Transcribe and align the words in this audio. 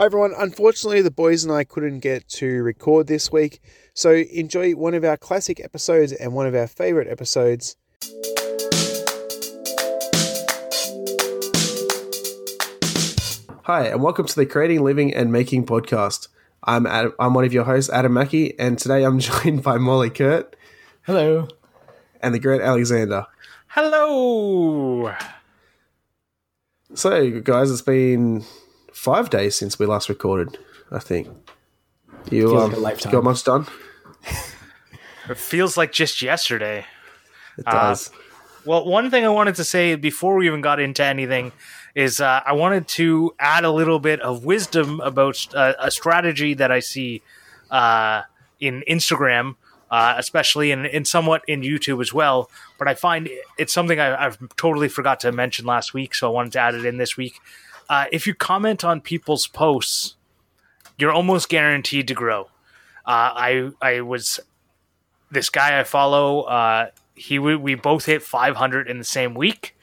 Hi 0.00 0.06
everyone. 0.06 0.32
Unfortunately, 0.38 1.02
the 1.02 1.10
boys 1.10 1.44
and 1.44 1.52
I 1.52 1.62
couldn't 1.62 1.98
get 1.98 2.26
to 2.28 2.62
record 2.62 3.06
this 3.06 3.30
week, 3.30 3.60
so 3.92 4.14
enjoy 4.14 4.72
one 4.72 4.94
of 4.94 5.04
our 5.04 5.18
classic 5.18 5.60
episodes 5.62 6.12
and 6.12 6.32
one 6.32 6.46
of 6.46 6.54
our 6.54 6.66
favorite 6.66 7.06
episodes. 7.06 7.76
Hi, 13.64 13.88
and 13.88 14.02
welcome 14.02 14.26
to 14.26 14.34
the 14.34 14.46
Creating, 14.46 14.82
Living, 14.82 15.12
and 15.12 15.30
Making 15.30 15.66
podcast. 15.66 16.28
I'm 16.64 16.86
Adam, 16.86 17.12
I'm 17.20 17.34
one 17.34 17.44
of 17.44 17.52
your 17.52 17.64
hosts, 17.64 17.92
Adam 17.92 18.14
Mackey, 18.14 18.58
and 18.58 18.78
today 18.78 19.04
I'm 19.04 19.18
joined 19.18 19.62
by 19.62 19.76
Morley 19.76 20.08
Kert 20.08 20.56
Hello. 21.02 21.46
and 22.22 22.34
the 22.34 22.38
great 22.38 22.62
Alexander. 22.62 23.26
Hello. 23.66 25.14
So, 26.94 27.42
guys, 27.42 27.70
it's 27.70 27.82
been 27.82 28.46
five 28.92 29.30
days 29.30 29.56
since 29.56 29.78
we 29.78 29.86
last 29.86 30.08
recorded. 30.08 30.58
I 30.90 30.98
think 30.98 31.28
you 32.30 32.48
Feels 32.48 32.62
um, 32.62 32.68
like 32.70 32.76
a 32.76 32.80
lifetime. 32.80 33.12
got 33.12 33.24
much 33.24 33.44
done. 33.44 33.66
It 35.28 35.38
feels 35.38 35.76
like 35.76 35.92
just 35.92 36.22
yesterday. 36.22 36.84
It 37.56 37.66
Uh, 37.66 37.70
does. 37.72 38.10
Well, 38.64 38.84
one 38.84 39.10
thing 39.10 39.24
I 39.24 39.28
wanted 39.28 39.54
to 39.56 39.64
say 39.64 39.94
before 39.94 40.36
we 40.36 40.46
even 40.46 40.60
got 40.60 40.80
into 40.80 41.02
anything 41.04 41.52
is 41.94 42.20
uh, 42.20 42.40
I 42.44 42.52
wanted 42.52 42.88
to 42.88 43.34
add 43.38 43.64
a 43.64 43.70
little 43.70 43.98
bit 44.00 44.20
of 44.20 44.44
wisdom 44.44 45.00
about 45.00 45.46
uh, 45.54 45.74
a 45.78 45.90
strategy 45.90 46.54
that 46.54 46.70
I 46.70 46.80
see 46.80 47.22
uh, 47.70 48.22
in 48.58 48.82
Instagram, 48.88 49.56
uh, 49.90 50.14
especially 50.18 50.72
in, 50.72 50.84
in 50.84 51.04
somewhat 51.04 51.42
in 51.48 51.62
YouTube 51.62 52.00
as 52.02 52.12
well. 52.12 52.50
But 52.78 52.88
I 52.88 52.94
find 52.94 53.30
it's 53.56 53.72
something 53.72 53.98
I, 53.98 54.26
I've 54.26 54.38
totally 54.56 54.88
forgot 54.88 55.20
to 55.20 55.32
mention 55.32 55.64
last 55.64 55.94
week, 55.94 56.14
so 56.14 56.28
I 56.28 56.30
wanted 56.32 56.52
to 56.52 56.58
add 56.58 56.74
it 56.74 56.84
in 56.84 56.98
this 56.98 57.16
week. 57.16 57.40
Uh, 57.90 58.04
if 58.12 58.24
you 58.24 58.34
comment 58.34 58.84
on 58.84 59.00
people's 59.00 59.48
posts, 59.48 60.14
you're 60.96 61.10
almost 61.10 61.48
guaranteed 61.48 62.06
to 62.06 62.14
grow. 62.14 62.42
Uh, 63.04 63.34
I 63.34 63.70
I 63.82 64.00
was 64.02 64.38
this 65.28 65.50
guy 65.50 65.80
I 65.80 65.82
follow. 65.82 66.42
Uh, 66.42 66.90
he 67.16 67.40
we, 67.40 67.74
both 67.74 68.06
hit 68.06 68.22
500 68.22 68.88
in 68.88 68.98
the 68.98 69.04
same 69.04 69.34
week. 69.34 69.76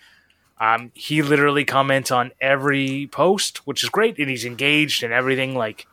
Um, 0.59 0.91
he 0.95 1.21
literally 1.21 1.65
comments 1.65 2.09
on 2.09 2.31
every 2.39 3.07
post, 3.11 3.57
which 3.67 3.83
is 3.83 3.89
great, 3.89 4.17
and 4.17 4.29
he's 4.29 4.45
engaged 4.45 5.03
and 5.03 5.11
everything. 5.11 5.53
Like 5.53 5.85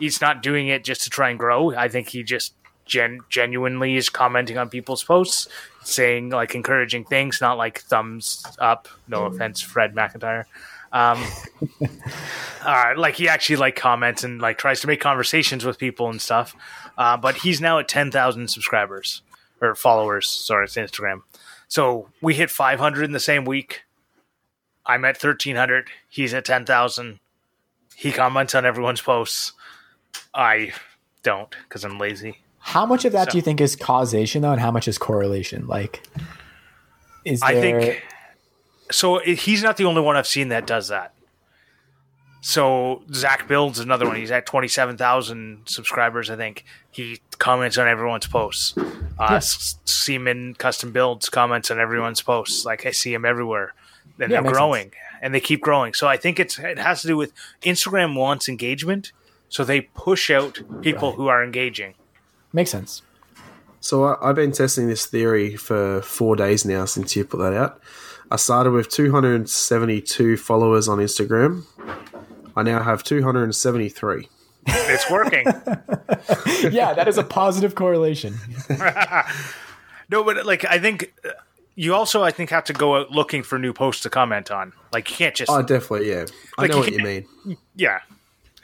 he's 0.00 0.20
not 0.20 0.42
doing 0.42 0.66
it 0.66 0.82
just 0.82 1.02
to 1.02 1.10
try 1.10 1.30
and 1.30 1.38
grow. 1.38 1.74
I 1.76 1.88
think 1.88 2.08
he 2.08 2.24
just 2.24 2.54
gen- 2.86 3.20
genuinely 3.28 3.94
is 3.94 4.08
commenting 4.08 4.58
on 4.58 4.68
people's 4.68 5.04
posts, 5.04 5.46
saying 5.84 6.30
like 6.30 6.56
encouraging 6.56 7.04
things, 7.04 7.40
not 7.40 7.56
like 7.56 7.82
thumbs 7.82 8.44
up. 8.58 8.88
No 9.06 9.26
offense, 9.26 9.60
Fred 9.60 9.94
McIntyre. 9.94 10.46
Um, 10.92 11.24
uh, 12.64 12.92
like 12.96 13.14
he 13.14 13.28
actually 13.28 13.56
like 13.56 13.76
comments 13.76 14.24
and 14.24 14.40
like 14.40 14.58
tries 14.58 14.80
to 14.82 14.86
make 14.86 15.00
conversations 15.00 15.64
with 15.64 15.78
people 15.78 16.08
and 16.10 16.20
stuff. 16.20 16.54
Uh, 16.98 17.16
but 17.16 17.36
he's 17.36 17.60
now 17.60 17.78
at 17.78 17.88
ten 17.88 18.10
thousand 18.10 18.48
subscribers 18.48 19.22
or 19.60 19.74
followers. 19.74 20.28
Sorry, 20.28 20.64
it's 20.64 20.76
Instagram. 20.76 21.22
So 21.68 22.08
we 22.20 22.34
hit 22.34 22.50
five 22.50 22.78
hundred 22.78 23.04
in 23.04 23.12
the 23.12 23.20
same 23.20 23.44
week. 23.44 23.82
I'm 24.84 25.04
at 25.04 25.16
thirteen 25.16 25.56
hundred. 25.56 25.88
He's 26.08 26.34
at 26.34 26.44
ten 26.44 26.66
thousand. 26.66 27.20
He 27.94 28.12
comments 28.12 28.54
on 28.54 28.66
everyone's 28.66 29.00
posts. 29.00 29.52
I 30.34 30.72
don't 31.22 31.54
because 31.68 31.84
I'm 31.84 31.98
lazy. 31.98 32.38
How 32.58 32.84
much 32.84 33.04
of 33.04 33.12
that 33.12 33.26
So- 33.26 33.30
do 33.32 33.38
you 33.38 33.42
think 33.42 33.60
is 33.60 33.76
causation 33.76 34.42
though, 34.42 34.52
and 34.52 34.60
how 34.60 34.70
much 34.70 34.86
is 34.88 34.98
correlation? 34.98 35.66
Like, 35.66 36.02
is 37.24 37.40
there? 37.40 37.48
I 37.48 37.60
think 37.60 38.02
so. 38.92 39.18
He's 39.20 39.62
not 39.62 39.76
the 39.76 39.84
only 39.84 40.00
one 40.00 40.16
I've 40.16 40.26
seen 40.26 40.48
that 40.50 40.66
does 40.66 40.88
that. 40.88 41.12
So 42.44 43.02
Zach 43.12 43.46
Builds 43.46 43.78
another 43.78 44.06
one. 44.06 44.16
He's 44.16 44.30
at 44.32 44.46
twenty 44.46 44.68
seven 44.68 44.96
thousand 44.96 45.62
subscribers. 45.66 46.28
I 46.28 46.36
think 46.36 46.64
he 46.90 47.20
comments 47.38 47.78
on 47.78 47.86
everyone's 47.86 48.26
posts. 48.26 48.76
Uh, 48.76 48.82
Yeah. 49.30 49.38
Seaman 49.40 50.54
Custom 50.54 50.90
Builds 50.90 51.28
comments 51.28 51.70
on 51.70 51.78
everyone's 51.78 52.20
posts. 52.20 52.64
Like 52.64 52.84
I 52.84 52.90
see 52.90 53.14
him 53.14 53.24
everywhere, 53.24 53.74
and 54.18 54.30
Yeah, 54.30 54.36
they're 54.36 54.42
makes 54.42 54.52
growing 54.58 54.90
and 55.20 55.32
they 55.32 55.40
keep 55.40 55.60
growing. 55.60 55.94
So 55.94 56.08
I 56.08 56.16
think 56.16 56.40
it's 56.40 56.58
it 56.58 56.78
has 56.78 57.02
to 57.02 57.06
do 57.08 57.16
with 57.16 57.32
Instagram 57.62 58.16
wants 58.16 58.48
engagement, 58.48 59.12
so 59.48 59.62
they 59.64 59.82
push 59.82 60.28
out 60.30 60.60
people 60.82 61.10
Right. 61.10 61.16
who 61.16 61.28
are 61.28 61.44
engaging. 61.44 61.94
Makes 62.52 62.70
sense. 62.70 63.02
So 63.78 64.04
I, 64.04 64.30
I've 64.30 64.34
been 64.36 64.50
testing 64.52 64.88
this 64.88 65.06
theory 65.06 65.54
for 65.56 66.02
four 66.02 66.34
days 66.34 66.64
now 66.64 66.86
since 66.86 67.14
you 67.14 67.24
put 67.24 67.38
that 67.38 67.52
out. 67.52 67.80
I 68.32 68.36
started 68.36 68.70
with 68.70 68.88
272 68.88 70.38
followers 70.38 70.88
on 70.88 70.96
Instagram. 70.98 71.64
I 72.56 72.62
now 72.62 72.82
have 72.82 73.02
273. 73.02 74.26
It's 74.66 75.10
working. 75.10 75.44
yeah, 76.72 76.94
that 76.94 77.08
is 77.08 77.18
a 77.18 77.24
positive 77.24 77.74
correlation. 77.74 78.34
No, 80.08 80.22
but 80.22 80.44
like 80.44 80.66
I 80.66 80.78
think 80.78 81.14
uh, 81.24 81.30
you 81.74 81.94
also 81.94 82.22
I 82.22 82.32
think 82.32 82.50
have 82.50 82.64
to 82.64 82.74
go 82.74 82.96
out 82.96 83.10
looking 83.12 83.42
for 83.42 83.58
new 83.58 83.72
posts 83.72 84.02
to 84.02 84.10
comment 84.10 84.50
on. 84.50 84.74
Like 84.92 85.08
you 85.08 85.16
can't 85.16 85.34
just 85.34 85.50
Oh, 85.50 85.62
definitely, 85.62 86.10
yeah. 86.10 86.26
I 86.58 86.66
know 86.66 86.74
you 86.74 86.80
what 86.80 86.92
you 86.92 86.98
mean. 86.98 87.56
yeah. 87.74 88.00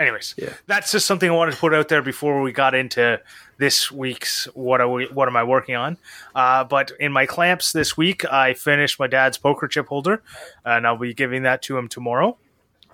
Anyways, 0.01 0.35
Yeah. 0.39 0.51
that's 0.67 0.93
just 0.93 1.07
something 1.07 1.29
I 1.29 1.35
wanted 1.35 1.53
to 1.53 1.57
put 1.59 1.75
out 1.75 1.89
there 1.89 2.03
before 2.03 2.41
we 2.41 2.53
got 2.53 2.73
into 2.75 3.21
this 3.59 3.91
week's 3.91 4.45
what 4.55 4.81
are 4.81 4.89
we 4.89 5.07
what 5.07 5.27
am 5.27 5.37
I 5.37 5.43
working 5.43 5.75
on? 5.75 5.99
Uh, 6.37 6.63
but 6.63 6.93
in 7.01 7.11
my 7.11 7.27
clamps 7.27 7.73
this 7.73 7.97
week, 7.97 8.25
I 8.31 8.55
finished 8.55 9.01
my 9.01 9.09
dad's 9.09 9.39
poker 9.39 9.67
chip 9.67 9.89
holder, 9.89 10.23
and 10.65 10.87
I'll 10.87 10.97
be 10.99 11.15
giving 11.15 11.43
that 11.43 11.63
to 11.63 11.77
him 11.77 11.89
tomorrow. 11.89 12.37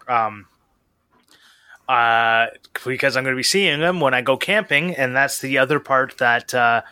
Um, 0.08 0.46
uh, 1.88 2.46
because 2.86 3.16
I'm 3.16 3.24
going 3.24 3.34
to 3.34 3.38
be 3.38 3.42
seeing 3.42 3.80
him 3.80 4.00
when 4.00 4.14
I 4.14 4.22
go 4.22 4.36
camping, 4.38 4.94
and 4.94 5.14
that's 5.14 5.40
the 5.40 5.58
other 5.58 5.80
part 5.80 6.16
that 6.18 6.54
uh, 6.54 6.82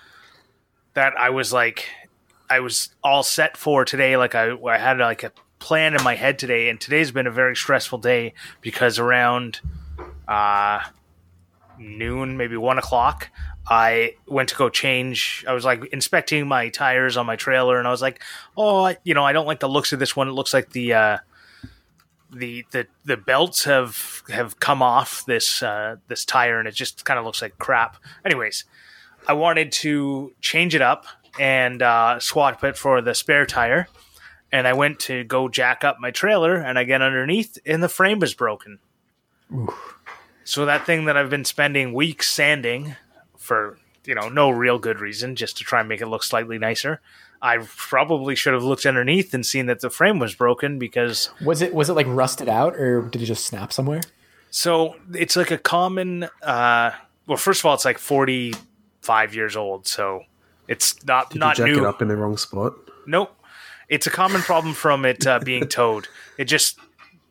that 0.93 1.15
I 1.19 1.31
was 1.31 1.53
like, 1.55 1.89
I 2.50 2.61
was 2.61 2.91
all 3.03 3.23
set 3.23 3.56
for 3.56 3.87
today. 3.87 4.19
Like 4.19 4.34
I, 4.34 4.53
I 4.53 4.77
had 4.77 4.99
like 4.99 5.23
a 5.23 5.33
plan 5.59 5.94
in 5.94 6.03
my 6.03 6.17
head 6.17 6.39
today, 6.39 6.69
and 6.69 6.79
today's 6.79 7.11
been 7.12 7.27
a 7.27 7.31
very 7.31 7.56
stressful 7.56 7.99
day 8.00 8.34
because 8.61 8.99
around 8.99 9.61
uh, 10.28 10.81
noon, 11.78 12.37
maybe 12.37 12.56
one 12.56 12.78
o'clock, 12.78 13.28
I 13.69 14.15
went 14.27 14.49
to 14.50 14.56
go 14.56 14.69
change. 14.69 15.44
I 15.49 15.53
was 15.53 15.65
like 15.65 15.84
inspecting 15.93 16.47
my 16.49 16.69
tires 16.69 17.16
on 17.16 17.27
my 17.27 17.37
trailer, 17.37 17.78
and 17.78 17.87
I 17.87 17.91
was 17.91 18.03
like, 18.03 18.21
"Oh, 18.56 18.84
I- 18.84 18.99
you 19.05 19.15
know, 19.15 19.25
I 19.25 19.32
don't 19.32 19.47
like 19.47 19.61
the 19.61 19.69
looks 19.69 19.93
of 19.93 19.99
this 19.99 20.16
one. 20.16 20.28
It 20.28 20.32
looks 20.32 20.53
like 20.53 20.71
the 20.71 20.93
uh, 20.94 21.19
the 22.31 22.65
the 22.72 22.87
the 23.05 23.16
belts 23.16 23.65
have 23.65 24.22
have 24.31 24.59
come 24.59 24.82
off 24.82 25.25
this 25.27 25.62
uh, 25.62 25.97
this 26.09 26.25
tire, 26.25 26.59
and 26.59 26.66
it 26.66 26.75
just 26.75 27.05
kind 27.05 27.19
of 27.19 27.25
looks 27.25 27.41
like 27.41 27.56
crap." 27.59 27.97
Anyways, 28.25 28.65
I 29.28 29.34
wanted 29.34 29.71
to 29.72 30.32
change 30.41 30.75
it 30.75 30.82
up 30.82 31.06
and 31.38 31.82
uh, 31.82 32.19
swap 32.21 32.62
it 32.65 32.77
for 32.77 33.00
the 33.00 33.15
spare 33.15 33.47
tire. 33.47 33.88
And 34.55 34.66
I 34.69 34.75
went 34.75 34.99
to 35.00 35.25
go 35.25 35.49
jack 35.49 35.82
up 35.82 35.99
my 35.99 36.11
trailer, 36.11 36.56
and 36.56 36.78
I 36.78 36.84
get 36.84 37.00
underneath, 37.00 37.56
and 37.65 37.82
the 37.82 37.88
frame 37.88 38.22
is 38.22 38.34
broken. 38.34 38.81
So 40.45 40.65
that 40.67 40.85
thing 40.87 41.05
that 41.07 41.17
I've 41.17 41.31
been 41.31 41.45
spending 41.45 41.93
weeks 41.93 42.31
sanding 42.31 42.97
for 43.39 43.79
you 44.05 44.15
know 44.15 44.29
no 44.29 44.51
real 44.51 44.79
good 44.79 45.01
reason, 45.01 45.37
just 45.37 45.57
to 45.59 45.65
try 45.65 45.81
and 45.81 45.89
make 45.89 46.01
it 46.01 46.07
look 46.07 46.23
slightly 46.25 46.59
nicer. 46.59 47.01
I 47.41 47.59
probably 47.77 48.37
should 48.37 48.53
have 48.55 48.63
looked 48.63 48.87
underneath 48.87 49.35
and 49.35 49.45
seen 49.45 49.67
that 49.67 49.81
the 49.81 49.91
frame 49.91 50.21
was 50.21 50.33
broken 50.35 50.79
because 50.79 51.31
Was 51.45 51.61
it 51.61 51.75
was 51.75 51.89
it 51.91 51.95
like 51.95 52.07
rusted 52.09 52.49
out, 52.49 52.77
or 52.77 53.03
did 53.03 53.21
it 53.23 53.27
just 53.27 53.45
snap 53.47 53.73
somewhere? 53.73 54.01
so 54.51 54.95
it's 55.15 55.35
like 55.37 55.51
a 55.51 55.59
common. 55.59 56.25
Uh, 56.43 56.91
well, 57.27 57.37
first 57.39 57.61
of 57.61 57.67
all, 57.67 57.75
it's 57.75 57.85
like 57.85 57.99
forty 57.99 58.53
five 59.01 59.35
years 59.35 59.57
old, 59.57 59.87
so 59.87 60.23
it's 60.69 61.05
not 61.05 61.31
Did 61.31 61.39
not 61.41 61.59
you 61.59 61.65
jack 61.65 61.75
new. 61.75 61.79
it 61.83 61.87
up 61.89 62.01
in 62.03 62.09
the 62.09 62.17
wrong 62.17 62.37
spot? 62.37 62.75
Nope. 63.07 63.37
It's 63.89 64.07
a 64.07 64.11
common 64.11 64.41
problem 64.43 64.75
from 64.75 65.05
it 65.05 65.27
uh, 65.27 65.39
being 65.41 65.67
towed. 65.69 66.07
It 66.39 66.45
just 66.45 66.79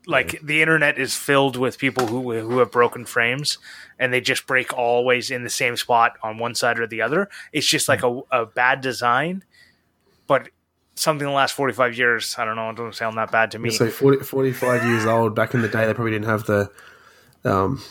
like 0.07 0.39
the 0.41 0.61
internet 0.61 0.97
is 0.97 1.15
filled 1.15 1.55
with 1.57 1.77
people 1.77 2.07
who 2.07 2.39
who 2.39 2.57
have 2.59 2.71
broken 2.71 3.05
frames 3.05 3.57
and 3.99 4.11
they 4.11 4.21
just 4.21 4.47
break 4.47 4.73
always 4.73 5.29
in 5.29 5.43
the 5.43 5.49
same 5.49 5.77
spot 5.77 6.17
on 6.23 6.37
one 6.37 6.55
side 6.55 6.79
or 6.79 6.87
the 6.87 7.01
other. 7.01 7.29
It's 7.53 7.67
just 7.67 7.87
like 7.87 8.03
a, 8.03 8.21
a 8.31 8.45
bad 8.45 8.81
design, 8.81 9.43
but 10.27 10.49
something 10.95 11.27
the 11.27 11.33
last 11.33 11.53
45 11.53 11.97
years, 11.97 12.35
I 12.37 12.45
don't 12.45 12.55
know, 12.55 12.69
it 12.69 12.75
doesn't 12.75 12.95
sound 12.95 13.17
that 13.17 13.31
bad 13.31 13.51
to 13.51 13.59
me. 13.59 13.69
So 13.69 13.89
40, 13.89 14.23
45 14.23 14.85
years 14.85 15.05
old, 15.05 15.35
back 15.35 15.53
in 15.53 15.61
the 15.61 15.67
day, 15.67 15.85
they 15.85 15.93
probably 15.93 16.11
didn't 16.11 16.25
have 16.25 16.45
the 16.45 16.71
um, 17.43 17.81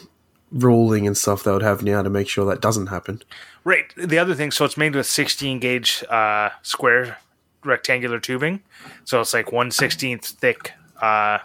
ruling 0.53 1.07
and 1.07 1.17
stuff 1.17 1.45
they 1.45 1.53
would 1.53 1.63
have 1.63 1.83
now 1.83 2.03
to 2.03 2.11
make 2.11 2.29
sure 2.29 2.45
that 2.47 2.61
doesn't 2.61 2.89
happen. 2.89 3.23
Right. 3.65 3.93
The 3.97 4.19
other 4.19 4.35
thing, 4.35 4.51
so 4.51 4.65
it's 4.65 4.77
made 4.77 4.95
with 4.95 5.07
16 5.07 5.61
gauge 5.61 6.05
uh, 6.09 6.51
square 6.63 7.19
rectangular 7.65 8.19
tubing. 8.19 8.63
So 9.05 9.21
it's 9.21 9.35
like 9.35 9.53
1 9.53 9.71
16th 9.71 10.25
thick 10.25 10.73
uh, 11.01 11.39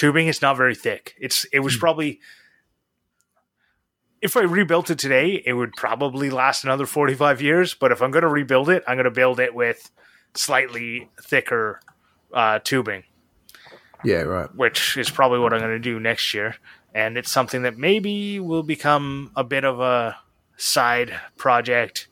tubing. 0.00 0.26
It's 0.28 0.42
not 0.42 0.56
very 0.56 0.74
thick. 0.74 1.14
It's 1.18 1.44
It 1.52 1.60
was 1.60 1.76
probably, 1.76 2.20
if 4.22 4.36
I 4.36 4.40
rebuilt 4.42 4.90
it 4.90 4.98
today, 4.98 5.42
it 5.44 5.52
would 5.52 5.72
probably 5.76 6.30
last 6.30 6.64
another 6.64 6.86
45 6.86 7.40
years. 7.42 7.74
But 7.74 7.92
if 7.92 8.02
I'm 8.02 8.10
going 8.10 8.22
to 8.22 8.28
rebuild 8.28 8.68
it, 8.68 8.82
I'm 8.86 8.96
going 8.96 9.04
to 9.04 9.10
build 9.10 9.40
it 9.40 9.54
with 9.54 9.90
slightly 10.34 11.08
thicker 11.22 11.80
uh, 12.32 12.60
tubing 12.62 13.02
Yeah, 14.04 14.22
right. 14.22 14.54
which 14.54 14.96
is 14.96 15.10
probably 15.10 15.38
what 15.40 15.52
I'm 15.52 15.60
going 15.60 15.72
to 15.72 15.78
do 15.78 15.98
next 15.98 16.32
year. 16.34 16.56
and 16.94 17.16
it's 17.16 17.30
something 17.30 17.62
that 17.62 17.76
maybe 17.78 18.40
will 18.40 18.62
become 18.64 19.30
a 19.36 19.44
bit 19.44 19.64
of 19.64 19.80
a 19.80 20.16
side 20.56 21.12
project. 21.36 22.08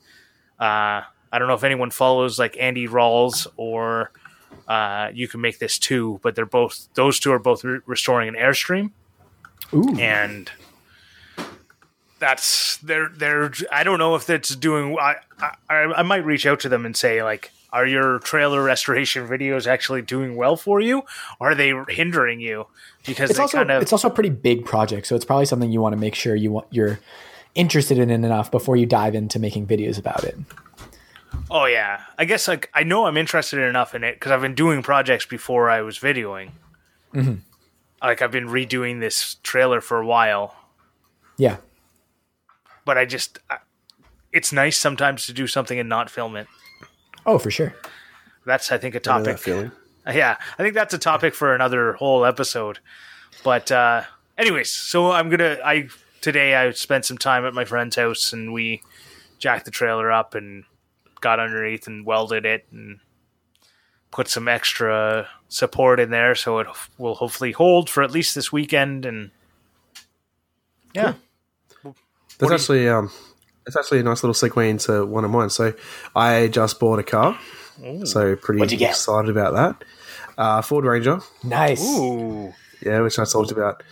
Uh, 0.58 1.02
I 1.32 1.38
don't 1.38 1.48
know 1.48 1.54
if 1.54 1.64
anyone 1.64 1.90
follows 1.90 2.38
like 2.38 2.56
Andy 2.60 2.86
Rawls 2.88 3.46
or 3.56 4.12
uh, 4.68 5.10
you 5.14 5.26
can 5.26 5.40
make 5.40 5.58
this 5.58 5.78
too, 5.78 6.20
but 6.22 6.36
they're 6.36 6.46
both 6.46 6.88
those 6.94 7.18
two 7.18 7.32
are 7.32 7.38
both 7.38 7.64
re- 7.64 7.80
restoring 7.86 8.28
an 8.28 8.34
airstream, 8.34 8.92
Ooh. 9.72 9.98
and 9.98 10.50
that's 12.18 12.76
they're 12.78 13.08
they're. 13.08 13.50
I 13.72 13.82
don't 13.82 13.98
know 13.98 14.14
if 14.14 14.26
that's 14.26 14.54
doing. 14.54 14.96
I 15.00 15.16
I, 15.40 15.84
I 15.96 16.02
might 16.02 16.24
reach 16.24 16.44
out 16.44 16.60
to 16.60 16.68
them 16.68 16.84
and 16.84 16.94
say 16.94 17.22
like, 17.22 17.50
are 17.72 17.86
your 17.86 18.18
trailer 18.18 18.62
restoration 18.62 19.26
videos 19.26 19.66
actually 19.66 20.02
doing 20.02 20.36
well 20.36 20.56
for 20.56 20.80
you, 20.80 21.02
or 21.40 21.52
are 21.52 21.54
they 21.54 21.72
hindering 21.88 22.40
you? 22.40 22.66
Because 23.06 23.30
it's 23.30 23.38
they 23.38 23.42
also 23.42 23.58
kind 23.58 23.70
of 23.70 23.80
it's 23.80 23.92
also 23.92 24.08
a 24.08 24.12
pretty 24.12 24.30
big 24.30 24.66
project, 24.66 25.06
so 25.06 25.16
it's 25.16 25.24
probably 25.24 25.46
something 25.46 25.72
you 25.72 25.80
want 25.80 25.94
to 25.94 25.98
make 25.98 26.14
sure 26.14 26.34
you 26.34 26.52
want 26.52 26.66
you're 26.70 27.00
interested 27.54 27.98
in 27.98 28.10
enough 28.10 28.50
before 28.50 28.76
you 28.76 28.84
dive 28.84 29.14
into 29.14 29.38
making 29.38 29.66
videos 29.66 29.98
about 29.98 30.24
it. 30.24 30.36
Oh 31.50 31.64
yeah, 31.64 32.02
I 32.18 32.24
guess 32.24 32.46
like 32.48 32.70
I 32.74 32.82
know 32.82 33.06
I'm 33.06 33.16
interested 33.16 33.58
enough 33.60 33.94
in 33.94 34.04
it 34.04 34.14
because 34.14 34.32
I've 34.32 34.40
been 34.42 34.54
doing 34.54 34.82
projects 34.82 35.24
before 35.26 35.70
I 35.70 35.80
was 35.82 35.98
videoing. 35.98 36.50
Mm-hmm. 37.14 37.34
Like 38.02 38.20
I've 38.22 38.30
been 38.30 38.48
redoing 38.48 39.00
this 39.00 39.36
trailer 39.42 39.80
for 39.80 39.98
a 39.98 40.06
while, 40.06 40.54
Yeah. 41.36 41.56
but 42.84 42.98
I 42.98 43.04
just 43.06 43.38
I, 43.50 43.58
it's 44.32 44.52
nice 44.52 44.76
sometimes 44.78 45.26
to 45.26 45.32
do 45.32 45.46
something 45.46 45.78
and 45.78 45.88
not 45.88 46.10
film 46.10 46.36
it. 46.36 46.46
Oh, 47.26 47.38
for 47.38 47.50
sure. 47.50 47.74
That's 48.46 48.70
I 48.70 48.78
think 48.78 48.94
a 48.94 48.98
know 48.98 49.22
that 49.22 49.24
topic. 49.24 49.38
feeling. 49.38 49.72
Yeah, 50.10 50.38
I 50.58 50.62
think 50.62 50.72
that's 50.72 50.94
a 50.94 50.98
topic 50.98 51.34
for 51.34 51.54
another 51.54 51.92
whole 51.94 52.24
episode. 52.24 52.78
But 53.44 53.70
uh 53.70 54.04
anyways, 54.38 54.70
so 54.70 55.10
I'm 55.12 55.28
gonna 55.28 55.58
I 55.64 55.88
today 56.22 56.54
I 56.54 56.70
spent 56.72 57.04
some 57.04 57.18
time 57.18 57.44
at 57.44 57.52
my 57.54 57.64
friend's 57.66 57.96
house 57.96 58.32
and 58.32 58.52
we 58.54 58.82
jacked 59.38 59.64
the 59.66 59.70
trailer 59.70 60.10
up 60.10 60.34
and 60.34 60.64
got 61.20 61.40
underneath 61.40 61.86
and 61.86 62.04
welded 62.06 62.44
it 62.46 62.66
and 62.72 63.00
put 64.10 64.28
some 64.28 64.48
extra 64.48 65.28
support 65.48 66.00
in 66.00 66.10
there 66.10 66.34
so 66.34 66.58
it 66.60 66.66
will 66.98 67.14
hopefully 67.14 67.52
hold 67.52 67.88
for 67.90 68.02
at 68.02 68.10
least 68.10 68.34
this 68.34 68.50
weekend 68.52 69.04
and 69.06 69.30
yeah 70.94 71.14
That's 71.84 71.94
do 72.38 72.46
you- 72.46 72.54
actually 72.54 72.88
um, 72.88 73.10
it's 73.66 73.76
actually 73.76 74.00
a 74.00 74.02
nice 74.02 74.22
little 74.22 74.34
segue 74.34 74.68
into 74.68 75.04
one 75.04 75.24
of 75.24 75.30
mine. 75.30 75.50
So 75.50 75.74
I 76.16 76.48
just 76.48 76.80
bought 76.80 76.98
a 76.98 77.02
car, 77.02 77.38
so 78.04 78.34
pretty 78.36 78.60
What'd 78.60 78.72
you 78.72 78.78
get? 78.78 78.90
excited 78.90 79.28
about 79.28 79.52
that. 79.54 79.84
Uh, 80.38 80.62
Ford 80.62 80.86
Ranger, 80.86 81.20
Nice. 81.44 81.82
ooh 81.86 82.54
yeah, 82.80 83.00
which 83.00 83.18
I 83.18 83.24
talked 83.26 83.50
about 83.50 83.82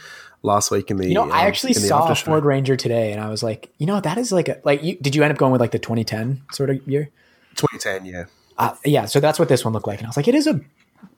last 0.46 0.70
week 0.70 0.90
in 0.90 0.96
the. 0.96 1.08
You 1.08 1.14
know, 1.14 1.30
I 1.30 1.42
um, 1.42 1.48
actually 1.48 1.74
saw 1.74 2.08
a. 2.08 2.14
Ford 2.14 2.44
Ranger 2.44 2.76
today, 2.76 3.12
and 3.12 3.20
I 3.20 3.28
was 3.28 3.42
like, 3.42 3.70
you 3.78 3.86
know, 3.86 4.00
that 4.00 4.16
is 4.16 4.32
like 4.32 4.48
a 4.48 4.60
like. 4.64 4.82
You, 4.82 4.96
did 4.96 5.14
you 5.14 5.22
end 5.22 5.32
up 5.32 5.38
going 5.38 5.52
with 5.52 5.60
like 5.60 5.72
the 5.72 5.78
2010 5.78 6.42
sort 6.52 6.70
of 6.70 6.86
year? 6.88 7.10
2010, 7.56 8.06
yeah. 8.06 8.24
Uh, 8.58 8.74
yeah, 8.84 9.04
so 9.04 9.20
that's 9.20 9.38
what 9.38 9.48
this 9.48 9.64
one 9.64 9.74
looked 9.74 9.86
like, 9.86 9.98
and 9.98 10.06
I 10.06 10.08
was 10.08 10.16
like, 10.16 10.28
it 10.28 10.34
is 10.34 10.46
a 10.46 10.60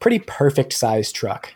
pretty 0.00 0.19
perfect 0.19 0.72
sized 0.72 1.14
truck. 1.14 1.54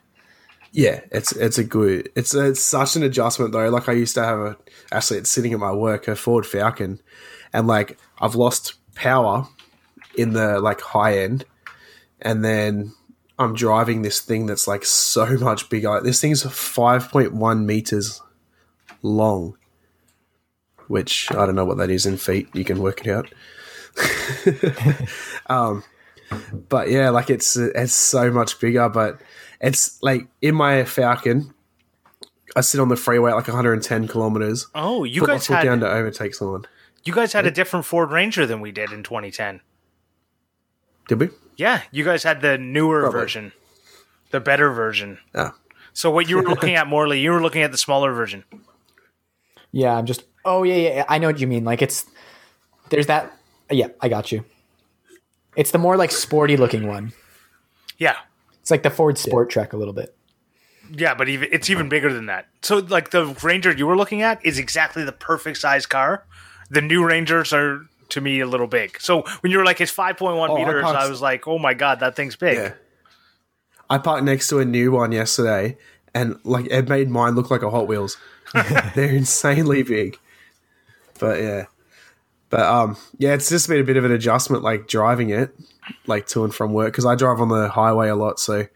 Yeah, 0.72 1.00
it's 1.10 1.32
it's 1.32 1.58
a 1.58 1.64
good. 1.64 2.10
It's 2.14 2.34
it's 2.34 2.62
such 2.62 2.96
an 2.96 3.02
adjustment 3.02 3.52
though. 3.52 3.68
Like 3.68 3.88
I 3.88 3.92
used 3.92 4.14
to 4.14 4.24
have 4.24 4.38
a 4.38 4.56
actually 4.90 5.18
it's 5.18 5.30
sitting 5.30 5.52
at 5.52 5.58
my 5.58 5.72
work 5.72 6.08
a 6.08 6.16
Ford 6.16 6.46
Falcon, 6.46 7.00
and 7.52 7.66
like 7.66 7.98
I've 8.18 8.36
lost 8.36 8.74
power 8.94 9.46
in 10.16 10.32
the 10.32 10.60
like 10.60 10.80
high 10.80 11.18
end, 11.18 11.44
and 12.22 12.44
then 12.44 12.92
I'm 13.42 13.54
driving 13.54 14.02
this 14.02 14.20
thing 14.20 14.46
that's 14.46 14.66
like 14.66 14.84
so 14.84 15.26
much 15.38 15.68
bigger. 15.68 16.00
This 16.02 16.20
thing's 16.20 16.42
five 16.42 17.08
point 17.08 17.32
one 17.34 17.66
meters 17.66 18.22
long, 19.02 19.56
which 20.88 21.30
I 21.32 21.46
don't 21.46 21.54
know 21.54 21.64
what 21.64 21.78
that 21.78 21.90
is 21.90 22.06
in 22.06 22.16
feet. 22.16 22.48
You 22.54 22.64
can 22.64 22.80
work 22.80 23.06
it 23.06 23.10
out. 23.10 23.32
um, 25.48 25.84
but 26.68 26.90
yeah, 26.90 27.10
like 27.10 27.28
it's 27.30 27.56
it's 27.56 27.94
so 27.94 28.30
much 28.30 28.58
bigger, 28.60 28.88
but 28.88 29.20
it's 29.60 30.02
like 30.02 30.26
in 30.40 30.54
my 30.54 30.84
Falcon, 30.84 31.52
I 32.56 32.60
sit 32.62 32.80
on 32.80 32.88
the 32.88 32.96
freeway 32.96 33.30
at 33.30 33.36
like 33.36 33.48
110 33.48 34.08
kilometers. 34.08 34.66
oh 34.74 35.04
you 35.04 35.26
guys 35.26 35.46
had 35.46 35.62
down 35.64 35.80
to 35.80 35.90
overtake 35.90 36.34
someone. 36.34 36.64
you 37.04 37.12
guys 37.12 37.32
had 37.32 37.46
a 37.46 37.50
different 37.50 37.84
Ford 37.86 38.10
Ranger 38.10 38.46
than 38.46 38.60
we 38.60 38.72
did 38.72 38.92
in 38.92 39.02
2010 39.02 39.60
Did 41.08 41.20
we? 41.20 41.28
Yeah, 41.62 41.82
you 41.92 42.04
guys 42.04 42.22
had 42.24 42.40
the 42.40 42.58
newer 42.58 43.02
Probably. 43.02 43.20
version, 43.20 43.52
the 44.30 44.40
better 44.40 44.70
version. 44.72 45.18
Ah, 45.34 45.54
So 45.92 46.10
what 46.10 46.28
you 46.28 46.36
were 46.36 46.42
looking 46.54 46.74
at, 46.74 46.86
Morley, 46.88 47.20
you 47.20 47.30
were 47.30 47.40
looking 47.40 47.62
at 47.62 47.70
the 47.70 47.78
smaller 47.78 48.12
version. 48.12 48.42
Yeah, 49.70 49.94
I'm 49.96 50.06
just. 50.06 50.24
Oh 50.44 50.64
yeah, 50.64 50.74
yeah. 50.74 51.04
I 51.08 51.18
know 51.18 51.28
what 51.28 51.38
you 51.38 51.46
mean. 51.46 51.64
Like 51.64 51.82
it's 51.82 52.04
there's 52.90 53.06
that. 53.06 53.32
Yeah, 53.70 53.88
I 54.00 54.08
got 54.08 54.32
you. 54.32 54.44
It's 55.56 55.70
the 55.70 55.78
more 55.78 55.96
like 55.96 56.10
sporty 56.10 56.56
looking 56.56 56.86
one. 56.88 57.12
Yeah, 57.98 58.16
It's 58.60 58.70
like 58.70 58.82
the 58.82 58.90
Ford 58.90 59.16
Sport 59.18 59.50
Trac 59.50 59.72
a 59.72 59.76
little 59.76 59.94
bit. 59.94 60.16
yeah, 60.90 61.14
but 61.14 61.28
even 61.28 61.48
it's 61.52 61.70
even 61.70 61.88
bigger 61.88 62.12
than 62.12 62.26
that. 62.26 62.48
So 62.62 62.78
like 62.78 63.10
the 63.10 63.26
Ranger 63.42 63.70
you 63.72 63.86
were 63.86 63.96
looking 63.96 64.22
at 64.22 64.44
is 64.44 64.58
exactly 64.58 65.04
the 65.04 65.12
perfect 65.12 65.58
size 65.58 65.86
car. 65.86 66.26
The 66.70 66.80
new 66.82 67.04
Rangers 67.04 67.52
are 67.52 67.86
to 68.12 68.20
me 68.20 68.40
a 68.40 68.46
little 68.46 68.66
big. 68.66 69.00
So 69.00 69.22
when 69.40 69.52
you 69.52 69.58
were 69.58 69.64
like 69.64 69.80
it's 69.80 69.92
5.1 69.94 70.20
Oh, 70.48 70.56
I 70.56 70.58
meters, 70.58 70.84
I 70.84 71.08
was 71.08 71.20
like, 71.20 71.46
oh 71.46 71.58
my 71.58 71.74
god, 71.74 72.00
that 72.00 72.16
thing's 72.16 72.36
big. 72.36 72.56
yeah. 72.56 72.74
I 73.90 73.98
parked 73.98 74.24
next 74.24 74.48
to 74.48 74.58
a 74.58 74.64
new 74.64 74.92
one 74.92 75.12
yesterday, 75.12 75.76
and 76.14 76.38
like 76.44 76.66
it 76.70 76.88
made 76.88 77.10
mine 77.10 77.34
look 77.34 77.50
like 77.50 77.62
a 77.62 77.70
Hot 77.70 77.86
Wheels. 77.86 78.16
They're 78.94 79.10
insanely 79.10 79.82
big. 79.82 80.18
But 81.18 81.40
yeah, 81.40 81.66
but 82.48 82.60
um, 82.60 82.96
yeah, 83.18 83.34
it's 83.34 83.48
just 83.48 83.68
been 83.68 83.80
a 83.80 83.84
bit 83.84 83.96
of 83.96 84.04
an 84.04 84.12
adjustment, 84.12 84.62
like 84.62 84.88
driving 84.88 85.30
it, 85.30 85.54
like 86.06 86.26
to 86.28 86.44
and 86.44 86.54
from 86.54 86.72
work, 86.72 86.92
because 86.92 87.06
I 87.06 87.14
drive 87.14 87.40
on 87.40 87.48
the 87.48 87.68
highway 87.68 88.08
a 88.08 88.16
lot. 88.16 88.40
So, 88.40 88.66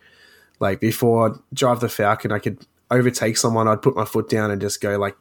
like 0.61 0.81
before 0.81 1.31
I 1.31 1.35
drive 1.53 1.81
the 1.81 1.89
Falcon, 1.89 2.31
I 2.33 2.39
could 2.39 2.67
overtake 2.91 3.37
someone. 3.37 3.69
I'd 3.69 3.83
put 3.83 3.97
my 3.97 4.05
foot 4.05 4.29
down 4.29 4.51
and 4.51 4.61
just 4.61 4.81
go 4.81 4.97
like 4.99 5.15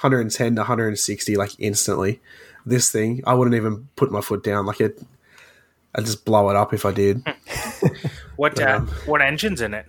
110 0.00 0.54
to 0.54 0.60
160, 0.60 1.36
like 1.36 1.50
instantly. 1.58 2.20
This 2.66 2.90
thing, 2.90 3.22
I 3.26 3.32
wouldn't 3.34 3.54
even 3.54 3.88
put 3.96 4.10
my 4.10 4.20
foot 4.20 4.42
down. 4.42 4.66
Like 4.66 4.80
it, 4.80 5.00
I'd 5.94 6.04
just 6.04 6.24
blow 6.24 6.50
it 6.50 6.56
up 6.56 6.74
if 6.74 6.84
I 6.84 6.92
did. 6.92 7.22
What 8.36 8.60
uh, 8.60 8.76
Um, 8.76 8.88
what 9.06 9.22
engine's 9.22 9.62
in 9.62 9.72
it? 9.72 9.86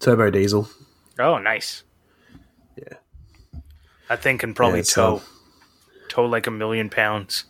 Turbo 0.00 0.30
diesel. 0.30 0.70
Oh, 1.18 1.36
nice. 1.36 1.82
Yeah. 2.76 2.96
That 4.08 4.22
thing 4.22 4.38
can 4.38 4.54
probably 4.54 4.78
Yeah, 4.78 4.84
tow 4.84 5.14
um, 5.16 5.22
tow 6.08 6.24
like 6.24 6.46
a 6.46 6.50
million 6.50 6.88
pounds. 6.88 7.44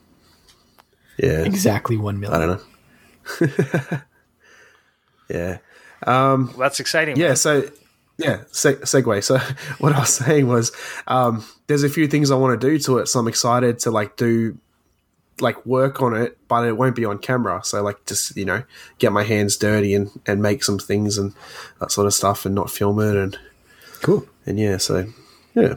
Yeah. 1.19 1.43
Exactly 1.43 1.97
one 1.97 2.19
million. 2.19 2.43
I 2.43 2.47
don't 2.47 2.61
know. 3.41 4.01
yeah. 5.31 5.59
Um, 6.05 6.53
That's 6.59 6.81
exciting. 6.81 7.17
yeah. 7.17 7.35
So, 7.35 7.69
yeah, 8.19 8.43
se- 8.53 8.77
segue. 8.77 9.23
So, 9.23 9.39
what 9.79 9.93
I 9.93 10.01
was 10.01 10.15
saying 10.15 10.49
was, 10.49 10.73
um, 11.07 11.45
there's 11.67 11.83
a 11.83 11.89
few 11.89 12.07
things 12.07 12.31
I 12.31 12.37
want 12.37 12.61
to 12.61 12.67
do 12.67 12.79
to 12.81 12.99
it. 12.99 13.07
So, 13.07 13.21
I'm 13.21 13.29
excited 13.29 13.79
to 13.81 13.91
like 13.91 14.17
do, 14.17 14.59
like, 15.41 15.65
work 15.67 16.01
on 16.01 16.15
it, 16.15 16.39
but 16.49 16.67
it 16.67 16.77
won't 16.77 16.97
be 16.97 17.05
on 17.05 17.19
camera. 17.19 17.61
So, 17.65 17.83
like, 17.83 18.05
just, 18.07 18.37
you 18.37 18.45
know, 18.45 18.63
get 18.99 19.13
my 19.13 19.23
hands 19.25 19.57
dirty 19.57 19.95
and, 19.95 20.11
and 20.27 20.41
make 20.43 20.65
some 20.65 20.79
things 20.79 21.19
and 21.19 21.35
that 21.81 21.91
sort 21.93 22.07
of 22.07 22.15
stuff 22.15 22.47
and 22.47 22.55
not 22.55 22.71
film 22.71 23.01
it. 23.01 23.17
And, 23.17 23.39
Cool. 24.03 24.27
and 24.47 24.59
yeah, 24.59 24.77
so, 24.79 25.07
yeah. 25.55 25.75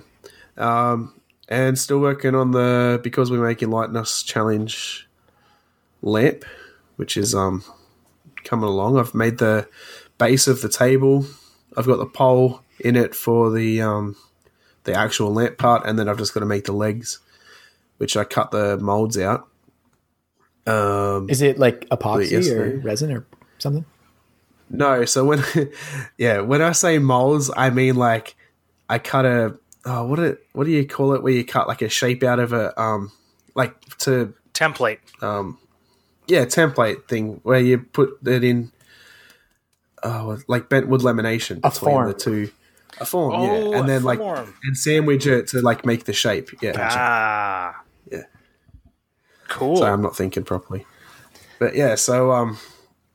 Um, 0.58 1.14
and 1.48 1.80
still 1.80 2.00
working 2.00 2.36
on 2.36 2.52
the 2.52 3.00
Because 3.04 3.32
We're 3.32 3.46
Making 3.46 3.72
Lightness 3.72 4.22
challenge 4.24 5.08
lamp, 6.02 6.46
which 6.96 7.18
is 7.18 7.34
um 7.34 7.64
coming 8.44 8.66
along. 8.66 8.98
I've 8.98 9.16
made 9.16 9.40
the 9.40 9.68
base 10.18 10.48
of 10.48 10.62
the 10.62 10.70
table. 10.70 11.26
I've 11.78 11.86
got 11.86 11.98
the 11.98 12.06
pole 12.06 12.62
in 12.80 12.96
it 12.96 13.16
for 13.16 13.52
the 13.52 13.82
um 13.82 14.16
the 14.84 14.94
actual 14.94 15.34
lamp 15.34 15.58
part, 15.58 15.86
and 15.86 16.00
then 16.00 16.08
I've 16.10 16.18
just 16.18 16.34
got 16.34 16.40
to 16.40 16.46
make 16.46 16.66
the 16.66 16.74
legs, 16.74 17.20
which 17.98 18.16
I 18.18 18.24
cut 18.24 18.52
the 18.52 18.78
molds 18.78 19.18
out. 19.18 19.48
Um, 20.66 21.30
Is 21.30 21.42
it 21.42 21.58
like 21.58 21.88
epoxy 21.90 22.52
or 22.52 22.80
resin 22.80 23.12
or 23.12 23.26
something? 23.58 23.86
no, 24.70 25.04
so 25.06 25.26
when 25.26 25.44
yeah, 26.18 26.42
when 26.42 26.62
I 26.62 26.72
say 26.74 27.00
molds, 27.00 27.50
I 27.56 27.70
mean 27.70 27.96
like 27.96 28.36
I 28.88 29.00
cut 29.00 29.26
a 29.26 29.58
oh, 29.86 30.06
what 30.06 30.20
it 30.20 30.44
what 30.54 30.66
do 30.66 30.72
you 30.72 30.86
call 30.88 31.14
it? 31.14 31.24
Where 31.24 31.34
you 31.34 31.44
cut 31.46 31.68
like 31.68 31.82
a 31.82 31.90
shape 31.90 32.24
out 32.24 32.40
of 32.40 32.54
a 32.54 32.80
um 32.80 33.12
like 33.56 33.80
to 34.00 34.34
Template. 34.54 35.00
um, 35.24 35.58
yeah, 36.28 36.44
template 36.46 37.08
thing 37.08 37.40
where 37.44 37.62
you 37.62 37.78
put 37.80 38.18
it 38.26 38.44
in, 38.44 38.72
oh, 40.04 40.38
like 40.48 40.70
bent 40.70 40.88
wood 40.88 41.02
lamination 41.02 41.58
A 41.64 41.70
between 41.70 41.92
form. 41.92 42.08
the 42.08 42.14
two. 42.14 42.52
A 43.00 43.06
form, 43.06 43.34
Oh, 43.36 43.72
yeah, 43.72 43.80
and 43.80 43.88
then 43.90 44.04
like 44.04 44.18
form. 44.20 44.54
and 44.64 44.76
sandwich 44.78 45.26
it 45.28 45.48
to 45.50 45.62
like 45.62 45.86
make 45.86 46.06
the 46.06 46.14
shape. 46.14 46.50
Yeah, 46.62 46.74
Ah. 46.78 47.82
Yeah. 48.12 48.24
Cool. 49.48 49.78
so 49.78 49.86
I'm 49.86 50.02
not 50.02 50.16
thinking 50.16 50.44
properly, 50.44 50.86
but 51.60 51.76
yeah, 51.76 51.96
so 51.96 52.32
um, 52.32 52.58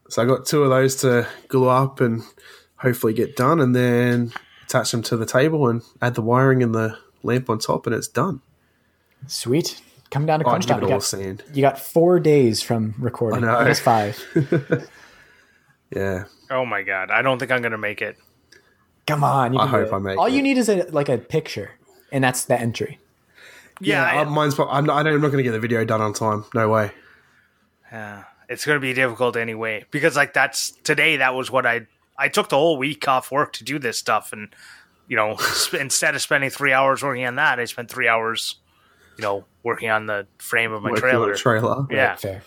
so 0.09 0.23
I 0.23 0.26
got 0.26 0.47
two 0.47 0.62
of 0.62 0.71
those 0.71 0.97
to 0.97 1.26
glue 1.49 1.69
up 1.69 2.00
and 2.00 2.23
hopefully 2.76 3.12
get 3.12 3.37
done, 3.37 3.61
and 3.61 3.75
then 3.75 4.33
attach 4.64 4.91
them 4.93 5.03
to 5.05 5.17
the 5.17 5.26
table 5.26 5.69
and 5.69 5.83
add 6.03 6.14
the 6.14 6.23
wiring 6.23 6.62
and 6.62 6.75
the 6.75 6.97
lamp 7.23 7.49
on 7.50 7.59
top, 7.59 7.87
and 7.87 7.95
it's 7.95 8.09
done. 8.09 8.41
Sweet. 9.26 9.81
Come 10.11 10.26
down 10.26 10.41
to 10.41 10.47
I'd 10.47 10.50
crunch 10.50 10.67
give 10.67 10.76
time. 10.76 10.83
You 10.85 11.35
got, 11.35 11.57
you 11.57 11.62
got 11.62 11.79
four 11.79 12.21
days 12.21 12.62
from 12.62 12.95
recording. 12.99 13.45
I 13.45 13.64
know. 13.64 13.75
Five. 13.75 14.23
Yeah, 15.95 16.25
Oh 16.51 16.65
my 16.67 16.83
god, 16.83 17.11
I 17.11 17.23
don't 17.23 17.39
think 17.39 17.51
I'm 17.51 17.63
gonna 17.63 17.79
make 17.79 18.03
it. 18.03 18.17
Come 19.07 19.23
on. 19.23 19.53
You 19.53 19.59
I 19.59 19.65
can 19.67 19.73
do 19.73 19.79
hope 19.79 19.89
it. 19.89 19.95
I 19.95 19.99
make 19.99 20.13
it. 20.15 20.19
All 20.19 20.27
it. 20.27 20.33
you 20.33 20.43
need 20.43 20.59
is 20.59 20.69
a 20.69 20.85
like 20.91 21.09
a 21.09 21.19
picture, 21.19 21.73
and 22.11 22.25
that's 22.25 22.45
the 22.47 22.59
entry. 22.59 22.99
Yeah, 23.81 24.13
yeah. 24.13 24.21
I- 24.21 24.23
uh, 24.23 24.31
mine's. 24.31 24.59
I'm 24.59 24.87
not, 24.87 24.97
I 24.97 25.03
don't, 25.03 25.15
I'm 25.15 25.21
not 25.21 25.29
going 25.29 25.39
to 25.39 25.43
get 25.43 25.53
the 25.53 25.61
video 25.61 25.85
done 25.85 26.01
on 26.01 26.13
time. 26.15 26.45
No 26.55 26.69
way. 26.69 26.91
Yeah, 27.93 28.25
it's 28.49 28.65
going 28.65 28.77
to 28.77 28.81
be 28.81 28.93
difficult 28.93 29.37
anyway 29.37 29.85
because 29.91 30.17
like 30.17 30.33
that's 30.33 30.71
today. 30.71 31.17
That 31.19 31.35
was 31.35 31.51
what 31.51 31.67
I 31.67 31.87
I 32.19 32.29
took 32.29 32.49
the 32.49 32.57
whole 32.57 32.77
week 32.79 33.07
off 33.09 33.31
work 33.31 33.53
to 33.55 33.65
do 33.65 33.79
this 33.79 33.99
stuff, 33.99 34.33
and 34.33 34.49
you 35.09 35.17
know 35.17 35.37
instead 35.79 36.15
of 36.15 36.23
spending 36.23 36.51
three 36.51 36.73
hours 36.73 37.03
working 37.03 37.25
on 37.27 37.35
that, 37.37 37.59
I 37.61 37.65
spent 37.67 37.91
three 37.91 38.09
hours, 38.09 38.57
you 39.19 39.23
know, 39.23 39.45
working 39.63 39.91
on 39.91 40.07
the 40.07 40.27
frame 40.39 40.73
of 40.73 40.83
my 40.83 40.91
Working 40.91 41.03
trailer. 41.03 41.35
trailer. 41.35 41.87
yeah, 41.91 42.17
Fair. 42.17 42.43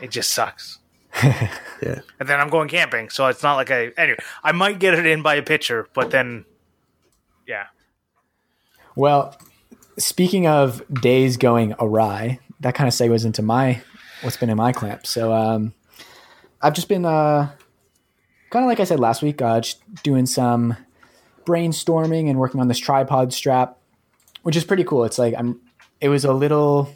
it 0.00 0.10
just 0.10 0.30
sucks. 0.30 0.78
Yeah. 1.82 2.00
And 2.18 2.28
then 2.28 2.38
I'm 2.38 2.50
going 2.50 2.68
camping, 2.68 3.08
so 3.08 3.26
it's 3.28 3.42
not 3.42 3.54
like 3.54 3.70
I 3.70 3.86
anyway. 3.96 4.18
I 4.44 4.52
might 4.52 4.78
get 4.78 4.92
it 4.92 5.06
in 5.06 5.22
by 5.22 5.36
a 5.36 5.42
picture, 5.42 5.88
but 5.94 6.10
then, 6.10 6.44
yeah, 7.46 7.68
Well, 8.96 9.34
speaking 9.96 10.46
of 10.46 10.82
days 10.92 11.38
going 11.38 11.74
awry, 11.78 12.38
that 12.60 12.74
kind 12.74 12.86
of 12.86 12.92
segues 12.92 13.24
into 13.24 13.40
my 13.40 13.80
what's 14.20 14.36
been 14.36 14.50
in 14.50 14.58
my 14.58 14.72
clamp. 14.72 15.06
So 15.06 15.32
um, 15.32 15.72
I've 16.60 16.74
just 16.74 16.88
been 16.88 17.06
uh, 17.06 17.50
kind 18.50 18.64
of 18.64 18.68
like 18.68 18.80
I 18.80 18.84
said 18.84 19.00
last 19.00 19.22
week, 19.22 19.40
uh, 19.40 19.60
just 19.60 19.80
doing 20.02 20.26
some 20.26 20.76
brainstorming 21.46 22.28
and 22.28 22.38
working 22.38 22.60
on 22.60 22.68
this 22.68 22.78
tripod 22.78 23.32
strap, 23.32 23.78
which 24.42 24.56
is 24.56 24.64
pretty 24.64 24.84
cool. 24.84 25.04
It's 25.04 25.18
like 25.18 25.34
I'm. 25.36 25.60
It 26.00 26.08
was 26.08 26.24
a 26.24 26.32
little. 26.32 26.94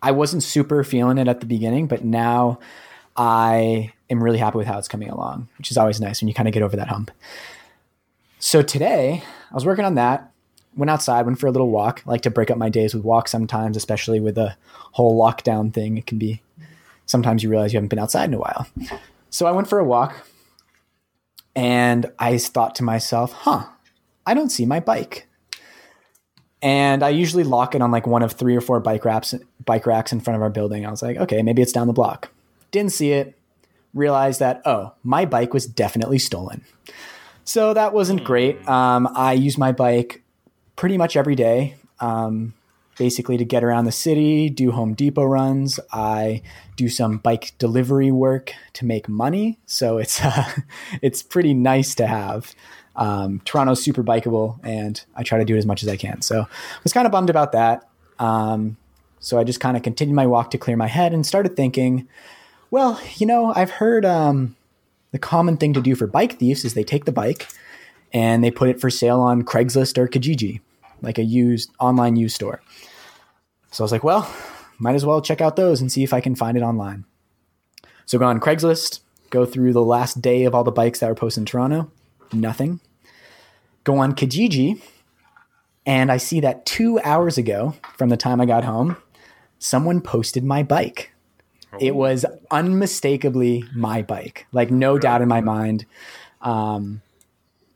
I 0.00 0.12
wasn't 0.12 0.42
super 0.42 0.84
feeling 0.84 1.18
it 1.18 1.28
at 1.28 1.40
the 1.40 1.46
beginning, 1.46 1.88
but 1.88 2.04
now 2.04 2.58
I 3.18 3.92
am 4.08 4.22
really 4.22 4.38
happy 4.38 4.56
with 4.56 4.66
how 4.66 4.78
it's 4.78 4.88
coming 4.88 5.10
along, 5.10 5.48
which 5.58 5.70
is 5.70 5.76
always 5.76 6.00
nice 6.00 6.22
when 6.22 6.28
you 6.28 6.34
kind 6.34 6.48
of 6.48 6.54
get 6.54 6.62
over 6.62 6.76
that 6.76 6.88
hump. 6.88 7.10
So 8.38 8.62
today 8.62 9.22
I 9.50 9.54
was 9.54 9.66
working 9.66 9.84
on 9.84 9.96
that 9.96 10.32
went 10.78 10.90
outside, 10.90 11.26
went 11.26 11.38
for 11.38 11.48
a 11.48 11.50
little 11.50 11.70
walk. 11.70 12.02
I 12.06 12.10
like 12.10 12.22
to 12.22 12.30
break 12.30 12.50
up 12.50 12.56
my 12.56 12.68
days 12.68 12.94
with 12.94 13.04
walks 13.04 13.32
sometimes, 13.32 13.76
especially 13.76 14.20
with 14.20 14.36
the 14.36 14.56
whole 14.92 15.20
lockdown 15.20 15.74
thing. 15.74 15.98
It 15.98 16.06
can 16.06 16.18
be 16.18 16.40
sometimes 17.04 17.42
you 17.42 17.50
realize 17.50 17.72
you 17.72 17.78
haven't 17.78 17.88
been 17.88 17.98
outside 17.98 18.28
in 18.28 18.34
a 18.34 18.38
while. 18.38 18.66
So 19.30 19.46
I 19.46 19.52
went 19.52 19.68
for 19.68 19.78
a 19.78 19.84
walk 19.84 20.26
and 21.54 22.10
I 22.18 22.38
thought 22.38 22.76
to 22.76 22.84
myself, 22.84 23.32
huh, 23.32 23.66
I 24.24 24.34
don't 24.34 24.50
see 24.50 24.64
my 24.64 24.80
bike. 24.80 25.26
And 26.62 27.02
I 27.02 27.10
usually 27.10 27.44
lock 27.44 27.74
it 27.74 27.82
on 27.82 27.90
like 27.90 28.06
one 28.06 28.22
of 28.22 28.32
three 28.32 28.56
or 28.56 28.60
four 28.60 28.80
bike 28.80 29.04
racks, 29.04 29.34
bike 29.64 29.86
racks 29.86 30.12
in 30.12 30.20
front 30.20 30.36
of 30.36 30.42
our 30.42 30.50
building. 30.50 30.86
I 30.86 30.90
was 30.90 31.02
like, 31.02 31.16
okay, 31.16 31.42
maybe 31.42 31.62
it's 31.62 31.72
down 31.72 31.86
the 31.86 31.92
block. 31.92 32.30
Didn't 32.70 32.92
see 32.92 33.12
it. 33.12 33.38
Realized 33.94 34.40
that, 34.40 34.62
oh, 34.64 34.92
my 35.02 35.24
bike 35.24 35.54
was 35.54 35.66
definitely 35.66 36.18
stolen. 36.18 36.64
So 37.44 37.72
that 37.72 37.94
wasn't 37.94 38.24
great. 38.24 38.66
Um, 38.68 39.08
I 39.14 39.32
use 39.32 39.56
my 39.56 39.72
bike 39.72 40.22
pretty 40.76 40.98
much 40.98 41.16
every 41.16 41.34
day, 41.34 41.76
um, 41.98 42.52
basically 42.98 43.38
to 43.38 43.44
get 43.44 43.64
around 43.64 43.86
the 43.86 43.92
city, 43.92 44.50
do 44.50 44.70
Home 44.70 44.92
Depot 44.92 45.24
runs. 45.24 45.80
I 45.90 46.42
do 46.76 46.88
some 46.88 47.16
bike 47.18 47.54
delivery 47.58 48.12
work 48.12 48.52
to 48.74 48.84
make 48.84 49.08
money, 49.08 49.58
so 49.64 49.96
it's 49.96 50.20
uh, 50.24 50.44
it's 51.00 51.22
pretty 51.22 51.54
nice 51.54 51.94
to 51.96 52.06
have. 52.06 52.54
Um, 52.96 53.40
Toronto's 53.44 53.82
super 53.82 54.02
bikeable, 54.02 54.58
and 54.62 55.02
I 55.16 55.22
try 55.22 55.38
to 55.38 55.44
do 55.44 55.54
it 55.54 55.58
as 55.58 55.66
much 55.66 55.82
as 55.82 55.88
I 55.88 55.96
can. 55.96 56.20
So 56.20 56.42
I 56.42 56.80
was 56.82 56.92
kind 56.92 57.06
of 57.06 57.12
bummed 57.12 57.30
about 57.30 57.52
that. 57.52 57.88
Um, 58.18 58.76
so 59.20 59.38
I 59.38 59.44
just 59.44 59.60
kind 59.60 59.76
of 59.76 59.82
continued 59.82 60.14
my 60.14 60.26
walk 60.26 60.50
to 60.50 60.58
clear 60.58 60.76
my 60.76 60.86
head 60.86 61.12
and 61.12 61.24
started 61.24 61.56
thinking, 61.56 62.08
well, 62.70 63.00
you 63.16 63.26
know, 63.26 63.52
I've 63.54 63.70
heard 63.70 64.04
um, 64.04 64.56
the 65.12 65.18
common 65.18 65.56
thing 65.56 65.72
to 65.74 65.80
do 65.80 65.94
for 65.94 66.06
bike 66.06 66.38
thieves 66.38 66.64
is 66.64 66.74
they 66.74 66.84
take 66.84 67.04
the 67.04 67.12
bike 67.12 67.48
and 68.12 68.42
they 68.42 68.50
put 68.50 68.68
it 68.68 68.80
for 68.80 68.90
sale 68.90 69.20
on 69.20 69.42
Craigslist 69.42 69.98
or 69.98 70.08
Kijiji, 70.08 70.60
like 71.02 71.18
a 71.18 71.24
used 71.24 71.70
online 71.78 72.16
used 72.16 72.34
store. 72.34 72.60
So 73.70 73.82
I 73.82 73.84
was 73.84 73.92
like, 73.92 74.04
well, 74.04 74.30
might 74.78 74.94
as 74.94 75.04
well 75.04 75.20
check 75.20 75.40
out 75.40 75.56
those 75.56 75.80
and 75.80 75.90
see 75.90 76.02
if 76.02 76.12
I 76.12 76.20
can 76.20 76.34
find 76.34 76.56
it 76.56 76.62
online. 76.62 77.04
So 78.06 78.18
go 78.18 78.26
on 78.26 78.40
Craigslist, 78.40 79.00
go 79.30 79.44
through 79.44 79.72
the 79.72 79.84
last 79.84 80.22
day 80.22 80.44
of 80.44 80.54
all 80.54 80.64
the 80.64 80.70
bikes 80.70 81.00
that 81.00 81.08
were 81.08 81.14
posted 81.14 81.42
in 81.42 81.46
Toronto, 81.46 81.90
nothing. 82.32 82.80
Go 83.84 83.98
on 83.98 84.14
Kijiji, 84.14 84.80
and 85.86 86.12
I 86.12 86.16
see 86.18 86.40
that 86.40 86.66
two 86.66 87.00
hours 87.00 87.38
ago, 87.38 87.74
from 87.96 88.08
the 88.08 88.16
time 88.16 88.40
I 88.40 88.46
got 88.46 88.64
home, 88.64 88.96
someone 89.58 90.00
posted 90.00 90.44
my 90.44 90.62
bike. 90.62 91.12
It 91.80 91.94
was 91.94 92.24
unmistakably 92.50 93.64
my 93.74 94.02
bike, 94.02 94.46
like 94.52 94.70
no 94.70 94.98
doubt 94.98 95.22
in 95.22 95.28
my 95.28 95.40
mind. 95.40 95.86
Um, 96.40 97.02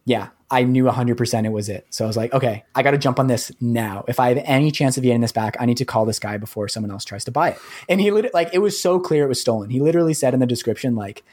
yeah, 0.05 0.29
I 0.51 0.65
knew 0.65 0.85
100% 0.85 1.47
it 1.47 1.49
was 1.49 1.69
it. 1.71 1.87
So 1.91 2.05
I 2.05 2.07
was 2.07 2.17
like, 2.17 2.33
okay, 2.35 2.65
I 2.75 2.83
got 2.83 2.91
to 2.91 2.99
jump 2.99 3.19
on 3.19 3.27
this 3.27 3.51
now. 3.61 4.05
If 4.07 4.21
I 4.21 4.29
have 4.29 4.43
any 4.45 4.71
chance 4.71 4.99
of 4.99 5.03
getting 5.03 5.23
this 5.23 5.33
back, 5.33 5.57
I 5.59 5.65
need 5.65 5.79
to 5.79 5.87
call 5.87 6.05
this 6.05 6.19
guy 6.19 6.37
before 6.37 6.69
someone 6.69 6.91
else 6.91 7.05
tries 7.05 7.25
to 7.25 7.31
buy 7.31 7.51
it. 7.51 7.59
And 7.89 8.01
he 8.01 8.11
lit- 8.11 8.35
like 8.35 8.51
it 8.53 8.59
was 8.59 8.81
so 8.81 9.01
clear 9.01 9.25
it 9.25 9.29
was 9.29 9.41
stolen. 9.41 9.71
He 9.71 9.81
literally 9.81 10.15
said 10.15 10.35
in 10.35 10.41
the 10.41 10.47
description 10.47 10.95
like 10.95 11.25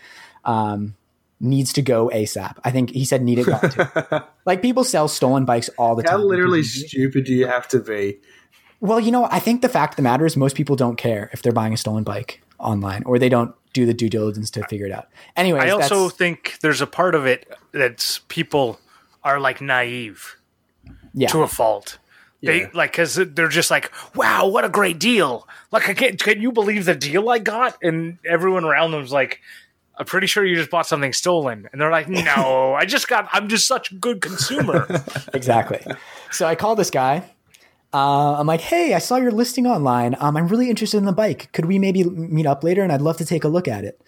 um 0.45 0.95
needs 1.41 1.73
to 1.73 1.81
go 1.81 2.09
ASAP. 2.13 2.57
I 2.63 2.71
think 2.71 2.91
he 2.91 3.03
said 3.03 3.21
need 3.21 3.39
it 3.39 3.45
gone 3.45 3.69
too. 3.69 4.19
like 4.45 4.61
people 4.61 4.83
sell 4.83 5.07
stolen 5.07 5.43
bikes 5.45 5.69
all 5.77 5.95
the 5.95 6.03
How 6.03 6.11
time. 6.11 6.19
How 6.21 6.25
literally 6.25 6.63
stupid 6.63 7.25
do 7.25 7.33
you 7.33 7.47
have 7.47 7.67
to 7.69 7.79
be? 7.79 8.19
Well, 8.81 8.99
you 8.99 9.11
know, 9.11 9.27
I 9.29 9.39
think 9.39 9.61
the 9.61 9.69
fact 9.69 9.93
of 9.93 9.95
the 9.97 10.01
matter 10.03 10.25
is 10.25 10.37
most 10.37 10.55
people 10.55 10.75
don't 10.75 10.95
care 10.95 11.29
if 11.33 11.41
they're 11.41 11.51
buying 11.51 11.73
a 11.73 11.77
stolen 11.77 12.03
bike 12.03 12.41
online 12.59 13.03
or 13.05 13.19
they 13.19 13.29
don't 13.29 13.53
do 13.73 13.85
the 13.85 13.93
due 13.93 14.09
diligence 14.09 14.49
to 14.51 14.63
figure 14.67 14.85
it 14.85 14.91
out. 14.91 15.07
Anyway, 15.35 15.59
I 15.59 15.69
also 15.69 15.95
that's- 15.95 16.13
think 16.13 16.57
there's 16.61 16.81
a 16.81 16.87
part 16.87 17.13
of 17.15 17.25
it 17.25 17.51
that's 17.71 18.19
people 18.29 18.79
are 19.23 19.39
like 19.39 19.61
naive 19.61 20.37
yeah. 21.13 21.27
to 21.29 21.41
a 21.41 21.47
fault. 21.47 21.97
They 22.41 22.61
Yeah. 22.61 22.67
like 22.73 22.93
because 22.93 23.15
they're 23.15 23.49
just 23.49 23.69
like, 23.69 23.91
"Wow, 24.15 24.47
what 24.47 24.63
a 24.63 24.69
great 24.69 24.97
deal!" 24.97 25.45
Like, 25.73 25.89
I 25.89 25.93
can't, 25.93 26.17
can 26.23 26.41
you 26.41 26.53
believe 26.53 26.85
the 26.85 26.95
deal 26.95 27.29
I 27.29 27.39
got? 27.39 27.77
And 27.83 28.17
everyone 28.25 28.63
around 28.63 28.91
them's 28.91 29.11
like, 29.11 29.41
"I'm 29.97 30.05
pretty 30.05 30.25
sure 30.27 30.45
you 30.45 30.55
just 30.55 30.69
bought 30.69 30.87
something 30.87 31.11
stolen." 31.11 31.67
And 31.73 31.81
they're 31.81 31.91
like, 31.91 32.07
"No, 32.09 32.73
I 32.75 32.85
just 32.85 33.09
got. 33.09 33.27
I'm 33.33 33.49
just 33.49 33.67
such 33.67 33.91
a 33.91 33.95
good 33.95 34.21
consumer." 34.21 34.87
exactly. 35.33 35.85
So 36.31 36.45
I 36.47 36.55
call 36.55 36.77
this 36.77 36.89
guy. 36.89 37.29
Uh, 37.93 38.35
I'm 38.35 38.47
like, 38.47 38.61
hey, 38.61 38.93
I 38.93 38.99
saw 38.99 39.15
your 39.15 39.31
listing 39.31 39.65
online. 39.65 40.15
Um, 40.19 40.37
I'm 40.37 40.47
really 40.47 40.69
interested 40.69 40.97
in 40.97 41.05
the 41.05 41.11
bike. 41.11 41.51
Could 41.53 41.65
we 41.65 41.79
maybe 41.79 42.03
meet 42.03 42.45
up 42.45 42.63
later? 42.63 42.83
And 42.83 42.91
I'd 42.91 43.01
love 43.01 43.17
to 43.17 43.25
take 43.25 43.43
a 43.43 43.47
look 43.47 43.67
at 43.67 43.83
it. 43.83 43.99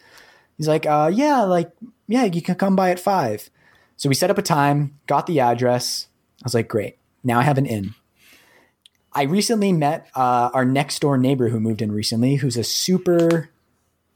He's 0.58 0.68
like, 0.68 0.86
uh, 0.86 1.10
yeah, 1.12 1.42
like, 1.42 1.72
yeah, 2.08 2.26
you 2.26 2.42
can 2.42 2.56
come 2.56 2.76
by 2.76 2.92
at 2.92 3.00
five. 3.00 3.50
So 3.98 4.10
we 4.10 4.16
set 4.16 4.30
up 4.30 4.38
a 4.38 4.44
time, 4.44 5.00
got 5.08 5.26
the 5.26 5.40
address. 5.40 6.08
I 6.42 6.46
was 6.46 6.54
like, 6.54 6.68
great. 6.68 6.98
Now 7.24 7.40
I 7.40 7.44
have 7.44 7.58
an 7.58 7.66
in. 7.66 7.96
I 9.14 9.24
recently 9.24 9.74
met 9.74 10.08
uh, 10.16 10.52
our 10.54 10.66
next 10.66 11.00
door 11.00 11.18
neighbor 11.18 11.50
who 11.50 11.60
moved 11.60 11.82
in 11.82 11.92
recently, 11.92 12.36
who's 12.36 12.58
a 12.58 12.64
super 12.64 13.50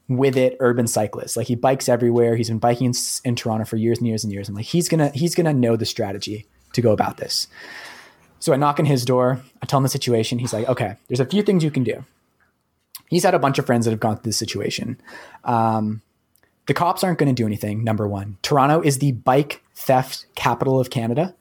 with 0.08 0.38
it 0.38 0.56
urban 0.60 0.88
cyclist. 0.88 1.36
Like 1.36 1.48
he 1.48 1.56
bikes 1.56 1.90
everywhere. 1.90 2.36
He's 2.36 2.50
been 2.50 2.60
biking 2.60 2.88
in, 2.88 2.94
in 3.24 3.36
Toronto 3.36 3.66
for 3.66 3.76
years 3.76 3.98
and 3.98 4.08
years 4.08 4.24
and 4.24 4.32
years. 4.32 4.48
I'm 4.48 4.56
like, 4.56 4.66
he's 4.66 4.88
gonna 4.88 5.10
he's 5.14 5.36
gonna 5.36 5.54
know 5.54 5.76
the 5.76 5.86
strategy 5.86 6.46
to 6.74 6.82
go 6.82 6.92
about 6.92 7.18
this. 7.18 7.48
So 8.46 8.54
I 8.54 8.58
knock 8.58 8.80
on 8.80 8.86
his 8.86 9.06
door. 9.06 9.42
I 9.64 9.66
tell 9.66 9.80
him 9.80 9.84
the 9.84 9.90
situation. 9.90 10.38
He's 10.38 10.54
like, 10.54 10.70
okay, 10.70 10.98
there's 11.08 11.20
a 11.20 11.26
few 11.26 11.42
things 11.42 11.64
you 11.64 11.72
can 11.72 11.84
do. 11.84 12.06
He's 13.10 13.24
had 13.24 13.34
a 13.34 13.40
bunch 13.40 13.58
of 13.58 13.66
friends 13.66 13.86
that 13.86 13.92
have 13.92 14.00
gone 14.00 14.18
through 14.18 14.30
this 14.30 14.38
situation. 14.38 15.02
Um, 15.46 16.04
the 16.68 16.76
cops 16.76 17.04
aren't 17.04 17.18
going 17.18 17.34
to 17.34 17.42
do 17.42 17.48
anything. 17.48 17.84
Number 17.84 18.08
one, 18.08 18.38
Toronto 18.44 18.82
is 18.82 19.00
the 19.00 19.14
bike 19.14 19.64
theft 19.74 20.28
capital 20.36 20.80
of 20.80 20.92
Canada. 20.92 21.34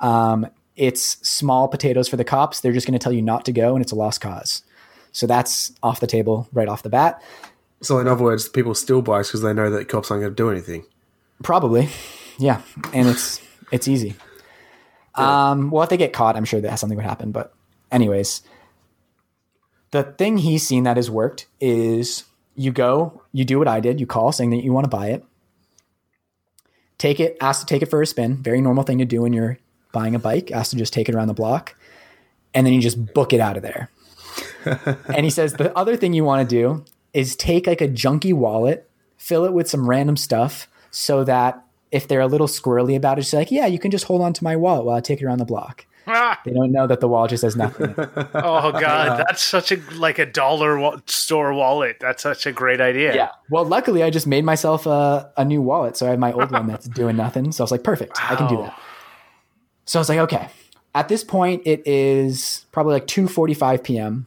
Um, 0.00 0.44
it's 0.74 1.18
small 1.22 1.68
potatoes 1.68 2.08
for 2.08 2.16
the 2.16 2.24
cops. 2.24 2.62
They're 2.62 2.72
just 2.72 2.84
going 2.84 2.98
to 2.98 3.02
tell 3.02 3.12
you 3.12 3.22
not 3.22 3.44
to 3.44 3.52
go, 3.52 3.76
and 3.76 3.80
it's 3.80 3.92
a 3.92 3.96
lost 3.96 4.20
cause. 4.20 4.64
So 5.12 5.28
that's 5.28 5.70
off 5.84 6.00
the 6.00 6.08
table 6.08 6.48
right 6.52 6.66
off 6.66 6.82
the 6.82 6.90
bat. 6.90 7.22
So, 7.80 8.00
in 8.00 8.08
other 8.08 8.24
words, 8.24 8.48
people 8.48 8.74
steal 8.74 9.02
bikes 9.02 9.28
because 9.28 9.42
they 9.42 9.54
know 9.54 9.70
that 9.70 9.86
cops 9.88 10.10
aren't 10.10 10.22
going 10.22 10.32
to 10.32 10.36
do 10.36 10.50
anything. 10.50 10.84
Probably, 11.44 11.90
yeah, 12.40 12.62
and 12.92 13.06
it's 13.06 13.40
it's 13.70 13.86
easy. 13.86 14.16
Um, 15.14 15.70
well, 15.70 15.82
if 15.82 15.88
they 15.88 15.96
get 15.96 16.12
caught, 16.12 16.36
I'm 16.36 16.44
sure 16.44 16.60
that 16.60 16.78
something 16.78 16.96
would 16.96 17.04
happen. 17.04 17.32
But, 17.32 17.52
anyways, 17.90 18.42
the 19.90 20.04
thing 20.04 20.38
he's 20.38 20.66
seen 20.66 20.84
that 20.84 20.96
has 20.96 21.10
worked 21.10 21.46
is 21.60 22.24
you 22.54 22.72
go, 22.72 23.22
you 23.32 23.44
do 23.44 23.58
what 23.58 23.68
I 23.68 23.80
did, 23.80 24.00
you 24.00 24.06
call 24.06 24.32
saying 24.32 24.50
that 24.50 24.62
you 24.62 24.72
want 24.72 24.84
to 24.84 24.88
buy 24.88 25.08
it, 25.08 25.24
take 26.98 27.20
it, 27.20 27.36
ask 27.40 27.60
to 27.60 27.66
take 27.66 27.82
it 27.82 27.86
for 27.86 28.02
a 28.02 28.06
spin. 28.06 28.36
Very 28.36 28.60
normal 28.60 28.84
thing 28.84 28.98
to 28.98 29.04
do 29.04 29.22
when 29.22 29.32
you're 29.32 29.58
buying 29.92 30.14
a 30.14 30.18
bike. 30.18 30.50
Ask 30.50 30.70
to 30.70 30.76
just 30.76 30.92
take 30.92 31.08
it 31.08 31.14
around 31.14 31.28
the 31.28 31.34
block, 31.34 31.74
and 32.54 32.66
then 32.66 32.74
you 32.74 32.80
just 32.80 33.12
book 33.14 33.32
it 33.32 33.40
out 33.40 33.56
of 33.56 33.62
there. 33.62 33.90
and 34.64 35.24
he 35.24 35.30
says 35.30 35.54
the 35.54 35.76
other 35.76 35.96
thing 35.96 36.12
you 36.12 36.24
want 36.24 36.48
to 36.48 36.54
do 36.54 36.84
is 37.12 37.34
take 37.34 37.66
like 37.66 37.80
a 37.80 37.88
junky 37.88 38.32
wallet, 38.32 38.88
fill 39.16 39.44
it 39.44 39.52
with 39.52 39.68
some 39.68 39.88
random 39.88 40.16
stuff, 40.16 40.68
so 40.90 41.24
that 41.24 41.64
if 41.92 42.06
they're 42.08 42.20
a 42.20 42.26
little 42.26 42.46
squirrely 42.46 42.96
about 42.96 43.18
it, 43.18 43.22
just 43.22 43.34
like, 43.34 43.50
yeah, 43.50 43.66
you 43.66 43.78
can 43.78 43.90
just 43.90 44.04
hold 44.04 44.22
on 44.22 44.32
to 44.34 44.44
my 44.44 44.56
wallet 44.56 44.84
while 44.84 44.96
I 44.96 45.00
take 45.00 45.20
it 45.20 45.24
around 45.24 45.38
the 45.38 45.44
block. 45.44 45.86
Ah! 46.06 46.40
They 46.44 46.52
don't 46.52 46.72
know 46.72 46.86
that 46.86 47.00
the 47.00 47.08
wallet 47.08 47.30
just 47.30 47.42
has 47.42 47.56
nothing. 47.56 47.94
Oh 48.34 48.72
god, 48.72 49.18
that's 49.28 49.42
such 49.42 49.70
a 49.70 49.76
like 49.94 50.18
a 50.18 50.26
dollar 50.26 50.78
wa- 50.78 50.98
store 51.06 51.52
wallet. 51.52 51.96
That's 52.00 52.22
such 52.22 52.46
a 52.46 52.52
great 52.52 52.80
idea. 52.80 53.14
yeah. 53.14 53.30
Well, 53.50 53.64
luckily, 53.64 54.02
I 54.02 54.10
just 54.10 54.26
made 54.26 54.44
myself 54.44 54.86
a, 54.86 55.30
a 55.36 55.44
new 55.44 55.60
wallet. 55.62 55.96
So 55.96 56.06
I 56.06 56.10
have 56.10 56.18
my 56.18 56.32
old 56.32 56.50
one 56.50 56.66
that's 56.66 56.86
doing 56.88 57.16
nothing. 57.16 57.52
So 57.52 57.62
I 57.62 57.64
was 57.64 57.70
like, 57.70 57.84
perfect. 57.84 58.18
I 58.30 58.34
can 58.36 58.48
do 58.48 58.56
that. 58.58 58.78
So 59.84 59.98
I 59.98 60.00
was 60.00 60.08
like, 60.08 60.18
okay. 60.20 60.48
At 60.94 61.08
this 61.08 61.22
point, 61.22 61.62
it 61.66 61.86
is 61.86 62.64
probably 62.72 62.94
like 62.94 63.06
2.45 63.06 63.84
p.m. 63.84 64.26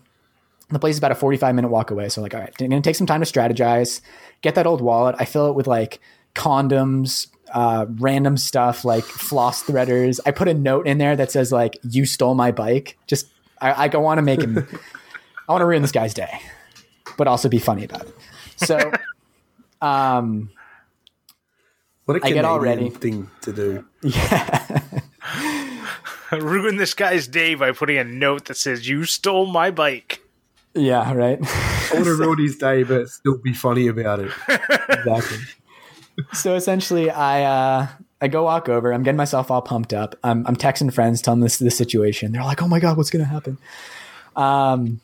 The 0.70 0.80
place 0.80 0.96
is 0.96 1.00
about 1.00 1.12
a 1.12 1.16
45 1.16 1.56
minute 1.56 1.68
walk 1.70 1.92
away. 1.92 2.08
So 2.10 2.22
I'm 2.22 2.24
like, 2.24 2.34
all 2.34 2.40
right, 2.40 2.54
I'm 2.62 2.70
going 2.70 2.82
to 2.82 2.88
take 2.88 2.96
some 2.96 3.08
time 3.08 3.22
to 3.22 3.26
strategize, 3.26 4.00
get 4.42 4.56
that 4.56 4.66
old 4.68 4.80
wallet. 4.82 5.16
I 5.20 5.26
fill 5.26 5.48
it 5.50 5.56
with 5.56 5.68
like 5.68 6.00
condoms, 6.36 7.28
uh, 7.54 7.86
random 8.00 8.36
stuff 8.38 8.84
like 8.84 9.04
floss 9.04 9.64
threaders. 9.64 10.20
I 10.26 10.32
put 10.32 10.48
a 10.48 10.54
note 10.54 10.88
in 10.88 10.98
there 10.98 11.16
that 11.16 11.32
says 11.32 11.52
like, 11.52 11.78
you 11.88 12.06
stole 12.06 12.36
my 12.36 12.52
bike. 12.52 12.98
Just, 13.08 13.28
I, 13.62 13.86
I 13.88 13.98
want 13.98 14.18
to 14.18 14.22
make 14.24 14.42
him, 14.42 14.58
I 15.48 15.52
want 15.52 15.62
to 15.62 15.66
ruin 15.66 15.82
this 15.82 15.92
guy's 15.92 16.14
day, 16.14 16.40
but 17.18 17.28
also 17.28 17.48
be 17.50 17.60
funny 17.60 17.84
about 17.86 18.02
it. 18.08 18.16
So, 18.58 18.92
um, 19.82 20.50
What 22.06 22.18
a 22.22 22.26
I 22.26 22.32
get 22.32 22.44
all 22.46 22.60
Canadian 22.60 22.86
ready. 22.90 22.98
thing 22.98 23.30
to 23.42 23.54
do. 23.54 23.86
yeah. 24.02 24.80
Ruin 26.32 26.78
this 26.78 26.96
guy's 26.96 27.28
day 27.28 27.54
by 27.54 27.72
putting 27.74 27.98
a 27.98 28.04
note 28.04 28.46
that 28.46 28.58
says 28.58 28.88
you 28.90 29.06
stole 29.06 29.46
my 29.46 29.70
bike. 29.70 30.20
Yeah, 30.74 31.14
right. 31.14 31.38
I 31.40 31.92
want 31.94 32.06
to 32.06 32.16
ruin 32.20 32.40
his 32.40 32.58
day, 32.58 32.82
but 32.82 33.08
still 33.10 33.38
be 33.38 33.54
funny 33.54 33.86
about 33.88 34.20
it. 34.20 34.32
exactly. 34.90 35.38
So 36.34 36.56
essentially, 36.56 37.10
I 37.10 37.44
uh, 37.44 37.88
I 38.22 38.28
go 38.28 38.44
walk 38.44 38.70
over. 38.70 38.94
I'm 38.94 39.04
getting 39.04 39.18
myself 39.18 39.50
all 39.52 39.62
pumped 39.62 39.94
up. 39.94 40.16
I'm, 40.24 40.46
I'm 40.48 40.56
texting 40.56 40.94
friends, 40.94 41.22
telling 41.22 41.40
them 41.40 41.46
this 41.46 41.58
this 41.58 41.78
situation. 41.78 42.32
They're 42.32 42.44
like, 42.44 42.62
"Oh 42.62 42.68
my 42.68 42.80
god, 42.80 42.98
what's 42.98 43.10
gonna 43.10 43.26
happen?" 43.26 43.58
Um. 44.36 45.02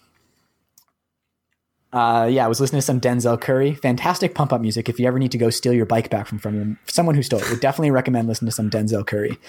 Uh, 1.92 2.30
yeah, 2.32 2.46
I 2.46 2.48
was 2.48 2.62
listening 2.62 2.82
to 2.82 2.86
some 2.86 3.02
Denzel 3.02 3.42
Curry, 3.42 3.74
fantastic 3.74 4.36
pump 4.36 4.54
up 4.54 4.62
music. 4.62 4.90
If 4.90 5.00
you 5.00 5.08
ever 5.08 5.18
need 5.18 5.32
to 5.32 5.40
go 5.40 5.50
steal 5.50 5.74
your 5.74 5.88
bike 5.88 6.12
back 6.12 6.28
from, 6.28 6.38
from 6.38 6.78
someone 6.86 7.16
who 7.16 7.24
stole 7.24 7.40
it, 7.40 7.50
would 7.50 7.62
definitely 7.62 7.90
recommend 7.90 8.28
listening 8.28 8.50
to 8.50 8.56
some 8.56 8.70
Denzel 8.70 9.04
Curry. 9.06 9.40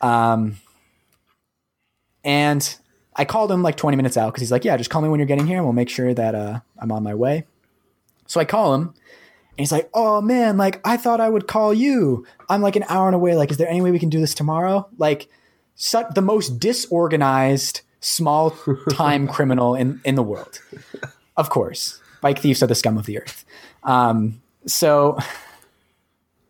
Um, 0.00 0.56
and 2.24 2.76
I 3.14 3.24
called 3.24 3.52
him 3.52 3.62
like 3.62 3.76
20 3.76 3.96
minutes 3.96 4.16
out 4.16 4.32
because 4.32 4.40
he's 4.40 4.50
like, 4.50 4.64
"Yeah, 4.64 4.76
just 4.76 4.90
call 4.90 5.00
me 5.00 5.08
when 5.08 5.20
you're 5.20 5.28
getting 5.28 5.46
here, 5.46 5.58
and 5.58 5.64
we'll 5.64 5.72
make 5.72 5.90
sure 5.90 6.12
that 6.12 6.34
uh, 6.34 6.60
I'm 6.80 6.90
on 6.90 7.04
my 7.04 7.14
way." 7.14 7.44
So 8.26 8.40
I 8.40 8.44
call 8.44 8.74
him, 8.74 8.94
and 9.56 9.62
he's 9.62 9.72
like, 9.72 9.88
"Oh 9.94 10.20
man, 10.20 10.56
like 10.56 10.80
I 10.84 10.96
thought 10.96 11.20
I 11.20 11.28
would 11.28 11.46
call 11.46 11.72
you. 11.72 12.26
I'm 12.48 12.60
like 12.60 12.74
an 12.74 12.84
hour 12.88 13.06
and 13.06 13.14
away. 13.14 13.36
Like, 13.36 13.52
is 13.52 13.56
there 13.56 13.68
any 13.68 13.80
way 13.80 13.92
we 13.92 14.00
can 14.00 14.08
do 14.08 14.18
this 14.18 14.34
tomorrow?" 14.34 14.88
Like, 14.98 15.28
such 15.76 16.12
the 16.14 16.22
most 16.22 16.58
disorganized, 16.58 17.82
small 18.00 18.50
time 18.90 19.28
criminal 19.28 19.76
in 19.76 20.00
in 20.04 20.16
the 20.16 20.24
world. 20.24 20.60
Of 21.36 21.50
course, 21.50 22.00
bike 22.20 22.40
thieves 22.40 22.64
are 22.64 22.66
the 22.66 22.74
scum 22.74 22.98
of 22.98 23.06
the 23.06 23.18
earth. 23.20 23.44
Um, 23.84 24.42
so 24.66 25.18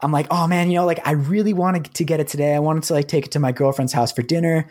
I'm 0.00 0.12
like, 0.12 0.26
"Oh 0.30 0.46
man, 0.46 0.70
you 0.70 0.78
know, 0.78 0.86
like 0.86 1.06
I 1.06 1.12
really 1.12 1.52
wanted 1.52 1.92
to 1.92 2.04
get 2.04 2.20
it 2.20 2.28
today. 2.28 2.54
I 2.54 2.58
wanted 2.58 2.84
to 2.84 2.94
like 2.94 3.08
take 3.08 3.26
it 3.26 3.32
to 3.32 3.38
my 3.38 3.52
girlfriend's 3.52 3.92
house 3.92 4.12
for 4.12 4.22
dinner." 4.22 4.66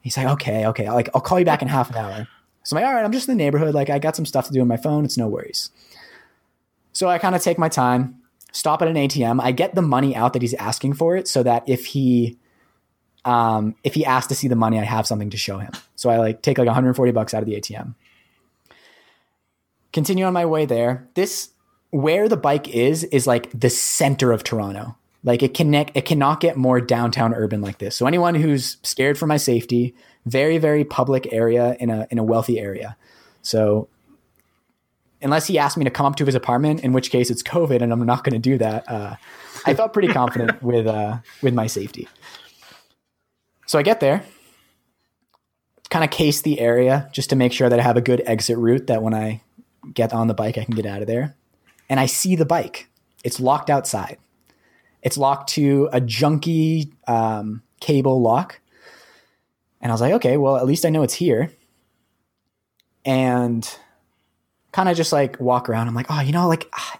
He's 0.00 0.16
like, 0.16 0.26
"Okay, 0.26 0.66
okay, 0.68 0.90
like 0.90 1.10
I'll 1.14 1.20
call 1.20 1.38
you 1.38 1.44
back 1.44 1.60
in 1.60 1.68
half 1.68 1.90
an 1.90 1.96
hour." 1.96 2.28
So 2.62 2.76
I'm 2.76 2.82
like, 2.82 2.88
"All 2.88 2.94
right, 2.94 3.04
I'm 3.04 3.12
just 3.12 3.28
in 3.28 3.36
the 3.36 3.44
neighborhood. 3.44 3.74
Like 3.74 3.90
I 3.90 3.98
got 3.98 4.16
some 4.16 4.24
stuff 4.24 4.46
to 4.46 4.52
do 4.54 4.62
on 4.62 4.68
my 4.68 4.78
phone. 4.78 5.04
It's 5.04 5.18
no 5.18 5.28
worries." 5.28 5.68
So 6.94 7.08
I 7.08 7.18
kind 7.18 7.34
of 7.34 7.42
take 7.42 7.58
my 7.58 7.68
time, 7.68 8.22
stop 8.52 8.80
at 8.80 8.88
an 8.88 8.94
ATM. 8.94 9.40
I 9.42 9.52
get 9.52 9.74
the 9.74 9.82
money 9.82 10.16
out 10.16 10.32
that 10.32 10.42
he's 10.42 10.54
asking 10.54 10.94
for 10.94 11.16
it 11.16 11.28
so 11.28 11.42
that 11.42 11.68
if 11.68 11.84
he 11.86 12.38
um, 13.24 13.74
if 13.84 13.94
he 13.94 14.04
asks 14.04 14.28
to 14.28 14.34
see 14.34 14.48
the 14.48 14.56
money, 14.56 14.78
I 14.78 14.84
have 14.84 15.06
something 15.06 15.30
to 15.30 15.36
show 15.36 15.58
him. 15.58 15.72
So 15.96 16.10
I 16.10 16.18
like 16.18 16.42
take 16.42 16.58
like 16.58 16.66
140 16.66 17.12
bucks 17.12 17.34
out 17.34 17.42
of 17.42 17.46
the 17.46 17.54
ATM. 17.54 17.94
Continue 19.92 20.24
on 20.24 20.32
my 20.32 20.46
way 20.46 20.66
there. 20.66 21.08
This 21.14 21.50
where 21.90 22.28
the 22.28 22.36
bike 22.36 22.68
is 22.68 23.04
is 23.04 23.26
like 23.26 23.48
the 23.58 23.70
center 23.70 24.32
of 24.32 24.44
Toronto. 24.44 24.96
Like 25.22 25.42
it 25.42 25.54
connect 25.54 25.96
it 25.96 26.04
cannot 26.04 26.40
get 26.40 26.56
more 26.56 26.80
downtown 26.80 27.34
urban 27.34 27.60
like 27.60 27.78
this. 27.78 27.96
So 27.96 28.06
anyone 28.06 28.34
who's 28.34 28.76
scared 28.82 29.16
for 29.16 29.26
my 29.26 29.38
safety, 29.38 29.94
very 30.26 30.58
very 30.58 30.84
public 30.84 31.32
area 31.32 31.76
in 31.80 31.90
a 31.90 32.06
in 32.10 32.18
a 32.18 32.24
wealthy 32.24 32.60
area. 32.60 32.96
So 33.42 33.88
unless 35.24 35.46
he 35.46 35.58
asked 35.58 35.76
me 35.76 35.84
to 35.84 35.90
come 35.90 36.06
up 36.06 36.16
to 36.16 36.26
his 36.26 36.34
apartment, 36.34 36.84
in 36.84 36.92
which 36.92 37.10
case 37.10 37.30
it's 37.30 37.42
COVID, 37.42 37.80
and 37.82 37.92
I'm 37.92 38.06
not 38.06 38.22
going 38.22 38.34
to 38.34 38.38
do 38.38 38.58
that. 38.58 38.88
Uh, 38.88 39.16
I 39.66 39.74
felt 39.74 39.92
pretty 39.92 40.08
confident 40.08 40.62
with 40.62 40.86
uh, 40.86 41.18
with 41.42 41.54
my 41.54 41.66
safety. 41.66 42.06
So 43.66 43.78
I 43.78 43.82
get 43.82 43.98
there, 43.98 44.22
kind 45.88 46.04
of 46.04 46.10
case 46.10 46.42
the 46.42 46.60
area 46.60 47.08
just 47.12 47.30
to 47.30 47.36
make 47.36 47.52
sure 47.52 47.68
that 47.68 47.80
I 47.80 47.82
have 47.82 47.96
a 47.96 48.02
good 48.02 48.22
exit 48.26 48.58
route. 48.58 48.86
That 48.86 49.02
when 49.02 49.14
I 49.14 49.42
get 49.92 50.12
on 50.12 50.28
the 50.28 50.34
bike, 50.34 50.58
I 50.58 50.64
can 50.64 50.76
get 50.76 50.86
out 50.86 51.00
of 51.00 51.08
there. 51.08 51.34
And 51.88 51.98
I 51.98 52.06
see 52.06 52.36
the 52.36 52.46
bike; 52.46 52.88
it's 53.24 53.40
locked 53.40 53.70
outside. 53.70 54.18
It's 55.02 55.18
locked 55.18 55.50
to 55.50 55.88
a 55.92 56.00
junky 56.00 56.92
um, 57.08 57.62
cable 57.80 58.20
lock. 58.20 58.60
And 59.80 59.92
I 59.92 59.94
was 59.94 60.00
like, 60.00 60.14
okay, 60.14 60.38
well, 60.38 60.56
at 60.56 60.64
least 60.64 60.86
I 60.86 60.88
know 60.88 61.02
it's 61.02 61.12
here. 61.12 61.50
And 63.04 63.68
kind 64.74 64.88
of 64.88 64.96
just 64.96 65.12
like 65.12 65.38
walk 65.38 65.68
around. 65.68 65.86
I'm 65.86 65.94
like, 65.94 66.06
oh, 66.10 66.20
you 66.20 66.32
know, 66.32 66.48
like 66.48 66.68
ah, 66.74 66.98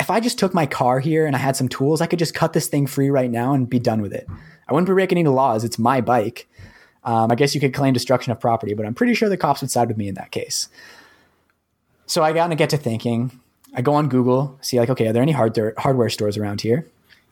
if 0.00 0.10
I 0.10 0.18
just 0.18 0.36
took 0.36 0.52
my 0.52 0.66
car 0.66 0.98
here 0.98 1.26
and 1.26 1.36
I 1.36 1.38
had 1.38 1.54
some 1.54 1.68
tools, 1.68 2.00
I 2.00 2.06
could 2.06 2.18
just 2.18 2.34
cut 2.34 2.52
this 2.52 2.66
thing 2.66 2.88
free 2.88 3.08
right 3.08 3.30
now 3.30 3.54
and 3.54 3.70
be 3.70 3.78
done 3.78 4.02
with 4.02 4.12
it. 4.12 4.26
I 4.68 4.72
wouldn't 4.72 4.88
be 4.88 4.92
breaking 4.92 5.16
any 5.16 5.28
laws. 5.28 5.62
It's 5.62 5.78
my 5.78 6.00
bike. 6.00 6.48
Um, 7.04 7.30
I 7.30 7.36
guess 7.36 7.54
you 7.54 7.60
could 7.60 7.72
claim 7.72 7.94
destruction 7.94 8.32
of 8.32 8.40
property, 8.40 8.74
but 8.74 8.84
I'm 8.84 8.94
pretty 8.94 9.14
sure 9.14 9.28
the 9.28 9.36
cops 9.36 9.60
would 9.60 9.70
side 9.70 9.86
with 9.88 9.96
me 9.96 10.08
in 10.08 10.16
that 10.16 10.32
case. 10.32 10.68
So 12.06 12.24
I 12.24 12.32
got 12.32 12.48
to 12.48 12.56
get 12.56 12.70
to 12.70 12.76
thinking. 12.76 13.30
I 13.74 13.80
go 13.80 13.94
on 13.94 14.08
Google, 14.08 14.58
see 14.60 14.78
like, 14.80 14.90
okay, 14.90 15.06
are 15.06 15.12
there 15.12 15.22
any 15.22 15.32
hardware 15.32 15.74
hardware 15.78 16.10
stores 16.10 16.36
around 16.36 16.62
here? 16.62 16.84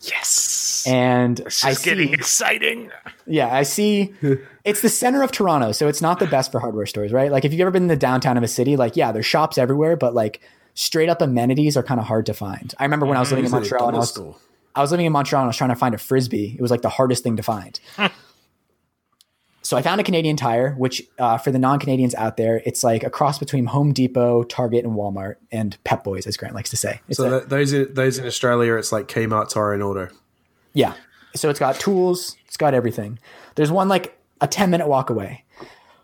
Yes. 0.02 0.49
And 0.86 1.38
this 1.38 1.64
I 1.64 1.70
is 1.70 1.78
getting 1.80 2.08
see, 2.08 2.14
exciting. 2.14 2.90
yeah, 3.26 3.54
I 3.54 3.62
see. 3.64 4.14
It's 4.62 4.82
the 4.82 4.90
center 4.90 5.22
of 5.22 5.32
Toronto, 5.32 5.72
so 5.72 5.88
it's 5.88 6.02
not 6.02 6.18
the 6.18 6.26
best 6.26 6.52
for 6.52 6.60
hardware 6.60 6.84
stores, 6.84 7.14
right? 7.14 7.32
Like 7.32 7.46
if 7.46 7.52
you've 7.52 7.62
ever 7.62 7.70
been 7.70 7.84
in 7.84 7.88
the 7.88 7.96
downtown 7.96 8.36
of 8.36 8.42
a 8.42 8.48
city, 8.48 8.76
like 8.76 8.94
yeah, 8.94 9.10
there's 9.10 9.24
shops 9.24 9.56
everywhere, 9.56 9.96
but 9.96 10.12
like 10.12 10.42
straight 10.74 11.08
up 11.08 11.22
amenities 11.22 11.78
are 11.78 11.82
kind 11.82 11.98
of 11.98 12.04
hard 12.06 12.26
to 12.26 12.34
find. 12.34 12.74
I 12.78 12.84
remember 12.84 13.06
when 13.06 13.16
I 13.16 13.20
was 13.20 13.30
living 13.30 13.46
in 13.46 13.46
Is 13.46 13.52
it 13.54 13.56
a 13.56 13.60
Montreal 13.60 13.88
and 13.88 13.96
I 13.96 14.00
was? 14.00 14.18
I 14.74 14.80
was 14.82 14.90
living 14.90 15.06
in 15.06 15.12
Montreal 15.12 15.40
and 15.42 15.46
I 15.46 15.48
was 15.48 15.56
trying 15.56 15.70
to 15.70 15.76
find 15.76 15.94
a 15.94 15.98
frisbee. 15.98 16.54
It 16.58 16.60
was 16.60 16.70
like 16.70 16.82
the 16.82 16.90
hardest 16.90 17.22
thing 17.24 17.36
to 17.36 17.42
find. 17.42 17.80
so 19.62 19.76
I 19.78 19.82
found 19.82 20.00
a 20.00 20.04
Canadian 20.04 20.36
Tire, 20.36 20.74
which 20.74 21.02
uh, 21.18 21.38
for 21.38 21.50
the 21.50 21.58
non-Canadians 21.58 22.14
out 22.14 22.36
there, 22.36 22.60
it's 22.66 22.84
like 22.84 23.02
a 23.02 23.10
cross 23.10 23.38
between 23.38 23.64
Home 23.66 23.92
Depot, 23.92 24.42
Target, 24.42 24.84
and 24.84 24.94
Walmart, 24.94 25.36
and 25.50 25.76
Pep 25.84 26.04
Boys, 26.04 26.26
as 26.26 26.36
Grant 26.36 26.54
likes 26.54 26.70
to 26.70 26.76
say. 26.76 27.00
It's 27.08 27.16
So 27.16 27.38
a- 27.38 27.44
those 27.46 27.72
in, 27.72 27.92
those 27.94 28.18
in 28.18 28.26
Australia, 28.26 28.74
it's 28.76 28.92
like 28.92 29.08
Kmart, 29.08 29.48
Tire, 29.48 29.72
and 29.72 29.82
Auto. 29.82 30.08
Yeah. 30.72 30.94
So 31.34 31.48
it's 31.48 31.60
got 31.60 31.78
tools, 31.78 32.36
it's 32.46 32.56
got 32.56 32.74
everything. 32.74 33.18
There's 33.54 33.70
one 33.70 33.88
like 33.88 34.18
a 34.40 34.46
10 34.46 34.70
minute 34.70 34.88
walk 34.88 35.10
away. 35.10 35.44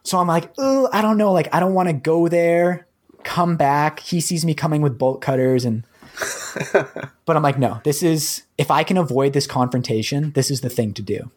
So 0.02 0.18
I'm 0.18 0.28
like, 0.28 0.52
oh, 0.56 0.88
I 0.92 1.02
don't 1.02 1.18
know. 1.18 1.32
Like, 1.32 1.52
I 1.52 1.58
don't 1.58 1.74
want 1.74 1.88
to 1.88 1.92
go 1.92 2.28
there, 2.28 2.86
come 3.24 3.56
back. 3.56 4.00
He 4.00 4.20
sees 4.20 4.44
me 4.44 4.54
coming 4.54 4.82
with 4.82 4.98
bolt 4.98 5.20
cutters 5.20 5.64
and. 5.64 5.84
but 7.26 7.36
I'm 7.36 7.42
like, 7.42 7.58
no, 7.58 7.80
this 7.84 8.02
is, 8.02 8.44
if 8.56 8.70
I 8.70 8.84
can 8.84 8.96
avoid 8.96 9.34
this 9.34 9.46
confrontation, 9.46 10.30
this 10.32 10.50
is 10.50 10.62
the 10.62 10.70
thing 10.70 10.94
to 10.94 11.02
do. 11.02 11.30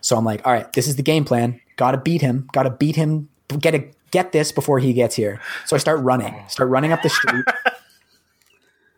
So 0.00 0.16
I'm 0.16 0.24
like, 0.24 0.46
all 0.46 0.52
right, 0.52 0.72
this 0.74 0.86
is 0.86 0.96
the 0.96 1.02
game 1.02 1.24
plan. 1.24 1.60
Got 1.76 1.92
to 1.92 1.96
beat 1.96 2.20
him. 2.20 2.48
Got 2.52 2.64
to 2.64 2.70
beat 2.70 2.94
him. 2.94 3.28
Get 3.48 3.74
a, 3.74 3.90
get 4.12 4.30
this 4.30 4.52
before 4.52 4.78
he 4.78 4.92
gets 4.92 5.16
here. 5.16 5.40
So 5.66 5.74
I 5.74 5.80
start 5.80 6.00
running. 6.00 6.34
Start 6.48 6.70
running 6.70 6.92
up 6.92 7.02
the 7.02 7.08
street. 7.08 7.44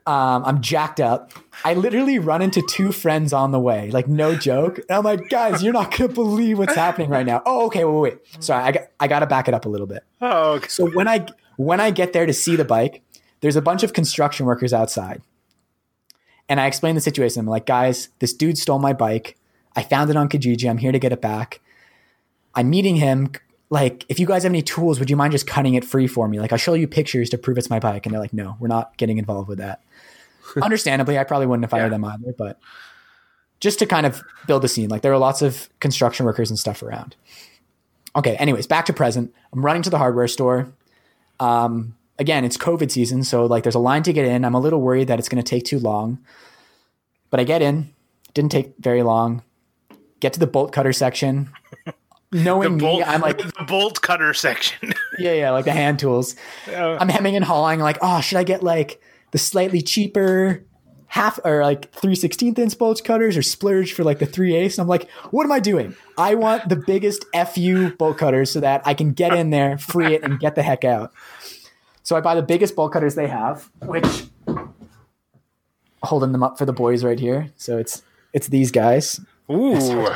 Um, 0.04 0.44
I'm 0.44 0.60
jacked 0.60 1.00
up. 1.00 1.30
I 1.64 1.74
literally 1.74 2.18
run 2.18 2.42
into 2.42 2.60
two 2.68 2.90
friends 2.90 3.32
on 3.32 3.52
the 3.52 3.60
way, 3.60 3.90
like 3.90 4.08
no 4.08 4.34
joke. 4.34 4.78
And 4.78 4.90
I'm 4.90 5.04
like, 5.04 5.28
guys, 5.28 5.62
you're 5.62 5.72
not 5.72 5.96
gonna 5.96 6.12
believe 6.12 6.58
what's 6.58 6.74
happening 6.74 7.08
right 7.08 7.24
now. 7.24 7.40
Oh, 7.46 7.66
okay, 7.66 7.84
wait, 7.84 8.00
wait. 8.00 8.42
Sorry, 8.42 8.64
I 8.64 8.72
got, 8.72 8.82
I 8.98 9.06
got 9.06 9.20
to 9.20 9.26
back 9.26 9.46
it 9.46 9.54
up 9.54 9.64
a 9.64 9.68
little 9.68 9.86
bit. 9.86 10.02
Oh, 10.20 10.54
okay. 10.54 10.68
So 10.68 10.90
when 10.90 11.06
I 11.06 11.26
when 11.56 11.80
I 11.80 11.92
get 11.92 12.12
there 12.12 12.26
to 12.26 12.32
see 12.32 12.56
the 12.56 12.64
bike, 12.64 13.02
there's 13.40 13.54
a 13.54 13.62
bunch 13.62 13.84
of 13.84 13.92
construction 13.92 14.44
workers 14.44 14.72
outside, 14.72 15.22
and 16.48 16.60
I 16.60 16.66
explain 16.66 16.96
the 16.96 17.00
situation. 17.00 17.40
I'm 17.40 17.46
like, 17.46 17.66
guys, 17.66 18.08
this 18.18 18.32
dude 18.32 18.58
stole 18.58 18.80
my 18.80 18.92
bike. 18.92 19.38
I 19.76 19.82
found 19.82 20.10
it 20.10 20.16
on 20.16 20.28
Kijiji. 20.28 20.68
I'm 20.68 20.78
here 20.78 20.92
to 20.92 20.98
get 20.98 21.12
it 21.12 21.20
back. 21.20 21.60
I'm 22.54 22.70
meeting 22.70 22.96
him. 22.96 23.32
Like, 23.70 24.04
if 24.10 24.20
you 24.20 24.26
guys 24.26 24.42
have 24.42 24.52
any 24.52 24.60
tools, 24.60 24.98
would 24.98 25.08
you 25.08 25.16
mind 25.16 25.32
just 25.32 25.46
cutting 25.46 25.72
it 25.72 25.82
free 25.82 26.06
for 26.06 26.28
me? 26.28 26.38
Like, 26.40 26.52
I'll 26.52 26.58
show 26.58 26.74
you 26.74 26.86
pictures 26.86 27.30
to 27.30 27.38
prove 27.38 27.56
it's 27.56 27.70
my 27.70 27.80
bike. 27.80 28.04
And 28.04 28.12
they're 28.12 28.20
like, 28.20 28.34
no, 28.34 28.54
we're 28.60 28.68
not 28.68 28.94
getting 28.98 29.16
involved 29.16 29.48
with 29.48 29.56
that. 29.60 29.80
Understandably, 30.62 31.18
I 31.18 31.24
probably 31.24 31.46
wouldn't 31.46 31.64
have 31.64 31.70
fired 31.70 31.84
Yeah. 31.84 31.88
them 31.90 32.04
either, 32.04 32.34
but 32.36 32.58
just 33.60 33.78
to 33.78 33.86
kind 33.86 34.06
of 34.06 34.22
build 34.46 34.64
a 34.64 34.68
scene. 34.68 34.88
Like, 34.90 35.02
there 35.02 35.12
are 35.12 35.18
lots 35.18 35.40
of 35.42 35.68
construction 35.80 36.26
workers 36.26 36.50
and 36.50 36.58
stuff 36.58 36.82
around. 36.82 37.14
Okay, 38.16 38.36
anyways, 38.36 38.66
back 38.66 38.86
to 38.86 38.92
present. 38.92 39.32
I'm 39.52 39.64
running 39.64 39.82
to 39.82 39.90
the 39.90 39.98
hardware 39.98 40.28
store. 40.28 40.72
Um, 41.40 41.96
again, 42.18 42.44
it's 42.44 42.56
COVID 42.58 42.90
season, 42.90 43.24
so 43.24 43.46
like 43.46 43.62
there's 43.62 43.74
a 43.74 43.78
line 43.80 44.02
to 44.02 44.12
get 44.12 44.26
in. 44.26 44.44
I'm 44.44 44.54
a 44.54 44.60
little 44.60 44.80
worried 44.82 45.08
that 45.08 45.18
it's 45.18 45.28
going 45.28 45.42
to 45.42 45.48
take 45.48 45.64
too 45.64 45.78
long. 45.78 46.18
But 47.30 47.40
I 47.40 47.44
get 47.44 47.62
in, 47.62 47.94
Didn't 48.34 48.52
take 48.52 48.74
very 48.78 49.02
long. 49.02 49.42
Get 50.20 50.34
to 50.34 50.40
the 50.40 50.46
bolt 50.46 50.72
cutter 50.72 50.92
section. 50.92 51.50
Knowing 52.32 52.78
bolt, 52.78 53.00
me, 53.00 53.04
I'm 53.04 53.20
like, 53.20 53.38
the 53.58 53.64
bolt 53.66 54.00
cutter 54.02 54.32
section. 54.34 54.92
yeah, 55.18 55.32
yeah, 55.32 55.50
like 55.50 55.64
the 55.66 55.72
hand 55.72 55.98
tools. 55.98 56.34
I'm 56.66 57.08
hemming 57.08 57.36
and 57.36 57.44
hawing, 57.44 57.80
like, 57.80 57.98
oh, 58.02 58.20
should 58.20 58.38
I 58.38 58.44
get 58.44 58.62
like 58.62 59.00
the 59.32 59.38
slightly 59.38 59.82
cheaper 59.82 60.64
half 61.08 61.38
or 61.44 61.62
like 61.62 61.92
3 61.92 62.14
16th 62.14 62.58
inch 62.58 62.78
bolt 62.78 63.04
cutters 63.04 63.36
or 63.36 63.42
splurge 63.42 63.92
for 63.92 64.04
like 64.04 64.18
the 64.18 64.24
3 64.26 64.54
ace? 64.54 64.78
And 64.78 64.82
I'm 64.84 64.88
like, 64.88 65.10
what 65.30 65.44
am 65.44 65.52
I 65.52 65.60
doing? 65.60 65.94
I 66.16 66.36
want 66.36 66.68
the 66.68 66.76
biggest 66.76 67.24
FU 67.52 67.90
bolt 67.96 68.16
cutters 68.18 68.50
so 68.50 68.60
that 68.60 68.80
I 68.86 68.94
can 68.94 69.12
get 69.12 69.34
in 69.34 69.50
there, 69.50 69.76
free 69.76 70.14
it, 70.14 70.22
and 70.22 70.38
get 70.40 70.54
the 70.54 70.62
heck 70.62 70.84
out. 70.84 71.12
So 72.02 72.16
I 72.16 72.20
buy 72.20 72.34
the 72.34 72.42
biggest 72.42 72.74
bolt 72.76 72.92
cutters 72.92 73.14
they 73.14 73.28
have, 73.28 73.70
which 73.82 74.24
holding 76.02 76.32
them 76.32 76.42
up 76.42 76.58
for 76.58 76.64
the 76.64 76.72
boys 76.72 77.04
right 77.04 77.18
here. 77.18 77.50
So 77.56 77.78
it's 77.78 78.02
it's 78.32 78.48
these 78.48 78.70
guys. 78.70 79.20
Ooh, 79.50 79.74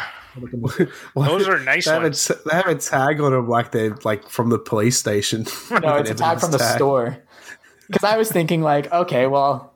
those 1.14 1.48
are 1.48 1.59
nice 1.61 1.85
They 1.85 1.90
have, 1.92 2.02
a, 2.02 2.07
ones. 2.07 2.26
t- 2.26 2.35
they 2.46 2.57
have 2.57 2.66
a 2.66 2.74
tag 2.74 3.20
on 3.20 3.33
them 3.33 3.48
like 3.48 3.70
they're 3.72 3.96
like 4.05 4.29
from 4.29 4.50
the 4.50 4.59
police 4.59 4.98
station. 4.98 5.46
No, 5.70 5.96
it's 5.96 6.11
a 6.11 6.14
tag 6.14 6.40
from 6.40 6.50
the 6.52 6.59
store. 6.59 7.18
Because 7.87 8.05
I 8.05 8.16
was 8.16 8.31
thinking 8.31 8.62
like, 8.62 8.92
okay, 8.92 9.27
well, 9.27 9.72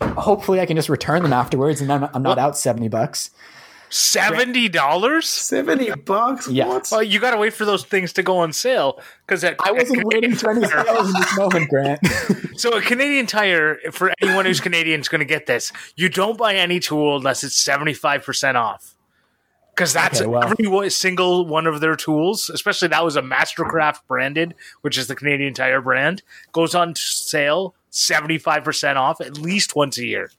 hopefully 0.00 0.60
I 0.60 0.66
can 0.66 0.76
just 0.76 0.88
return 0.88 1.22
them 1.22 1.32
afterwards, 1.32 1.80
and 1.80 1.92
I'm, 1.92 2.08
I'm 2.14 2.22
not 2.22 2.38
out 2.38 2.56
seventy 2.56 2.88
bucks. 2.88 3.30
Seventy 3.90 4.68
dollars. 4.68 5.28
Seventy 5.28 5.90
bucks. 5.92 6.48
Yeah. 6.48 6.66
What? 6.66 6.88
Well, 6.90 7.02
you 7.02 7.20
got 7.20 7.30
to 7.30 7.36
wait 7.36 7.52
for 7.52 7.64
those 7.64 7.84
things 7.84 8.12
to 8.14 8.24
go 8.24 8.38
on 8.38 8.52
sale 8.52 9.00
because 9.24 9.44
I 9.44 9.70
wasn't 9.70 10.04
waiting 10.04 10.34
for 10.34 10.50
any 10.50 10.66
sales 10.66 11.14
in 11.14 11.20
this 11.20 11.36
moment, 11.38 11.70
Grant. 11.70 12.00
So 12.56 12.76
a 12.76 12.80
Canadian 12.80 13.26
Tire, 13.26 13.78
for 13.90 14.12
anyone 14.22 14.46
who's 14.46 14.60
Canadian, 14.60 15.00
is 15.00 15.08
going 15.08 15.18
to 15.18 15.24
get 15.24 15.46
this. 15.46 15.72
You 15.96 16.08
don't 16.08 16.38
buy 16.38 16.54
any 16.54 16.78
tool 16.78 17.16
unless 17.16 17.42
it's 17.42 17.56
seventy 17.56 17.94
five 17.94 18.24
percent 18.24 18.56
off, 18.56 18.93
because 19.74 19.92
that's 19.92 20.20
Okay, 20.20 20.26
well- 20.28 20.42
every 20.72 20.90
single 20.90 21.46
one 21.46 21.66
of 21.66 21.80
their 21.80 21.96
tools. 21.96 22.48
Especially 22.50 22.88
that 22.88 23.04
was 23.04 23.16
a 23.16 23.22
Mastercraft 23.22 24.00
branded, 24.08 24.54
which 24.82 24.96
is 24.98 25.06
the 25.08 25.14
Canadian 25.16 25.54
Tire 25.54 25.80
brand, 25.80 26.22
goes 26.52 26.74
on 26.74 26.94
sale 26.96 27.74
seventy 27.90 28.38
five 28.38 28.64
percent 28.64 28.98
off 28.98 29.20
at 29.20 29.38
least 29.38 29.74
once 29.76 29.98
a 29.98 30.04
year. 30.06 30.30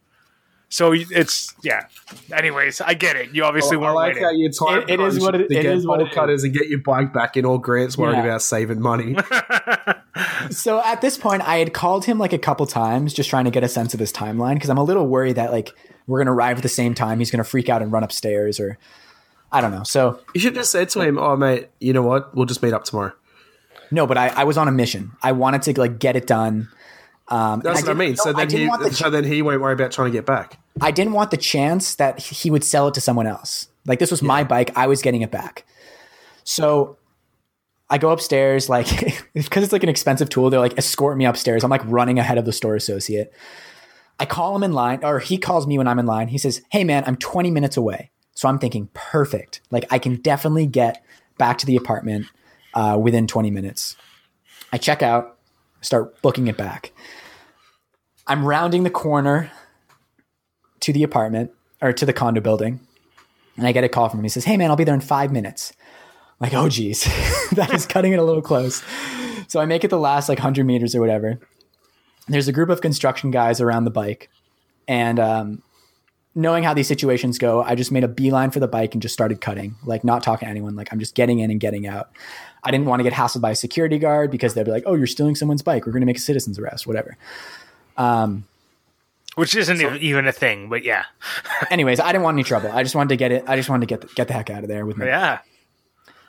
So 0.68 0.94
it's 0.94 1.54
yeah. 1.64 1.86
Anyways, 2.34 2.82
I 2.82 2.96
get 2.96 3.16
it. 3.16 3.30
You 3.34 3.44
obviously 3.46 3.78
oh, 3.78 3.82
I 3.82 3.84
weren't 3.84 3.96
like 3.96 4.08
waiting. 4.16 4.24
how 4.24 4.32
you 4.32 4.50
time 4.52 4.82
It- 4.82 4.90
it 4.90 5.00
is 5.00 5.20
what 5.20 5.36
it- 5.36 5.38
to 5.38 5.44
it 5.46 5.62
get 5.62 5.66
is 5.66 5.86
what 5.86 6.00
bolt 6.00 6.08
it 6.08 6.12
is. 6.12 6.16
cutters 6.16 6.44
and 6.44 6.54
get 6.54 6.68
your 6.68 6.80
bike 6.80 7.14
back 7.14 7.38
in. 7.38 7.46
All 7.46 7.60
Grant's 7.60 7.98
worried 7.98 8.16
Yeah. 8.18 8.24
about 8.26 8.42
saving 8.42 8.82
money. 8.82 9.16
so 10.50 10.82
at 10.84 11.02
this 11.02 11.18
point, 11.18 11.44
I 11.48 11.58
had 11.58 11.74
called 11.74 12.06
him 12.06 12.18
like 12.18 12.34
a 12.34 12.38
couple 12.38 12.66
times, 12.66 13.14
just 13.14 13.30
trying 13.30 13.46
to 13.46 13.52
get 13.52 13.64
a 13.64 13.68
sense 13.70 13.94
of 13.94 14.00
his 14.00 14.12
timeline, 14.12 14.56
because 14.56 14.70
I'm 14.70 14.78
a 14.78 14.84
little 14.84 15.08
worried 15.08 15.36
that 15.36 15.52
like 15.52 15.72
we're 16.08 16.20
gonna 16.20 16.34
arrive 16.34 16.58
at 16.58 16.64
the 16.64 16.70
same 16.70 16.94
time. 16.94 17.20
He's 17.20 17.32
gonna 17.32 17.44
freak 17.44 17.70
out 17.70 17.82
and 17.82 17.92
run 17.92 18.04
upstairs, 18.04 18.60
or 18.60 18.78
I 19.56 19.62
don't 19.62 19.72
know. 19.72 19.84
So 19.84 20.20
you 20.34 20.42
should 20.42 20.54
just 20.54 20.72
say 20.72 20.86
to 20.86 21.02
him, 21.02 21.18
"Oh, 21.18 21.36
mate, 21.36 21.70
you 21.80 21.94
know 21.94 22.02
what? 22.02 22.36
We'll 22.36 22.46
just 22.46 22.62
meet 22.62 22.74
up 22.74 22.84
tomorrow." 22.84 23.14
no, 23.92 24.08
but 24.08 24.18
I, 24.18 24.28
I 24.30 24.44
was 24.44 24.58
on 24.58 24.68
a 24.68 24.72
mission. 24.72 25.12
I 25.22 25.32
wanted 25.32 25.62
to 25.64 25.80
like 25.80 26.00
get 26.00 26.16
it 26.16 26.28
done. 26.28 26.70
Um, 27.28 27.62
That's 27.62 27.80
and 27.80 27.88
what 27.88 27.96
I 27.96 28.00
mean. 28.00 28.16
So 28.16 28.32
no, 28.32 28.38
I 28.38 28.42
then 28.42 28.48
didn't 28.50 28.84
he, 28.84 28.90
the 28.90 28.96
so 28.96 29.10
then 29.10 29.24
he 29.24 29.42
won't 29.42 29.62
worry 29.62 29.74
about 29.74 29.92
trying 29.92 30.12
to 30.12 30.12
get 30.12 30.26
back. 30.26 30.60
I 30.82 30.92
didn't 30.92 31.14
want 31.14 31.32
the 31.32 31.38
chance 31.38 31.96
that 31.96 32.20
he 32.20 32.52
would 32.52 32.64
sell 32.64 32.88
it 32.88 32.94
to 32.96 33.02
someone 33.02 33.28
else. 33.28 33.68
Like 33.86 34.00
this 34.00 34.12
was 34.12 34.22
my 34.22 34.44
bike, 34.44 34.72
I 34.76 34.88
was 34.88 35.02
getting 35.02 35.22
it 35.22 35.32
back. 35.32 35.66
So 36.44 36.98
I 37.90 37.98
go 37.98 38.10
upstairs, 38.10 38.70
like 38.70 38.88
because 39.34 39.64
it's 39.64 39.74
like 39.74 39.84
an 39.84 39.90
expensive 39.90 40.30
tool. 40.30 40.50
They're 40.50 40.60
like 40.60 40.78
escort 40.78 41.18
me 41.18 41.26
upstairs. 41.26 41.64
I'm 41.64 41.72
like 41.72 41.86
running 41.86 42.20
ahead 42.20 42.38
of 42.38 42.46
the 42.46 42.54
store 42.54 42.76
associate. 42.76 43.34
I 44.20 44.26
call 44.26 44.56
him 44.56 44.64
in 44.64 44.72
line, 44.72 45.04
or 45.04 45.20
he 45.20 45.38
calls 45.38 45.68
me 45.68 45.78
when 45.78 45.88
I'm 45.88 46.00
in 46.00 46.06
line. 46.06 46.30
He 46.30 46.38
says, 46.38 46.62
"Hey 46.72 46.84
man, 46.84 47.04
I'm 47.06 47.16
20 47.16 47.52
minutes 47.52 47.78
away." 47.78 48.12
So 48.36 48.48
I'm 48.48 48.60
thinking, 48.60 48.90
perfect. 48.94 49.62
Like 49.72 49.86
I 49.92 49.98
can 49.98 50.18
definitely 50.18 50.68
get 50.68 51.04
back 51.38 51.58
to 51.60 51.66
the 51.66 51.76
apartment 51.76 52.28
uh, 52.74 52.98
within 53.02 53.28
20 53.28 53.50
minutes. 53.50 53.96
I 54.72 54.78
check 54.78 55.02
out, 55.02 55.38
start 55.82 56.22
booking 56.22 56.48
it 56.48 56.58
back. 56.58 56.92
I'm 58.28 58.46
rounding 58.46 58.84
the 58.84 58.90
corner 58.90 59.52
to 60.82 60.94
the 60.94 61.04
apartment 61.04 61.52
or 61.82 61.94
to 61.94 62.06
the 62.06 62.14
condo 62.14 62.42
building, 62.42 62.80
and 63.58 63.68
I 63.68 63.72
get 63.72 63.84
a 63.84 63.90
call 63.90 64.10
from 64.10 64.20
him. 64.20 64.24
He 64.24 64.30
says, 64.30 64.46
"Hey 64.46 64.58
man, 64.58 64.70
I'll 64.70 64.76
be 64.76 64.84
there 64.84 64.96
in 64.96 65.02
five 65.02 65.32
minutes." 65.32 65.74
I'm 66.40 66.48
like, 66.48 66.54
oh 66.54 66.68
geez, 66.68 67.04
that 67.52 67.74
is 67.74 67.86
cutting 67.86 68.14
it 68.14 68.20
a 68.20 68.24
little 68.24 68.42
close. 68.42 68.84
So 69.48 69.60
I 69.62 69.66
make 69.66 69.84
it 69.84 69.90
the 69.90 70.00
last 70.00 70.28
like 70.28 70.40
hundred 70.40 70.66
meters 70.66 70.96
or 70.96 71.02
whatever. 71.02 71.40
There's 72.28 72.48
a 72.48 72.52
group 72.52 72.70
of 72.70 72.82
construction 72.82 73.30
guys 73.30 73.62
around 73.62 73.86
the 73.86 73.92
bike, 73.92 74.30
and 74.88 75.20
um, 75.20 75.62
knowing 76.36 76.64
how 76.64 76.74
these 76.74 76.88
situations 76.88 77.38
go, 77.40 77.64
I 77.64 77.76
just 77.76 77.92
made 77.92 78.04
a 78.04 78.08
beeline 78.08 78.52
for 78.52 78.60
the 78.60 78.68
bike 78.68 78.94
and 78.94 79.02
just 79.02 79.14
started 79.14 79.40
cutting, 79.42 79.76
like 79.86 80.04
not 80.04 80.22
talking 80.22 80.46
to 80.48 80.50
anyone. 80.50 80.76
Like 80.76 80.92
I'm 80.92 81.00
just 81.00 81.16
getting 81.16 81.40
in 81.40 81.50
and 81.50 81.60
getting 81.60 81.88
out. 81.88 82.10
I 82.64 82.72
didn't 82.72 82.88
want 82.88 83.00
to 83.00 83.04
get 83.04 83.14
hassled 83.14 83.42
by 83.42 83.52
a 83.52 83.56
security 83.56 83.98
guard 84.00 84.32
because 84.32 84.54
they'd 84.54 84.66
be 84.66 84.72
like, 84.72 84.84
"Oh, 84.86 84.96
you're 84.96 85.08
stealing 85.08 85.36
someone's 85.36 85.62
bike. 85.62 85.86
We're 85.86 85.92
going 85.94 86.02
to 86.02 86.08
make 86.08 86.18
a 86.18 86.22
citizen's 86.22 86.60
arrest, 86.60 86.86
whatever." 86.88 87.16
Um, 87.98 88.46
which 89.36 89.56
isn't 89.56 89.82
even- 89.82 89.98
even 90.02 90.28
a 90.28 90.32
thing, 90.32 90.70
but 90.70 90.84
yeah, 90.84 91.04
Anyways, 91.70 92.00
I 92.00 92.12
didn't 92.12 92.24
want 92.24 92.36
any 92.36 92.44
trouble. 92.44 92.72
I 92.72 92.84
just 92.84 92.96
wanted 92.96 93.10
to 93.10 93.18
get 93.18 93.32
it. 93.32 93.44
I 93.48 93.56
just 93.56 93.70
wanted 93.70 93.88
to 93.88 93.94
get 93.94 94.02
the, 94.02 94.08
get 94.16 94.28
the 94.28 94.34
heck 94.34 94.50
out 94.50 94.64
of 94.64 94.70
there 94.70 94.86
with 94.86 94.98
me. 94.98 95.06
yeah. 95.08 95.40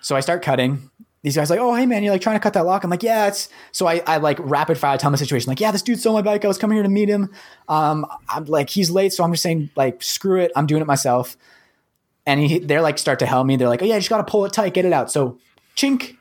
So 0.01 0.14
I 0.14 0.21
start 0.21 0.42
cutting. 0.42 0.90
These 1.22 1.37
guys 1.37 1.50
like, 1.50 1.59
oh 1.59 1.74
hey 1.74 1.87
man, 1.87 2.02
you're 2.02 2.12
like 2.12 2.20
trying 2.20 2.37
to 2.37 2.40
cut 2.40 2.52
that 2.52 2.66
lock. 2.66 2.85
I'm 2.85 2.90
like, 2.90 3.02
yeah, 3.02 3.26
it's 3.26 3.48
so 3.72 3.87
I, 3.87 4.02
I 4.07 4.18
like 4.18 4.38
rapid 4.40 4.79
fire 4.79 4.96
tell 4.96 5.11
the 5.11 5.18
situation. 5.18 5.50
Like, 5.50 5.61
yeah, 5.61 5.72
this 5.72 5.83
dude 5.83 5.98
stole 5.98 6.14
my 6.14 6.22
bike. 6.22 6.44
I 6.44 6.48
was 6.48 6.59
coming 6.59 6.76
here 6.76 6.83
to 6.83 6.88
meet 6.88 7.09
him. 7.09 7.33
Um, 7.68 8.07
I'm 8.29 8.44
like, 8.44 8.70
he's 8.70 8.90
late, 8.90 9.12
so 9.12 9.24
I'm 9.24 9.33
just 9.33 9.42
saying, 9.42 9.70
like, 9.74 10.02
screw 10.02 10.40
it. 10.40 10.52
I'm 10.55 10.66
doing 10.66 10.83
it 10.83 10.87
myself. 10.87 11.37
And 12.26 12.40
he, 12.40 12.59
they're 12.59 12.83
like, 12.83 12.98
start 12.98 13.18
to 13.20 13.26
help 13.26 13.46
me. 13.46 13.57
They're 13.57 13.68
like, 13.68 13.83
oh 13.83 13.85
yeah, 13.85 13.94
you 13.94 14.00
just 14.00 14.11
gotta 14.11 14.24
pull 14.24 14.44
it 14.44 14.52
tight, 14.52 14.74
get 14.74 14.85
it 14.85 14.92
out. 14.92 15.11
So 15.11 15.38
chink, 15.76 16.16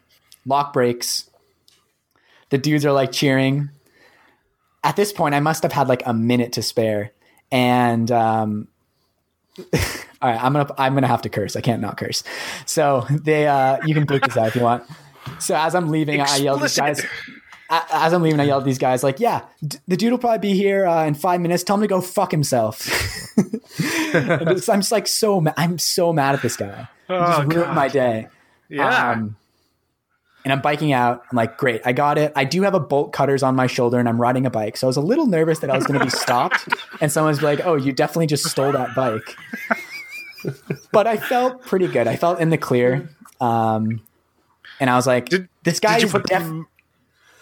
lock 0.46 0.74
breaks. 0.74 1.30
The 2.50 2.58
dudes 2.58 2.86
are 2.86 2.92
like 2.92 3.12
cheering. 3.12 3.70
At 4.84 4.96
this 4.96 5.12
point, 5.12 5.36
I 5.36 5.40
must 5.40 5.64
have 5.64 5.72
had 5.72 5.88
like 5.88 6.04
a 6.06 6.14
minute 6.14 6.54
to 6.54 6.62
spare, 6.62 7.12
and 7.52 8.10
um, 8.12 8.68
all 10.26 10.32
right, 10.32 10.44
I'm 10.44 10.54
gonna 10.54 10.74
I'm 10.80 10.96
gonna 10.96 11.06
have 11.08 11.22
to 11.22 11.30
curse. 11.30 11.56
I 11.56 11.62
can't 11.62 11.82
not 11.82 11.98
curse. 11.98 12.24
So 12.66 13.06
they 13.12 13.46
uh 13.48 13.78
you 13.86 13.94
can 13.94 14.08
bleep 14.08 14.26
this 14.26 14.36
out 14.36 14.48
if 14.48 14.56
you 14.56 14.62
want. 14.64 14.84
So 15.40 15.56
as 15.56 15.76
I'm 15.76 15.90
leaving, 15.90 16.20
I 16.20 16.38
yell 16.38 16.56
at 16.56 16.62
these 16.64 16.76
guys. 16.78 17.06
As 17.70 18.12
I'm 18.14 18.22
leaving, 18.24 18.40
I 18.40 18.44
yell 18.46 18.58
at 18.60 18.66
these 18.66 18.78
guys 18.80 19.04
like, 19.04 19.20
"Yeah, 19.20 19.42
d- 19.68 19.78
the 19.88 19.98
dude 19.98 20.12
will 20.12 20.18
probably 20.20 20.40
be 20.40 20.54
here 20.56 20.86
uh, 20.88 21.06
in 21.06 21.14
five 21.14 21.42
minutes. 21.42 21.64
Tell 21.64 21.76
him 21.76 21.82
to 21.82 21.88
go 21.88 22.02
fuck 22.02 22.32
himself." 22.32 22.88
It's- 23.78 24.70
I'm 24.70 24.80
just 24.80 24.92
like 24.92 25.08
so 25.08 25.42
ma- 25.42 25.54
I'm 25.58 25.78
so 25.78 26.14
mad 26.14 26.36
at 26.36 26.42
this 26.42 26.56
guy. 26.56 26.88
He 27.08 27.14
just 27.14 27.40
Oh, 27.40 27.44
ruined 27.44 27.52
God. 27.54 27.76
my 27.76 27.88
day. 27.88 28.28
Yeah. 28.70 29.12
Um, 29.12 29.36
and 30.44 30.54
I'm 30.54 30.62
biking 30.62 30.94
out. 30.94 31.24
I'm 31.32 31.36
like, 31.36 31.58
great, 31.58 31.82
I 31.86 31.92
got 31.92 32.18
it. 32.20 32.32
I 32.36 32.44
do 32.46 32.62
have 32.62 32.76
a 32.76 32.80
bolt 32.80 33.14
cutters 33.14 33.42
on 33.44 33.56
my 33.56 33.66
shoulder, 33.68 33.98
and 34.00 34.08
I'm 34.08 34.22
riding 34.22 34.46
a 34.46 34.50
bike. 34.52 34.78
So 34.78 34.86
I 34.86 34.90
was 34.90 34.96
a 34.98 35.02
little 35.02 35.26
nervous 35.26 35.60
that 35.60 35.70
I 35.72 35.76
was 35.76 35.86
going 35.88 36.00
to 36.00 36.06
be 36.06 36.12
stopped, 36.12 36.68
and 37.02 37.12
someone's 37.12 37.42
like, 37.42 37.62
"Oh, 37.66 37.76
you 37.76 37.92
definitely 37.92 38.28
just 38.28 38.46
stole 38.46 38.72
that 38.72 38.94
bike." 38.96 39.36
But 40.92 41.08
I 41.08 41.18
felt 41.18 41.64
pretty 41.66 41.88
good. 41.88 42.08
I 42.08 42.16
felt 42.16 42.40
in 42.40 42.50
the 42.50 42.58
clear, 42.58 43.10
um, 43.42 44.02
and 44.80 44.90
I 44.90 44.96
was 44.96 45.08
like, 45.08 45.30
Did- 45.30 45.50
"This 45.64 45.80
guy 45.80 46.00
did 46.00 46.12
you 46.14 46.20
def- 46.20 46.30
them? 46.30 46.68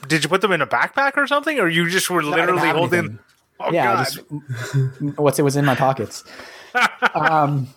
Did 0.07 0.23
you 0.23 0.29
put 0.29 0.41
them 0.41 0.51
in 0.51 0.61
a 0.61 0.67
backpack 0.67 1.15
or 1.17 1.27
something, 1.27 1.59
or 1.59 1.69
you 1.69 1.89
just 1.89 2.09
were 2.09 2.23
literally 2.23 2.67
have 2.67 2.75
holding? 2.75 3.19
Oh 3.59 3.71
yeah, 3.71 4.03
just 4.03 4.19
what's 5.15 5.39
it 5.39 5.43
was 5.43 5.55
in 5.55 5.65
my 5.65 5.75
pockets. 5.75 6.23
Um, 7.13 7.67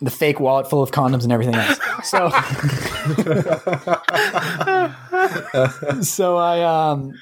the 0.00 0.12
fake 0.12 0.38
wallet 0.38 0.70
full 0.70 0.80
of 0.80 0.92
condoms 0.92 1.24
and 1.24 1.32
everything 1.32 1.56
else. 1.56 1.80
So, 2.04 2.28
so 6.02 6.36
I 6.36 6.62
um, 6.62 7.14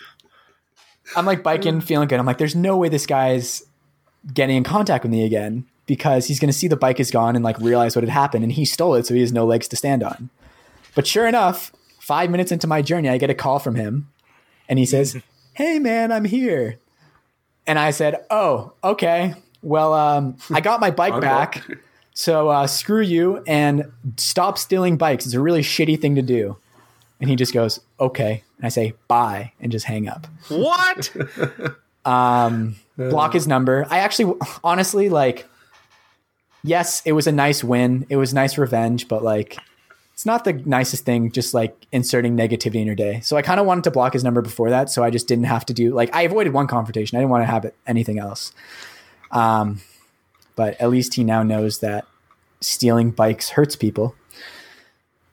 I'm 1.17 1.27
like 1.27 1.43
biking, 1.43 1.81
feeling 1.81 2.09
good. 2.09 2.19
I'm 2.19 2.27
like, 2.27 2.39
there's 2.39 2.57
no 2.57 2.77
way 2.77 2.89
this 2.89 3.07
guy's 3.07 3.63
getting 4.33 4.57
in 4.57 4.65
contact 4.65 5.05
with 5.05 5.13
me 5.13 5.25
again 5.25 5.67
because 5.87 6.27
he's 6.27 6.41
going 6.41 6.49
to 6.51 6.57
see 6.57 6.69
the 6.69 6.77
bike 6.77 7.01
is 7.01 7.11
gone 7.11 7.37
and 7.37 7.45
like 7.45 7.59
realize 7.59 7.95
what 7.97 8.03
had 8.03 8.11
happened, 8.11 8.43
and 8.45 8.53
he 8.53 8.65
stole 8.65 8.95
it, 8.95 9.07
so 9.07 9.15
he 9.15 9.21
has 9.21 9.33
no 9.33 9.45
legs 9.45 9.69
to 9.69 9.77
stand 9.77 10.03
on. 10.03 10.31
But 10.95 11.07
sure 11.07 11.27
enough, 11.27 11.73
five 12.01 12.31
minutes 12.31 12.53
into 12.53 12.67
my 12.67 12.83
journey, 12.83 13.09
I 13.09 13.19
get 13.19 13.31
a 13.31 13.35
call 13.35 13.59
from 13.59 13.75
him, 13.75 14.09
and 14.69 14.79
he 14.79 14.87
says, 14.87 15.17
"Hey 15.55 15.79
man, 15.79 16.13
I'm 16.13 16.25
here." 16.25 16.79
And 17.67 17.79
I 17.79 17.91
said, 17.91 18.25
"Oh, 18.31 18.73
okay. 18.83 19.35
Well, 19.63 19.93
um, 19.95 20.37
I 20.53 20.61
got 20.61 20.81
my 20.81 20.91
bike 20.91 21.21
back, 21.21 21.63
so 22.13 22.49
uh, 22.49 22.67
screw 22.67 23.01
you 23.01 23.43
and 23.47 23.91
stop 24.17 24.59
stealing 24.59 24.97
bikes. 24.97 25.25
It's 25.25 25.35
a 25.35 25.41
really 25.41 25.63
shitty 25.63 26.01
thing 26.01 26.15
to 26.17 26.23
do." 26.23 26.57
And 27.21 27.31
he 27.31 27.37
just 27.37 27.55
goes, 27.55 27.81
"Okay." 27.99 28.43
And 28.59 28.67
I 28.67 28.69
say, 28.69 28.95
"Bye," 29.09 29.53
and 29.61 29.73
just 29.73 29.87
hang 29.87 30.09
up. 30.09 30.27
what? 30.49 31.15
Block 33.11 33.33
his 33.33 33.47
number. 33.49 33.87
I 33.89 34.01
actually, 34.01 34.39
honestly, 34.63 35.09
like, 35.09 35.49
yes, 36.65 37.01
it 37.05 37.13
was 37.13 37.29
a 37.29 37.33
nice 37.33 37.63
win. 37.63 38.05
It 38.09 38.17
was 38.17 38.35
nice 38.35 38.59
revenge, 38.59 39.07
but 39.07 39.23
like, 39.23 39.57
it's 40.15 40.27
not 40.27 40.45
the 40.45 40.55
nicest 40.65 41.05
thing. 41.05 41.31
Just 41.31 41.55
like 41.55 41.77
inserting 41.93 42.37
negativity 42.37 42.77
in 42.81 42.87
your 42.87 42.95
day. 42.97 43.21
So 43.21 43.37
I 43.37 43.43
kind 43.43 43.61
of 43.61 43.67
wanted 43.67 43.85
to 43.85 43.91
block 43.93 44.13
his 44.15 44.25
number 44.25 44.41
before 44.43 44.71
that, 44.71 44.91
so 44.91 45.05
I 45.05 45.11
just 45.11 45.29
didn't 45.29 45.45
have 45.45 45.65
to 45.67 45.73
do 45.75 45.93
like 45.95 46.15
I 46.15 46.23
avoided 46.23 46.53
one 46.53 46.67
confrontation. 46.67 47.17
I 47.17 47.21
didn't 47.21 47.31
want 47.31 47.43
to 47.43 47.47
have 47.51 47.65
it, 47.65 47.75
anything 47.87 48.19
else. 48.19 48.53
Um, 49.31 49.81
but 50.57 50.81
at 50.81 50.89
least 50.91 51.15
he 51.15 51.25
now 51.25 51.43
knows 51.43 51.81
that 51.81 52.07
stealing 52.61 53.11
bikes 53.11 53.51
hurts 53.51 53.77
people. 53.77 54.15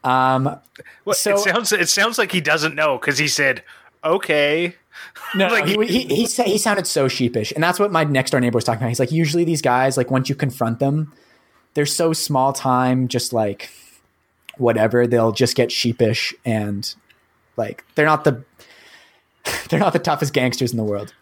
Um, 0.04 0.60
Well, 1.06 1.14
So- 1.14 1.36
it 1.36 1.40
sounds 1.40 1.72
it 1.72 1.90
sounds 1.90 2.18
like 2.18 2.32
he 2.32 2.42
doesn't 2.42 2.74
know 2.76 2.98
because 2.98 3.20
he 3.20 3.28
said, 3.28 3.64
"Okay." 4.04 4.76
No, 5.36 5.48
Like- 5.52 5.66
he, 5.66 5.86
he, 5.86 6.26
he, 6.26 6.26
he 6.26 6.58
sounded 6.58 6.86
so 6.88 7.08
sheepish. 7.08 7.52
And 7.54 7.64
that's 7.64 7.80
what 7.80 7.92
my 7.92 8.04
next 8.04 8.32
door 8.32 8.40
neighbor 8.40 8.58
was 8.58 8.64
talking 8.64 8.82
about. 8.82 8.90
He's 8.90 9.00
like, 9.00 9.12
usually 9.12 9.44
these 9.46 9.62
guys, 9.62 9.96
like, 9.98 10.12
once 10.12 10.28
you 10.30 10.36
confront 10.36 10.80
them, 10.80 11.14
they're 11.74 11.86
so 11.86 12.12
small 12.12 12.52
time, 12.52 13.08
just 13.08 13.32
like 13.32 13.70
whatever, 14.58 15.08
they'll 15.08 15.32
just 15.32 15.56
get 15.56 15.72
sheepish 15.72 16.34
and 16.46 16.94
like, 17.58 17.84
they're 17.96 18.06
not 18.06 18.24
the. 18.26 18.44
They're 19.70 19.80
not 19.80 19.94
the 19.94 20.00
toughest 20.00 20.34
gangsters 20.34 20.72
in 20.72 20.78
the 20.78 20.84
world. 20.84 21.16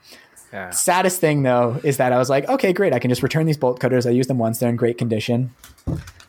Yeah. 0.52 0.72
Saddest 0.72 1.22
thing 1.22 1.44
though 1.44 1.80
is 1.86 1.98
that 1.98 2.12
I 2.12 2.18
was 2.18 2.30
like, 2.30 2.50
okay, 2.50 2.74
great. 2.74 2.92
I 2.94 3.00
can 3.00 3.10
just 3.10 3.24
return 3.24 3.46
these 3.46 3.58
bolt 3.58 3.80
cutters. 3.80 4.06
I 4.06 4.10
use 4.10 4.28
them 4.28 4.38
once. 4.40 4.60
They're 4.60 4.68
in 4.70 4.76
great 4.76 4.98
condition. 4.98 5.54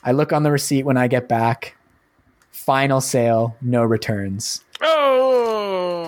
I 0.05 0.13
look 0.13 0.33
on 0.33 0.45
the 0.45 0.53
receipt 0.53 0.85
when 0.85 0.97
I 0.97 1.09
get 1.09 1.29
back. 1.29 1.77
Final 2.53 3.01
sale, 3.01 3.57
no 3.61 3.83
returns. 3.83 4.65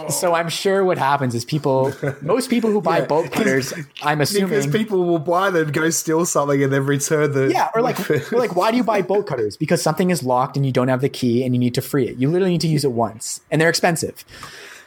Oh, 0.06 0.10
So 0.10 0.34
I'm 0.34 0.48
sure 0.48 0.84
what 0.84 0.98
happens 0.98 1.34
is 1.34 1.44
people, 1.44 1.92
most 2.22 2.50
people 2.50 2.70
who 2.70 2.80
buy 2.80 2.98
Yeah. 2.98 3.06
bolt 3.06 3.30
cutters, 3.32 3.72
I'm 4.02 4.18
Because 4.18 4.34
assuming, 4.34 4.72
people 4.72 5.04
will 5.04 5.18
buy 5.18 5.50
them, 5.50 5.70
go 5.72 5.90
steal 5.90 6.24
something, 6.26 6.62
and 6.62 6.72
then 6.72 6.84
return 6.86 7.32
the. 7.32 7.50
yeah, 7.50 7.70
or 7.74 7.82
like, 7.82 7.98
or 8.32 8.38
like, 8.38 8.54
why 8.56 8.70
do 8.70 8.76
you 8.76 8.84
buy 8.84 9.02
bolt 9.02 9.26
cutters? 9.26 9.56
Because 9.56 9.82
something 9.82 10.10
is 10.10 10.22
locked 10.22 10.56
and 10.56 10.64
you 10.66 10.72
don't 10.72 10.88
have 10.88 11.00
the 11.00 11.08
key 11.08 11.44
and 11.44 11.54
you 11.54 11.58
need 11.58 11.74
to 11.74 11.82
free 11.82 12.08
it. 12.08 12.16
You 12.16 12.28
literally 12.30 12.52
need 12.52 12.60
to 12.62 12.68
use 12.68 12.84
it 12.84 12.92
once, 12.92 13.40
and 13.50 13.60
they're 13.60 13.68
expensive. 13.70 14.24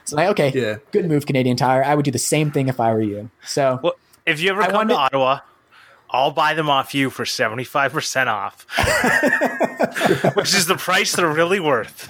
So 0.06 0.16
like, 0.18 0.30
okay, 0.30 0.52
Yeah. 0.54 0.76
good 0.92 1.06
move, 1.08 1.26
Canadian 1.26 1.58
Tire. 1.58 1.84
I 1.84 1.96
would 1.96 2.06
do 2.06 2.12
the 2.12 2.20
same 2.20 2.52
thing 2.52 2.68
if 2.68 2.80
I 2.80 2.94
were 2.94 3.02
you. 3.02 3.30
So 3.46 3.80
well, 3.82 3.94
if 4.26 4.40
you 4.40 4.52
ever 4.52 4.62
I 4.62 4.66
come 4.68 4.76
wanted- 4.76 4.94
to 4.94 5.00
Ottawa, 5.00 5.40
I'll 6.12 6.32
buy 6.32 6.54
them 6.54 6.70
off 6.70 6.94
you 6.94 7.10
for 7.10 7.26
seventy 7.26 7.64
five 7.64 7.92
percent 7.92 8.30
off, 8.30 8.66
which 10.36 10.54
is 10.54 10.68
the 10.68 10.76
price 10.78 11.16
they're 11.16 11.28
really 11.28 11.60
worth. 11.60 12.08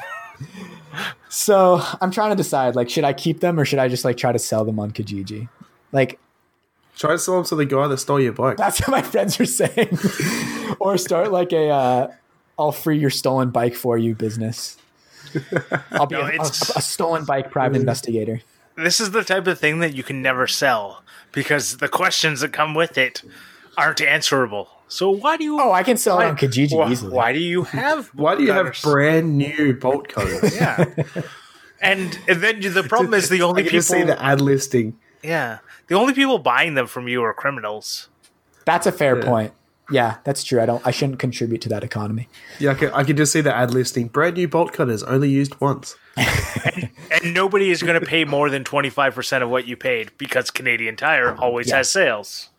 So 1.36 1.82
I'm 2.02 2.12
trying 2.12 2.30
to 2.30 2.36
decide, 2.36 2.76
like, 2.76 2.89
should 2.89 3.04
I 3.04 3.12
keep 3.13 3.41
them 3.41 3.60
or 3.60 3.65
should 3.65 3.80
I 3.80 3.88
just 3.89 4.06
like 4.06 4.15
try 4.17 4.32
to 4.32 4.39
sell 4.39 4.63
them 4.63 4.80
on 4.80 4.91
Kijiji? 4.91 5.50
Like, 5.91 6.19
Try 6.98 7.12
to 7.12 7.19
sell 7.19 7.36
them 7.36 7.43
to 7.45 7.56
the 7.56 7.65
guy 7.65 7.88
that 7.89 7.98
stole 7.98 8.21
your 8.21 8.32
bike. 8.32 8.56
that's 8.56 8.80
what 8.80 8.89
my 8.89 9.02
friends 9.02 9.38
are 9.38 9.45
saying. 9.45 10.00
or 10.80 10.98
start 10.98 11.30
like 11.30 11.52
a, 11.52 11.67
uh, 11.69 12.13
I'll 12.58 12.71
free 12.71 12.98
your 12.98 13.10
stolen 13.10 13.50
bike 13.50 13.76
for 13.76 13.98
you 13.98 14.15
business. 14.15 14.78
I'll 15.91 16.06
be 16.06 16.15
No, 16.15 16.21
a, 16.21 16.28
it's- 16.30 16.74
a, 16.74 16.80
a 16.80 16.82
stolen 16.82 17.26
bike 17.26 17.52
private 17.52 17.76
investigator. 17.78 18.39
This 18.78 19.02
is 19.02 19.12
the 19.12 19.26
type 19.26 19.45
of 19.48 19.60
thing 19.60 19.80
that 19.80 19.93
you 19.93 20.04
can 20.04 20.21
never 20.21 20.48
sell 20.48 21.04
because 21.34 21.78
the 21.78 21.89
questions 21.89 22.39
that 22.39 22.54
come 22.54 22.74
with 22.74 22.98
it 22.98 23.21
aren't 23.78 24.00
answerable. 24.02 24.69
So 24.88 25.10
why 25.10 25.38
do 25.38 25.43
you? 25.43 25.60
Oh, 25.60 25.71
I 25.71 25.84
can 25.84 25.98
sell 25.98 26.19
it 26.21 26.26
on 26.26 26.38
Kijiji 26.38 26.78
why, 26.78 26.91
easily. 26.91 27.12
why 27.13 27.34
do 27.34 27.39
you 27.39 27.63
have? 27.63 28.08
Why 28.13 28.36
do 28.36 28.43
you 28.43 28.52
have 28.52 28.76
brand 28.84 29.38
new 29.38 29.74
bolt 29.74 30.08
cutters? 30.10 30.56
Yeah. 30.56 30.86
And, 31.82 32.17
and 32.28 32.41
then 32.41 32.62
the 32.62 32.84
problem 32.88 33.13
is 33.13 33.30
the 33.30 33.41
only 33.41 33.62
I 33.62 33.63
can 33.63 33.69
people. 33.71 33.78
just 33.80 33.89
see 33.89 34.04
the 34.04 34.21
ad 34.24 34.41
listing. 34.41 34.98
yeah, 35.24 35.60
the 35.88 35.95
only 35.95 36.13
people 36.13 36.38
buying 36.39 36.74
them 36.76 36.88
from 36.88 37.08
you 37.08 37.21
are 37.24 37.34
criminals. 37.34 38.10
That's 38.65 38.88
a 38.88 38.91
fair 38.91 39.17
Yeah. 39.19 39.26
point. 39.26 39.54
Yeah, 39.91 40.17
that's 40.24 40.43
true. 40.43 40.60
I 40.62 40.65
don't. 40.65 40.82
I 40.88 40.89
shouldn't 40.91 41.19
contribute 41.19 41.62
to 41.62 41.69
that 41.69 41.84
economy. 41.84 42.28
Yeah, 42.60 42.71
I 42.71 42.74
can, 42.74 42.91
I 42.93 43.04
can 43.04 43.15
just 43.17 43.32
see 43.32 43.41
the 43.41 43.56
ad 43.56 43.71
listing. 43.71 44.08
Brand 44.08 44.36
new 44.36 44.48
bolt 44.48 44.74
cutters, 44.74 45.04
only 45.04 45.30
used 45.30 45.60
once. 45.62 45.95
And 46.17 47.34
nobody 47.36 47.69
is 47.69 47.84
going 47.84 48.00
to 48.00 48.06
pay 48.06 48.24
more 48.26 48.50
than 48.50 48.63
twenty 48.63 48.89
five 48.89 49.13
percent 49.13 49.43
of 49.43 49.50
what 49.52 49.67
you 49.67 49.76
paid 49.78 50.12
because 50.17 50.50
Canadian 50.50 50.95
Tire 50.95 51.36
always 51.38 51.69
Yeah. 51.69 51.78
has 51.78 51.89
sales. 51.89 52.50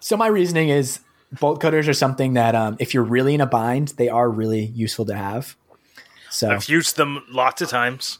So 0.00 0.16
my 0.16 0.26
reasoning 0.26 0.70
is 0.70 1.00
bolt 1.32 1.60
cutters 1.60 1.88
are 1.88 1.94
something 1.94 2.34
that 2.34 2.54
um, 2.54 2.76
if 2.78 2.94
you're 2.94 3.02
really 3.04 3.34
in 3.34 3.40
a 3.40 3.46
bind, 3.46 3.88
they 3.96 4.08
are 4.08 4.30
really 4.30 4.64
useful 4.66 5.04
to 5.06 5.14
have. 5.14 5.56
So 6.30 6.50
I've 6.50 6.68
used 6.68 6.96
them 6.96 7.24
lots 7.30 7.62
of 7.62 7.68
times 7.68 8.18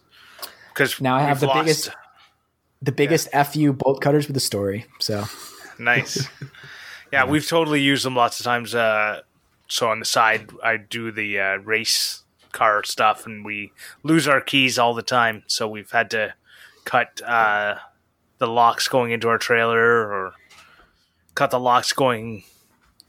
because 0.72 1.00
Now 1.00 1.16
I 1.16 1.22
have 1.22 1.40
the 1.40 1.50
biggest- 1.52 1.90
the 2.82 2.92
biggest 2.92 3.28
fu 3.52 3.72
bolt 3.72 4.00
cutters 4.02 4.26
with 4.28 4.36
a 4.36 4.40
story. 4.40 4.86
So 5.00 5.24
Nice. 5.78 6.28
Yeah, 7.12 7.26
we've 7.26 7.46
totally 7.46 7.80
used 7.80 8.04
them 8.04 8.16
lots 8.16 8.40
of 8.40 8.44
times. 8.44 8.74
Uh, 8.74 9.20
so 9.68 9.88
on 9.88 10.00
the 10.00 10.04
side, 10.04 10.50
I 10.64 10.76
do 10.78 11.12
the 11.12 11.38
uh, 11.38 11.56
race 11.58 12.24
car 12.50 12.82
stuff, 12.82 13.24
and 13.24 13.44
we 13.44 13.70
lose 14.02 14.26
our 14.26 14.40
keys 14.40 14.80
all 14.80 14.94
the 14.94 15.02
time. 15.02 15.44
So 15.46 15.68
we've 15.68 15.92
had 15.92 16.10
to 16.10 16.34
cut 16.84 17.22
uh, 17.24 17.76
the 18.38 18.48
locks 18.48 18.88
going 18.88 19.12
into 19.12 19.28
our 19.28 19.38
trailer, 19.38 20.12
or 20.12 20.32
cut 21.36 21.52
the 21.52 21.60
locks 21.60 21.92
going 21.92 22.42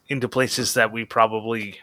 into 0.08 0.28
places 0.28 0.74
that 0.76 0.91
we 0.91 1.06
probably 1.06 1.80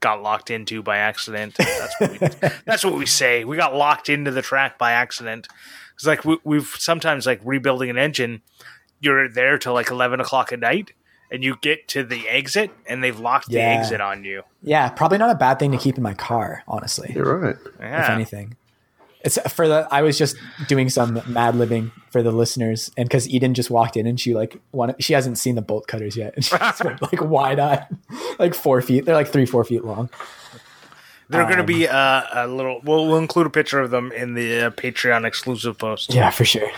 got 0.00 0.22
locked 0.22 0.50
into 0.50 0.82
by 0.82 0.98
accident. 0.98 1.54
That's 1.56 2.00
what 2.00 2.10
we, 2.10 2.48
that's 2.66 2.84
what 2.84 2.94
we 2.94 3.06
say. 3.06 3.44
We 3.44 3.56
got 3.56 3.74
locked 3.74 4.08
into 4.08 4.30
the 4.30 4.42
track 4.42 4.78
by 4.78 4.92
accident. 4.92 5.48
It's 5.94 6.06
like 6.06 6.24
we, 6.24 6.38
we've 6.44 6.66
sometimes 6.78 7.26
like 7.26 7.40
rebuilding 7.44 7.90
an 7.90 7.98
engine. 7.98 8.42
You're 9.00 9.28
there 9.28 9.58
till 9.58 9.74
like 9.74 9.90
eleven 9.90 10.20
o'clock 10.20 10.52
at 10.52 10.60
night, 10.60 10.92
and 11.30 11.44
you 11.44 11.56
get 11.60 11.88
to 11.88 12.02
the 12.04 12.28
exit, 12.28 12.70
and 12.86 13.02
they've 13.04 13.18
locked 13.18 13.48
the 13.48 13.60
exit 13.60 14.00
on 14.00 14.24
you. 14.24 14.42
yeah, 14.62 14.88
probably 14.90 15.18
not 15.18 15.30
a 15.30 15.34
bad 15.34 15.58
thing 15.58 15.72
to 15.72 15.78
keep 15.78 15.96
in 15.96 16.02
my 16.02 16.14
car. 16.14 16.62
Honestly, 16.66 17.12
You're 17.14 17.38
right. 17.38 17.56
if 17.64 17.80
Yeah, 17.80 18.12
anything. 18.14 18.56
It's 19.24 19.38
for 19.52 19.66
the. 19.66 19.88
I 19.90 20.02
was 20.02 20.18
just 20.18 20.36
doing 20.68 20.88
some 20.90 21.20
mad 21.26 21.56
living 21.56 21.90
for 22.10 22.22
the 22.22 22.30
listeners, 22.30 22.90
and 22.96 23.08
because 23.08 23.28
Eden 23.28 23.54
just 23.54 23.70
walked 23.70 23.96
in 23.96 24.06
and 24.06 24.20
she 24.20 24.34
like 24.34 24.58
wanted, 24.72 25.02
she 25.02 25.14
hasn't 25.14 25.38
seen 25.38 25.54
the 25.54 25.62
bolt 25.62 25.86
cutters 25.86 26.16
yet, 26.16 26.34
and 26.36 26.44
she's 26.44 26.52
like 26.80 27.20
wide 27.22 27.58
eyed, 27.58 27.86
like 28.38 28.54
four 28.54 28.82
feet. 28.82 29.04
They're 29.06 29.14
like 29.14 29.28
three, 29.28 29.46
four 29.46 29.64
feet 29.64 29.82
long. 29.84 30.10
they're 31.30 31.44
going 31.44 31.54
to 31.56 31.60
Um, 31.60 31.66
be 31.66 31.88
uh, 31.88 32.22
a 32.32 32.46
little. 32.46 32.80
We'll, 32.84 33.06
we'll 33.06 33.16
include 33.18 33.46
a 33.46 33.50
picture 33.50 33.80
of 33.80 33.90
them 33.90 34.12
in 34.12 34.34
the 34.34 34.66
uh, 34.66 34.70
Patreon 34.70 35.24
exclusive 35.26 35.78
post. 35.78 36.12
Yeah, 36.12 36.30
for 36.30 36.44
sure. 36.44 36.68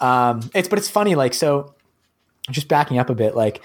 Um, 0.00 0.48
it's 0.54 0.68
but 0.68 0.78
it's 0.78 0.88
funny. 0.88 1.14
Like 1.14 1.34
so, 1.34 1.74
just 2.50 2.68
backing 2.68 2.98
up 2.98 3.10
a 3.10 3.14
bit. 3.14 3.36
Like 3.36 3.60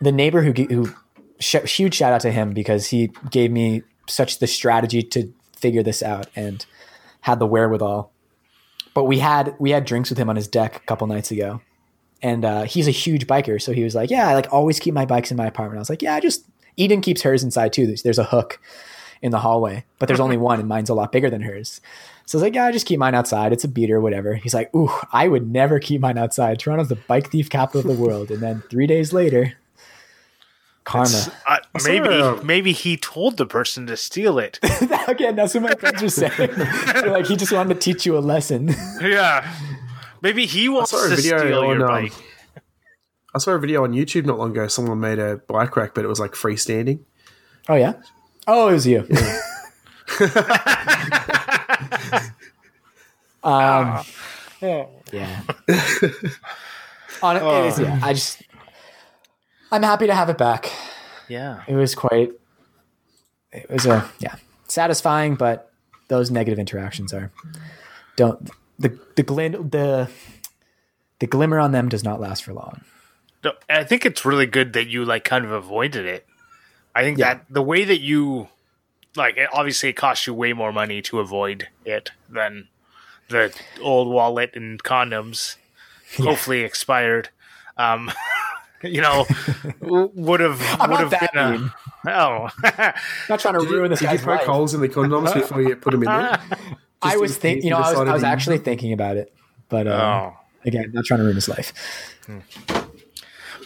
the 0.00 0.12
neighbor 0.12 0.42
who 0.42 0.52
who 0.52 0.90
sh- 1.38 1.56
huge 1.76 1.94
shout 1.94 2.12
out 2.12 2.22
to 2.22 2.32
him 2.32 2.52
because 2.52 2.88
he 2.88 3.12
gave 3.30 3.50
me 3.52 3.82
such 4.08 4.40
the 4.40 4.46
strategy 4.46 5.02
to 5.02 5.32
figure 5.56 5.82
this 5.82 6.02
out 6.02 6.26
and 6.36 6.66
had 7.26 7.40
the 7.40 7.46
wherewithal. 7.46 8.12
But 8.94 9.04
we 9.04 9.18
had 9.18 9.56
we 9.58 9.70
had 9.70 9.84
drinks 9.84 10.10
with 10.10 10.18
him 10.18 10.30
on 10.30 10.36
his 10.36 10.46
deck 10.46 10.76
a 10.76 10.80
couple 10.86 11.08
nights 11.08 11.32
ago, 11.32 11.60
and 12.22 12.44
uh, 12.44 12.62
he's 12.62 12.86
a 12.86 12.92
huge 12.92 13.26
biker. 13.26 13.60
So 13.60 13.72
he 13.72 13.82
was 13.82 13.96
like, 13.96 14.10
"Yeah, 14.10 14.28
I 14.28 14.34
like 14.34 14.52
always 14.52 14.78
keep 14.78 14.94
my 14.94 15.04
bikes 15.04 15.32
in 15.32 15.36
my 15.36 15.46
apartment." 15.46 15.78
I 15.78 15.80
was 15.80 15.90
like, 15.90 16.02
"Yeah, 16.02 16.14
I 16.14 16.20
just 16.20 16.46
Eden 16.76 17.00
keeps 17.00 17.22
hers 17.22 17.42
inside 17.42 17.72
too. 17.72 17.86
There's, 17.88 18.02
there's 18.02 18.20
a 18.20 18.24
hook 18.24 18.60
in 19.22 19.32
the 19.32 19.40
hallway, 19.40 19.84
but 19.98 20.06
there's 20.06 20.20
only 20.20 20.36
one, 20.48 20.60
and 20.60 20.68
mine's 20.68 20.88
a 20.88 20.94
lot 20.94 21.10
bigger 21.10 21.28
than 21.28 21.42
hers." 21.42 21.80
So 22.26 22.36
I 22.36 22.38
was 22.38 22.42
like, 22.44 22.54
"Yeah, 22.54 22.66
I 22.66 22.72
just 22.72 22.86
keep 22.86 23.00
mine 23.00 23.16
outside. 23.16 23.52
It's 23.52 23.64
a 23.64 23.68
beater, 23.68 24.00
whatever." 24.00 24.36
He's 24.36 24.54
like, 24.54 24.72
"Ooh, 24.74 24.92
I 25.12 25.26
would 25.26 25.50
never 25.50 25.80
keep 25.80 26.00
mine 26.00 26.18
outside. 26.18 26.60
Toronto's 26.60 26.88
the 26.88 26.94
bike 26.94 27.32
thief 27.32 27.50
capital 27.50 27.80
of 27.80 27.88
the 27.88 28.02
world." 28.02 28.30
And 28.30 28.40
then 28.40 28.62
three 28.70 28.86
days 28.86 29.12
later, 29.12 29.54
karma. 30.86 31.32
Uh, 31.46 31.58
maybe 31.84 32.06
saw- 32.06 32.40
maybe 32.42 32.72
he 32.72 32.96
told 32.96 33.36
the 33.36 33.44
person 33.44 33.86
to 33.88 33.96
steal 33.96 34.38
it. 34.38 34.58
Again, 35.08 35.36
that's 35.36 35.52
what 35.52 35.64
my 35.64 35.74
friends 35.78 36.02
are 36.02 36.08
saying. 36.08 36.50
Like, 37.12 37.26
he 37.26 37.36
just 37.36 37.52
wanted 37.52 37.74
to 37.74 37.80
teach 37.80 38.06
you 38.06 38.16
a 38.16 38.20
lesson. 38.20 38.68
yeah, 39.02 39.46
maybe 40.22 40.46
he 40.46 40.70
wants 40.70 40.92
to 40.92 41.14
video 41.14 41.38
steal 41.38 41.50
your 41.50 41.64
on, 41.66 41.82
um, 41.82 41.88
bike. 41.88 42.12
I 43.34 43.38
saw 43.38 43.52
a 43.52 43.58
video 43.58 43.84
on 43.84 43.92
YouTube 43.92 44.24
not 44.24 44.38
long 44.38 44.52
ago. 44.52 44.66
Someone 44.68 44.98
made 44.98 45.18
a 45.18 45.36
bike 45.36 45.76
rack, 45.76 45.92
but 45.92 46.04
it 46.04 46.08
was 46.08 46.18
like 46.18 46.32
freestanding. 46.32 47.00
Oh 47.68 47.74
yeah. 47.74 47.94
Oh, 48.46 48.68
it 48.68 48.74
was 48.74 48.86
you. 48.86 49.00
um, 53.42 54.04
yeah. 54.62 55.42
On 57.22 57.36
it, 57.36 57.42
it 57.42 57.66
is, 57.66 57.78
yeah. 57.80 58.00
I 58.02 58.12
just, 58.12 58.42
I'm 59.72 59.82
happy 59.82 60.06
to 60.06 60.14
have 60.14 60.28
it 60.30 60.38
back. 60.38 60.70
Yeah, 61.28 61.62
It 61.66 61.74
was 61.74 61.94
quite, 61.94 62.32
it 63.52 63.68
was 63.68 63.84
a 63.86 64.08
yeah, 64.20 64.36
satisfying, 64.68 65.34
but 65.34 65.72
those 66.08 66.30
negative 66.30 66.58
interactions 66.58 67.12
are 67.12 67.32
don't 68.14 68.48
the 68.78 68.96
the 69.16 69.22
glint 69.24 69.72
the 69.72 70.08
the 71.18 71.26
glimmer 71.26 71.58
on 71.58 71.72
them 71.72 71.88
does 71.88 72.04
not 72.04 72.20
last 72.20 72.44
for 72.44 72.52
long. 72.52 72.82
I 73.68 73.84
think 73.84 74.04
it's 74.06 74.24
really 74.24 74.46
good 74.46 74.72
that 74.74 74.86
you 74.88 75.04
like 75.04 75.24
kind 75.24 75.44
of 75.44 75.50
avoided 75.50 76.06
it. 76.06 76.26
I 76.94 77.02
think 77.02 77.18
Yeah. 77.18 77.34
that 77.34 77.46
the 77.50 77.62
way 77.62 77.84
that 77.84 78.00
you 78.00 78.48
like 79.16 79.36
it, 79.36 79.48
obviously 79.52 79.88
it 79.88 79.94
costs 79.94 80.26
you 80.26 80.34
way 80.34 80.52
more 80.52 80.72
money 80.72 81.02
to 81.02 81.18
avoid 81.20 81.68
it 81.84 82.12
than 82.28 82.68
the 83.28 83.52
old 83.80 84.08
wallet 84.08 84.52
and 84.54 84.82
condoms, 84.82 85.56
hopefully 86.18 86.60
expired. 86.62 87.30
Um, 87.76 88.10
you 88.86 89.00
know, 89.00 89.26
would 89.80 90.40
have 90.40 90.60
I'm 90.80 90.90
would 90.90 91.00
not 91.00 91.00
have 91.00 91.10
that 91.10 91.32
been 91.32 91.70
a, 92.06 92.12
oh 92.12 92.48
not 93.28 93.40
trying 93.40 93.54
to 93.54 93.60
Did 93.60 93.70
ruin 93.70 93.90
this 93.90 94.00
did 94.00 94.12
you 94.12 94.18
poke 94.18 94.26
life. 94.26 94.46
holes 94.46 94.74
in 94.74 94.80
the 94.80 94.88
condoms 94.88 95.34
before 95.40 95.62
you 95.62 95.76
put 95.76 95.92
them 95.92 96.02
in 96.02 96.08
there? 96.08 96.40
I 97.02 97.16
was 97.16 97.36
thinking, 97.36 97.64
you 97.64 97.70
know, 97.70 97.76
I 97.76 97.92
was, 97.92 98.08
I 98.08 98.12
was 98.12 98.24
actually 98.24 98.58
thinking 98.58 98.92
about 98.92 99.16
it, 99.16 99.32
but 99.68 99.86
uh, 99.86 100.30
oh. 100.32 100.36
again, 100.64 100.90
not 100.92 101.04
trying 101.04 101.18
to 101.18 101.24
ruin 101.24 101.36
his 101.36 101.48
life. 101.48 101.72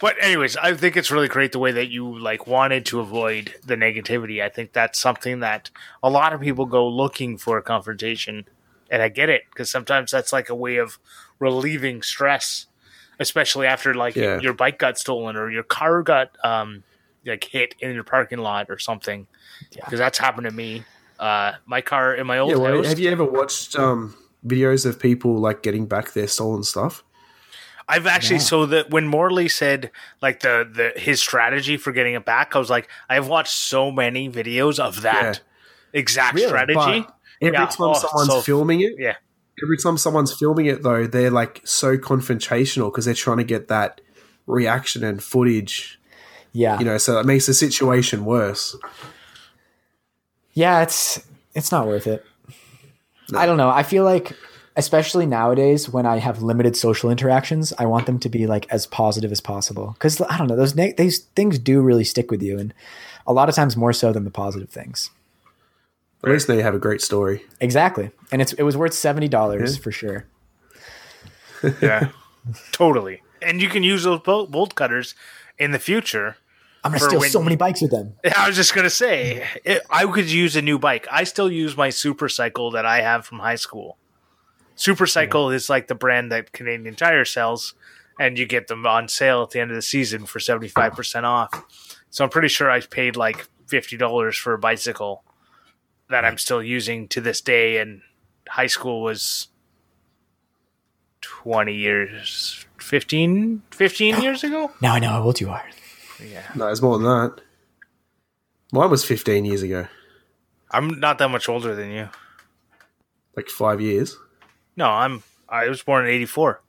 But 0.01 0.17
anyways, 0.19 0.57
I 0.57 0.75
think 0.75 0.97
it's 0.97 1.11
really 1.11 1.29
great 1.29 1.53
the 1.53 1.59
way 1.59 1.73
that 1.73 1.91
you 1.91 2.19
like 2.19 2.47
wanted 2.47 2.87
to 2.87 3.01
avoid 3.01 3.55
the 3.65 3.77
negativity. 3.77 4.43
I 4.43 4.49
think 4.49 4.73
that's 4.73 4.99
something 4.99 5.41
that 5.41 5.71
a 6.03 6.09
lot 6.09 6.33
of 6.33 6.41
people 6.41 6.65
go 6.65 6.89
looking 6.89 7.37
for 7.37 7.59
a 7.59 7.63
confrontation, 7.63 8.47
and 8.91 9.03
I 9.03 9.11
get 9.11 9.29
it 9.29 9.43
because 9.51 9.71
sometimes 9.71 10.11
that's 10.11 10.33
like 10.33 10.49
a 10.49 10.55
way 10.55 10.79
of 10.79 10.99
relieving 11.39 12.01
stress, 12.01 12.67
especially 13.21 13.67
after 13.69 13.95
like 13.95 14.17
Yeah. 14.17 14.41
your 14.41 14.55
bike 14.55 14.79
got 14.79 14.99
stolen 14.99 15.37
or 15.37 15.51
your 15.51 15.63
car 15.63 16.03
got 16.03 16.37
um 16.45 16.83
like 17.25 17.45
hit 17.45 17.75
in 17.81 17.93
your 17.95 18.03
parking 18.05 18.39
lot 18.39 18.67
or 18.71 18.79
something. 18.79 19.27
Yeah. 19.73 19.85
Because 19.85 19.99
that's 20.01 20.19
happened 20.19 20.47
to 20.47 20.51
me. 20.53 20.83
Uh, 21.19 21.53
my 21.67 21.83
car 21.83 22.15
in 22.15 22.27
my 22.27 22.39
old 22.39 22.51
Yeah, 22.51 22.57
well, 22.57 22.77
house. 22.77 22.87
have 22.87 22.99
you 22.99 23.11
ever 23.11 23.25
watched 23.25 23.77
um, 23.77 24.17
videos 24.47 24.87
of 24.87 24.99
people 24.99 25.37
like 25.37 25.63
getting 25.63 25.85
back 25.87 26.15
their 26.15 26.27
stolen 26.27 26.63
stuff? 26.63 27.05
I've 27.87 28.07
actually 28.07 28.37
Yeah. 28.37 28.43
so 28.43 28.67
that 28.67 28.91
when 28.91 29.07
Morley 29.07 29.49
said 29.49 29.91
like 30.23 30.41
the 30.41 30.67
the 30.73 30.99
his 30.99 31.21
strategy 31.21 31.77
for 31.77 31.93
getting 31.93 32.15
it 32.15 32.25
back, 32.25 32.57
I 32.57 32.59
was 32.59 32.71
like, 32.71 32.89
I've 33.11 33.29
watched 33.29 33.53
so 33.53 33.91
many 33.91 34.31
videos 34.31 34.79
of 34.79 35.03
that 35.03 35.41
exact 35.93 36.37
Really? 36.37 36.47
strategy. 36.49 36.75
But 37.05 37.15
every 37.43 37.59
Yeah, 37.59 37.67
time 37.67 37.77
oh, 37.81 37.93
someone's 37.95 38.31
so- 38.31 38.41
filming 38.41 38.81
it, 38.81 38.95
yeah, 38.97 39.17
every 39.63 39.77
time 39.77 39.99
someone's 39.99 40.33
filming 40.33 40.67
it 40.67 40.83
though, 40.83 41.07
they're 41.07 41.31
like 41.31 41.61
so 41.65 41.97
confrontational 41.97 42.91
because 42.91 43.05
they're 43.05 43.15
trying 43.15 43.39
to 43.39 43.45
get 43.45 43.69
that 43.69 44.01
reaction 44.47 45.05
and 45.05 45.23
footage. 45.23 45.99
Yeah. 46.53 46.79
You 46.79 46.85
know, 46.85 46.99
so 46.99 47.19
it 47.19 47.27
makes 47.27 47.47
the 47.47 47.55
situation 47.55 48.25
worse. 48.25 48.77
Yeah, 50.53 50.83
it's 50.83 51.25
it's 51.55 51.73
not 51.73 51.87
worth 51.87 52.07
it. 52.07 52.25
I 53.35 53.47
don't 53.47 53.57
know. 53.57 53.71
I 53.71 53.83
feel 53.85 54.05
like 54.05 54.37
especially 54.77 55.27
nowadays 55.27 55.89
when 55.89 56.07
I 56.07 56.19
have 56.19 56.43
limited 56.43 56.77
social 56.77 57.11
interactions, 57.11 57.73
I 57.79 57.87
want 57.87 58.07
them 58.07 58.19
to 58.21 58.29
be 58.29 58.47
like 58.47 58.67
as 58.71 58.87
positive 58.87 59.31
as 59.31 59.41
possible 59.41 59.97
cuz 59.99 60.21
I 60.21 60.37
don't 60.37 60.49
know, 60.49 60.57
those 60.57 60.75
ne- 60.75 60.95
these 60.97 61.21
things 61.37 61.59
do 61.59 61.81
really 61.81 62.05
stick 62.05 62.31
with 62.31 62.43
you 62.43 62.59
and 62.59 62.75
a 63.27 63.33
lot 63.33 63.49
of 63.49 63.55
times 63.55 63.77
more 63.77 63.93
so 63.93 64.13
than 64.13 64.25
the 64.25 64.31
positive 64.31 64.71
things. 64.71 65.11
At 66.23 66.31
least 66.31 66.49
now 66.49 66.55
you 66.55 66.63
have 66.63 66.75
a 66.75 66.79
great 66.79 67.01
story. 67.01 67.45
Exactly. 67.61 68.11
And 68.31 68.43
it's 68.43 68.53
it 68.55 68.63
was 68.63 68.77
worth 68.77 68.93
$70 68.93 69.81
for 69.81 69.91
sure. 69.91 70.27
yeah, 71.83 72.11
totally. 72.73 73.23
And 73.43 73.61
you 73.61 73.69
can 73.69 73.83
use 73.83 74.05
those 74.05 74.21
bolt, 74.21 74.51
bolt 74.51 74.75
cutters 74.75 75.15
in 75.59 75.71
the 75.71 75.79
future. 75.79 76.37
I'm 76.85 76.93
going 76.93 77.01
to 77.01 77.07
steal 77.07 77.21
when- 77.21 77.31
so 77.31 77.43
many 77.43 77.57
bikes 77.57 77.81
with 77.83 77.91
them. 77.91 78.15
I 78.37 78.47
was 78.49 78.57
just 78.57 78.75
gonna 78.75 78.89
say, 78.91 79.47
it, 79.65 79.83
I 79.91 80.07
could 80.07 80.31
use 80.31 80.57
a 80.57 80.63
new 80.63 80.79
bike. 80.79 81.07
I 81.11 81.25
still 81.25 81.51
use 81.51 81.77
my 81.77 81.91
Super 81.91 82.29
Cycle 82.29 82.71
that 82.71 82.87
I 82.87 83.03
have 83.03 83.27
from 83.27 83.41
high 83.41 83.57
school. 83.57 83.99
Super 84.77 85.07
Cycle 85.07 85.51
is 85.51 85.69
like 85.69 85.89
the 85.89 85.95
brand 85.95 86.33
that 86.33 86.53
Canadian 86.53 86.95
Tire 86.95 87.27
sells, 87.27 87.75
and 88.19 88.39
you 88.39 88.47
get 88.47 88.69
them 88.69 88.87
on 88.87 89.09
sale 89.09 89.43
at 89.43 89.51
the 89.51 89.61
end 89.61 89.71
of 89.71 89.75
the 89.75 89.83
season 89.83 90.25
for 90.25 90.41
seventy 90.41 90.69
five 90.69 90.95
percent 90.95 91.27
off. 91.27 91.65
So 92.09 92.25
I'm 92.25 92.31
pretty 92.31 92.49
sure 92.49 92.71
I 92.71 92.81
paid 92.81 93.15
like 93.15 93.47
fifty 93.67 93.99
dollars 93.99 94.39
for 94.39 94.55
a 94.55 94.59
bicycle 94.59 95.23
that 96.11 96.25
I'm 96.25 96.39
still 96.39 96.63
using 96.63 97.09
to 97.09 97.21
this 97.21 97.41
day. 97.41 97.79
And 97.79 98.03
high 98.49 98.67
school 98.69 99.03
was 99.03 99.49
twenty 101.21 101.75
years, 101.75 102.67
15, 102.79 103.63
15 103.71 104.23
years 104.23 104.45
ago. 104.45 104.71
Now 104.81 104.95
I 104.95 104.99
know 104.99 105.09
how 105.11 105.23
old 105.23 105.41
you 105.41 105.51
are. 105.51 105.65
Yeah, 106.23 106.43
No, 106.55 106.69
it's 106.69 106.83
more 106.83 106.99
than 106.99 107.07
that. 107.07 107.41
Mine 108.73 108.91
was 108.91 109.05
15 109.05 109.45
years 109.47 109.63
ago, 109.63 109.87
I'm 110.71 111.01
not 111.01 111.19
that 111.19 111.29
much 111.31 111.49
older 111.49 111.75
than 111.75 111.91
you. 111.91 112.09
like 113.37 113.49
five 113.49 113.81
years. 113.81 114.17
No, 114.77 114.87
I'm. 114.89 115.23
I 115.49 115.69
was 115.69 115.83
born 115.83 116.07
in 116.07 116.13
'84. 116.13 116.61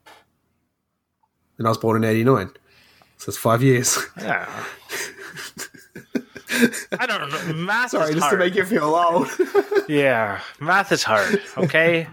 And 1.58 1.66
I 1.66 1.70
was 1.70 1.78
born 1.78 2.02
in 2.02 2.08
89. 2.10 2.48
So 3.18 3.28
it's 3.28 3.38
five 3.38 3.62
years. 3.62 3.96
Yeah. 4.18 4.48
I 6.98 7.06
don't 7.06 7.30
know. 7.30 7.52
Math 7.54 7.86
is 7.86 7.90
Sorry, 7.92 8.08
is 8.10 8.14
just 8.16 8.20
hard. 8.26 8.32
to 8.32 8.38
make 8.38 8.54
you 8.54 8.64
feel 8.64 8.84
old. 8.94 9.28
yeah, 9.88 10.40
math 10.60 10.92
is 10.92 11.02
hard. 11.02 11.40
Okay. 11.56 12.06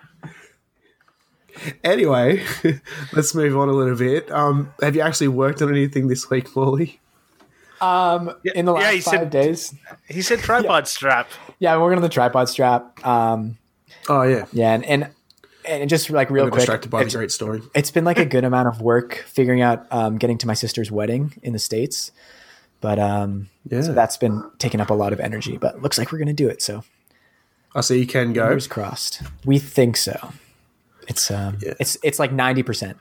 anyway, 1.83 2.43
let's 3.13 3.33
move 3.35 3.57
on 3.57 3.69
a 3.69 3.73
little 3.73 3.95
bit. 3.95 4.31
Um, 4.31 4.73
have 4.81 4.95
you 4.95 5.01
actually 5.01 5.27
worked 5.29 5.61
on 5.61 5.69
anything 5.69 6.07
this 6.07 6.29
week, 6.29 6.55
Molly? 6.55 6.99
Um 7.81 8.31
in 8.55 8.65
the 8.65 8.73
last 8.73 8.93
he 8.93 8.99
5 8.99 9.13
said- 9.13 9.29
days. 9.29 9.73
He 10.09 10.21
said 10.21 10.39
tripod 10.39 10.85
strap. 10.87 11.29
Yeah, 11.59 11.73
I'm 11.73 11.79
working 11.81 11.95
on 11.97 12.01
the 12.01 12.09
tripod 12.09 12.49
strap. 12.49 13.05
Um 13.05 13.57
Oh, 14.09 14.23
yeah. 14.23 14.45
yeah, 14.51 14.73
and 14.73 14.85
and, 14.85 15.09
and 15.65 15.89
just 15.89 16.09
like 16.09 16.29
real 16.29 16.43
I'm 16.45 16.49
quick, 16.49 16.59
distracted 16.61 16.89
by 16.91 16.99
the 16.99 17.05
it's- 17.05 17.15
great 17.15 17.31
story. 17.31 17.61
it's 17.73 17.89
been 17.91 18.03
like 18.03 18.19
a 18.19 18.25
good 18.25 18.43
amount 18.43 18.67
of 18.67 18.81
work 18.81 19.23
figuring 19.27 19.61
out 19.61 19.85
um, 19.91 20.17
getting 20.17 20.37
to 20.39 20.47
my 20.47 20.55
sister's 20.55 20.91
wedding 20.91 21.33
in 21.41 21.53
the 21.53 21.59
states 21.59 22.11
but 22.81 22.97
um 22.99 23.49
Yeah. 23.69 23.81
so 23.81 23.93
that's 23.93 24.17
been 24.17 24.43
taking 24.57 24.79
up 24.81 24.89
a 24.89 24.93
lot 24.93 25.13
of 25.13 25.19
energy 25.19 25.57
but 25.57 25.81
looks 25.81 25.97
like 25.97 26.11
we're 26.11 26.19
gonna 26.19 26.33
do 26.33 26.47
it 26.49 26.61
so 26.61 26.83
I 27.75 27.81
see 27.81 27.99
you 27.99 28.07
can 28.07 28.33
go. 28.33 28.45
fingers 28.47 28.67
crossed 28.67 29.21
we 29.45 29.59
think 29.59 29.97
so 29.97 30.33
it's 31.07 31.29
um 31.31 31.57
Yeah. 31.61 31.73
it's 31.79 31.97
it's 32.03 32.19
like 32.19 32.31
90% 32.31 32.95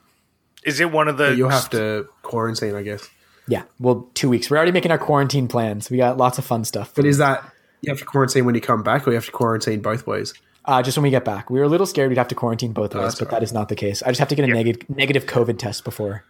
Is 0.64 0.80
it 0.80 0.90
one 0.92 1.08
of 1.08 1.16
the? 1.18 1.34
You'll 1.36 1.50
have 1.50 1.70
to 1.70 2.08
quarantine, 2.22 2.74
I 2.74 2.82
guess. 2.82 3.08
yeah 3.46 3.62
well 3.78 4.08
two 4.14 4.28
weeks 4.28 4.50
we're 4.50 4.56
already 4.56 4.72
making 4.72 4.90
our 4.90 4.98
quarantine 4.98 5.48
plans 5.48 5.90
we 5.90 5.96
got 5.96 6.16
lots 6.18 6.38
of 6.38 6.44
fun 6.44 6.64
stuff 6.64 6.92
But 6.94 7.04
is 7.06 7.18
that 7.18 7.42
you 7.80 7.90
have 7.90 7.98
to 8.00 8.04
quarantine 8.04 8.44
when 8.44 8.54
you 8.56 8.60
come 8.60 8.82
back, 8.82 9.06
or 9.06 9.10
you 9.10 9.14
have 9.14 9.26
to 9.26 9.30
quarantine 9.32 9.80
both 9.80 10.04
ways? 10.06 10.34
uh, 10.64 10.82
just 10.82 10.98
when 10.98 11.04
we 11.04 11.10
get 11.10 11.24
back 11.24 11.48
we 11.48 11.58
were 11.58 11.64
a 11.64 11.68
little 11.68 11.86
scared 11.86 12.08
we'd 12.10 12.18
have 12.18 12.28
to 12.28 12.34
quarantine 12.34 12.72
both 12.72 12.92
ways 12.94 13.00
Oh, 13.00 13.04
that's 13.04 13.14
but 13.18 13.28
all 13.28 13.32
right. 13.32 13.40
that 13.40 13.44
is 13.44 13.52
not 13.52 13.68
the 13.70 13.76
case 13.76 14.02
i 14.02 14.08
just 14.08 14.18
have 14.18 14.28
to 14.28 14.34
get 14.34 14.44
a 14.44 14.48
Yeah. 14.48 14.54
negative 14.54 14.90
negative 14.90 15.24
covid 15.26 15.58
test 15.58 15.84
before 15.84 16.24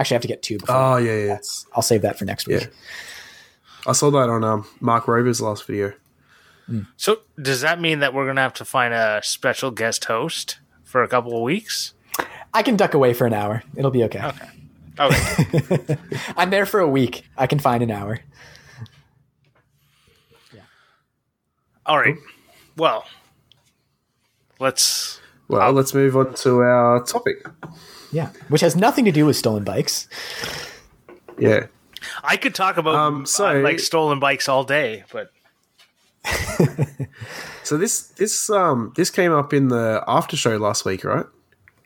actually 0.00 0.14
i 0.14 0.16
have 0.16 0.22
to 0.22 0.28
get 0.28 0.42
two 0.42 0.58
before 0.58 0.74
Oh, 0.76 0.96
yeah, 0.96 1.16
yeah. 1.16 1.26
that's 1.26 1.66
i'll 1.74 1.82
save 1.82 2.02
that 2.02 2.18
for 2.18 2.24
next 2.24 2.46
week 2.48 2.62
Yeah. 2.62 2.66
I 3.86 3.92
saw 3.92 4.10
that 4.10 4.28
on 4.28 4.44
um, 4.44 4.66
Mark 4.80 5.08
Rober's 5.08 5.40
last 5.40 5.64
video. 5.66 5.94
So 6.98 7.20
does 7.40 7.62
that 7.62 7.80
mean 7.80 8.00
that 8.00 8.12
we're 8.12 8.26
gonna 8.26 8.42
have 8.42 8.52
to 8.54 8.64
find 8.64 8.92
a 8.92 9.20
special 9.24 9.70
guest 9.70 10.04
host 10.04 10.58
for 10.84 11.02
a 11.02 11.08
couple 11.08 11.34
of 11.36 11.42
weeks? 11.42 11.94
i 12.52 12.62
can 12.62 12.76
duck 12.76 12.92
away 12.94 13.14
for 13.14 13.26
an 13.26 13.32
hour 13.32 13.62
it'll 13.76 13.90
be 13.90 14.04
okay 14.04 14.32
Okay. 14.98 15.96
I'm 16.36 16.50
there 16.50 16.66
for 16.66 16.80
a 16.80 16.86
week. 16.88 17.24
I 17.38 17.46
can 17.46 17.58
find 17.58 17.82
an 17.82 17.90
hour. 17.90 18.18
Yeah. 20.52 20.60
All 21.86 21.96
right. 21.98 22.16
Well, 22.76 23.06
let's. 24.58 25.20
Well, 25.48 25.72
let's 25.72 25.94
move 25.94 26.16
on 26.18 26.34
to 26.34 26.58
our 26.60 27.02
topic. 27.02 27.46
Yeah, 28.12 28.30
which 28.48 28.60
has 28.62 28.74
nothing 28.76 29.04
to 29.04 29.12
do 29.12 29.26
with 29.26 29.36
stolen 29.36 29.64
bikes. 29.64 30.08
Yeah. 31.38 31.66
I 32.24 32.36
could 32.36 32.54
talk 32.54 32.76
about 32.76 32.94
Um, 32.94 33.26
so- 33.26 33.58
uh, 33.58 33.60
like 33.62 33.78
stolen 33.80 34.20
bikes 34.20 34.48
all 34.48 34.64
day, 34.64 35.04
but 35.12 35.30
So 37.64 37.76
this 37.76 38.02
this 38.08 38.50
um 38.50 38.92
this 38.96 39.10
came 39.10 39.32
up 39.32 39.52
in 39.52 39.68
the 39.68 40.02
after 40.08 40.36
show 40.36 40.56
last 40.56 40.84
week, 40.84 41.04
right? 41.04 41.26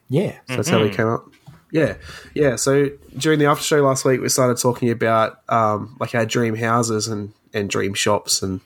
Yeah. 0.09 0.33
So 0.49 0.57
that's 0.57 0.69
how 0.69 0.83
we 0.83 0.91
came 0.91 1.07
up. 1.09 1.27
Yeah, 1.71 1.97
yeah. 2.35 2.57
So 2.57 2.89
during 3.19 3.39
the 3.39 3.47
after 3.47 3.65
show 3.65 3.83
last 3.83 4.05
week, 4.05 4.21
we 4.21 4.29
started 4.29 4.57
talking 4.59 4.91
about 4.91 5.41
um, 5.49 5.97
like 6.01 6.15
our 6.15 6.25
dream 6.25 6.55
houses 6.55 7.09
and 7.09 7.33
and 7.53 7.69
dream 7.69 7.95
shops 7.95 8.43
and 8.43 8.61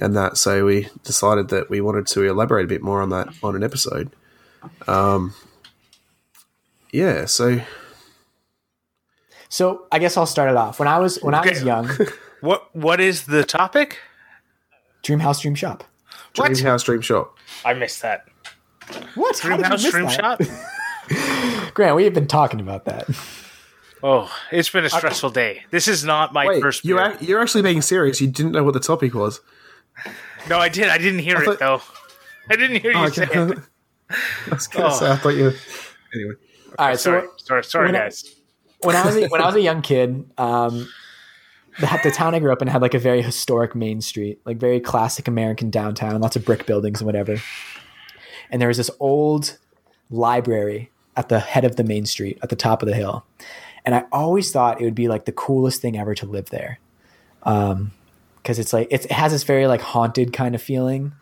and 0.00 0.16
that. 0.16 0.36
So 0.36 0.64
we 0.66 0.88
decided 1.04 1.48
that 1.48 1.70
we 1.70 1.80
wanted 1.80 2.06
to 2.08 2.24
elaborate 2.24 2.64
a 2.64 2.68
bit 2.68 2.82
more 2.82 3.00
on 3.02 3.10
that 3.10 3.28
on 3.42 3.54
an 3.56 3.62
episode. 3.62 4.10
Um, 4.86 5.34
yeah. 6.92 7.24
So 7.26 7.60
So 9.48 9.86
I 9.90 9.98
guess 9.98 10.16
I'll 10.16 10.26
start 10.26 10.50
it 10.50 10.56
off. 10.56 10.78
When 10.78 10.88
I 10.88 10.98
was 10.98 11.18
when 11.22 11.34
I 11.34 11.46
was 11.48 11.62
young, 11.62 11.88
what 12.40 12.74
what 12.74 13.00
is 13.00 13.26
the 13.26 13.44
topic? 13.44 13.98
dream 15.02 15.18
house, 15.20 15.40
dream 15.40 15.54
shop. 15.56 15.82
dream 16.32 16.52
What? 16.52 16.60
house, 16.60 16.82
dream 16.84 17.00
shop. 17.00 17.36
I 17.64 17.74
missed 17.74 18.02
that. 18.02 18.26
What? 19.14 19.38
How 19.38 19.56
Dream 19.56 19.62
did 19.70 19.82
you 19.82 19.90
house, 19.90 19.90
dream 19.90 20.04
that? 20.06 20.42
shop. 20.44 21.72
Grant, 21.74 21.96
we 21.96 22.04
have 22.04 22.14
been 22.14 22.26
talking 22.28 22.60
about 22.60 22.84
that. 22.84 23.08
Oh, 24.02 24.32
it's 24.50 24.68
been 24.70 24.84
a 24.84 24.90
stressful 24.90 25.30
day. 25.30 25.62
This 25.70 25.86
is 25.88 26.04
not 26.04 26.32
my 26.32 26.46
Wait, 26.46 26.60
first. 26.60 26.84
you 26.84 26.96
beer. 26.96 27.12
ac- 27.12 27.24
you're 27.24 27.40
actually 27.40 27.62
being 27.62 27.80
serious. 27.82 28.20
You 28.20 28.26
didn't 28.28 28.52
know 28.52 28.64
what 28.64 28.74
the 28.74 28.80
topic 28.80 29.14
was. 29.14 29.40
no, 30.48 30.58
I 30.58 30.68
did. 30.68 30.88
I 30.88 30.98
didn't 30.98 31.20
hear 31.20 31.36
I 31.38 31.52
it 31.52 31.58
though. 31.58 31.80
I 32.50 32.56
didn't 32.56 32.80
hear 32.82 32.92
oh, 32.94 33.00
you 33.02 33.06
Oh, 33.06 33.10
say 33.10 33.22
it. 33.24 33.58
I 34.50 34.54
was 34.54 34.66
gonna 34.66 34.92
say, 34.94 35.06
I 35.06 35.12
oh. 35.12 35.16
thought 35.16 35.28
you. 35.30 35.52
Anyway, 36.14 36.34
All 36.78 36.88
right. 36.88 36.98
Sorry, 36.98 37.22
So 37.36 37.44
sorry, 37.44 37.64
sorry, 37.64 37.86
when 37.86 37.96
I- 37.96 37.98
guys. 38.00 38.34
when 38.82 38.96
I 38.96 39.04
was 39.06 39.16
a, 39.16 39.28
when 39.28 39.40
I 39.40 39.46
was 39.46 39.54
a 39.54 39.60
young 39.70 39.82
kid, 39.82 40.28
um, 40.38 40.88
the, 41.80 42.00
the 42.04 42.10
town 42.10 42.34
I 42.34 42.38
grew 42.38 42.52
up 42.52 42.60
in 42.62 42.68
had 42.68 42.82
like 42.82 42.94
a 42.94 42.98
very 42.98 43.22
historic 43.22 43.74
main 43.74 44.00
street, 44.00 44.40
like 44.44 44.58
very 44.58 44.80
classic 44.80 45.26
American 45.28 45.70
downtown, 45.70 46.20
lots 46.20 46.36
of 46.36 46.44
brick 46.44 46.66
buildings 46.66 47.00
and 47.00 47.06
whatever. 47.06 47.36
And 48.50 48.60
there 48.60 48.68
was 48.68 48.76
this 48.76 48.90
old 49.00 49.56
library 50.10 50.90
at 51.16 51.28
the 51.30 51.40
head 51.40 51.64
of 51.64 51.76
the 51.76 51.84
main 51.84 52.04
street, 52.06 52.38
at 52.42 52.48
the 52.50 52.56
top 52.56 52.82
of 52.82 52.88
the 52.88 52.94
hill. 52.94 53.24
And 53.84 53.94
I 53.94 54.04
always 54.12 54.50
thought 54.52 54.80
it 54.80 54.84
would 54.84 54.94
be 54.94 55.08
like 55.08 55.24
the 55.24 55.32
coolest 55.32 55.80
thing 55.80 55.98
ever 55.98 56.14
to 56.16 56.26
live 56.26 56.50
there, 56.50 56.78
because 57.40 58.58
it's 58.58 58.72
like 58.72 58.88
it's, 58.90 59.06
it 59.06 59.12
has 59.12 59.32
this 59.32 59.42
very 59.44 59.66
like 59.66 59.80
haunted 59.80 60.32
kind 60.32 60.54
of 60.54 60.62
feeling. 60.62 61.12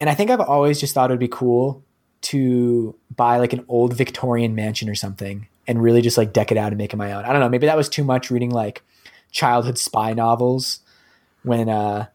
And 0.00 0.08
I 0.08 0.14
think 0.14 0.30
I've 0.30 0.40
always 0.40 0.80
just 0.80 0.94
thought 0.94 1.10
it 1.10 1.12
would 1.12 1.20
be 1.20 1.28
cool 1.28 1.84
to 2.30 2.94
buy 3.16 3.38
like 3.38 3.52
an 3.52 3.64
old 3.66 3.92
Victorian 3.94 4.54
mansion 4.54 4.88
or 4.88 4.94
something 4.94 5.48
and 5.66 5.82
really 5.82 6.00
just 6.00 6.16
like 6.16 6.32
deck 6.32 6.52
it 6.52 6.56
out 6.56 6.68
and 6.68 6.78
make 6.78 6.92
it 6.92 6.96
my 6.96 7.12
own. 7.12 7.24
I 7.24 7.32
don't 7.32 7.40
know. 7.40 7.48
Maybe 7.48 7.66
that 7.66 7.76
was 7.76 7.88
too 7.88 8.04
much 8.04 8.30
reading 8.30 8.50
like 8.50 8.82
childhood 9.32 9.78
spy 9.78 10.12
novels 10.12 10.78
when 11.42 11.68
uh, 11.68 12.06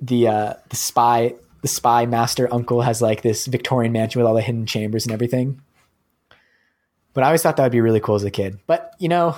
the 0.00 0.28
uh, 0.28 0.54
the 0.70 0.76
spy 0.76 1.34
the 1.60 1.68
spy 1.68 2.06
master 2.06 2.48
uncle 2.50 2.80
has 2.80 3.02
like 3.02 3.20
this 3.20 3.44
Victorian 3.44 3.92
mansion 3.92 4.20
with 4.20 4.26
all 4.26 4.34
the 4.34 4.40
hidden 4.40 4.64
chambers 4.64 5.04
and 5.04 5.12
everything. 5.12 5.60
But 7.12 7.24
I 7.24 7.26
always 7.26 7.42
thought 7.42 7.56
that 7.56 7.64
would 7.64 7.72
be 7.72 7.82
really 7.82 8.00
cool 8.00 8.14
as 8.14 8.24
a 8.24 8.30
kid. 8.30 8.58
But 8.66 8.94
you 8.98 9.10
know, 9.10 9.36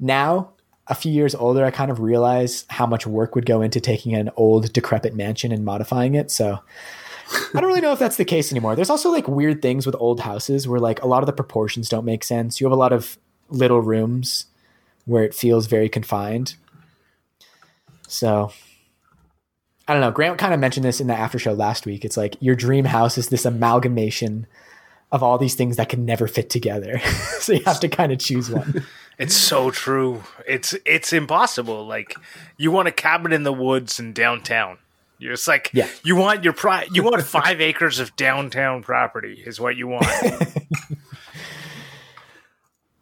now 0.00 0.52
a 0.86 0.94
few 0.94 1.12
years 1.12 1.34
older, 1.34 1.66
I 1.66 1.70
kind 1.70 1.90
of 1.90 2.00
realize 2.00 2.64
how 2.70 2.86
much 2.86 3.06
work 3.06 3.34
would 3.34 3.44
go 3.44 3.60
into 3.60 3.78
taking 3.78 4.14
an 4.14 4.30
old 4.36 4.72
decrepit 4.72 5.14
mansion 5.14 5.52
and 5.52 5.66
modifying 5.66 6.14
it. 6.14 6.30
So 6.30 6.60
I 7.54 7.60
don't 7.60 7.66
really 7.66 7.80
know 7.80 7.92
if 7.92 7.98
that's 7.98 8.16
the 8.16 8.24
case 8.24 8.52
anymore. 8.52 8.74
There's 8.76 8.90
also 8.90 9.10
like 9.10 9.28
weird 9.28 9.62
things 9.62 9.86
with 9.86 9.96
old 9.98 10.20
houses 10.20 10.66
where 10.66 10.80
like 10.80 11.02
a 11.02 11.06
lot 11.06 11.22
of 11.22 11.26
the 11.26 11.32
proportions 11.32 11.88
don't 11.88 12.04
make 12.04 12.24
sense. 12.24 12.60
You 12.60 12.66
have 12.66 12.72
a 12.72 12.76
lot 12.76 12.92
of 12.92 13.18
little 13.48 13.80
rooms 13.80 14.46
where 15.04 15.24
it 15.24 15.34
feels 15.34 15.66
very 15.66 15.88
confined. 15.88 16.54
So 18.08 18.52
I 19.88 19.92
don't 19.92 20.00
know. 20.00 20.10
Grant 20.10 20.38
kind 20.38 20.54
of 20.54 20.60
mentioned 20.60 20.84
this 20.84 21.00
in 21.00 21.06
the 21.06 21.14
after 21.14 21.38
show 21.38 21.52
last 21.52 21.86
week. 21.86 22.04
It's 22.04 22.16
like 22.16 22.36
your 22.40 22.54
dream 22.54 22.84
house 22.84 23.18
is 23.18 23.28
this 23.28 23.44
amalgamation 23.44 24.46
of 25.10 25.22
all 25.22 25.36
these 25.36 25.54
things 25.54 25.76
that 25.76 25.88
can 25.88 26.06
never 26.06 26.26
fit 26.26 26.48
together. 26.48 26.98
so 27.40 27.52
you 27.52 27.62
have 27.64 27.80
to 27.80 27.88
kind 27.88 28.12
of 28.12 28.18
choose 28.18 28.50
one. 28.50 28.84
It's 29.18 29.36
so 29.36 29.70
true. 29.70 30.22
It's 30.46 30.74
it's 30.84 31.12
impossible. 31.12 31.86
Like 31.86 32.16
you 32.56 32.70
want 32.70 32.88
a 32.88 32.92
cabin 32.92 33.32
in 33.32 33.42
the 33.42 33.52
woods 33.52 34.00
in 34.00 34.12
downtown. 34.12 34.78
You're 35.22 35.34
just 35.34 35.46
like 35.46 35.70
Yeah. 35.72 35.88
you 36.04 36.16
want 36.16 36.42
your 36.44 36.52
pri- 36.52 36.88
you 36.92 37.02
want 37.04 37.22
five 37.38 37.60
acres 37.60 37.98
of 38.00 38.14
downtown 38.16 38.82
property 38.82 39.42
is 39.46 39.60
what 39.60 39.76
you 39.76 39.86
want. 39.88 40.06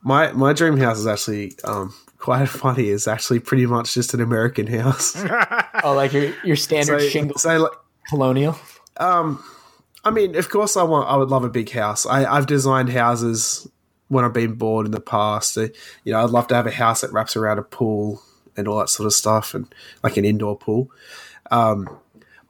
My 0.03 0.33
my 0.33 0.53
dream 0.55 0.79
house 0.79 0.99
is 0.99 1.07
actually 1.07 1.53
um, 1.65 1.95
quite 2.19 2.47
funny. 2.49 2.89
It's 2.89 3.07
actually 3.07 3.41
pretty 3.41 3.67
much 3.67 3.93
just 3.93 4.15
an 4.15 4.21
American 4.21 4.67
house. 4.67 5.15
Oh, 5.83 5.95
like 5.95 6.13
your 6.13 6.35
your 6.45 6.57
standard 6.57 7.01
so, 7.01 7.09
shingle 7.09 7.39
so 7.39 7.57
like, 7.59 7.73
colonial. 8.11 8.55
um, 8.99 9.43
I 10.05 10.11
mean, 10.11 10.37
of 10.37 10.49
course, 10.51 10.77
I 10.77 10.83
want. 10.83 11.09
I 11.09 11.17
would 11.17 11.29
love 11.31 11.43
a 11.45 11.49
big 11.49 11.71
house. 11.71 12.05
I, 12.07 12.25
I've 12.31 12.47
designed 12.47 12.91
houses 12.91 13.67
when 14.09 14.25
I've 14.27 14.35
been 14.35 14.55
bored 14.57 14.85
in 14.85 14.93
the 14.93 15.01
past. 15.01 15.57
Uh, 15.57 15.69
you 16.05 16.13
know, 16.13 16.23
I'd 16.23 16.29
love 16.31 16.49
to 16.49 16.55
have 16.55 16.67
a 16.67 16.71
house 16.71 17.01
that 17.01 17.13
wraps 17.13 17.35
around 17.37 17.59
a 17.59 17.63
pool 17.63 18.23
and 18.59 18.69
all 18.69 18.79
that 18.79 18.91
sort 18.91 19.07
of 19.07 19.15
stuff, 19.15 19.55
and 19.55 19.75
like 20.03 20.17
an 20.19 20.25
indoor 20.27 20.57
pool. 20.59 20.91
Um, 21.51 21.89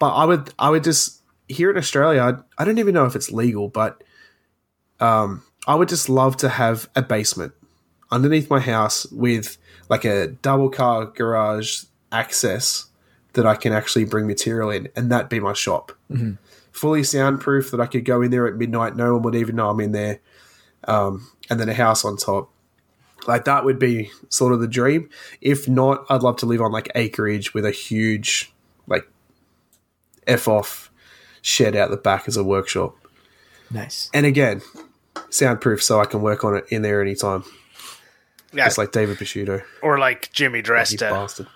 but 0.01 0.13
I 0.13 0.25
would, 0.25 0.53
I 0.59 0.71
would 0.71 0.83
just 0.83 1.23
here 1.47 1.71
in 1.71 1.77
Australia. 1.77 2.21
I, 2.21 2.63
I 2.63 2.65
don't 2.65 2.79
even 2.79 2.95
know 2.95 3.05
if 3.05 3.15
it's 3.15 3.31
legal, 3.31 3.69
but 3.69 4.03
um, 4.99 5.45
I 5.69 5.77
would 5.77 5.89
just 5.89 6.09
love 6.09 6.37
to 6.39 6.49
have 6.49 6.91
a 6.97 7.03
basement 7.03 7.53
underneath 8.11 8.51
my 8.51 8.59
house 8.59 9.07
with 9.13 9.57
like 9.89 10.05
a 10.05 10.27
double 10.27 10.71
car 10.71 11.07
garage 11.07 11.85
access 12.11 12.87
that 13.35 13.47
I 13.47 13.55
can 13.55 13.73
actually 13.73 14.05
bring 14.05 14.27
material 14.27 14.71
in, 14.71 14.89
and 14.97 15.13
that 15.13 15.31
be 15.31 15.39
my 15.39 15.53
shop 15.53 15.93
fully 16.73 17.03
soundproof 17.03 17.71
that 17.71 17.81
I 17.81 17.87
could 17.87 18.05
go 18.05 18.23
in 18.23 18.31
there 18.31 18.47
at 18.47 18.57
midnight. 18.57 18.97
No 18.97 19.15
one 19.15 19.23
would 19.23 19.35
even 19.35 19.57
know 19.57 19.71
I'm 19.71 19.81
in 19.81 19.93
there. 19.93 20.21
Um, 20.85 21.31
and 21.49 21.61
then 21.61 21.69
a 21.69 21.75
house 21.75 22.05
on 22.05 22.17
top. 22.17 22.51
Like 23.27 23.45
that 23.45 23.65
would 23.65 23.79
be 23.79 24.11
sort 24.31 24.53
of 24.53 24.61
the 24.61 24.69
dream. 24.69 25.11
If 25.41 25.69
not, 25.69 26.07
I'd 26.09 26.23
love 26.23 26.37
to 26.39 26.47
live 26.47 26.63
on 26.63 26.73
like 26.73 26.91
acreage 26.95 27.53
with 27.53 27.67
a 27.67 27.71
huge, 27.71 28.53
F 30.31 30.49
off 30.49 30.91
shed 31.43 31.74
out 31.76 31.91
the 31.91 31.97
back 31.97 32.28
as 32.28 32.37
a 32.37 32.45
workshop. 32.45 32.95
Nice. 33.70 34.11
And 34.14 34.26
again, 34.26 34.62
soundproof 35.31 35.83
so 35.83 36.01
I 36.01 36.05
can 36.07 36.22
work 36.22 36.45
on 36.45 36.57
it 36.57 36.64
in 36.70 36.83
there 36.83 37.01
anytime. 37.01 37.45
yeah, 38.53 38.64
Just 38.66 38.78
like 38.78 38.93
David 38.93 39.16
Picciuto. 39.18 39.62
or 39.83 39.99
like 39.99 40.31
Jimmy 40.33 40.59
You 40.59 40.64
Dresta. 40.64 41.11
bastard. 41.11 41.47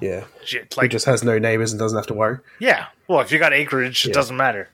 Yeah. 0.00 0.24
J- 0.44 0.60
He 0.60 0.66
Like 0.76 0.90
just 0.90 1.06
has 1.06 1.22
no 1.22 1.38
neighbors 1.38 1.72
and 1.72 1.78
doesn't 1.78 1.96
have 1.96 2.06
to 2.08 2.14
worry. 2.14 2.38
yeah. 2.58 2.86
Well, 3.06 3.20
if 3.20 3.30
you 3.30 3.38
got 3.38 3.52
acreage, 3.52 4.06
it 4.06 4.14
doesn't 4.14 4.36
matter. 4.36 4.70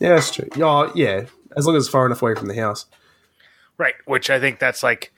Yeah, 0.00 0.08
that's 0.16 0.34
true. 0.34 0.48
Yeah, 0.56 0.90
yeah. 0.96 1.24
As 1.56 1.66
long 1.66 1.76
as 1.76 1.84
it's 1.84 1.92
far 1.92 2.04
enough 2.06 2.20
away 2.20 2.34
from 2.34 2.48
the 2.48 2.54
house. 2.56 2.86
Right, 3.78 3.94
which 4.06 4.28
I 4.28 4.40
think 4.40 4.58
that's 4.58 4.82
like 4.82 5.12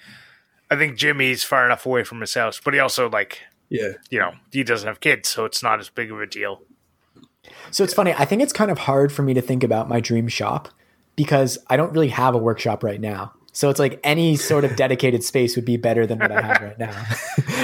I 0.71 0.77
think 0.77 0.97
Jimmy's 0.99 1.43
far 1.45 1.65
enough 1.65 1.87
away 1.87 2.05
from 2.05 2.21
his 2.21 2.35
house, 2.35 2.61
but 2.63 2.75
he 2.75 2.81
also 2.81 3.09
like 3.09 3.41
Yeah. 3.75 3.93
you 4.11 4.19
know, 4.21 4.33
he 4.53 4.63
doesn't 4.63 4.87
have 4.87 5.01
kids, 5.01 5.29
so 5.29 5.45
it's 5.45 5.63
not 5.63 5.81
as 5.81 5.89
big 5.89 6.11
of 6.13 6.21
a 6.21 6.27
deal. 6.27 6.63
So 7.71 7.85
it's 7.85 7.95
funny. 7.95 8.13
I 8.15 8.25
think 8.25 8.41
it's 8.43 8.53
kind 8.53 8.71
of 8.71 8.79
hard 8.79 9.13
for 9.13 9.23
me 9.23 9.35
to 9.35 9.41
think 9.41 9.63
about 9.65 9.89
my 9.89 10.01
dream 10.01 10.29
shop 10.29 10.69
because 11.17 11.59
I 11.69 11.77
don't 11.77 11.93
really 11.93 12.09
have 12.09 12.35
a 12.35 12.39
workshop 12.39 12.83
right 12.83 13.01
now. 13.01 13.33
So 13.53 13.71
it's 13.71 13.79
like 13.79 14.01
any 14.03 14.35
sort 14.37 14.65
of 14.65 14.75
dedicated 14.75 15.23
space 15.23 15.55
would 15.55 15.65
be 15.65 15.77
better 15.77 16.07
than 16.09 16.19
what 16.19 16.33
I 16.33 16.41
have 16.43 16.61
right 16.63 16.79
now. 16.79 17.05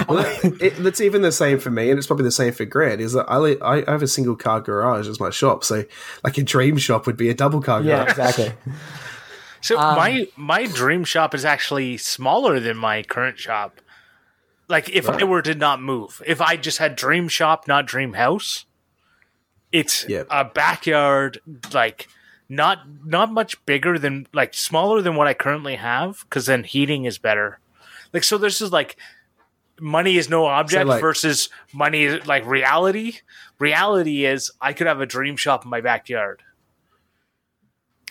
Well, 0.09 0.23
that, 0.23 0.63
it, 0.63 0.77
that's 0.83 1.01
even 1.01 1.23
the 1.23 1.31
same 1.31 1.59
for 1.61 1.71
me, 1.71 1.91
and 1.91 1.99
it's 1.99 2.07
probably 2.07 2.25
the 2.25 2.33
same 2.33 2.53
for 2.53 2.65
Grant. 2.65 3.01
Is 3.01 3.13
that 3.13 3.27
I 3.29 3.37
li- 3.39 3.59
I 3.63 3.89
have 3.89 4.03
a 4.03 4.09
single 4.09 4.35
car 4.35 4.61
garage 4.61 5.07
as 5.07 5.21
my 5.21 5.31
shop, 5.31 5.63
so 5.63 5.85
like 6.25 6.37
a 6.39 6.43
dream 6.43 6.79
shop 6.79 7.07
would 7.07 7.17
be 7.17 7.29
a 7.29 7.35
double 7.35 7.61
car 7.61 7.81
garage. 7.83 8.09
yeah, 8.09 8.15
garage. 8.15 8.39
exactly. 8.39 8.53
So 9.61 9.79
Um, 9.79 9.95
my 9.97 10.27
my 10.37 10.67
dream 10.67 11.05
shop 11.05 11.35
is 11.35 11.45
actually 11.45 11.97
smaller 11.99 12.59
than 12.61 12.77
my 12.77 13.03
current 13.05 13.39
shop. 13.39 13.81
Like 14.71 14.89
if 14.89 15.09
I 15.09 15.25
were 15.25 15.43
to 15.43 15.55
not 15.55 15.83
move, 15.83 16.23
if 16.27 16.41
I 16.41 16.57
just 16.57 16.79
had 16.79 16.95
dream 16.97 17.29
shop, 17.29 17.67
not 17.69 17.87
dream 17.87 18.13
house, 18.15 18.65
it's 19.73 20.09
Yep. 20.09 20.29
a 20.31 20.45
backyard 20.45 21.41
like 21.75 22.09
not 22.49 22.79
not 23.05 23.31
much 23.33 23.65
bigger 23.67 23.99
than 23.99 24.27
like 24.33 24.55
smaller 24.55 25.03
than 25.03 25.17
what 25.17 25.27
I 25.27 25.35
currently 25.35 25.75
have 25.77 26.21
because 26.29 26.47
then 26.47 26.65
heating 26.65 27.05
is 27.05 27.19
better. 27.19 27.59
Like 28.13 28.25
so, 28.25 28.39
this 28.39 28.61
is 28.61 28.73
like 28.73 28.97
money 29.81 30.17
is 30.17 30.29
no 30.31 30.47
object 30.47 30.87
like- 30.87 31.01
versus 31.01 31.49
money 31.73 32.05
is 32.05 32.27
like 32.27 32.47
reality. 32.47 33.19
Reality 33.59 34.25
is 34.25 34.51
I 34.61 34.73
could 34.73 34.87
have 34.87 35.01
a 35.01 35.07
dream 35.07 35.37
shop 35.37 35.65
in 35.65 35.71
my 35.71 35.81
backyard. 35.81 36.43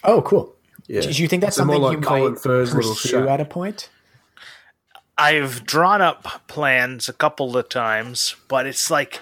Oh, 0.04 0.22
cool. 0.22 0.56
Yeah. 0.88 1.02
Do 1.02 1.10
you 1.10 1.28
think 1.28 1.42
that's 1.42 1.58
So 1.58 1.66
more 1.66 1.76
something 1.76 1.84
like 1.84 1.98
you 1.98 2.02
Colin 2.02 2.34
might 2.34 2.42
Furze's 2.42 2.74
little 2.76 2.92
pursue 2.94 3.28
at 3.28 3.42
a 3.42 3.46
point? 3.46 3.90
I've 5.20 5.66
drawn 5.66 6.02
up 6.02 6.48
plans 6.48 7.10
a 7.10 7.14
couple 7.14 7.58
of 7.58 7.68
times, 7.70 8.36
but 8.48 8.66
it's 8.66 8.90
like, 8.90 9.22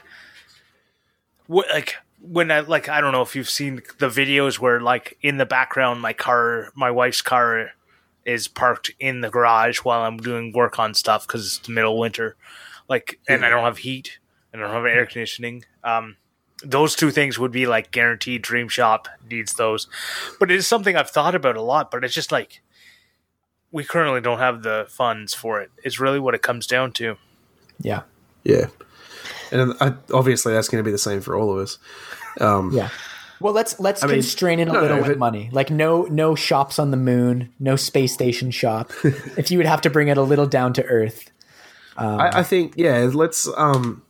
what 1.48 1.68
like 1.70 1.95
when 2.22 2.52
I 2.52 2.60
like 2.60 2.88
I 2.88 3.02
don't 3.02 3.12
know 3.12 3.22
if 3.22 3.36
you've 3.36 3.50
seen 3.50 3.82
the 3.98 4.08
videos 4.08 4.60
where 4.60 4.80
like 4.80 5.18
in 5.22 5.38
the 5.38 5.45
background 5.45 6.02
my 6.02 6.14
car, 6.14 6.72
my 6.76 6.91
wife's 6.91 7.22
car, 7.22 7.72
is 8.26 8.48
parked 8.48 8.91
in 9.00 9.22
the 9.22 9.30
garage 9.30 9.80
while 9.80 10.02
I'm 10.02 10.18
doing 10.18 10.52
work 10.52 10.78
on 10.78 10.93
stuff 10.93 11.26
because 11.26 11.45
it's 11.45 11.60
the 11.60 11.72
middle 11.72 11.93
of 11.93 12.00
winter, 12.00 12.36
like, 12.89 13.20
and 13.28 13.45
I 13.45 13.50
don't 13.50 13.64
have 13.64 13.80
heat 13.80 14.20
and 14.52 14.62
I 14.62 14.66
don't 14.66 14.76
have 14.76 14.86
air 14.86 15.06
conditioning. 15.06 15.64
Um, 15.84 16.18
those 16.64 16.95
two 16.95 17.12
things 17.12 17.39
would 17.39 17.52
be 17.52 17.66
like 17.66 17.91
guaranteed. 17.91 18.41
Dream 18.41 18.68
Shop 18.68 19.08
needs 19.30 19.54
those, 19.54 19.88
but 20.39 20.52
it 20.52 20.58
is 20.58 20.68
something 20.68 20.95
I've 20.95 21.10
thought 21.10 21.36
about 21.36 21.56
a 21.56 21.62
lot. 21.62 21.89
But 21.89 22.04
it's 22.04 22.14
just 22.14 22.32
like 22.32 22.62
we 23.78 23.84
currently 23.84 24.21
don't 24.21 24.39
have 24.39 24.63
the 24.63 24.88
funds 24.89 25.36
for 25.36 25.61
it. 25.61 25.69
it. 25.78 25.88
Is 25.88 25.99
really 25.99 26.19
what 26.19 26.34
it 26.34 26.41
comes 26.41 26.65
down 26.65 26.91
to. 26.93 27.15
Yeah. 27.80 28.01
Yeah, 28.43 28.67
and 29.51 29.73
I, 29.82 29.93
obviously 30.11 30.53
that's 30.53 30.67
going 30.69 30.82
to 30.82 30.88
be 30.88 30.91
the 30.91 30.97
same 30.97 31.21
for 31.21 31.36
all 31.36 31.51
of 31.51 31.59
us. 31.59 31.78
Um, 32.39 32.71
Yeah. 32.71 32.89
Well, 33.39 33.53
let's 33.53 33.80
let's 33.80 34.01
mean, 34.01 34.13
constrain 34.13 34.59
it 34.59 34.67
a 34.67 34.71
no, 34.71 34.82
little 34.82 34.97
no, 34.97 35.03
with 35.03 35.11
but- 35.11 35.19
money. 35.19 35.49
Like 35.51 35.69
no 35.69 36.03
no 36.03 36.34
shops 36.34 36.80
on 36.80 36.89
the 36.89 36.97
moon, 36.97 37.53
no 37.59 37.75
space 37.75 38.11
station 38.13 38.49
shop. 38.49 38.91
if 39.03 39.51
you 39.51 39.59
would 39.59 39.67
have 39.67 39.82
to 39.82 39.91
bring 39.91 40.07
it 40.07 40.17
a 40.17 40.23
little 40.23 40.47
down 40.47 40.73
to 40.73 40.84
earth. 40.86 41.30
I, 41.97 42.39
I 42.39 42.43
think 42.43 42.73
yeah. 42.78 43.09
Let's 43.13 43.47
um. 43.55 44.01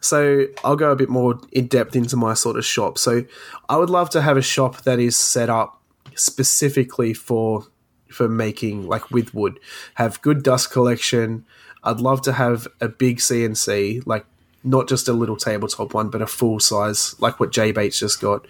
So 0.00 0.46
I'll 0.64 0.76
go 0.76 0.90
a 0.90 0.96
bit 0.96 1.08
more 1.08 1.38
in 1.52 1.68
depth 1.68 1.94
into 1.94 2.16
my 2.16 2.34
sort 2.34 2.56
of 2.56 2.64
shop. 2.64 2.98
So 2.98 3.24
I 3.68 3.76
would 3.76 3.90
love 3.90 4.10
to 4.10 4.22
have 4.22 4.36
a 4.36 4.42
shop 4.42 4.82
that 4.82 4.98
is 4.98 5.16
set 5.16 5.48
up 5.48 5.80
specifically 6.16 7.14
for 7.14 7.66
for 8.08 8.28
making 8.28 8.86
like 8.86 9.10
with 9.10 9.34
wood. 9.34 9.58
Have 9.94 10.22
good 10.22 10.42
dust 10.42 10.70
collection. 10.70 11.44
I'd 11.82 12.00
love 12.00 12.22
to 12.22 12.32
have 12.32 12.66
a 12.80 12.88
big 12.88 13.18
CNC, 13.18 14.06
like 14.06 14.26
not 14.62 14.88
just 14.88 15.08
a 15.08 15.12
little 15.12 15.36
tabletop 15.36 15.94
one, 15.94 16.08
but 16.08 16.22
a 16.22 16.26
full 16.26 16.60
size, 16.60 17.14
like 17.20 17.38
what 17.38 17.52
Jay 17.52 17.72
Bates 17.72 17.98
just 17.98 18.20
got. 18.20 18.46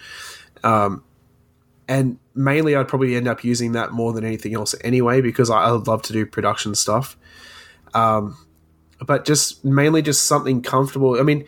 Um, 0.63 1.03
and 1.89 2.19
mainly, 2.35 2.77
I'd 2.77 2.89
probably 2.89 3.17
end 3.17 3.29
up 3.29 3.45
using 3.45 3.73
that 3.73 3.93
more 3.93 4.13
than 4.13 4.25
anything 4.25 4.55
else 4.55 4.75
anyway, 4.83 5.21
because 5.21 5.51
I, 5.51 5.71
would 5.71 5.87
love 5.87 6.03
to 6.03 6.13
do 6.13 6.25
production 6.25 6.75
stuff 6.75 7.17
but 9.07 9.25
just 9.25 9.65
mainly 9.65 10.03
just 10.03 10.27
something 10.27 10.63
comfortable. 10.63 11.19
I 11.19 11.23
mean, 11.23 11.45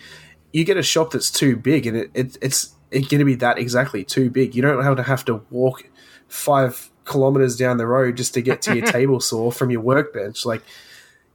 you 0.53 0.65
get 0.65 0.77
a 0.77 0.83
shop 0.83 1.13
that's 1.13 1.31
too 1.31 1.57
big, 1.57 1.87
and 1.87 1.97
it, 1.97 2.11
it 2.15 2.39
it's 2.41 2.75
it's 2.91 3.09
going 3.09 3.19
to 3.19 3.25
be 3.25 3.35
that 3.37 3.59
exactly 3.59 4.05
too 4.05 4.31
big. 4.31 4.55
You 4.55 4.63
don't 4.63 4.83
have 4.83 4.97
to 4.97 5.03
have 5.03 5.25
to 5.27 5.43
walk 5.51 5.89
five 6.29 6.91
kilometers 7.07 7.57
down 7.57 7.79
the 7.79 7.87
road 7.87 8.17
just 8.17 8.35
to 8.35 8.43
get 8.43 8.61
to 8.63 8.77
your 8.77 8.87
table 8.93 9.21
saw 9.21 9.51
from 9.51 9.71
your 9.71 9.81
workbench. 9.81 10.45
Like, 10.45 10.63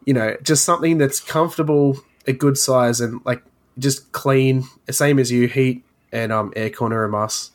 you 0.06 0.14
know, 0.14 0.38
just 0.44 0.64
something 0.64 0.98
that's 1.00 1.20
comfortable, 1.20 1.98
a 2.28 2.34
good 2.34 2.58
size, 2.58 3.02
and 3.02 3.22
like 3.26 3.42
just 3.80 4.12
clean, 4.12 4.64
same 4.90 5.18
as 5.18 5.32
you. 5.32 5.48
Heat 5.48 5.84
and 6.12 6.32
um 6.32 6.52
aircon 6.56 6.92
are 6.92 7.06
a 7.06 7.10
must. 7.10 7.52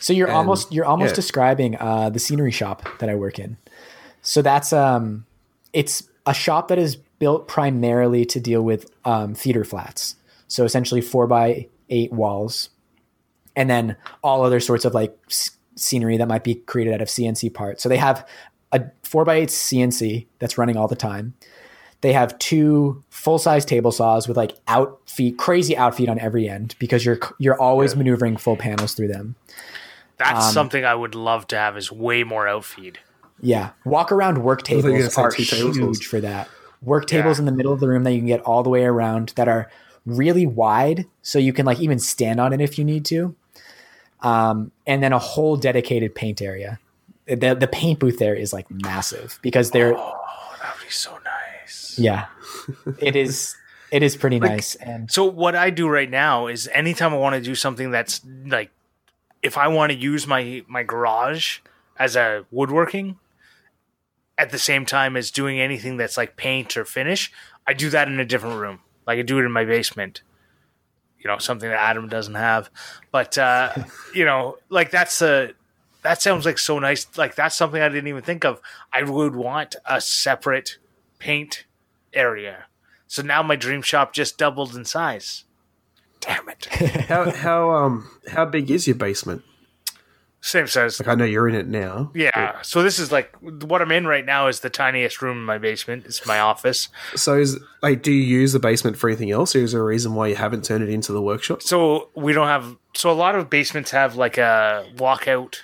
So 0.00 0.12
you're 0.12 0.28
And- 0.28 0.36
almost 0.36 0.72
you're 0.72 0.84
almost 0.84 1.10
yeah. 1.12 1.16
describing 1.16 1.76
uh, 1.78 2.10
the 2.10 2.18
scenery 2.18 2.50
shop 2.52 2.88
that 2.98 3.08
I 3.08 3.14
work 3.14 3.38
in. 3.38 3.56
So 4.22 4.42
that's 4.42 4.72
um, 4.72 5.26
it's 5.72 6.08
a 6.26 6.34
shop 6.34 6.68
that 6.68 6.78
is 6.78 6.96
built 6.96 7.48
primarily 7.48 8.24
to 8.26 8.40
deal 8.40 8.62
with 8.62 8.90
um, 9.04 9.34
theater 9.34 9.64
flats. 9.64 10.16
So 10.46 10.64
essentially 10.64 11.00
four 11.00 11.26
by 11.26 11.66
eight 11.90 12.12
walls, 12.12 12.70
and 13.56 13.68
then 13.68 13.96
all 14.22 14.44
other 14.44 14.60
sorts 14.60 14.84
of 14.84 14.94
like 14.94 15.16
scenery 15.78 16.16
that 16.16 16.28
might 16.28 16.44
be 16.44 16.56
created 16.56 16.94
out 16.94 17.00
of 17.00 17.08
CNC 17.08 17.52
parts. 17.54 17.82
So 17.82 17.88
they 17.88 17.96
have 17.96 18.26
a 18.72 18.82
four 19.02 19.24
by 19.24 19.36
eight 19.36 19.48
CNC 19.48 20.26
that's 20.38 20.58
running 20.58 20.76
all 20.76 20.88
the 20.88 20.96
time. 20.96 21.34
They 22.00 22.12
have 22.12 22.38
two 22.38 23.02
full 23.10 23.38
size 23.38 23.64
table 23.64 23.90
saws 23.90 24.28
with 24.28 24.36
like 24.36 24.52
out 24.68 25.00
feet, 25.06 25.36
crazy 25.38 25.76
out 25.76 25.94
feet 25.96 26.08
on 26.08 26.18
every 26.20 26.48
end 26.48 26.74
because 26.78 27.04
you're 27.04 27.18
you're 27.38 27.60
always 27.60 27.96
maneuvering 27.96 28.36
full 28.36 28.56
panels 28.56 28.94
through 28.94 29.08
them. 29.08 29.34
That's 30.16 30.46
Um, 30.46 30.52
something 30.52 30.84
I 30.84 30.94
would 30.94 31.14
love 31.14 31.46
to 31.48 31.56
have 31.56 31.76
is 31.76 31.90
way 31.92 32.24
more 32.24 32.46
out 32.48 32.64
feed. 32.64 32.98
Yeah, 33.40 33.70
walk 33.84 34.10
around 34.12 34.38
work 34.44 34.60
thought 34.66 34.70
you 34.70 34.76
were 34.82 34.82
tables 34.98 35.16
are 35.18 35.30
say 35.30 35.44
two 35.44 35.56
table 35.56 35.72
huge 35.74 35.96
saws. 35.98 36.06
for 36.06 36.20
that. 36.20 36.48
Work 36.82 37.06
tables 37.06 37.38
Yeah. 37.38 37.42
in 37.42 37.46
the 37.46 37.52
middle 37.52 37.72
of 37.72 37.80
the 37.80 37.88
room 37.88 38.04
that 38.04 38.12
you 38.12 38.18
can 38.18 38.26
get 38.26 38.40
all 38.42 38.62
the 38.62 38.70
way 38.70 38.84
around 38.84 39.32
that 39.36 39.48
are 39.48 39.68
really 40.06 40.46
wide, 40.46 41.06
so 41.22 41.38
you 41.38 41.52
can 41.52 41.66
like 41.66 41.80
even 41.80 41.98
stand 41.98 42.40
on 42.40 42.52
it 42.52 42.60
if 42.60 42.78
you 42.78 42.84
need 42.84 43.04
to. 43.06 43.34
Um, 44.20 44.72
and 44.86 45.02
then 45.02 45.12
a 45.12 45.18
whole 45.18 45.56
dedicated 45.56 46.14
paint 46.14 46.42
area. 46.42 46.78
The 47.26 47.54
the 47.54 47.68
paint 47.68 47.98
booth 48.00 48.18
there 48.18 48.34
is 48.34 48.52
like 48.52 48.66
massive 48.70 49.38
because 49.42 49.70
they're 49.70 49.94
Oh, 49.96 50.14
that 50.62 50.74
would 50.76 50.84
be 50.84 50.90
so 50.90 51.18
nice. 51.24 51.98
yeah, 51.98 52.26
it 52.98 53.14
is 53.16 53.54
it 53.92 54.02
is 54.02 54.16
pretty 54.16 54.40
nice 54.52 54.74
and 54.76 55.10
So 55.10 55.24
what 55.24 55.54
I 55.54 55.70
do 55.70 55.88
right 55.88 56.10
now 56.10 56.46
is 56.46 56.68
anytime 56.72 57.12
I 57.12 57.18
want 57.18 57.34
to 57.34 57.40
do 57.42 57.54
something 57.54 57.90
that's 57.90 58.22
like 58.46 58.70
if 59.42 59.56
I 59.58 59.68
want 59.68 59.92
to 59.92 59.98
use 59.98 60.26
my 60.26 60.64
my 60.66 60.82
garage 60.82 61.58
as 61.98 62.16
a 62.16 62.44
woodworking 62.50 63.18
at 64.38 64.50
the 64.50 64.58
same 64.58 64.86
time 64.86 65.16
as 65.16 65.30
doing 65.30 65.60
anything 65.60 65.96
that's 65.96 66.16
like 66.16 66.36
paint 66.36 66.76
or 66.76 66.84
finish, 66.84 67.30
I 67.66 67.72
do 67.74 67.90
that 67.90 68.08
in 68.08 68.18
a 68.20 68.24
different 68.24 68.58
room. 68.58 68.80
Like 69.06 69.18
I 69.18 69.22
do 69.22 69.38
it 69.38 69.44
in 69.44 69.52
my 69.52 69.64
basement. 69.64 70.22
You 71.20 71.28
know, 71.28 71.38
something 71.38 71.68
that 71.68 71.80
Adam 71.80 72.08
doesn't 72.08 72.34
have. 72.34 72.70
But 73.10 73.36
uh, 73.38 73.72
you 74.14 74.24
know, 74.24 74.58
like 74.68 74.90
that's 74.90 75.20
a 75.22 75.52
that 76.02 76.22
sounds 76.22 76.44
like 76.44 76.58
so 76.58 76.78
nice. 76.78 77.06
Like 77.16 77.34
that's 77.34 77.56
something 77.56 77.80
I 77.80 77.88
didn't 77.88 78.08
even 78.08 78.22
think 78.22 78.44
of. 78.44 78.60
I 78.92 79.02
would 79.02 79.34
want 79.34 79.76
a 79.84 80.00
separate 80.00 80.78
paint 81.18 81.64
area. 82.12 82.66
So 83.06 83.22
now 83.22 83.42
my 83.42 83.56
dream 83.56 83.82
shop 83.82 84.12
just 84.12 84.38
doubled 84.38 84.76
in 84.76 84.84
size. 84.84 85.44
Damn 86.20 86.48
it. 86.48 86.66
How 87.08 87.30
how 87.30 87.70
um 87.70 88.10
how 88.28 88.44
big 88.44 88.70
is 88.70 88.86
your 88.86 88.96
basement? 88.96 89.42
Same 90.48 90.66
size. 90.66 90.98
Like 90.98 91.08
I 91.08 91.14
know 91.14 91.26
you're 91.26 91.46
in 91.46 91.54
it 91.54 91.66
now. 91.68 92.10
Yeah. 92.14 92.62
So 92.62 92.82
this 92.82 92.98
is 92.98 93.12
like 93.12 93.36
what 93.40 93.82
I'm 93.82 93.92
in 93.92 94.06
right 94.06 94.24
now 94.24 94.46
is 94.46 94.60
the 94.60 94.70
tiniest 94.70 95.20
room 95.20 95.36
in 95.36 95.44
my 95.44 95.58
basement. 95.58 96.06
It's 96.06 96.24
my 96.26 96.40
office. 96.40 96.88
So 97.16 97.36
is 97.36 97.58
like, 97.82 98.02
do 98.02 98.10
you 98.10 98.22
use 98.22 98.54
the 98.54 98.58
basement 98.58 98.96
for 98.96 99.10
anything 99.10 99.30
else, 99.30 99.54
or 99.54 99.58
is 99.58 99.72
there 99.72 99.82
a 99.82 99.84
reason 99.84 100.14
why 100.14 100.28
you 100.28 100.36
haven't 100.36 100.64
turned 100.64 100.82
it 100.82 100.88
into 100.88 101.12
the 101.12 101.20
workshop? 101.20 101.62
So 101.62 102.08
we 102.14 102.32
don't 102.32 102.46
have. 102.48 102.76
So 102.94 103.10
a 103.10 103.12
lot 103.12 103.34
of 103.34 103.50
basements 103.50 103.90
have 103.90 104.16
like 104.16 104.38
a 104.38 104.86
walkout 104.96 105.56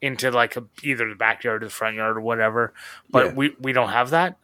into 0.00 0.30
like 0.30 0.56
a, 0.56 0.62
either 0.84 1.08
the 1.08 1.16
backyard 1.16 1.64
or 1.64 1.66
the 1.66 1.72
front 1.72 1.96
yard 1.96 2.16
or 2.16 2.20
whatever. 2.20 2.72
But 3.10 3.26
Yeah. 3.26 3.32
we 3.34 3.56
we 3.60 3.72
don't 3.72 3.88
have 3.90 4.10
that. 4.10 4.38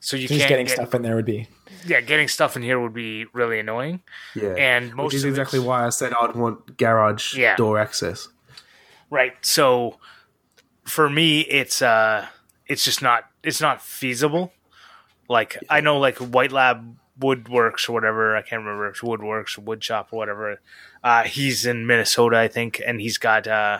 So 0.00 0.16
you 0.16 0.26
just 0.26 0.40
can't 0.40 0.48
getting 0.48 0.66
get, 0.66 0.74
stuff 0.74 0.94
in 0.94 1.02
there 1.02 1.14
would 1.14 1.24
be 1.24 1.48
Yeah, 1.86 2.00
getting 2.00 2.26
stuff 2.28 2.56
in 2.56 2.62
here 2.62 2.78
would 2.80 2.92
be 2.94 3.24
really 3.32 3.58
annoying. 3.60 4.02
Yeah, 4.34 4.50
And 4.58 4.94
most 4.94 5.06
which 5.06 5.14
is 5.14 5.24
of 5.24 5.30
exactly 5.30 5.58
why 5.60 5.86
I 5.86 5.88
said 5.90 6.12
I'd 6.20 6.34
want 6.36 6.76
garage 6.76 7.34
Yeah. 7.36 7.56
door 7.56 7.78
access. 7.78 8.28
Right. 9.10 9.34
So 9.44 9.98
for 10.84 11.10
me 11.10 11.40
it's 11.40 11.82
uh 11.82 12.26
it's 12.66 12.84
just 12.84 13.02
not 13.02 13.24
it's 13.42 13.60
not 13.60 13.82
feasible. 13.82 14.52
Like 15.28 15.58
I 15.68 15.80
know 15.80 15.98
like 15.98 16.18
White 16.18 16.52
Lab 16.52 16.96
Woodworks 17.20 17.88
or 17.88 17.92
whatever, 17.92 18.36
I 18.36 18.42
can't 18.42 18.62
remember 18.62 18.88
if 18.88 18.94
it's 18.96 19.00
Woodworks 19.02 19.58
or 19.58 19.62
Wood 19.62 19.82
Shop 19.82 20.08
or 20.12 20.16
whatever. 20.16 20.60
Uh 21.02 21.24
he's 21.24 21.64
in 21.66 21.86
Minnesota, 21.86 22.38
I 22.38 22.48
think, 22.48 22.80
and 22.84 23.00
he's 23.00 23.18
got 23.18 23.46
uh 23.46 23.78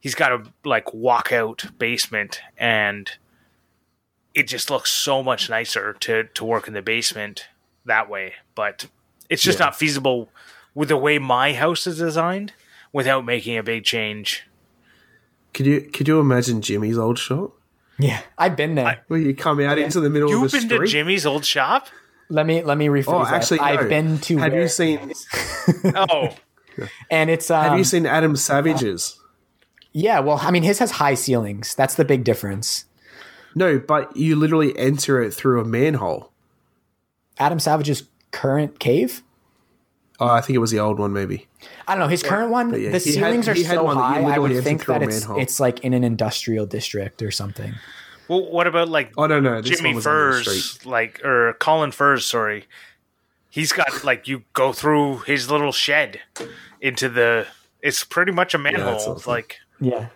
he's 0.00 0.14
got 0.14 0.32
a 0.32 0.42
like 0.64 0.86
walkout 0.86 1.76
basement 1.78 2.40
and 2.56 3.10
it 4.34 4.46
just 4.46 4.70
looks 4.70 4.90
so 4.90 5.22
much 5.22 5.48
nicer 5.50 5.94
to 6.00 6.24
to 6.24 6.44
work 6.44 6.68
in 6.68 6.74
the 6.74 6.82
basement 6.82 7.46
that 7.84 8.08
way. 8.08 8.34
But 8.54 8.86
it's 9.28 9.42
just 9.42 9.58
Yeah. 9.58 9.66
not 9.66 9.76
feasible 9.76 10.30
with 10.74 10.88
the 10.88 10.96
way 10.96 11.18
my 11.18 11.54
house 11.54 11.86
is 11.86 11.98
designed 11.98 12.52
without 12.92 13.24
making 13.24 13.56
a 13.58 13.62
big 13.62 13.84
change. 13.84 14.44
Could 15.54 15.66
you 15.66 15.80
could 15.82 16.06
you 16.08 16.20
imagine 16.20 16.60
Jimmy's 16.62 16.98
old 16.98 17.18
shop 17.18 17.54
yeah 18.00 18.20
i've 18.36 18.54
been 18.54 18.76
there 18.76 19.02
where 19.08 19.18
you 19.18 19.34
come 19.34 19.58
out 19.58 19.76
into 19.76 19.98
the 19.98 20.08
middle 20.08 20.30
You've 20.30 20.44
of 20.44 20.50
the 20.52 20.58
been 20.58 20.66
street? 20.68 20.78
to 20.78 20.86
Jimmy's 20.86 21.26
old 21.26 21.44
shop? 21.44 21.88
let 22.28 22.46
me 22.46 22.62
let 22.62 22.78
me 22.78 22.86
rephrase 22.86 23.04
oh, 23.08 23.24
that. 23.24 23.34
actually, 23.34 23.58
i've 23.58 23.88
been 23.88 24.18
to 24.18 24.36
Have 24.36 24.54
you 24.54 24.68
seen 24.68 25.12
Oh, 25.96 26.28
and 27.10 27.28
it's 27.28 27.50
um, 27.50 27.64
Have 27.64 27.76
you 27.78 27.82
seen 27.82 28.06
Adam 28.06 28.36
Savage's? 28.36 29.18
yeah 29.92 30.20
well 30.20 30.38
i 30.42 30.52
mean 30.52 30.62
his 30.62 30.78
has 30.78 30.92
high 30.92 31.14
ceilings 31.14 31.74
that's 31.74 31.96
the 31.96 32.04
big 32.04 32.22
difference 32.22 32.84
No, 33.56 33.80
but 33.80 34.16
you 34.16 34.36
literally 34.36 34.78
enter 34.78 35.20
it 35.20 35.34
through 35.34 35.60
a 35.60 35.64
manhole. 35.64 36.30
adam 37.40 37.58
savage's 37.58 38.04
current 38.30 38.78
cave 38.78 39.24
Oh, 40.20 40.26
I 40.28 40.40
think 40.40 40.56
it 40.56 40.58
was 40.58 40.70
the 40.72 40.80
old 40.80 40.98
one, 40.98 41.12
maybe. 41.12 41.46
I 41.86 41.94
don't 41.94 42.00
know. 42.00 42.08
His 42.08 42.22
current 42.22 42.50
one, 42.50 42.70
yeah, 42.70 42.90
the 42.90 42.98
he 42.98 43.14
had- 43.14 43.24
ceilings 43.24 43.48
are 43.48 43.54
he 43.54 43.62
had 43.62 43.76
so 43.76 43.84
one 43.84 43.96
that 43.96 44.02
you 44.02 44.08
high. 44.14 44.20
I 44.20 44.26
literally 44.38 44.54
would 44.56 44.64
think 44.64 44.86
that 44.86 45.02
it's 45.02 45.20
manhole. 45.20 45.40
it's 45.40 45.60
like 45.60 45.80
in 45.84 45.94
an 45.94 46.02
industrial 46.04 46.66
district 46.66 47.22
or 47.22 47.30
something. 47.30 47.72
well, 48.28 48.50
what 48.50 48.66
about 48.66 48.88
like 48.88 49.12
Oh 49.16 49.26
no, 49.26 49.38
no, 49.40 49.60
this 49.62 49.76
Jimmy 49.76 49.90
one 49.90 49.96
was 49.96 50.06
on 50.06 50.12
the 50.14 50.32
Furze, 50.44 50.84
like 50.86 51.24
or 51.24 51.54
Colin 51.60 51.92
Furze? 51.92 52.26
Sorry, 52.26 52.64
he's 53.50 53.72
got 53.72 54.04
like 54.04 54.26
you 54.28 54.42
go 54.54 54.72
through 54.72 55.18
his 55.18 55.50
little 55.50 55.72
shed 55.72 56.20
into 56.80 57.08
the. 57.08 57.46
It's 57.80 58.02
pretty 58.02 58.32
much 58.32 58.54
a 58.54 58.58
manhole. 58.58 58.94
awesome. 58.96 59.18
Like 59.30 59.58
Yeah. 59.80 60.08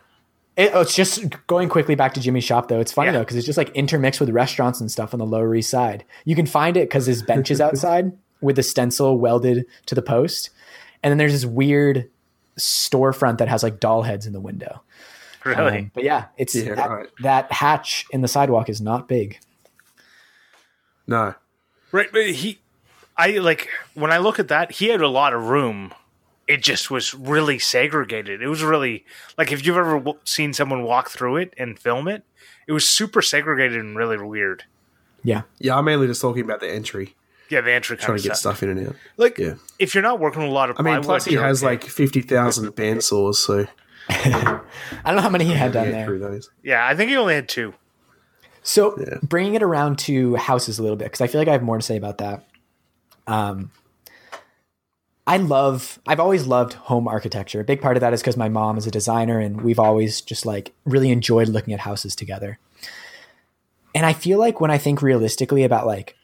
It, 0.55 0.73
oh, 0.75 0.83
it's 0.83 0.95
just 0.95 1.25
going 1.47 1.71
quickly 1.71 1.95
back 1.95 2.13
to 2.15 2.21
Jimmy's 2.21 2.45
shop 2.45 2.69
though. 2.69 2.81
It's 2.81 2.93
funny 2.93 3.07
Yeah. 3.07 3.13
though 3.13 3.19
because 3.21 3.37
it's 3.37 3.47
just 3.47 3.57
like 3.57 3.71
intermixed 3.71 4.21
with 4.21 4.29
restaurants 4.31 4.81
and 4.81 4.91
stuff 4.91 5.15
on 5.15 5.19
the 5.19 5.25
Lower 5.25 5.55
East 5.55 5.71
Side. 5.71 6.05
You 6.25 6.35
can 6.37 6.45
find 6.45 6.77
it 6.77 6.89
because 6.91 7.07
his 7.07 7.23
bench 7.23 7.51
is 7.51 7.61
outside 7.69 8.13
with 8.43 8.57
the 8.57 8.63
stencil 8.63 9.17
welded 9.19 9.65
to 9.87 9.95
the 9.95 10.03
post, 10.03 10.51
and 11.03 11.11
then 11.11 11.17
there's 11.19 11.33
this 11.33 11.47
weird 11.47 12.11
storefront 12.59 13.39
that 13.39 13.49
has 13.49 13.63
like 13.63 13.81
doll 13.81 14.03
heads 14.03 14.27
in 14.27 14.33
the 14.35 14.41
window. 14.41 14.83
really, 15.45 15.79
Um, 15.79 15.91
but 15.95 16.05
yeah, 16.05 16.27
it's 16.37 16.55
Yeah, 16.55 16.75
that, 16.75 16.91
right. 16.91 17.09
that 17.23 17.51
hatch 17.51 18.05
in 18.11 18.21
the 18.21 18.29
sidewalk 18.29 18.69
is 18.69 18.81
not 18.81 19.09
big. 19.09 19.39
No, 21.07 21.35
right? 21.91 22.09
But 22.13 22.27
he, 22.31 22.61
I 23.17 23.39
like 23.39 23.69
when 23.95 24.13
I 24.13 24.19
look 24.19 24.39
at 24.39 24.49
that. 24.49 24.73
He 24.73 24.89
had 24.89 25.01
a 25.01 25.09
lot 25.09 25.33
of 25.33 25.49
room. 25.49 25.93
It 26.49 26.63
just 26.63 26.91
was 26.91 27.15
really 27.15 27.59
segregated. 27.59 28.43
It 28.43 28.49
was 28.49 28.63
really 28.63 29.05
like 29.39 29.53
if 29.53 29.65
you've 29.65 29.77
ever 29.77 29.99
w- 29.99 30.19
seen 30.25 30.53
someone 30.53 30.83
walk 30.83 31.09
through 31.11 31.37
it 31.37 31.55
and 31.57 31.79
film 31.79 32.09
it, 32.09 32.25
it 32.67 32.73
was 32.73 32.89
super 32.89 33.23
segregated 33.23 33.79
and 33.79 33.97
really 33.97 34.19
weird. 34.19 34.65
Yeah. 35.25 35.43
yeah, 35.61 35.77
I'm 35.77 35.85
mainly 35.85 36.09
just 36.09 36.21
talking 36.21 36.43
about 36.45 36.59
the 36.61 36.69
entry, 36.69 37.15
Yeah, 37.53 37.61
the 37.61 37.73
entry 37.73 37.97
kind 37.97 38.07
trying 38.07 38.17
of 38.17 38.23
to 38.23 38.29
get 38.31 38.37
stuff. 38.37 38.57
stuff 38.57 38.63
in 38.63 38.77
and 38.79 38.89
out. 38.89 38.97
Like 39.17 39.39
Yeah. 39.39 39.55
if 39.79 39.95
you're 39.95 40.03
not 40.03 40.19
working 40.21 40.43
with 40.43 40.51
a 40.51 40.55
lot 40.55 40.71
of 40.71 40.77
I 40.79 40.83
mean, 40.83 40.93
plywood, 40.95 41.05
plus 41.05 41.25
he 41.27 41.35
you're 41.35 41.43
has 41.43 41.63
okay. 41.63 41.73
like 41.73 41.85
fifty 41.85 42.23
thousand 42.23 42.69
bandsaws, 42.73 43.35
so 43.37 43.67
I 44.09 44.61
don't 45.07 45.17
know 45.17 45.23
how 45.23 45.29
many 45.31 45.45
he 45.45 45.53
had 45.53 45.73
down 45.73 45.85
get 45.87 45.93
there. 45.93 46.05
through 46.07 46.19
those. 46.21 46.51
yeah, 46.63 46.87
I 46.87 46.95
think 46.97 47.11
he 47.11 47.17
only 47.17 47.35
had 47.35 47.49
two. 47.49 47.75
So 48.63 48.97
Yeah. 48.99 49.19
bringing 49.23 49.55
it 49.55 49.63
around 49.63 49.99
to 50.01 50.37
houses 50.37 50.79
a 50.79 50.83
little 50.83 50.97
bit 50.97 51.05
because 51.07 51.21
I 51.21 51.27
feel 51.27 51.41
like 51.41 51.49
I 51.49 51.53
have 51.53 51.63
more 51.63 51.77
to 51.77 51.83
say 51.83 51.97
about 51.97 52.19
that. 52.19 52.47
Um, 53.27 53.71
I 55.27 55.37
love. 55.37 56.01
I've 56.07 56.19
always 56.21 56.47
loved 56.47 56.73
home 56.75 57.07
architecture. 57.07 57.61
A 57.61 57.65
big 57.65 57.81
part 57.81 57.97
of 57.97 58.01
that 58.01 58.13
is 58.13 58.21
because 58.21 58.37
my 58.37 58.49
mom 58.49 58.77
is 58.77 58.87
a 58.87 58.91
designer, 58.91 59.39
and 59.39 59.61
we've 59.61 59.79
always 59.79 60.21
just 60.21 60.45
like 60.47 60.73
really 60.85 61.11
enjoyed 61.11 61.49
looking 61.49 61.73
at 61.75 61.81
houses 61.81 62.17
together. 62.17 62.59
And 63.95 64.05
I 64.07 64.15
feel 64.15 64.39
like 64.39 64.61
when 64.61 64.71
I 64.71 64.79
think 64.79 65.03
realistically 65.03 65.63
about 65.65 65.87
like 65.87 66.17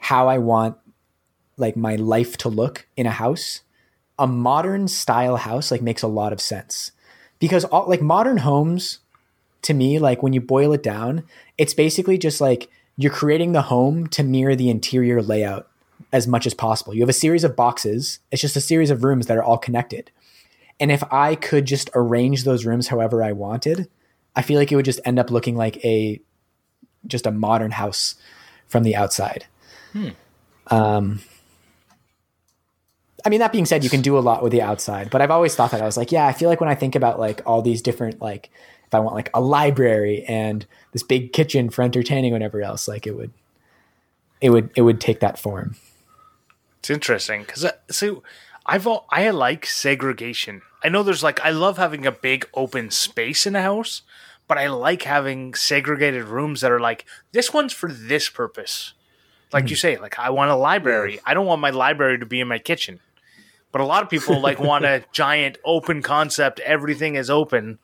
how 0.00 0.28
I 0.28 0.38
want 0.38 0.76
like 1.56 1.76
my 1.76 1.96
life 1.96 2.36
to 2.38 2.48
look 2.48 2.86
in 2.96 3.06
a 3.06 3.10
house, 3.10 3.60
a 4.18 4.26
modern 4.26 4.88
style 4.88 5.36
house 5.36 5.70
like 5.70 5.82
makes 5.82 6.02
a 6.02 6.08
lot 6.08 6.32
of 6.32 6.40
sense 6.40 6.92
because 7.38 7.64
all, 7.66 7.88
like 7.88 8.02
modern 8.02 8.38
homes 8.38 8.98
to 9.62 9.74
me, 9.74 9.98
like 9.98 10.22
when 10.22 10.32
you 10.32 10.40
boil 10.40 10.72
it 10.72 10.82
down, 10.82 11.22
it's 11.58 11.74
basically 11.74 12.18
just 12.18 12.40
like 12.40 12.70
you're 12.96 13.12
creating 13.12 13.52
the 13.52 13.62
home 13.62 14.06
to 14.08 14.22
mirror 14.22 14.56
the 14.56 14.70
interior 14.70 15.22
layout 15.22 15.68
as 16.12 16.26
much 16.26 16.46
as 16.46 16.54
possible. 16.54 16.94
You 16.94 17.02
have 17.02 17.08
a 17.08 17.14
series 17.14 17.44
of 17.44 17.56
boxes, 17.56 18.18
it's 18.32 18.42
just 18.42 18.56
a 18.56 18.60
series 18.60 18.90
of 18.90 19.04
rooms 19.04 19.26
that 19.26 19.36
are 19.36 19.44
all 19.44 19.58
connected. 19.58 20.10
And 20.78 20.90
if 20.90 21.02
I 21.12 21.34
could 21.34 21.66
just 21.66 21.90
arrange 21.94 22.44
those 22.44 22.64
rooms 22.64 22.88
however 22.88 23.22
I 23.22 23.32
wanted, 23.32 23.88
I 24.34 24.42
feel 24.42 24.58
like 24.58 24.72
it 24.72 24.76
would 24.76 24.86
just 24.86 25.00
end 25.04 25.18
up 25.18 25.30
looking 25.30 25.56
like 25.56 25.84
a 25.84 26.20
just 27.06 27.26
a 27.26 27.30
modern 27.30 27.72
house 27.72 28.14
from 28.66 28.82
the 28.82 28.96
outside. 28.96 29.46
Um, 30.68 31.20
I 33.24 33.28
mean, 33.28 33.40
that 33.40 33.52
being 33.52 33.66
said, 33.66 33.84
you 33.84 33.90
can 33.90 34.02
do 34.02 34.16
a 34.16 34.20
lot 34.20 34.42
with 34.42 34.52
the 34.52 34.62
outside, 34.62 35.10
but 35.10 35.20
I've 35.20 35.30
always 35.30 35.54
thought 35.54 35.72
that 35.72 35.82
I 35.82 35.86
was 35.86 35.96
like, 35.96 36.12
yeah, 36.12 36.26
I 36.26 36.32
feel 36.32 36.48
like 36.48 36.60
when 36.60 36.70
I 36.70 36.74
think 36.74 36.94
about 36.94 37.18
like 37.18 37.42
all 37.44 37.62
these 37.62 37.82
different, 37.82 38.20
like 38.20 38.50
if 38.86 38.94
I 38.94 39.00
want 39.00 39.14
like 39.14 39.30
a 39.34 39.40
library 39.40 40.24
and 40.26 40.64
this 40.92 41.02
big 41.02 41.32
kitchen 41.32 41.70
for 41.70 41.82
entertaining, 41.82 42.32
whatever 42.32 42.62
else, 42.62 42.88
like 42.88 43.06
it 43.06 43.16
would, 43.16 43.32
it 44.40 44.50
would, 44.50 44.70
it 44.74 44.82
would 44.82 45.00
take 45.00 45.20
that 45.20 45.38
form. 45.38 45.76
It's 46.78 46.88
interesting 46.88 47.42
because 47.42 47.66
so 47.90 48.22
I've 48.64 48.86
all, 48.86 49.06
I 49.10 49.28
like 49.30 49.66
segregation. 49.66 50.62
I 50.82 50.88
know 50.88 51.02
there's 51.02 51.22
like 51.22 51.40
I 51.40 51.50
love 51.50 51.76
having 51.76 52.06
a 52.06 52.12
big 52.12 52.48
open 52.54 52.90
space 52.90 53.46
in 53.46 53.54
a 53.54 53.62
house, 53.62 54.00
but 54.48 54.56
I 54.56 54.68
like 54.68 55.02
having 55.02 55.52
segregated 55.52 56.24
rooms 56.24 56.62
that 56.62 56.72
are 56.72 56.80
like 56.80 57.04
this 57.32 57.52
one's 57.52 57.74
for 57.74 57.92
this 57.92 58.30
purpose. 58.30 58.94
Like 59.52 59.70
you 59.70 59.76
say, 59.76 59.96
like 59.98 60.18
I 60.18 60.30
want 60.30 60.50
a 60.50 60.56
library. 60.56 61.20
I 61.26 61.34
don't 61.34 61.46
want 61.46 61.60
my 61.60 61.70
library 61.70 62.18
to 62.18 62.26
be 62.26 62.40
in 62.40 62.48
my 62.48 62.58
kitchen. 62.58 63.00
But 63.72 63.80
a 63.80 63.84
lot 63.84 64.02
of 64.02 64.08
people 64.10 64.40
like 64.40 64.58
want 64.70 64.84
a 64.84 65.04
giant 65.12 65.58
open 65.64 66.02
concept. 66.02 66.60
Everything 66.60 67.16
is 67.16 67.30
open, 67.30 67.78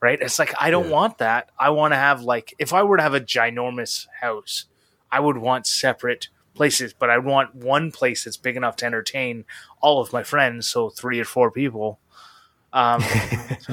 right? 0.00 0.18
It's 0.20 0.38
like 0.38 0.54
I 0.60 0.70
don't 0.70 0.86
Yeah. 0.86 0.92
want 0.92 1.18
that. 1.18 1.50
I 1.58 1.70
want 1.70 1.92
to 1.92 1.96
have 1.98 2.22
like 2.22 2.54
if 2.58 2.72
I 2.72 2.82
were 2.82 2.96
to 2.96 3.02
have 3.02 3.14
a 3.14 3.20
ginormous 3.20 4.06
house, 4.20 4.66
I 5.10 5.20
would 5.20 5.36
want 5.38 5.66
separate 5.66 6.28
places, 6.54 6.92
but 6.92 7.08
I 7.10 7.18
want 7.18 7.54
one 7.54 7.90
place 7.92 8.24
that's 8.24 8.36
big 8.36 8.56
enough 8.56 8.76
to 8.76 8.86
entertain 8.86 9.44
all 9.80 10.00
of 10.00 10.12
my 10.12 10.22
friends, 10.22 10.68
so 10.68 10.90
three 10.90 11.18
or 11.20 11.24
four 11.24 11.50
people. 11.50 11.98
Um, 12.74 13.02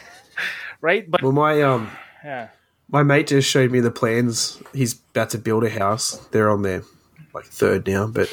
right? 0.80 1.08
But 1.10 1.22
Well, 1.22 1.32
my 1.32 1.60
um, 1.62 1.90
yeah, 2.24 2.48
my 2.94 3.02
mate 3.02 3.26
just 3.26 3.50
showed 3.50 3.72
me 3.72 3.80
the 3.80 3.90
plans. 3.90 4.62
He's 4.72 4.94
about 5.10 5.30
to 5.30 5.38
build 5.38 5.64
a 5.64 5.68
house. 5.70 6.12
They're 6.30 6.48
on 6.48 6.62
their 6.62 6.84
like 7.34 7.44
third 7.44 7.88
now, 7.88 8.06
but 8.06 8.32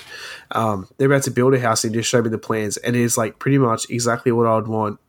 um, 0.51 0.87
they're 0.97 1.11
about 1.11 1.23
to 1.23 1.31
build 1.31 1.55
a 1.55 1.59
house. 1.59 1.83
And 1.83 1.95
he 1.95 1.99
just 1.99 2.09
showed 2.11 2.23
me 2.25 2.29
the 2.29 2.37
plans, 2.37 2.77
and 2.77 2.95
it 2.95 3.01
is 3.01 3.17
like 3.17 3.39
pretty 3.39 3.57
much 3.57 3.89
exactly 3.89 4.31
what 4.31 4.45
I'd 4.45 4.67
want, 4.67 4.99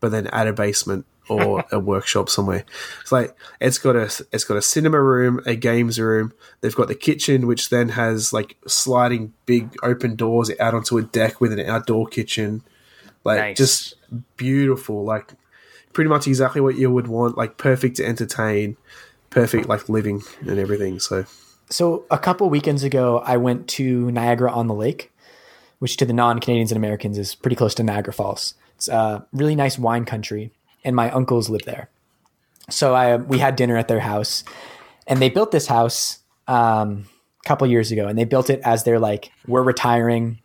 but 0.00 0.10
then 0.10 0.26
add 0.26 0.46
a 0.46 0.52
basement 0.52 1.06
or 1.26 1.64
a 1.72 1.78
workshop 1.78 2.28
somewhere. 2.28 2.66
It's 3.00 3.10
like 3.10 3.34
it's 3.62 3.78
got 3.78 3.96
a 3.96 4.02
it's 4.30 4.44
got 4.44 4.58
a 4.58 4.62
cinema 4.62 5.00
room, 5.02 5.40
a 5.46 5.54
games 5.56 5.98
room. 5.98 6.34
They've 6.60 6.74
got 6.76 6.88
the 6.88 6.94
kitchen, 6.94 7.46
which 7.46 7.70
then 7.70 7.88
has 7.90 8.34
like 8.34 8.58
sliding 8.66 9.32
big 9.46 9.74
open 9.82 10.16
doors 10.16 10.50
out 10.60 10.74
onto 10.74 10.98
a 10.98 11.02
deck 11.02 11.40
with 11.40 11.54
an 11.54 11.60
outdoor 11.60 12.08
kitchen. 12.08 12.62
Like 13.24 13.38
Nice. 13.38 13.56
just 13.56 13.94
beautiful, 14.36 15.02
like 15.04 15.32
pretty 15.98 16.08
much 16.10 16.28
exactly 16.28 16.60
what 16.60 16.76
you 16.76 16.88
would 16.88 17.08
want, 17.08 17.36
like 17.36 17.56
perfect 17.56 17.96
to 17.96 18.06
entertain, 18.06 18.76
perfect 19.30 19.68
like 19.68 19.88
living 19.88 20.22
and 20.42 20.56
everything. 20.56 21.00
So 21.00 21.24
So 21.70 22.04
a 22.08 22.16
couple 22.16 22.48
weekends 22.48 22.84
ago, 22.84 23.18
I 23.18 23.36
went 23.36 23.66
to 23.70 24.08
Niagara 24.12 24.52
on 24.52 24.68
the 24.68 24.74
Lake, 24.74 25.10
which 25.80 25.96
to 25.96 26.06
the 26.06 26.12
non-Canadians 26.12 26.70
and 26.70 26.76
Americans 26.76 27.18
is 27.18 27.34
pretty 27.34 27.56
close 27.56 27.74
to 27.74 27.82
Niagara 27.82 28.12
Falls. 28.12 28.54
It's 28.76 28.86
a 28.86 29.26
really 29.32 29.56
nice 29.56 29.76
wine 29.76 30.04
country, 30.04 30.52
and 30.84 30.94
my 30.94 31.10
uncles 31.10 31.50
live 31.50 31.64
there. 31.64 31.90
So 32.70 32.94
I 32.94 33.16
we 33.16 33.38
had 33.38 33.56
dinner 33.56 33.76
at 33.76 33.88
their 33.88 33.98
house, 33.98 34.44
and 35.08 35.20
they 35.20 35.30
built 35.30 35.50
this 35.50 35.66
house 35.66 36.20
um, 36.46 37.06
a 37.44 37.48
couple 37.48 37.66
years 37.66 37.90
ago, 37.90 38.06
and 38.06 38.16
they 38.16 38.22
built 38.22 38.50
it 38.50 38.60
as 38.62 38.84
they're 38.84 39.00
like, 39.00 39.32
we're 39.48 39.64
retiring. 39.64 40.38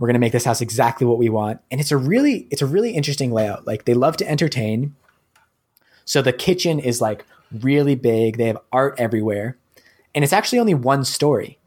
We're 0.00 0.08
gonna 0.08 0.18
make 0.18 0.32
this 0.32 0.44
house 0.44 0.60
exactly 0.60 1.06
what 1.06 1.18
we 1.18 1.28
want, 1.28 1.60
and 1.70 1.80
it's 1.80 1.92
a 1.92 1.96
really 1.96 2.48
it's 2.50 2.62
a 2.62 2.66
really 2.66 2.90
interesting 2.90 3.30
layout. 3.30 3.68
Like 3.68 3.84
they 3.84 3.94
love 3.94 4.16
to 4.16 4.28
entertain, 4.28 4.96
so 6.04 6.22
the 6.22 6.32
kitchen 6.32 6.80
is 6.80 7.00
like 7.00 7.24
really 7.52 7.94
big. 7.94 8.36
They 8.36 8.46
have 8.46 8.58
art 8.72 8.96
everywhere. 8.98 9.56
And 10.14 10.24
it's 10.24 10.32
actually 10.32 10.58
only 10.58 10.74
one 10.74 11.04
story. 11.04 11.58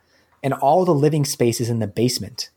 And 0.44 0.54
all 0.54 0.84
the 0.84 0.94
living 0.94 1.26
space 1.26 1.62
is 1.62 1.70
in 1.70 1.80
the 1.80 1.88
basement. 1.88 2.50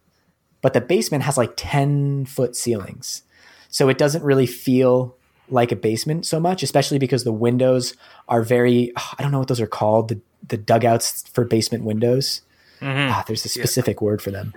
But 0.62 0.72
the 0.72 0.80
basement 0.80 1.22
has 1.24 1.36
like 1.36 1.52
10 1.56 2.26
foot 2.26 2.56
ceilings. 2.56 3.22
So 3.68 3.88
it 3.88 3.98
doesn't 3.98 4.24
really 4.24 4.46
feel 4.46 5.16
like 5.48 5.70
a 5.70 5.76
basement 5.76 6.26
so 6.26 6.40
much 6.40 6.64
especially 6.64 6.98
because 6.98 7.22
the 7.22 7.30
windows 7.30 7.94
are 8.28 8.42
very 8.42 8.92
i 8.96 9.22
don't 9.22 9.30
know 9.30 9.38
what 9.38 9.46
those 9.46 9.60
are 9.60 9.68
called 9.68 10.08
the, 10.08 10.20
the 10.48 10.56
dugouts 10.56 11.22
for 11.28 11.44
basement 11.44 11.84
windows. 11.84 12.40
Ah, 12.82 13.22
there's 13.28 13.44
a 13.44 13.48
specific 13.48 14.02
word 14.02 14.20
for 14.20 14.32
them 14.32 14.52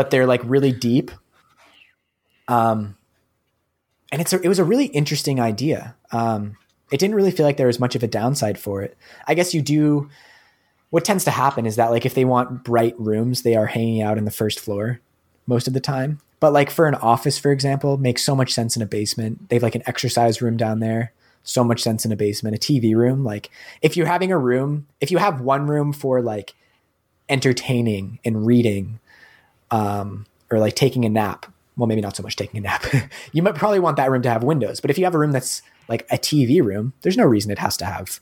but 0.00 0.10
they're 0.10 0.26
like 0.26 0.40
really 0.44 0.72
deep. 0.72 1.10
Um 2.48 2.96
and 4.10 4.22
it's 4.22 4.32
a, 4.32 4.40
it 4.40 4.48
was 4.48 4.58
a 4.58 4.64
really 4.64 4.86
interesting 4.86 5.38
idea. 5.38 5.94
Um 6.10 6.56
it 6.90 6.98
didn't 6.98 7.16
really 7.16 7.30
feel 7.30 7.44
like 7.44 7.58
there 7.58 7.66
was 7.66 7.78
much 7.78 7.94
of 7.94 8.02
a 8.02 8.06
downside 8.06 8.58
for 8.58 8.80
it. 8.80 8.96
I 9.28 9.34
guess 9.34 9.52
you 9.52 9.60
do 9.60 10.08
what 10.88 11.04
tends 11.04 11.24
to 11.24 11.30
happen 11.30 11.66
is 11.66 11.76
that 11.76 11.90
like 11.90 12.06
if 12.06 12.14
they 12.14 12.24
want 12.24 12.64
bright 12.64 12.98
rooms 12.98 13.42
they 13.42 13.56
are 13.56 13.66
hanging 13.66 14.00
out 14.00 14.16
in 14.16 14.24
the 14.24 14.30
first 14.30 14.58
floor 14.58 15.00
most 15.46 15.68
of 15.68 15.74
the 15.74 15.80
time. 15.80 16.18
But 16.40 16.54
like 16.54 16.70
for 16.70 16.88
an 16.88 16.94
office 16.94 17.36
for 17.36 17.52
example 17.52 17.98
makes 17.98 18.22
so 18.22 18.34
much 18.34 18.54
sense 18.54 18.76
in 18.76 18.80
a 18.80 18.86
basement. 18.86 19.50
They 19.50 19.56
have 19.56 19.62
like 19.62 19.74
an 19.74 19.84
exercise 19.84 20.40
room 20.40 20.56
down 20.56 20.80
there. 20.80 21.12
So 21.42 21.62
much 21.62 21.82
sense 21.82 22.06
in 22.06 22.12
a 22.12 22.16
basement. 22.16 22.56
A 22.56 22.58
tv 22.58 22.94
room. 22.94 23.22
Like 23.22 23.50
if 23.82 23.98
you're 23.98 24.06
having 24.06 24.32
a 24.32 24.38
room 24.38 24.86
if 25.02 25.10
you 25.10 25.18
have 25.18 25.42
one 25.42 25.66
room 25.66 25.92
for 25.92 26.22
like 26.22 26.54
entertaining 27.28 28.18
and 28.24 28.46
reading 28.46 28.98
um 29.70 30.26
or 30.50 30.58
like 30.58 30.74
taking 30.74 31.04
a 31.04 31.08
nap. 31.08 31.46
Well 31.76 31.86
maybe 31.86 32.00
not 32.00 32.16
so 32.16 32.22
much 32.22 32.36
taking 32.36 32.58
a 32.58 32.62
nap. 32.62 32.84
You 33.32 33.42
might 33.42 33.54
probably 33.54 33.80
want 33.80 33.96
that 33.96 34.10
room 34.10 34.22
to 34.22 34.30
have 34.30 34.42
windows 34.42 34.80
but 34.80 34.90
if 34.90 34.98
you 34.98 35.04
have 35.04 35.14
a 35.14 35.18
room 35.18 35.32
that's 35.32 35.62
like 35.88 36.06
a 36.10 36.16
tv 36.18 36.62
room 36.62 36.92
there's 37.02 37.16
no 37.16 37.24
reason 37.24 37.50
it 37.50 37.58
has 37.58 37.76
to 37.78 37.84
have 37.84 38.20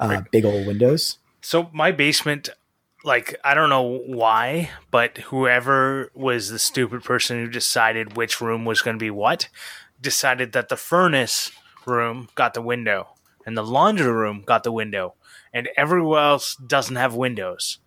uh, 0.00 0.22
big 0.30 0.44
old 0.44 0.66
windows. 0.66 1.18
So 1.42 1.68
my 1.72 1.92
basement, 1.92 2.48
like 3.04 3.38
I 3.44 3.54
don't 3.54 3.68
know 3.68 4.00
why, 4.06 4.70
but 4.90 5.18
whoever 5.18 6.10
was 6.14 6.50
the 6.50 6.58
stupid 6.58 7.04
person 7.04 7.38
who 7.38 7.50
decided 7.50 8.16
which 8.16 8.40
room 8.40 8.64
was 8.64 8.82
going 8.82 8.96
to 8.96 9.02
be 9.02 9.10
what, 9.10 9.48
decided 10.00 10.52
that 10.52 10.68
the 10.68 10.76
furnace 10.76 11.52
room 11.86 12.28
got 12.34 12.54
the 12.54 12.62
window 12.62 13.08
and 13.46 13.56
the 13.56 13.64
laundry 13.64 14.10
room 14.10 14.42
got 14.44 14.64
the 14.64 14.72
window, 14.72 15.14
and 15.52 15.68
everywhere 15.76 16.20
else 16.20 16.56
doesn't 16.56 16.96
have 16.96 17.14
windows. 17.14 17.78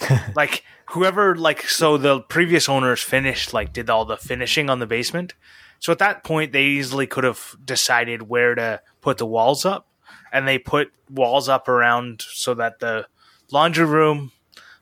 like 0.36 0.64
whoever, 0.90 1.34
like 1.36 1.62
so 1.68 1.96
the 1.96 2.20
previous 2.20 2.68
owners 2.68 3.02
finished, 3.02 3.52
like 3.52 3.72
did 3.72 3.90
all 3.90 4.04
the 4.04 4.16
finishing 4.16 4.70
on 4.70 4.78
the 4.78 4.86
basement. 4.86 5.34
So 5.80 5.92
at 5.92 5.98
that 5.98 6.24
point, 6.24 6.52
they 6.52 6.64
easily 6.64 7.06
could 7.06 7.24
have 7.24 7.56
decided 7.64 8.28
where 8.28 8.54
to 8.54 8.80
put 9.00 9.18
the 9.18 9.26
walls 9.26 9.64
up 9.64 9.86
and 10.32 10.46
they 10.46 10.58
put 10.58 10.92
walls 11.10 11.48
up 11.48 11.68
around 11.68 12.22
so 12.28 12.54
that 12.54 12.80
the 12.80 13.06
laundry 13.50 13.84
room 13.84 14.32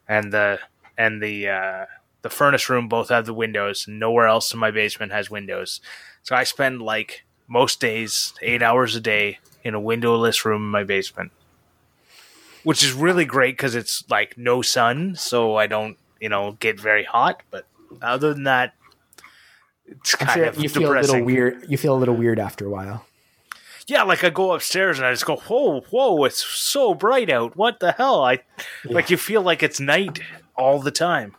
and 0.08 0.32
the 0.32 0.58
and 0.96 1.22
the 1.22 1.48
uh, 1.48 1.86
the 2.22 2.30
furnace 2.30 2.68
room 2.68 2.88
both 2.88 3.08
have 3.08 3.26
the 3.26 3.34
windows. 3.34 3.86
Nowhere 3.88 4.26
else 4.26 4.52
in 4.52 4.58
my 4.58 4.70
basement 4.70 5.12
has 5.12 5.30
windows, 5.30 5.80
so 6.22 6.34
I 6.34 6.44
spend 6.44 6.82
like 6.82 7.24
most 7.48 7.80
days 7.80 8.34
eight 8.42 8.62
hours 8.62 8.96
a 8.96 9.00
day 9.00 9.38
in 9.62 9.74
a 9.74 9.80
windowless 9.80 10.44
room 10.44 10.62
in 10.62 10.68
my 10.68 10.84
basement, 10.84 11.32
which 12.66 12.82
is 12.82 12.92
really 12.92 13.24
great 13.24 13.56
because 13.56 13.76
it's 13.76 14.02
like 14.10 14.36
no 14.36 14.60
sun, 14.60 15.14
so 15.14 15.54
I 15.54 15.68
don't 15.68 15.96
you 16.20 16.28
know 16.28 16.56
get 16.58 16.80
very 16.80 17.04
hot. 17.04 17.44
But 17.48 17.64
other 18.02 18.34
than 18.34 18.42
that, 18.42 18.74
it's 19.86 20.16
kind 20.16 20.32
sure 20.32 20.44
of 20.46 20.58
you 20.58 20.68
feel 20.68 20.90
a 20.90 20.98
little 20.98 21.22
weird. 21.22 21.64
You 21.68 21.78
feel 21.78 21.94
a 21.94 22.00
little 22.00 22.16
weird 22.16 22.40
after 22.40 22.66
a 22.66 22.68
while. 22.68 23.06
Yeah, 23.86 24.02
like 24.02 24.24
I 24.24 24.30
go 24.30 24.52
upstairs 24.52 24.98
and 24.98 25.06
I 25.06 25.12
just 25.12 25.24
go, 25.24 25.36
whoa, 25.36 25.82
whoa, 25.90 26.24
it's 26.24 26.44
so 26.44 26.92
bright 26.92 27.30
out. 27.30 27.56
What 27.56 27.78
the 27.78 27.92
hell? 27.92 28.24
I 28.24 28.40
like 28.84 29.10
you 29.10 29.16
feel 29.16 29.42
like 29.42 29.62
it's 29.62 29.78
night 29.78 30.18
all 30.56 30.80
the 30.80 30.90
time. 30.90 31.36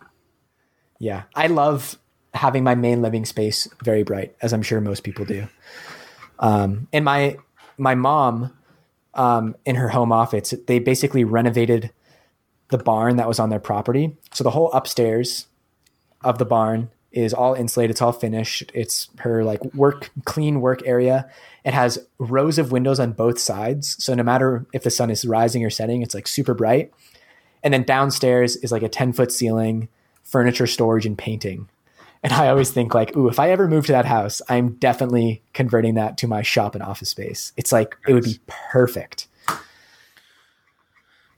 Yeah, 0.97 1.23
I 1.36 1.47
love 1.47 1.99
having 2.36 2.63
my 2.63 2.75
main 2.75 3.01
living 3.01 3.25
space 3.25 3.67
very 3.84 4.03
bright, 4.03 4.34
as 4.41 4.53
I'm 4.53 4.63
sure 4.63 4.80
most 4.80 5.03
people 5.03 5.25
do. 5.25 5.49
Um, 6.39 6.88
and 6.93 7.03
my 7.03 7.36
my 7.78 7.95
mom, 7.95 8.57
um, 9.18 9.55
in 9.65 9.76
her 9.76 9.89
home 9.89 10.11
office, 10.11 10.53
they 10.68 10.80
basically 10.80 11.24
renovated 11.24 11.91
the 12.70 12.78
barn 12.78 13.18
that 13.18 13.28
was 13.28 13.39
on 13.39 13.49
their 13.49 13.59
property. 13.59 14.15
So 14.34 14.43
the 14.43 14.51
whole 14.51 14.72
upstairs 14.72 15.47
of 16.24 16.38
the 16.38 16.45
barn 16.45 16.89
is 17.11 17.34
all 17.34 17.53
insulated. 17.53 17.91
It's 17.91 18.01
all 18.01 18.11
finished. 18.11 18.72
It's 18.74 19.09
her 19.20 19.43
like 19.43 19.63
work 19.74 20.11
clean 20.26 20.61
work 20.61 20.82
area. 20.86 21.30
It 21.63 21.74
has 21.74 22.05
rows 22.20 22.57
of 22.57 22.72
windows 22.72 22.99
on 22.99 23.13
both 23.13 23.39
sides. 23.39 24.01
So 24.03 24.13
no 24.13 24.24
matter 24.24 24.65
if 24.74 24.84
the 24.84 24.91
sun 24.91 25.09
is 25.09 25.26
rising 25.26 25.63
or 25.65 25.70
setting, 25.70 26.01
it's 26.01 26.13
like 26.13 26.28
super 26.28 26.53
bright. 26.53 26.91
And 27.63 27.74
then 27.74 27.84
downstairs 27.84 28.55
is 28.57 28.72
like 28.72 28.84
a 28.84 28.89
10 28.89 29.13
foot 29.13 29.32
ceiling, 29.32 29.89
furniture 30.24 30.68
storage 30.68 31.05
and 31.05 31.18
painting. 31.18 31.70
And 32.24 32.34
I 32.34 32.49
always 32.49 32.72
think 32.72 32.93
like, 32.93 33.15
ooh, 33.15 33.28
if 33.28 33.39
I 33.39 33.51
ever 33.51 33.68
move 33.68 33.86
to 33.88 33.91
that 33.91 34.05
house, 34.05 34.41
I'm 34.49 34.74
definitely 34.74 35.43
converting 35.53 35.95
that 35.95 36.18
to 36.20 36.28
my 36.28 36.41
shop 36.41 36.76
and 36.76 36.84
office 36.84 37.09
space. 37.09 37.53
It's 37.57 37.72
like 37.72 37.95
it 38.07 38.13
would 38.13 38.24
be 38.24 38.39
perfect. 38.47 39.28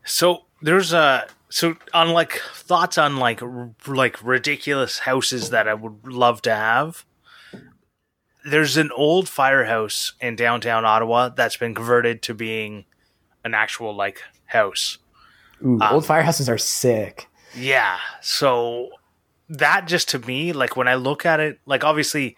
So 0.05 0.45
there's 0.61 0.93
a 0.93 1.27
so 1.49 1.75
on 1.93 2.11
like 2.11 2.41
thoughts 2.53 2.97
on 2.97 3.17
like 3.17 3.41
r- 3.41 3.71
like 3.87 4.23
ridiculous 4.23 4.99
houses 4.99 5.49
that 5.49 5.67
I 5.67 5.73
would 5.73 6.07
love 6.07 6.41
to 6.43 6.55
have. 6.55 7.05
There's 8.45 8.77
an 8.77 8.89
old 8.95 9.27
firehouse 9.27 10.13
in 10.21 10.35
downtown 10.35 10.85
Ottawa 10.85 11.29
that's 11.29 11.57
been 11.57 11.75
converted 11.75 12.21
to 12.23 12.33
being 12.33 12.85
an 13.43 13.53
actual 13.53 13.95
like 13.95 14.21
house. 14.45 14.97
Ooh, 15.63 15.79
uh, 15.81 15.89
old 15.91 16.05
firehouses 16.05 16.49
are 16.49 16.57
sick. 16.57 17.27
Yeah. 17.55 17.97
So 18.21 18.89
that 19.49 19.87
just 19.87 20.09
to 20.09 20.19
me, 20.19 20.53
like 20.53 20.75
when 20.75 20.87
I 20.87 20.95
look 20.95 21.25
at 21.25 21.39
it, 21.39 21.59
like 21.65 21.83
obviously, 21.83 22.37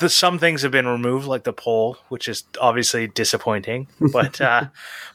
the, 0.00 0.08
some 0.08 0.38
things 0.38 0.62
have 0.62 0.72
been 0.72 0.86
removed, 0.86 1.26
like 1.26 1.44
the 1.44 1.52
pole, 1.52 1.96
which 2.08 2.28
is 2.28 2.44
obviously 2.60 3.06
disappointing. 3.06 3.88
But 4.12 4.40
uh, 4.40 4.66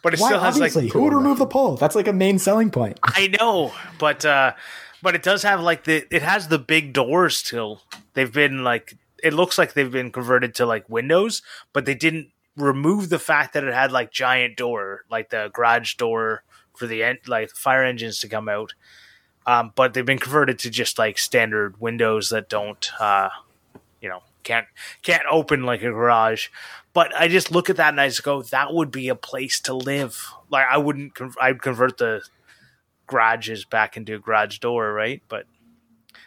but 0.01 0.13
it 0.13 0.19
Why? 0.19 0.29
still 0.29 0.39
has 0.39 0.59
like 0.59 0.71
Obviously, 0.71 0.89
who 0.89 1.03
would 1.03 1.13
remove 1.13 1.37
the 1.37 1.45
pole? 1.45 1.75
That's 1.75 1.95
like 1.95 2.07
a 2.07 2.13
main 2.13 2.39
selling 2.39 2.71
point. 2.71 2.99
I 3.03 3.35
know, 3.39 3.73
but 3.99 4.25
uh, 4.25 4.53
but 5.01 5.15
it 5.15 5.23
does 5.23 5.43
have 5.43 5.61
like 5.61 5.83
the 5.83 6.05
it 6.13 6.21
has 6.21 6.47
the 6.47 6.59
big 6.59 6.93
doors 6.93 7.37
still. 7.37 7.81
They've 8.13 8.31
been 8.31 8.63
like 8.63 8.95
it 9.23 9.33
looks 9.33 9.57
like 9.57 9.73
they've 9.73 9.91
been 9.91 10.11
converted 10.11 10.55
to 10.55 10.65
like 10.65 10.89
windows, 10.89 11.41
but 11.73 11.85
they 11.85 11.95
didn't 11.95 12.29
remove 12.55 13.09
the 13.09 13.19
fact 13.19 13.53
that 13.53 13.63
it 13.63 13.73
had 13.73 13.91
like 13.91 14.11
giant 14.11 14.57
door, 14.57 15.01
like 15.09 15.29
the 15.29 15.49
garage 15.53 15.95
door 15.95 16.43
for 16.75 16.87
the 16.87 17.03
en- 17.03 17.19
like 17.27 17.51
fire 17.51 17.83
engines 17.83 18.19
to 18.19 18.29
come 18.29 18.49
out. 18.49 18.73
Um, 19.45 19.71
but 19.75 19.93
they've 19.93 20.05
been 20.05 20.19
converted 20.19 20.59
to 20.59 20.69
just 20.69 20.99
like 20.99 21.17
standard 21.17 21.79
windows 21.81 22.29
that 22.29 22.49
don't, 22.49 22.89
uh, 22.99 23.29
you 24.01 24.09
know, 24.09 24.21
can't 24.43 24.67
can't 25.01 25.23
open 25.29 25.63
like 25.63 25.81
a 25.81 25.91
garage. 25.91 26.49
But 26.93 27.15
I 27.15 27.27
just 27.27 27.51
look 27.51 27.69
at 27.69 27.77
that 27.77 27.89
and 27.89 28.01
I 28.01 28.07
just 28.09 28.23
go, 28.23 28.41
that 28.41 28.73
would 28.73 28.91
be 28.91 29.09
a 29.09 29.15
place 29.15 29.59
to 29.61 29.73
live. 29.73 30.27
Like 30.49 30.65
I 30.69 30.77
wouldn't, 30.77 31.15
con- 31.15 31.33
I'd 31.39 31.61
convert 31.61 31.97
the 31.97 32.23
garages 33.07 33.65
back 33.65 33.97
into 33.97 34.15
a 34.15 34.19
garage 34.19 34.59
door, 34.59 34.93
right? 34.93 35.21
But 35.29 35.45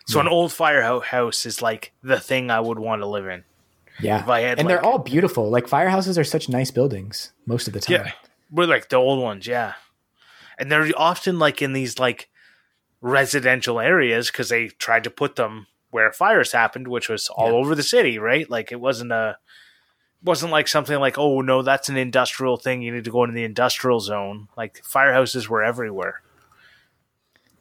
so 0.06 0.20
an 0.20 0.28
old 0.28 0.52
firehouse 0.52 1.46
is 1.46 1.62
like 1.62 1.92
the 2.02 2.18
thing 2.18 2.50
I 2.50 2.60
would 2.60 2.78
want 2.78 3.02
to 3.02 3.06
live 3.06 3.26
in. 3.26 3.44
Yeah, 4.00 4.20
If 4.20 4.28
I 4.28 4.40
had, 4.40 4.58
and 4.58 4.68
they're 4.68 4.84
all 4.84 4.98
beautiful. 4.98 5.50
Like 5.50 5.66
firehouses 5.66 6.18
are 6.18 6.24
such 6.24 6.48
nice 6.48 6.70
buildings 6.70 7.32
most 7.46 7.68
of 7.68 7.74
the 7.74 7.80
time. 7.80 8.06
Yeah, 8.06 8.12
we're 8.50 8.66
like 8.66 8.88
the 8.88 8.96
old 8.96 9.22
ones, 9.22 9.46
yeah. 9.46 9.74
And 10.58 10.72
they're 10.72 10.90
often 10.96 11.38
like 11.38 11.62
in 11.62 11.72
these 11.72 11.98
like 11.98 12.28
residential 13.02 13.78
areas 13.80 14.30
because 14.30 14.48
they 14.48 14.68
tried 14.68 15.04
to 15.04 15.10
put 15.10 15.36
them 15.36 15.66
where 15.90 16.10
fires 16.12 16.52
happened, 16.52 16.88
which 16.88 17.10
was 17.10 17.28
all 17.28 17.48
Yeah. 17.48 17.54
over 17.58 17.74
the 17.74 17.82
city, 17.82 18.18
right? 18.18 18.48
Like 18.48 18.72
it 18.72 18.80
wasn't 18.80 19.12
a 19.12 19.36
wasn't 20.24 20.52
like 20.52 20.68
something 20.68 21.00
like 21.00 21.18
oh 21.18 21.40
no 21.40 21.62
that's 21.62 21.88
an 21.88 21.96
industrial 21.96 22.56
thing 22.56 22.80
you 22.80 22.92
need 22.94 23.02
to 23.02 23.10
go 23.10 23.24
into 23.24 23.34
the 23.34 23.42
industrial 23.42 23.98
zone 23.98 24.46
like 24.56 24.80
firehouses 24.84 25.48
were 25.48 25.64
everywhere 25.64 26.22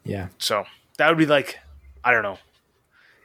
yeah. 0.04 0.28
so 0.38 0.64
that 0.96 1.08
would 1.08 1.18
be 1.18 1.26
like 1.26 1.58
i 2.04 2.12
don't 2.12 2.22
know 2.22 2.38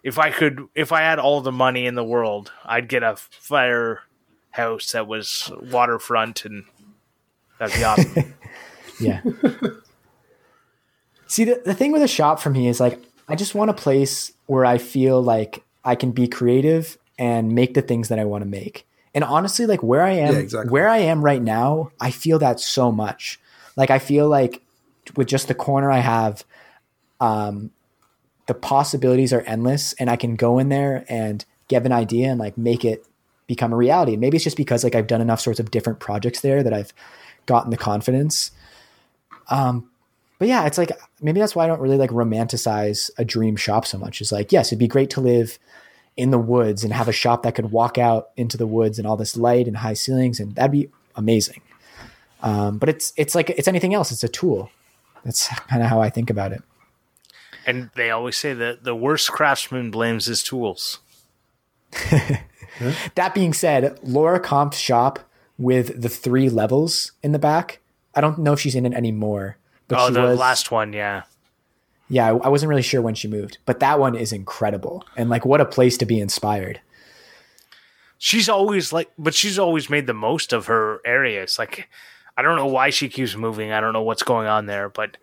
if 0.01 0.17
i 0.17 0.31
could 0.31 0.67
if 0.73 0.91
i 0.91 1.01
had 1.01 1.19
all 1.19 1.39
the 1.41 1.51
money 1.51 1.85
in 1.85 1.93
the 1.93 2.03
world 2.03 2.51
i'd 2.65 2.89
get 2.89 3.03
a 3.03 3.15
firehouse 3.15 4.91
that 4.93 5.05
was 5.07 5.51
waterfront 5.71 6.43
and 6.43 6.63
that'd 7.59 7.75
be 7.77 7.83
awesome 7.83 8.33
Yeah. 8.99 9.21
See, 11.27 11.43
the, 11.43 11.61
the 11.63 11.73
thing 11.73 11.91
with 11.91 12.01
a 12.01 12.07
shop 12.07 12.39
for 12.39 12.49
me 12.49 12.67
is 12.67 12.79
like, 12.79 12.99
I 13.27 13.35
just 13.35 13.53
want 13.55 13.69
a 13.69 13.73
place 13.73 14.31
where 14.45 14.65
I 14.65 14.77
feel 14.77 15.21
like 15.21 15.63
I 15.83 15.95
can 15.95 16.11
be 16.11 16.27
creative 16.27 16.97
and 17.19 17.53
make 17.53 17.73
the 17.73 17.81
things 17.81 18.09
that 18.09 18.19
I 18.19 18.25
want 18.25 18.43
to 18.43 18.49
make. 18.49 18.87
And 19.13 19.23
honestly, 19.23 19.65
like 19.65 19.81
where 19.83 20.03
I 20.03 20.11
am, 20.11 20.33
Yeah, 20.33 20.39
exactly. 20.39 20.71
where 20.71 20.87
I 20.87 20.99
am 20.99 21.23
right 21.23 21.41
now, 21.41 21.91
I 21.99 22.11
feel 22.11 22.39
that 22.39 22.59
so 22.59 22.91
much. 22.91 23.39
Like 23.75 23.89
I 23.89 23.99
feel 23.99 24.29
like 24.29 24.61
with 25.15 25.27
just 25.27 25.47
the 25.47 25.55
corner 25.55 25.91
I 25.91 25.99
have, 25.99 26.43
um, 27.19 27.71
the 28.45 28.53
possibilities 28.53 29.33
are 29.33 29.41
endless, 29.41 29.93
and 29.93 30.09
I 30.09 30.15
can 30.15 30.35
go 30.35 30.57
in 30.59 30.69
there 30.69 31.03
and 31.09 31.43
get 31.67 31.85
an 31.85 31.91
idea 31.91 32.29
and 32.29 32.39
like 32.39 32.57
make 32.57 32.85
it 32.85 33.05
become 33.47 33.73
a 33.73 33.75
reality. 33.75 34.15
Maybe 34.15 34.37
it's 34.37 34.43
just 34.43 34.55
because 34.57 34.83
like 34.83 34.95
I've 34.95 35.07
done 35.07 35.19
enough 35.21 35.41
sorts 35.41 35.59
of 35.59 35.71
different 35.71 35.99
projects 35.99 36.39
there 36.41 36.63
that 36.63 36.73
I've 36.73 36.93
gotten 37.45 37.71
the 37.71 37.77
confidence. 37.77 38.51
Um, 39.49 39.89
but 40.39 40.47
yeah, 40.47 40.65
it's 40.65 40.77
like 40.77 40.91
maybe 41.21 41.39
that's 41.39 41.55
why 41.55 41.63
I 41.63 41.67
don't 41.67 41.81
really 41.81 41.97
like 41.97 42.11
romanticize 42.11 43.09
a 43.17 43.25
dream 43.25 43.55
shop 43.55 43.85
so 43.85 43.97
much. 43.97 44.21
Is 44.21 44.31
like, 44.31 44.51
yes, 44.51 44.69
it'd 44.69 44.79
be 44.79 44.87
great 44.87 45.09
to 45.11 45.21
live 45.21 45.57
in 46.15 46.31
the 46.31 46.39
woods 46.39 46.83
and 46.83 46.93
have 46.93 47.07
a 47.07 47.13
shop 47.13 47.43
that 47.43 47.55
could 47.55 47.71
walk 47.71 47.97
out 47.97 48.29
into 48.37 48.57
the 48.57 48.67
woods 48.67 48.97
and 48.97 49.07
all 49.07 49.17
this 49.17 49.37
light 49.37 49.67
and 49.67 49.77
high 49.77 49.93
ceilings, 49.93 50.39
and 50.39 50.55
that'd 50.55 50.71
be 50.71 50.89
amazing. 51.15 51.61
Um, 52.41 52.77
but 52.77 52.89
it's 52.89 53.13
it's 53.17 53.35
like 53.35 53.49
it's 53.51 53.67
anything 53.67 53.93
else. 53.93 54.11
It's 54.11 54.23
a 54.23 54.29
tool. 54.29 54.69
That's 55.25 55.47
kind 55.67 55.81
of 55.81 55.89
how 55.89 56.01
I 56.01 56.09
think 56.09 56.29
about 56.29 56.51
it. 56.51 56.61
and 57.65 57.89
they 57.95 58.11
always 58.11 58.37
say 58.37 58.53
that 58.53 58.83
the 58.83 58.95
worst 58.95 59.31
craftsman 59.31 59.91
blames 59.91 60.25
his 60.25 60.41
tools 60.43 60.99
That 63.15 63.33
being 63.33 63.53
said, 63.53 63.99
Laura 64.03 64.39
Kampf's 64.39 64.77
shop 64.77 65.19
with 65.57 65.99
the 65.99 66.09
three 66.09 66.49
levels 66.49 67.11
in 67.23 67.31
the 67.31 67.39
back. 67.39 67.79
I 68.13 68.21
don't 68.21 68.37
know 68.39 68.53
if 68.53 68.59
she's 68.59 68.75
in 68.75 68.85
it 68.85 68.93
anymore, 68.93 69.57
but 69.87 69.99
oh 69.99 70.09
the 70.11 70.21
was. 70.21 70.39
last 70.39 70.71
one 70.71 70.93
yeah 70.93 71.23
yeah, 72.09 72.27
I 72.27 72.37
I 72.37 72.47
wasn't 72.47 72.69
really 72.69 72.83
sure 72.83 73.01
when 73.01 73.15
she 73.15 73.27
moved, 73.27 73.57
but 73.65 73.81
that 73.81 73.99
one 73.99 74.15
is 74.15 74.31
incredible. 74.31 75.03
And 75.17 75.29
like, 75.29 75.45
what 75.45 75.59
a 75.59 75.65
place 75.65 75.97
to 75.97 76.05
be 76.05 76.21
inspired. 76.21 76.79
she's 78.17 78.49
always 78.49 78.91
like 78.93 79.11
but 79.17 79.33
she's 79.35 79.59
always 79.59 79.89
made 79.89 80.07
the 80.07 80.13
most 80.13 80.53
of 80.53 80.65
her 80.65 80.99
areas 81.05 81.59
like 81.59 81.87
i 82.35 82.41
don't 82.41 82.55
know 82.55 82.65
why 82.65 82.89
she 82.89 83.07
keeps 83.09 83.35
moving 83.35 83.71
i 83.71 83.79
don't 83.79 83.93
know 83.93 84.01
what's 84.01 84.23
going 84.23 84.47
on 84.47 84.65
there 84.65 84.89
but 84.89 85.17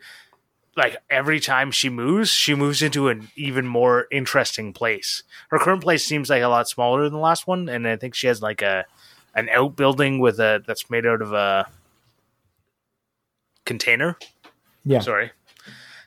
like 0.76 0.96
every 1.10 1.40
time 1.40 1.70
she 1.70 1.88
moves 1.88 2.30
she 2.30 2.54
moves 2.54 2.82
into 2.82 3.08
an 3.08 3.28
even 3.36 3.66
more 3.66 4.06
interesting 4.10 4.72
place 4.72 5.22
her 5.50 5.58
current 5.58 5.82
place 5.82 6.06
seems 6.06 6.30
like 6.30 6.42
a 6.42 6.48
lot 6.48 6.68
smaller 6.68 7.02
than 7.04 7.12
the 7.12 7.18
last 7.18 7.46
one 7.46 7.68
and 7.68 7.86
i 7.86 7.96
think 7.96 8.14
she 8.14 8.26
has 8.28 8.40
like 8.40 8.62
a 8.62 8.84
an 9.34 9.48
outbuilding 9.48 10.20
with 10.20 10.38
a 10.38 10.62
that's 10.66 10.88
made 10.88 11.04
out 11.06 11.20
of 11.22 11.32
a 11.32 11.66
container 13.64 14.16
Yeah. 14.84 15.00
sorry 15.00 15.30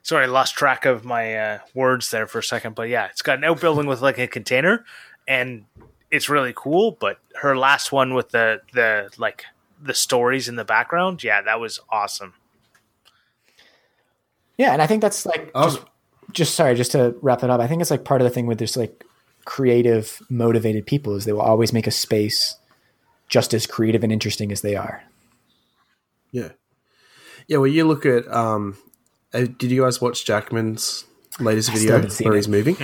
sorry 0.03 0.25
i 0.25 0.27
lost 0.27 0.55
track 0.55 0.85
of 0.85 1.03
my 1.03 1.35
uh, 1.35 1.59
words 1.73 2.11
there 2.11 2.27
for 2.27 2.39
a 2.39 2.43
second 2.43 2.75
but 2.75 2.89
yeah 2.89 3.07
it's 3.07 3.21
got 3.21 3.37
an 3.39 3.43
outbuilding 3.43 3.87
with 3.87 4.01
like 4.01 4.17
a 4.19 4.27
container 4.27 4.85
and 5.27 5.65
it's 6.11 6.29
really 6.29 6.53
cool 6.55 6.91
but 6.99 7.19
her 7.41 7.57
last 7.57 7.91
one 7.91 8.13
with 8.13 8.29
the 8.29 8.61
the 8.73 9.09
like 9.17 9.45
the 9.81 9.93
stories 9.93 10.47
in 10.47 10.55
the 10.55 10.65
background 10.65 11.23
yeah 11.23 11.41
that 11.41 11.59
was 11.59 11.79
awesome 11.89 12.33
Yeah, 14.57 14.73
and 14.73 14.81
I 14.81 14.87
think 14.87 15.01
that's 15.01 15.25
like 15.25 15.51
I 15.53 15.65
was- 15.65 15.75
just, 15.75 15.85
just 16.31 16.55
sorry, 16.55 16.75
just 16.75 16.91
to 16.93 17.15
wrap 17.21 17.43
it 17.43 17.49
up. 17.49 17.59
I 17.61 17.67
think 17.67 17.81
it's 17.81 17.91
like 17.91 18.03
part 18.03 18.21
of 18.21 18.25
the 18.25 18.31
thing 18.31 18.47
with 18.47 18.57
this 18.57 18.75
like 18.75 19.03
creative, 19.45 20.19
motivated 20.29 20.85
people 20.87 21.15
is 21.15 21.25
they 21.25 21.31
will 21.33 21.41
always 21.41 21.71
make 21.71 21.85
a 21.87 21.91
space 21.91 22.55
just 23.29 23.53
as 23.53 23.67
creative 23.67 24.03
and 24.03 24.11
interesting 24.11 24.51
as 24.51 24.61
they 24.61 24.75
are. 24.75 25.03
Yeah. 26.31 26.49
Yeah, 27.47 27.57
well, 27.57 27.67
you 27.67 27.85
look 27.85 28.05
at. 28.05 28.27
Um, 28.33 28.77
uh, 29.33 29.45
did 29.57 29.71
you 29.71 29.83
guys 29.83 30.01
watch 30.01 30.25
Jackman's 30.25 31.05
latest 31.39 31.69
still 31.69 31.79
video 31.79 31.95
haven't 31.95 32.19
where 32.25 32.33
it. 32.33 32.37
he's 32.37 32.47
moving? 32.47 32.75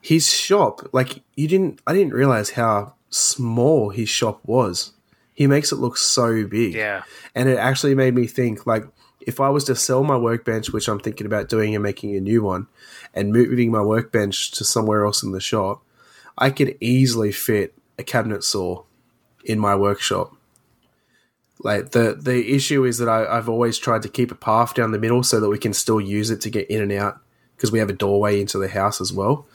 His 0.00 0.32
shop, 0.32 0.88
like 0.92 1.22
you 1.34 1.48
didn't, 1.48 1.80
I 1.86 1.92
didn't 1.92 2.12
realize 2.12 2.50
how 2.50 2.94
small 3.10 3.90
his 3.90 4.08
shop 4.08 4.40
was. 4.44 4.92
He 5.34 5.46
makes 5.46 5.70
it 5.70 5.76
look 5.76 5.96
so 5.96 6.46
big. 6.46 6.74
yeah 6.74 7.02
and 7.34 7.48
it 7.48 7.58
actually 7.58 7.94
made 7.94 8.14
me 8.14 8.26
think 8.26 8.66
like 8.66 8.84
if 9.20 9.40
I 9.40 9.48
was 9.50 9.64
to 9.64 9.74
sell 9.76 10.02
my 10.02 10.16
workbench, 10.16 10.72
which 10.72 10.88
I'm 10.88 10.98
thinking 10.98 11.26
about 11.26 11.48
doing 11.48 11.74
and 11.74 11.82
making 11.82 12.16
a 12.16 12.20
new 12.20 12.42
one, 12.42 12.66
and 13.12 13.32
moving 13.32 13.70
my 13.70 13.82
workbench 13.82 14.52
to 14.52 14.64
somewhere 14.64 15.04
else 15.04 15.22
in 15.22 15.32
the 15.32 15.40
shop, 15.40 15.82
I 16.38 16.50
could 16.50 16.76
easily 16.80 17.30
fit 17.30 17.74
a 17.98 18.02
cabinet 18.02 18.42
saw 18.42 18.84
in 19.44 19.58
my 19.58 19.74
workshop. 19.74 20.34
Like 21.60 21.90
the 21.90 22.16
the 22.20 22.54
issue 22.54 22.84
is 22.84 22.98
that 22.98 23.08
I, 23.08 23.26
I've 23.26 23.48
always 23.48 23.78
tried 23.78 24.02
to 24.02 24.08
keep 24.08 24.30
a 24.30 24.34
path 24.36 24.74
down 24.74 24.92
the 24.92 24.98
middle 24.98 25.22
so 25.22 25.40
that 25.40 25.48
we 25.48 25.58
can 25.58 25.72
still 25.72 26.00
use 26.00 26.30
it 26.30 26.40
to 26.42 26.50
get 26.50 26.70
in 26.70 26.80
and 26.82 26.92
out 26.92 27.20
because 27.56 27.72
we 27.72 27.80
have 27.80 27.90
a 27.90 27.92
doorway 27.94 28.40
into 28.40 28.58
the 28.58 28.68
house 28.68 29.00
as 29.00 29.12
well. 29.12 29.46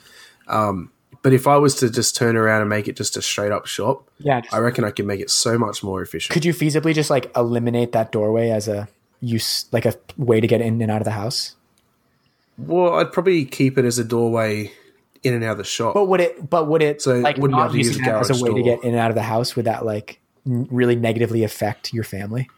Um, 0.47 0.91
but 1.21 1.31
if 1.31 1.47
I 1.47 1.55
was 1.55 1.75
to 1.75 1.89
just 1.89 2.17
turn 2.17 2.35
around 2.35 2.59
and 2.59 2.69
make 2.69 2.89
it 2.89 2.97
just 2.97 3.15
a 3.15 3.21
straight 3.21 3.53
up 3.53 3.65
shop, 3.65 4.09
Yeah. 4.19 4.41
I 4.51 4.57
reckon 4.57 4.83
I 4.83 4.91
could 4.91 5.05
make 5.05 5.21
it 5.21 5.29
so 5.29 5.57
much 5.57 5.81
more 5.81 6.01
efficient. 6.01 6.33
could 6.33 6.43
you 6.43 6.53
feasibly 6.53 6.93
just 6.93 7.09
like 7.09 7.31
eliminate 7.37 7.93
that 7.93 8.11
doorway 8.11 8.49
as 8.49 8.67
a 8.67 8.89
use, 9.21 9.65
like 9.71 9.85
a 9.85 9.93
way 10.17 10.41
to 10.41 10.47
get 10.47 10.59
in 10.59 10.81
and 10.81 10.91
out 10.91 10.99
of 10.99 11.05
the 11.05 11.11
house? 11.11 11.55
Well, 12.57 12.95
I'd 12.95 13.13
probably 13.13 13.45
keep 13.45 13.77
it 13.77 13.85
as 13.85 13.97
a 13.97 14.03
doorway 14.03 14.73
in 15.23 15.33
and 15.33 15.43
out 15.45 15.53
of 15.53 15.57
the 15.59 15.63
shop. 15.63 15.93
But 15.93 16.05
would 16.09 16.19
it? 16.19 16.49
But 16.49 16.67
would 16.67 16.81
it 16.81 17.01
So 17.01 17.19
like 17.19 17.37
wouldn't 17.37 17.57
not 17.57 17.73
use 17.73 17.87
using 17.87 18.03
that 18.03 18.19
as 18.19 18.29
a 18.41 18.43
way 18.43 18.53
to 18.53 18.61
get 18.61 18.83
in 18.83 18.89
and 18.89 18.99
out 18.99 19.09
of 19.09 19.15
the 19.15 19.23
house? 19.23 19.55
Would 19.55 19.65
that 19.65 19.85
like 19.85 20.19
really 20.45 20.95
negatively 20.95 21.43
affect 21.43 21.93
your 21.93 22.03
family? 22.03 22.49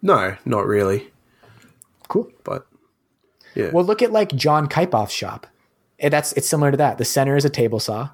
no, 0.00 0.36
not 0.44 0.66
really. 0.66 1.10
Cool. 2.08 2.30
But 2.44 2.66
yeah, 3.54 3.70
Well, 3.72 3.84
look 3.84 4.02
at 4.02 4.12
like 4.12 4.34
John 4.34 4.68
Kipoff's 4.68 5.12
shop. 5.12 5.46
Eh, 6.00 6.08
That's 6.08 6.32
it's 6.32 6.48
similar 6.48 6.70
to 6.72 6.76
that. 6.78 6.98
The 6.98 7.04
center 7.04 7.36
is 7.36 7.44
a 7.44 7.50
table 7.50 7.78
saw, 7.80 8.10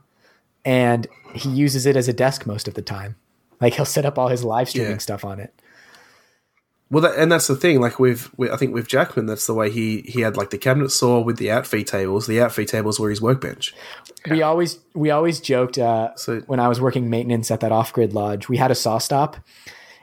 and 0.64 1.06
he 1.34 1.48
uses 1.48 1.86
it 1.86 1.96
as 1.96 2.08
a 2.08 2.12
desk 2.12 2.46
most 2.46 2.68
of 2.68 2.74
the 2.74 2.82
time. 2.82 3.16
Like 3.60 3.74
he'll 3.74 3.84
set 3.84 4.04
up 4.04 4.18
all 4.18 4.28
his 4.28 4.44
live 4.44 4.68
streaming 4.68 4.92
Yeah. 4.92 4.98
stuff 4.98 5.24
on 5.24 5.40
it. 5.40 5.54
Well, 6.90 7.02
that, 7.02 7.16
and 7.18 7.30
that's 7.30 7.46
the 7.46 7.56
thing. 7.56 7.80
Like 7.80 7.98
with, 7.98 8.30
with, 8.38 8.50
I 8.50 8.56
think 8.56 8.72
with 8.72 8.88
Jackman, 8.88 9.26
that's 9.26 9.46
the 9.46 9.54
way 9.54 9.70
he 9.70 10.00
he 10.02 10.22
had 10.22 10.36
like 10.36 10.50
the 10.50 10.58
cabinet 10.58 10.90
saw 10.90 11.20
with 11.20 11.36
the 11.36 11.50
outfeed 11.50 11.86
tables. 11.86 12.26
The 12.26 12.40
outfeed 12.40 12.68
tables 12.68 12.98
were 12.98 13.10
his 13.10 13.20
workbench. 13.20 13.74
We 14.30 14.42
always 14.42 14.78
we 14.94 15.10
always 15.10 15.40
joked 15.40 15.78
uh, 15.78 16.14
So- 16.16 16.40
when 16.46 16.60
I 16.60 16.68
was 16.68 16.80
working 16.80 17.10
maintenance 17.10 17.50
at 17.50 17.60
that 17.60 17.72
off 17.72 17.92
grid 17.92 18.14
lodge. 18.14 18.48
We 18.48 18.56
had 18.56 18.70
a 18.70 18.74
saw 18.74 18.98
stop, 18.98 19.36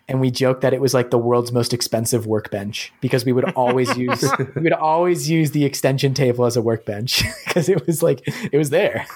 and 0.07 0.21
we 0.21 0.29
joked 0.29 0.61
that 0.61 0.73
it 0.73 0.81
was 0.81 0.93
like 0.93 1.09
the 1.09 1.17
world's 1.17 1.51
most 1.51 1.73
expensive 1.73 2.27
workbench 2.27 2.93
because 3.01 3.25
we 3.25 3.31
would 3.33 3.51
always 3.53 3.97
use 3.97 4.23
we 4.55 4.61
would 4.61 4.73
always 4.73 5.27
use 5.29 5.51
the 5.51 5.65
extension 5.65 6.13
table 6.13 6.45
as 6.45 6.55
a 6.55 6.61
workbench 6.61 7.23
because 7.45 7.67
it 7.67 7.85
was 7.87 8.03
like 8.03 8.21
it 8.51 8.57
was 8.57 8.69
there. 8.69 9.07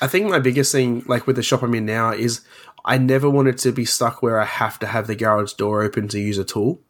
I 0.00 0.08
think 0.08 0.28
my 0.28 0.40
biggest 0.40 0.72
thing, 0.72 1.04
like 1.06 1.26
with 1.28 1.36
the 1.36 1.44
shop 1.44 1.62
I'm 1.62 1.74
in 1.74 1.86
now, 1.86 2.10
is 2.12 2.40
I 2.84 2.98
never 2.98 3.30
wanted 3.30 3.58
to 3.58 3.72
be 3.72 3.84
stuck 3.84 4.22
where 4.22 4.40
I 4.40 4.44
have 4.44 4.78
to 4.80 4.86
have 4.86 5.06
the 5.06 5.14
garage 5.14 5.52
door 5.52 5.82
open 5.82 6.08
to 6.08 6.18
use 6.18 6.38
a 6.38 6.44
tool. 6.44 6.80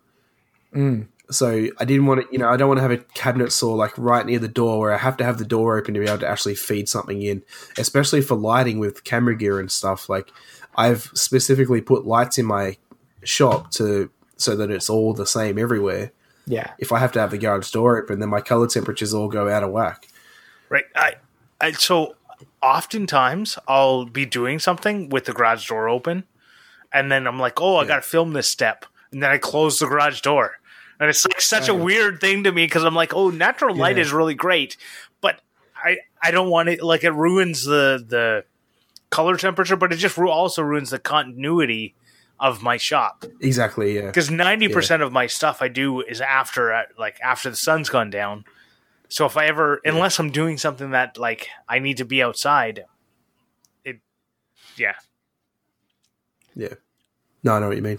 Mm. 0.75 1.09
So 1.31 1.69
I 1.79 1.85
didn't 1.85 2.07
want 2.07 2.23
to, 2.23 2.27
you 2.33 2.39
know, 2.39 2.49
I 2.49 2.57
don't 2.57 2.69
want 2.69 2.79
to 2.79 2.83
have 2.83 2.91
a 2.91 2.99
cabinet 2.99 3.53
saw 3.53 3.75
like 3.75 3.97
right 3.97 4.25
near 4.25 4.39
the 4.39 4.49
door 4.49 4.79
where 4.81 4.93
I 4.93 4.99
have 4.99 5.17
to 5.19 5.25
have 5.25 5.39
the 5.39 5.45
door 5.45 5.79
open 5.79 5.95
to 5.95 6.01
be 6.01 6.07
able 6.07 6.19
to 6.19 6.29
actually 6.29 6.55
feed 6.55 6.89
something 6.89 7.23
in, 7.23 7.43
especially 7.79 8.21
for 8.21 8.37
lighting 8.37 8.79
with 8.79 9.05
camera 9.05 9.37
gear 9.37 9.61
and 9.61 9.71
stuff. 9.71 10.09
Like 10.09 10.31
I've 10.77 11.11
specifically 11.15 11.81
put 11.81 12.07
lights 12.07 12.39
in 12.39 12.47
my 12.47 12.77
shop 13.25 13.71
to 13.73 14.11
so 14.37 14.57
that 14.57 14.71
it's 14.71 14.91
all 14.91 15.15
the 15.15 15.27
same 15.27 15.59
everywhere. 15.59 16.13
Yeah. 16.47 16.73
If 16.79 16.93
I 16.93 16.99
have 16.99 17.13
to 17.13 17.21
have 17.21 17.31
the 17.31 17.39
garage 17.39 17.71
door 17.71 18.03
open, 18.03 18.19
then 18.19 18.29
my 18.29 18.41
color 18.41 18.67
temperatures 18.67 19.15
all 19.15 19.29
go 19.29 19.49
out 19.49 19.63
of 19.63 19.71
whack. 19.71 20.09
Right. 20.69 20.85
I, 20.95 21.15
I 21.61 21.73
so 21.73 22.17
oftentimes 22.63 23.59
I'll 23.69 24.05
be 24.05 24.25
doing 24.25 24.59
something 24.59 25.09
with 25.09 25.25
the 25.25 25.33
garage 25.33 25.69
door 25.69 25.89
open, 25.89 26.25
and 26.93 27.11
then 27.11 27.27
I'm 27.27 27.39
like, 27.39 27.61
oh, 27.61 27.77
I 27.77 27.87
got 27.87 27.97
to 27.97 28.03
film 28.03 28.33
this 28.33 28.49
step, 28.49 28.85
and 29.11 29.23
then 29.23 29.31
I 29.31 29.39
close 29.39 29.79
the 29.79 29.87
garage 29.87 30.21
door, 30.21 30.53
and 31.01 31.09
it's 31.11 31.25
like 31.27 31.41
such 31.41 31.69
a 31.69 31.75
weird 31.75 32.21
thing 32.21 32.45
to 32.45 32.53
me 32.53 32.65
because 32.67 32.85
I'm 32.85 32.95
like, 32.95 33.15
oh, 33.15 33.31
natural 33.31 33.75
light 33.75 33.97
Yeah. 33.97 34.03
is 34.03 34.13
really 34.13 34.35
great, 34.35 34.77
but 35.21 35.41
I 35.77 35.99
I 36.23 36.31
don't 36.31 36.49
want 36.51 36.69
it 36.69 36.83
like 36.83 37.05
it 37.05 37.11
ruins 37.13 37.65
the 37.65 38.05
the 38.07 38.45
color 39.11 39.37
temperature, 39.37 39.77
but 39.77 39.93
it 39.93 39.97
just 39.97 40.17
ru- 40.17 40.31
also 40.31 40.63
ruins 40.63 40.91
the 40.91 40.99
continuity 40.99 41.95
of 42.41 42.63
my 42.63 42.77
shop 42.77 43.25
Exactly. 43.41 43.97
Yeah. 43.97 44.07
because 44.07 44.31
ninety 44.31 44.69
percent 44.69 45.03
of 45.03 45.13
my 45.13 45.27
stuff 45.27 45.61
I 45.63 45.69
do 45.69 46.01
is 46.01 46.21
after 46.21 46.73
uh, 46.73 46.83
like 46.99 47.19
after 47.23 47.51
the 47.51 47.57
sun's 47.57 47.89
gone 47.89 48.11
down. 48.11 48.45
So 49.13 49.27
if 49.27 49.37
I 49.37 49.45
ever, 49.45 49.79
unless 49.85 50.19
I'm 50.19 50.31
doing 50.31 50.57
something 50.57 50.93
that 50.93 51.19
like 51.19 51.49
I 51.69 51.81
need 51.81 51.99
to 51.99 52.05
be 52.07 52.23
outside, 52.23 52.87
it, 53.85 54.01
yeah, 54.79 54.95
Yeah. 56.57 56.75
No, 57.43 57.53
I 57.53 57.61
know 57.61 57.69
what 57.69 57.77
you 57.77 57.83
mean. 57.83 57.99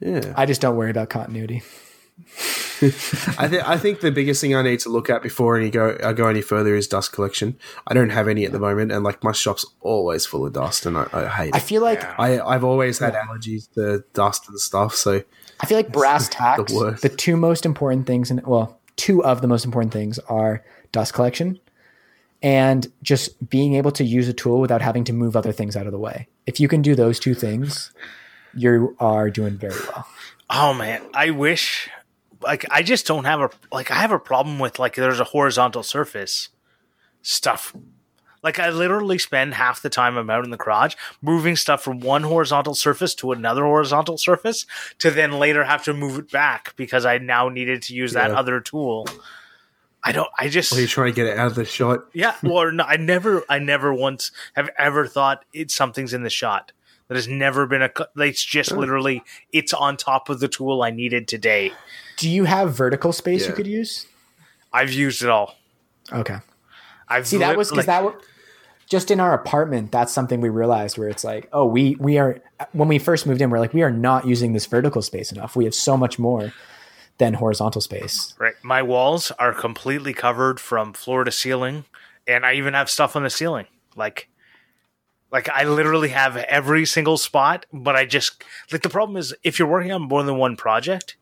Yeah. 0.00 0.34
I 0.36 0.44
just 0.44 0.60
don't 0.60 0.74
worry 0.74 0.90
about 0.90 1.08
continuity. 1.08 1.62
I 3.38 3.46
think 3.48 3.68
I 3.68 3.78
think 3.78 4.00
the 4.00 4.10
biggest 4.10 4.40
thing 4.40 4.56
I 4.56 4.62
need 4.62 4.80
to 4.80 4.88
look 4.88 5.08
at 5.08 5.22
before 5.22 5.56
any 5.56 5.70
go 5.70 5.96
I 6.02 6.12
go 6.12 6.26
any 6.26 6.42
further 6.42 6.74
is 6.74 6.88
dust 6.88 7.12
collection. 7.12 7.56
I 7.86 7.94
don't 7.94 8.10
have 8.10 8.26
any 8.26 8.44
at 8.44 8.50
the 8.50 8.58
moment, 8.58 8.90
and 8.90 9.04
like 9.04 9.22
my 9.22 9.32
shop's 9.32 9.64
always 9.82 10.26
full 10.26 10.44
of 10.44 10.52
dust, 10.54 10.84
and 10.84 10.98
I, 10.98 11.06
I 11.12 11.26
hate 11.28 11.54
I 11.54 11.58
it. 11.58 11.62
feel 11.62 11.82
like 11.82 12.00
Yeah. 12.02 12.14
I 12.18 12.40
I've 12.54 12.64
always 12.64 12.98
had 12.98 13.14
allergies 13.14 13.70
to 13.74 14.02
dust 14.14 14.48
and 14.48 14.58
stuff, 14.58 14.94
so 14.96 15.22
I 15.60 15.66
feel 15.66 15.78
like 15.78 15.92
brass 15.92 16.28
tacks. 16.28 16.72
The, 16.72 16.78
worst. 16.78 17.18
two 17.18 17.36
most 17.36 17.64
important 17.64 18.06
things, 18.06 18.30
and 18.30 18.44
well, 18.46 18.80
two 18.96 19.24
of 19.24 19.42
the 19.42 19.48
most 19.48 19.64
important 19.64 19.92
things 19.92 20.18
are 20.20 20.64
dust 20.92 21.14
collection 21.14 21.60
and 22.42 22.92
just 23.02 23.48
being 23.48 23.74
able 23.74 23.90
to 23.92 24.04
use 24.04 24.28
a 24.28 24.32
tool 24.32 24.60
without 24.60 24.82
having 24.82 25.04
to 25.04 25.12
move 25.12 25.36
other 25.36 25.52
things 25.52 25.76
out 25.76 25.86
of 25.86 25.92
the 25.92 25.98
way. 25.98 26.28
If 26.46 26.60
you 26.60 26.68
can 26.68 26.82
do 26.82 26.94
those 26.94 27.18
two 27.18 27.34
things, 27.34 27.92
you 28.54 28.96
are 29.00 29.30
doing 29.30 29.56
very 29.56 29.78
well. 29.88 30.06
Oh 30.48 30.74
man, 30.74 31.02
I 31.12 31.30
wish 31.30 31.90
like 32.40 32.64
I 32.70 32.82
just 32.82 33.06
don't 33.06 33.24
have 33.24 33.40
a 33.40 33.50
like 33.72 33.90
I 33.90 33.94
have 33.94 34.12
a 34.12 34.18
problem 34.18 34.58
with 34.58 34.78
like 34.78 34.94
there's 34.94 35.20
a 35.20 35.24
horizontal 35.24 35.82
surface 35.82 36.50
stuff. 37.22 37.74
Like 38.46 38.60
I 38.60 38.70
literally 38.70 39.18
spend 39.18 39.54
half 39.54 39.82
the 39.82 39.90
time 39.90 40.16
I'm 40.16 40.30
out 40.30 40.44
in 40.44 40.50
the 40.52 40.56
garage 40.56 40.94
moving 41.20 41.56
stuff 41.56 41.82
from 41.82 41.98
one 41.98 42.22
horizontal 42.22 42.76
surface 42.76 43.12
to 43.16 43.32
another 43.32 43.64
horizontal 43.64 44.16
surface 44.18 44.66
to 45.00 45.10
then 45.10 45.32
later 45.32 45.64
have 45.64 45.82
to 45.82 45.92
move 45.92 46.16
it 46.16 46.30
back 46.30 46.72
because 46.76 47.04
I 47.04 47.18
now 47.18 47.48
needed 47.48 47.82
to 47.82 47.94
use 47.94 48.12
that 48.12 48.30
other 48.30 48.60
tool. 48.60 49.08
I 50.04 50.12
don't 50.12 50.28
I 50.38 50.48
just 50.48 50.72
Or 50.72 50.78
you're 50.78 50.86
trying 50.86 51.10
to 51.12 51.16
get 51.16 51.26
it 51.26 51.36
out 51.36 51.48
of 51.48 51.54
the 51.56 51.64
shot. 51.64 52.04
yeah, 52.14 52.36
Well, 52.44 52.70
no, 52.70 52.84
I 52.84 52.96
never, 52.96 53.42
I 53.48 53.58
never 53.58 53.92
once 53.92 54.30
have 54.54 54.70
ever 54.78 55.08
thought 55.08 55.44
it's 55.52 55.74
something's 55.74 56.14
in 56.14 56.22
the 56.22 56.30
shot. 56.30 56.70
That 57.08 57.16
has 57.16 57.26
never 57.26 57.66
been 57.66 57.82
a. 57.82 57.88
co- 57.88 58.06
It's 58.16 58.44
just 58.44 58.70
literally, 58.70 59.24
it's 59.52 59.72
on 59.72 59.96
top 59.96 60.28
of 60.28 60.38
the 60.38 60.46
tool 60.48 60.82
I 60.84 60.90
needed 60.90 61.26
today. 61.26 61.72
Do 62.16 62.28
you 62.30 62.44
have 62.44 62.74
vertical 62.76 63.12
space 63.12 63.46
you 63.48 63.52
could 63.54 63.66
use? 63.66 64.06
I've 64.72 64.92
used 64.92 65.22
it 65.24 65.28
all. 65.28 65.56
Okay. 66.12 66.38
I've 67.08 67.26
See, 67.26 67.38
that 67.38 67.56
was 67.56 67.70
because 67.70 67.86
like- 67.86 67.86
that 67.86 68.04
wa- 68.04 68.14
just 68.88 69.10
in 69.10 69.20
our 69.20 69.34
apartment. 69.34 69.90
That's 69.92 70.12
something 70.12 70.40
we 70.40 70.48
realized 70.48 70.96
where 70.98 71.08
it's 71.08 71.24
like, 71.24 71.48
oh, 71.52 71.66
we 71.66 71.96
we 71.96 72.18
are 72.18 72.40
when 72.72 72.88
we 72.88 72.98
first 72.98 73.26
moved 73.26 73.40
in, 73.40 73.50
we're 73.50 73.58
like, 73.58 73.74
we 73.74 73.82
are 73.82 73.90
not 73.90 74.26
using 74.26 74.52
this 74.52 74.66
vertical 74.66 75.02
space 75.02 75.32
enough. 75.32 75.56
We 75.56 75.64
have 75.64 75.74
so 75.74 75.96
much 75.96 76.18
more 76.18 76.52
than 77.18 77.34
horizontal 77.34 77.80
space. 77.80 78.34
Right, 78.38 78.54
my 78.62 78.82
walls 78.82 79.30
are 79.38 79.52
completely 79.54 80.12
covered 80.12 80.60
from 80.60 80.92
floor 80.92 81.24
to 81.24 81.32
ceiling, 81.32 81.84
and 82.26 82.44
I 82.46 82.54
even 82.54 82.74
have 82.74 82.90
stuff 82.90 83.16
on 83.16 83.22
the 83.22 83.30
ceiling. 83.30 83.66
Like, 83.96 84.28
like 85.32 85.48
I 85.48 85.64
literally 85.64 86.10
have 86.10 86.36
every 86.36 86.84
single 86.86 87.16
spot. 87.16 87.66
But 87.72 87.96
I 87.96 88.04
just 88.04 88.44
like 88.70 88.82
the 88.82 88.88
problem 88.90 89.16
is 89.16 89.34
if 89.42 89.58
you're 89.58 89.68
working 89.68 89.92
on 89.92 90.02
more 90.02 90.22
than 90.22 90.36
one 90.36 90.56
project, 90.56 91.16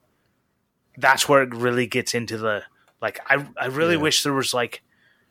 that's 0.99 1.29
where 1.29 1.43
it 1.43 1.55
really 1.55 1.87
gets 1.87 2.12
into 2.15 2.37
the 2.37 2.62
like. 3.01 3.21
I 3.27 3.47
I 3.59 3.67
really 3.67 3.95
Yeah. 3.95 4.03
wish 4.03 4.23
there 4.23 4.35
was 4.35 4.53
like 4.53 4.83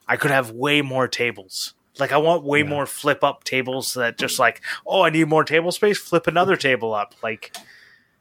I 0.08 0.16
could 0.18 0.32
have 0.32 0.52
way 0.52 0.82
more 0.82 1.08
tables. 1.08 1.74
Like 2.00 2.12
I 2.12 2.18
want 2.18 2.44
way 2.44 2.64
more 2.64 2.86
flip 2.86 3.24
up 3.24 3.44
tables 3.44 3.94
that 3.94 4.18
just 4.18 4.40
like 4.40 4.62
oh 4.86 5.04
I 5.04 5.10
need 5.10 5.28
more 5.28 5.44
table 5.44 5.72
space. 5.72 5.98
Flip 5.98 6.26
another 6.28 6.56
table 6.56 6.94
up. 6.94 7.14
Like, 7.22 7.56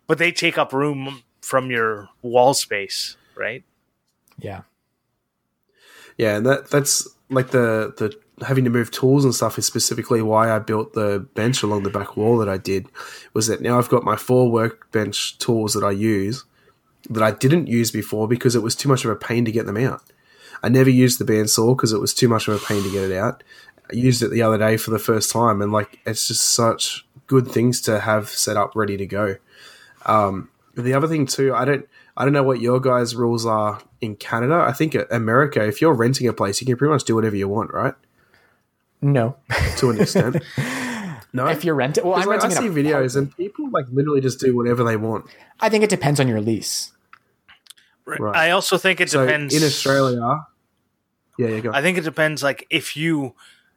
but 0.07 0.19
they 0.19 0.33
take 0.33 0.59
up 0.59 0.73
room 0.73 1.23
from 1.41 1.71
your 1.71 2.09
wall 2.23 2.55
space, 2.55 3.17
right? 3.35 3.65
Yeah. 4.39 4.63
Yeah, 6.19 6.37
and 6.37 6.47
that 6.47 6.71
that's 6.71 7.09
like 7.31 7.51
the 7.51 7.95
the 7.97 8.45
having 8.45 8.65
to 8.65 8.71
move 8.71 8.91
tools 8.91 9.25
and 9.25 9.35
stuff 9.35 9.59
is 9.59 9.67
specifically 9.67 10.21
why 10.21 10.51
I 10.51 10.59
built 10.59 10.95
the 10.95 11.27
bench 11.35 11.63
along 11.63 11.85
the 11.85 11.91
back 11.91 12.17
wall 12.17 12.39
that 12.39 12.49
I 12.49 12.59
did. 12.59 12.89
Was 13.35 13.47
that 13.47 13.61
now 13.61 13.79
I've 13.79 13.89
got 13.89 14.05
my 14.05 14.17
four 14.17 14.51
workbench 14.51 15.39
tools 15.39 15.75
that 15.75 15.85
I 15.85 15.91
use 15.93 16.45
that 17.11 17.23
I 17.23 17.33
didn't 17.33 17.67
use 17.67 17.91
before 17.91 18.29
because 18.29 18.55
it 18.55 18.63
was 18.63 18.77
too 18.77 18.89
much 18.89 19.05
of 19.05 19.11
a 19.11 19.17
pain 19.17 19.45
to 19.45 19.53
get 19.53 19.67
them 19.67 19.77
out. 19.77 20.03
I 20.63 20.69
never 20.69 20.91
used 20.91 21.19
the 21.19 21.25
bandsaw 21.25 21.77
because 21.77 21.93
it 21.93 22.01
was 22.01 22.15
too 22.15 22.29
much 22.29 22.47
of 22.49 22.55
a 22.55 22.65
pain 22.65 22.83
to 22.83 22.91
get 22.93 23.11
it 23.11 23.17
out. 23.17 23.43
I 23.91 23.95
used 23.97 24.23
it 24.23 24.31
the 24.31 24.43
other 24.43 24.59
day 24.59 24.77
for 24.77 24.91
the 24.91 24.99
first 24.99 25.31
time, 25.33 25.61
and 25.61 25.73
like 25.73 25.99
it's 26.07 26.29
just 26.29 26.51
such 26.51 27.07
good 27.27 27.49
things 27.49 27.81
to 27.83 28.01
have 28.01 28.29
set 28.29 28.57
up 28.57 28.73
ready 28.75 28.97
to 28.97 29.07
go. 29.07 29.37
Um, 30.07 30.49
the 30.75 30.95
other 30.95 31.09
thing 31.09 31.27
too, 31.27 31.55
I 31.55 31.65
don't, 31.65 31.89
I 32.17 32.25
don't 32.25 32.33
know 32.33 32.43
what 32.43 32.61
your 32.61 32.81
guys' 32.81 33.15
rules 33.15 33.45
are 33.47 33.81
in 34.01 34.17
Canada. 34.17 34.65
I 34.67 34.73
think 34.73 34.95
uh, 34.97 35.05
America, 35.11 35.65
if 35.67 35.81
you're 35.81 35.95
renting 35.95 36.27
a 36.29 36.33
place, 36.33 36.61
you 36.61 36.67
can 36.67 36.77
pretty 36.77 36.93
much 36.93 37.05
do 37.05 37.15
whatever 37.15 37.37
you 37.37 37.49
want, 37.49 37.73
right? 37.73 37.95
No. 39.01 39.37
To 39.79 39.91
an 39.91 40.01
extent. 40.01 40.37
no, 41.33 41.47
if 41.49 41.65
you're 41.65 41.75
renting, 41.75 42.05
well, 42.05 42.15
I'm 42.15 42.21
'Cause, 42.21 42.27
like, 42.29 42.43
renting 42.43 42.59
I 42.59 42.61
see 42.61 42.69
videos 42.83 42.91
apartment. 42.91 43.17
and 43.17 43.37
people 43.37 43.71
like 43.71 43.87
literally 43.91 44.21
just 44.21 44.39
do 44.41 44.57
whatever 44.57 44.85
they 44.85 44.97
want. 44.97 45.27
I 45.61 45.69
think 45.69 45.83
it 45.85 45.91
depends 45.91 46.21
on 46.21 46.29
your 46.29 46.41
lease. 46.41 46.93
Right. 48.05 48.35
I 48.37 48.51
also 48.51 48.79
think 48.79 49.01
it 49.01 49.11
So 49.11 49.25
depends 49.25 49.55
in 49.55 49.63
Australia, 49.63 50.47
yeah, 51.39 51.49
yeah, 51.49 51.61
go. 51.61 51.71
I 51.73 51.83
think 51.83 51.99
it 51.99 52.03
depends. 52.05 52.43
Like 52.43 52.67
if 52.71 52.97
you 52.97 53.35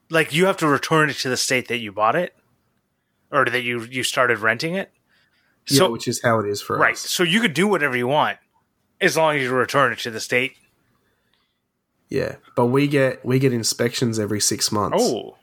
like, 0.10 0.34
you 0.34 0.46
have 0.46 0.58
to 0.58 0.68
return 0.68 1.10
it 1.10 1.18
to 1.18 1.30
the 1.30 1.38
state 1.38 1.68
that 1.68 1.78
you 1.78 1.92
bought 1.92 2.16
it, 2.16 2.36
or 3.32 3.46
that 3.46 3.62
you 3.62 3.82
you 3.84 4.04
started 4.04 4.40
renting 4.40 4.76
it. 4.76 4.92
yeah, 5.70 5.88
which 5.88 6.08
is 6.08 6.22
how 6.22 6.40
it 6.40 6.48
is 6.50 6.62
for 6.62 6.78
right, 6.78 6.94
us. 6.94 7.00
so 7.00 7.24
you 7.24 7.40
could 7.42 7.54
do 7.54 7.68
whatever 7.68 7.96
you 7.98 8.08
want 8.08 8.38
as 9.02 9.18
long 9.18 9.36
as 9.36 9.44
you 9.44 9.52
return 9.54 9.92
it 9.94 10.00
to 10.00 10.12
the 10.12 10.20
state. 10.20 10.54
Yeah, 12.10 12.36
but 12.56 12.68
we 12.68 12.88
get 12.88 13.26
we 13.26 13.40
get 13.40 13.52
inspections 13.54 14.20
every 14.20 14.40
six 14.40 14.72
months. 14.72 14.98
Oh, 15.00 15.38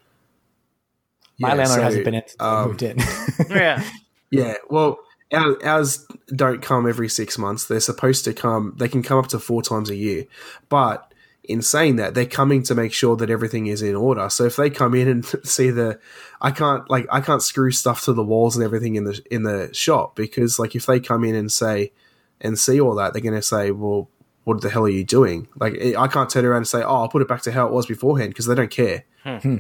My 1.38 1.48
Yeah, 1.50 1.54
landlord 1.54 1.78
so, 1.78 1.82
hasn't 1.82 2.04
been 2.04 2.14
in 2.14 2.22
since 2.26 2.40
um, 2.40 2.68
moved 2.68 2.82
in. 2.82 2.98
yeah. 3.50 3.84
Yeah, 4.30 4.54
well, 4.70 4.98
our, 5.32 5.62
ours 5.66 6.06
don't 6.34 6.62
come 6.62 6.88
every 6.88 7.08
six 7.08 7.36
months. 7.36 7.66
They're 7.66 7.80
supposed 7.80 8.24
to 8.24 8.32
come. 8.32 8.74
They 8.78 8.88
can 8.88 9.02
come 9.02 9.18
up 9.18 9.26
to 9.28 9.38
four 9.38 9.60
times 9.62 9.90
a 9.90 9.96
year, 9.96 10.24
but 10.68 11.11
in 11.44 11.60
saying 11.62 11.96
that, 11.96 12.14
they're 12.14 12.24
coming 12.26 12.62
to 12.64 12.74
make 12.74 12.92
sure 12.92 13.16
that 13.16 13.28
everything 13.30 13.66
is 13.66 13.82
in 13.82 13.96
order. 13.96 14.28
So 14.30 14.44
if 14.44 14.56
they 14.56 14.70
come 14.70 14.94
in 14.94 15.08
and 15.08 15.24
see 15.44 15.70
the, 15.70 15.98
I 16.40 16.50
can't 16.52 16.88
like 16.90 17.06
I 17.10 17.20
can't 17.20 17.42
screw 17.42 17.70
stuff 17.72 18.04
to 18.04 18.12
the 18.12 18.22
walls 18.24 18.56
and 18.56 18.64
everything 18.64 18.94
in 18.94 19.04
the 19.04 19.20
in 19.30 19.42
the 19.42 19.72
shop 19.74 20.14
because 20.16 20.58
like 20.58 20.74
if 20.76 20.86
they 20.86 21.00
come 21.00 21.24
in 21.24 21.34
and 21.34 21.50
say 21.50 21.92
and 22.40 22.58
see 22.58 22.80
all 22.80 22.94
that, 22.96 23.12
they're 23.12 23.22
going 23.22 23.34
to 23.34 23.42
say, 23.42 23.70
well. 23.70 24.08
What 24.44 24.60
the 24.60 24.70
hell 24.70 24.82
are 24.86 24.88
you 24.88 25.04
doing? 25.04 25.46
Like, 25.60 25.76
eh, 25.78 25.94
I 25.96 26.08
can't 26.08 26.28
turn 26.28 26.44
around 26.44 26.56
and 26.56 26.66
say, 26.66 26.82
"Oh, 26.82 27.02
I'll 27.02 27.08
put 27.08 27.22
it 27.22 27.28
back 27.28 27.42
to 27.42 27.52
how 27.52 27.68
it 27.68 27.72
was 27.72 27.86
beforehand," 27.86 28.30
because 28.30 28.46
they 28.46 28.56
don't 28.56 28.72
care. 28.72 29.04
Hmm. 29.22 29.36
Hmm. 29.36 29.56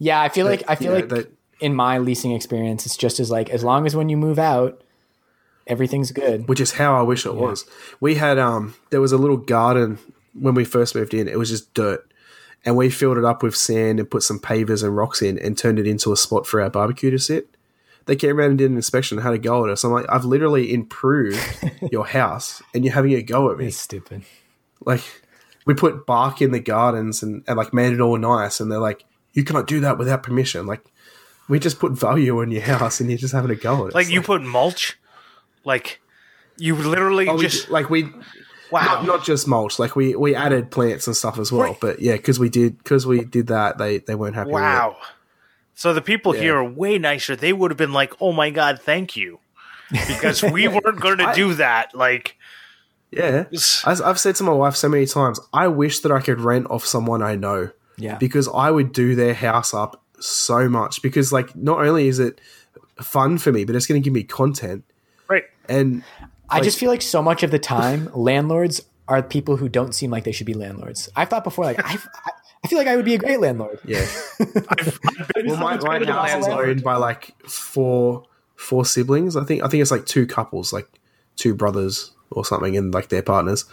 yeah, 0.00 0.20
I 0.20 0.28
feel 0.28 0.44
like 0.44 0.64
I 0.66 0.74
feel 0.74 0.86
you 0.86 0.90
know, 0.90 0.94
like 1.02 1.08
that- 1.10 1.32
in 1.60 1.72
my 1.72 1.98
leasing 1.98 2.32
experience, 2.32 2.84
it's 2.84 2.96
just 2.96 3.20
as 3.20 3.30
like 3.30 3.48
as 3.50 3.62
long 3.62 3.86
as 3.86 3.94
when 3.94 4.08
you 4.08 4.16
move 4.16 4.40
out, 4.40 4.82
everything's 5.68 6.10
good. 6.10 6.48
which 6.48 6.60
is 6.60 6.72
how 6.72 6.98
I 6.98 7.02
wish 7.02 7.26
it 7.26 7.36
was. 7.36 7.64
We 8.00 8.16
had 8.16 8.38
um 8.40 8.74
there 8.90 9.00
was 9.00 9.12
a 9.12 9.18
little 9.18 9.36
garden 9.36 10.00
when 10.40 10.54
we 10.54 10.64
first 10.64 10.94
moved 10.94 11.14
in. 11.14 11.28
It 11.28 11.38
was 11.38 11.50
just 11.50 11.72
dirt. 11.74 12.10
And 12.64 12.76
we 12.76 12.90
filled 12.90 13.18
it 13.18 13.24
up 13.24 13.42
with 13.42 13.54
sand 13.54 14.00
and 14.00 14.10
put 14.10 14.22
some 14.22 14.40
pavers 14.40 14.82
and 14.82 14.96
rocks 14.96 15.22
in 15.22 15.38
and 15.38 15.56
turned 15.56 15.78
it 15.78 15.86
into 15.86 16.12
a 16.12 16.16
spot 16.16 16.46
for 16.46 16.60
our 16.60 16.68
barbecue 16.68 17.10
to 17.10 17.18
sit. 17.18 17.48
they 18.06 18.16
came 18.16 18.38
around 18.38 18.50
and 18.50 18.58
did 18.58 18.70
an 18.70 18.76
inspection 18.76 19.16
and 19.18 19.24
had 19.24 19.34
a 19.34 19.38
go 19.38 19.64
at 19.64 19.70
us. 19.70 19.84
I'm 19.84 19.92
like, 19.92 20.06
I've 20.08 20.24
literally 20.24 20.72
improved 20.72 21.38
your 21.92 22.06
house, 22.06 22.62
and 22.74 22.84
you're 22.84 22.94
having 22.94 23.12
a 23.12 23.22
go 23.22 23.50
at 23.52 23.58
me. 23.58 23.66
It's 23.66 23.76
stupid. 23.76 24.22
Like, 24.84 25.02
we 25.66 25.74
put 25.74 26.06
bark 26.06 26.40
in 26.42 26.50
the 26.50 26.60
gardens 26.60 27.22
and, 27.22 27.44
and 27.46 27.56
like 27.56 27.72
made 27.74 27.92
it 27.92 28.00
all 28.00 28.16
nice, 28.18 28.60
and 28.60 28.72
they're 28.72 28.78
like, 28.78 29.04
you 29.34 29.44
can't 29.44 29.66
do 29.66 29.80
that 29.80 29.98
without 29.98 30.22
permission. 30.22 30.66
Like, 30.66 30.84
we 31.48 31.58
just 31.58 31.78
put 31.78 31.92
value 31.92 32.40
in 32.40 32.50
your 32.50 32.62
house, 32.62 32.98
and 33.00 33.08
you're 33.10 33.18
just 33.18 33.34
having 33.34 33.50
a 33.50 33.56
go 33.56 33.84
at 33.84 33.90
it. 33.90 33.94
Like 33.94 34.06
It's 34.06 34.12
you 34.12 34.22
put 34.22 34.42
mulch, 34.42 34.98
like 35.64 36.00
you 36.56 36.74
literally 36.74 37.28
oh, 37.28 37.38
just 37.38 37.66
d- 37.66 37.72
like 37.72 37.88
we 37.90 38.10
wow. 38.70 38.82
not, 38.84 39.06
not 39.06 39.24
just 39.24 39.46
mulch. 39.48 39.78
Like 39.78 39.96
we 39.96 40.14
we 40.16 40.34
added 40.34 40.70
plants 40.70 41.06
and 41.06 41.16
stuff 41.16 41.38
as 41.38 41.50
well. 41.52 41.68
Right. 41.70 41.80
But 41.80 42.00
yeah, 42.00 42.16
because 42.16 42.38
we 42.38 42.48
did 42.48 42.78
because 42.78 43.06
we 43.06 43.24
did 43.24 43.48
that, 43.48 43.78
they 43.78 43.98
they 43.98 44.14
weren't 44.14 44.34
happy. 44.34 44.48
With 44.52 44.60
it. 44.62 44.64
Wow. 44.64 44.96
So 45.74 45.94
the 45.94 46.02
people 46.02 46.34
Yeah. 46.34 46.40
here 46.42 46.56
are 46.58 46.64
way 46.68 46.98
nicer. 46.98 47.36
They 47.36 47.52
would 47.52 47.70
have 47.70 47.78
been 47.78 47.92
like, 47.92 48.12
"Oh 48.20 48.32
my 48.32 48.50
god, 48.50 48.80
thank 48.82 49.16
you," 49.16 49.38
because 49.90 50.42
we 50.42 50.66
weren't 50.68 51.00
going 51.00 51.18
to 51.18 51.32
do 51.34 51.54
that. 51.54 51.94
Like, 51.94 52.36
Yeah, 53.12 53.44
as 53.52 54.00
I've 54.02 54.18
said 54.18 54.34
to 54.36 54.42
my 54.44 54.52
wife 54.52 54.74
so 54.76 54.88
many 54.88 55.06
times, 55.06 55.38
I 55.52 55.68
wish 55.68 56.00
that 56.00 56.10
I 56.12 56.20
could 56.20 56.40
rent 56.40 56.66
off 56.68 56.84
someone 56.84 57.22
I 57.22 57.36
know 57.36 57.70
Yeah. 57.96 58.16
because 58.18 58.48
I 58.52 58.70
would 58.70 58.92
do 58.92 59.14
their 59.14 59.34
house 59.34 59.72
up 59.72 60.02
so 60.20 60.68
much. 60.68 61.00
Because 61.00 61.32
like, 61.32 61.54
not 61.56 61.78
only 61.80 62.08
is 62.08 62.18
it 62.18 62.40
fun 63.00 63.38
for 63.38 63.52
me, 63.52 63.64
but 63.64 63.76
it's 63.76 63.86
going 63.86 64.02
to 64.02 64.04
give 64.04 64.12
me 64.12 64.24
content. 64.24 64.84
right? 65.28 65.44
And 65.68 66.02
I 66.50 66.60
just 66.60 66.78
feel 66.78 66.90
like 66.90 67.02
so 67.02 67.22
much 67.22 67.42
of 67.42 67.50
the 67.50 67.58
time, 67.58 68.08
landlords 68.14 68.82
are 69.06 69.22
people 69.22 69.56
who 69.56 69.68
don't 69.68 69.94
seem 69.94 70.10
like 70.10 70.24
they 70.24 70.32
should 70.32 70.46
be 70.46 70.54
landlords. 70.54 71.08
I've 71.16 71.28
thought 71.28 71.44
before, 71.44 71.64
like 71.64 71.84
I, 71.84 71.94
I- 71.94 72.30
I 72.64 72.66
feel 72.66 72.78
like 72.78 72.88
I 72.88 72.96
would 72.96 73.04
be 73.04 73.14
a 73.14 73.18
great 73.18 73.38
landlord. 73.38 73.78
yeah, 73.84 74.04
well, 74.40 75.56
my, 75.58 75.76
my 75.76 76.04
house 76.04 76.40
is 76.40 76.48
owned 76.48 76.82
by 76.82 76.96
like 76.96 77.32
four 77.48 78.24
four 78.56 78.84
siblings. 78.84 79.36
I 79.36 79.44
think 79.44 79.62
I 79.62 79.68
think 79.68 79.80
it's 79.80 79.92
like 79.92 80.06
two 80.06 80.26
couples, 80.26 80.72
like 80.72 80.88
two 81.36 81.54
brothers 81.54 82.10
or 82.30 82.44
something, 82.44 82.76
and 82.76 82.92
like 82.92 83.10
their 83.10 83.22
partners 83.22 83.64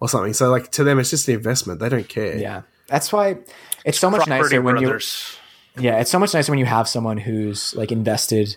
or 0.00 0.10
something. 0.10 0.34
So 0.34 0.50
like 0.50 0.70
to 0.72 0.84
them, 0.84 0.98
it's 0.98 1.08
just 1.10 1.26
an 1.28 1.34
investment. 1.36 1.80
They 1.80 1.88
don't 1.88 2.06
care. 2.08 2.36
Yeah, 2.36 2.62
that's 2.86 3.12
why 3.14 3.38
it's 3.86 3.98
so 3.98 4.10
much 4.10 4.26
Property 4.26 4.42
nicer 4.56 4.62
when 4.62 4.76
you. 4.76 4.82
brothers. 4.88 5.38
Yeah, 5.78 6.00
it's 6.00 6.10
so 6.10 6.18
much 6.18 6.34
nicer 6.34 6.52
when 6.52 6.58
you 6.58 6.66
have 6.66 6.86
someone 6.86 7.16
who's 7.16 7.74
like 7.74 7.90
invested, 7.90 8.56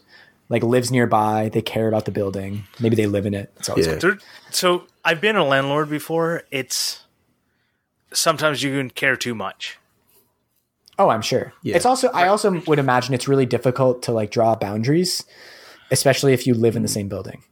like 0.50 0.64
lives 0.64 0.91
nearby. 0.91 1.50
They 1.52 1.62
care 1.62 1.88
about 1.88 2.06
the 2.06 2.12
building. 2.12 2.64
Maybe 2.80 2.95
they 2.95 3.06
live 3.06 3.26
in 3.26 3.34
it. 3.34 3.52
It's 3.58 3.70
always 3.70 3.86
Yeah. 3.88 3.93
good. 3.93 4.02
There- 4.02 4.20
So 4.52 4.84
I've 5.04 5.20
been 5.22 5.36
a 5.36 5.43
landlord 5.45 5.89
before. 5.89 6.43
It's 6.52 7.04
sometimes 8.14 8.64
you 8.64 8.78
can 8.78 8.89
care 8.89 9.16
too 9.16 9.36
much. 9.36 9.78
Oh, 11.00 11.10
I'm 11.10 11.22
sure. 11.22 11.54
Yeah. 11.62 11.76
It's 11.76 11.86
also 11.86 12.10
I 12.10 12.28
also 12.28 12.62
would 12.66 12.80
imagine 12.80 13.14
it's 13.14 13.28
really 13.28 13.45
difficult 13.45 14.02
to 14.04 14.12
like 14.12 14.32
draw 14.32 14.56
boundaries, 14.56 15.24
especially 15.91 16.34
if 16.34 16.48
you 16.48 16.54
live 16.56 16.76
in 16.76 16.82
the 16.82 16.88
same 16.88 17.08
building. 17.08 17.43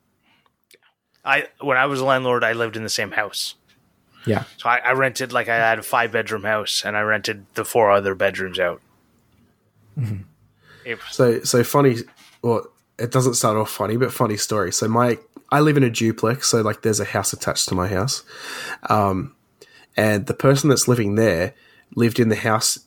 I 1.24 1.48
when 1.62 1.78
I 1.78 1.86
was 1.86 2.00
a 2.00 2.06
landlord, 2.06 2.44
I 2.44 2.54
lived 2.54 2.76
in 2.76 2.84
the 2.84 2.90
same 2.90 3.12
house. 3.12 3.56
Yeah. 4.26 4.46
So 4.58 4.70
I, 4.70 4.78
I 4.78 4.92
rented 4.94 5.32
like 5.34 5.48
I 5.50 5.56
had 5.58 5.78
a 5.78 5.84
five 5.84 6.12
bedroom 6.12 6.44
house, 6.44 6.84
and 6.84 6.98
I 6.98 7.02
rented 7.02 7.46
the 7.54 7.64
four 7.66 7.92
other 7.92 8.16
bedrooms 8.16 8.58
out. 8.60 8.82
Mm-hmm. 10.00 10.24
It- 10.86 11.00
So 11.12 11.42
so 11.44 11.64
funny. 11.64 11.98
Well, 12.42 12.66
it 12.98 13.12
doesn't 13.12 13.36
start 13.36 13.58
off 13.58 13.70
funny, 13.70 13.98
but 13.98 14.14
funny 14.14 14.38
story. 14.38 14.72
So 14.72 14.88
my 14.88 15.18
I 15.52 15.60
live 15.60 15.78
in 15.78 15.84
a 15.84 15.90
duplex, 15.90 16.50
so 16.50 16.62
like 16.62 16.82
there's 16.82 17.00
a 17.00 17.06
house 17.06 17.34
attached 17.34 17.70
to 17.70 17.76
my 17.76 17.88
house, 17.88 18.24
um, 18.90 19.36
and 19.96 20.26
the 20.26 20.34
person 20.34 20.70
that's 20.70 20.88
living 20.88 21.16
there 21.16 21.54
lived 21.96 22.20
in 22.20 22.30
the 22.30 22.36
house 22.36 22.80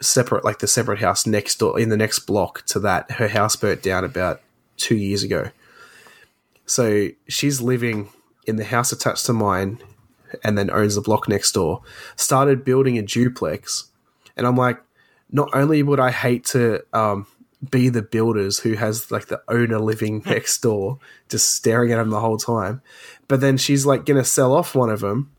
separate, 0.00 0.44
like 0.44 0.58
the 0.58 0.66
separate 0.66 1.00
house 1.00 1.26
next 1.26 1.58
door 1.58 1.78
in 1.78 1.88
the 1.88 1.96
next 1.96 2.20
block 2.20 2.64
to 2.66 2.78
that. 2.80 3.10
Her 3.12 3.28
house 3.28 3.56
burnt 3.56 3.82
down 3.82 4.04
about 4.04 4.40
two 4.76 4.96
years 4.96 5.22
ago. 5.22 5.50
So 6.66 7.08
she's 7.28 7.60
living 7.60 8.10
in 8.46 8.56
the 8.56 8.64
house 8.64 8.92
attached 8.92 9.26
to 9.26 9.32
mine, 9.32 9.78
and 10.42 10.56
then 10.56 10.70
owns 10.70 10.94
the 10.94 11.00
block 11.00 11.28
next 11.28 11.52
door. 11.52 11.82
Started 12.16 12.64
building 12.64 12.98
a 12.98 13.02
duplex, 13.02 13.90
and 14.36 14.46
I'm 14.46 14.56
like, 14.56 14.80
not 15.30 15.50
only 15.52 15.82
would 15.82 16.00
I 16.00 16.10
hate 16.10 16.44
to 16.46 16.84
um, 16.92 17.26
be 17.70 17.88
the 17.88 18.02
builders 18.02 18.58
who 18.60 18.74
has 18.74 19.10
like 19.10 19.26
the 19.26 19.42
owner 19.48 19.78
living 19.78 20.22
next 20.26 20.60
door, 20.62 20.98
just 21.28 21.54
staring 21.54 21.92
at 21.92 21.98
him 21.98 22.10
the 22.10 22.20
whole 22.20 22.38
time, 22.38 22.82
but 23.28 23.40
then 23.40 23.56
she's 23.56 23.84
like 23.86 24.04
going 24.06 24.16
to 24.18 24.24
sell 24.24 24.52
off 24.52 24.74
one 24.74 24.90
of 24.90 25.00
them. 25.00 25.30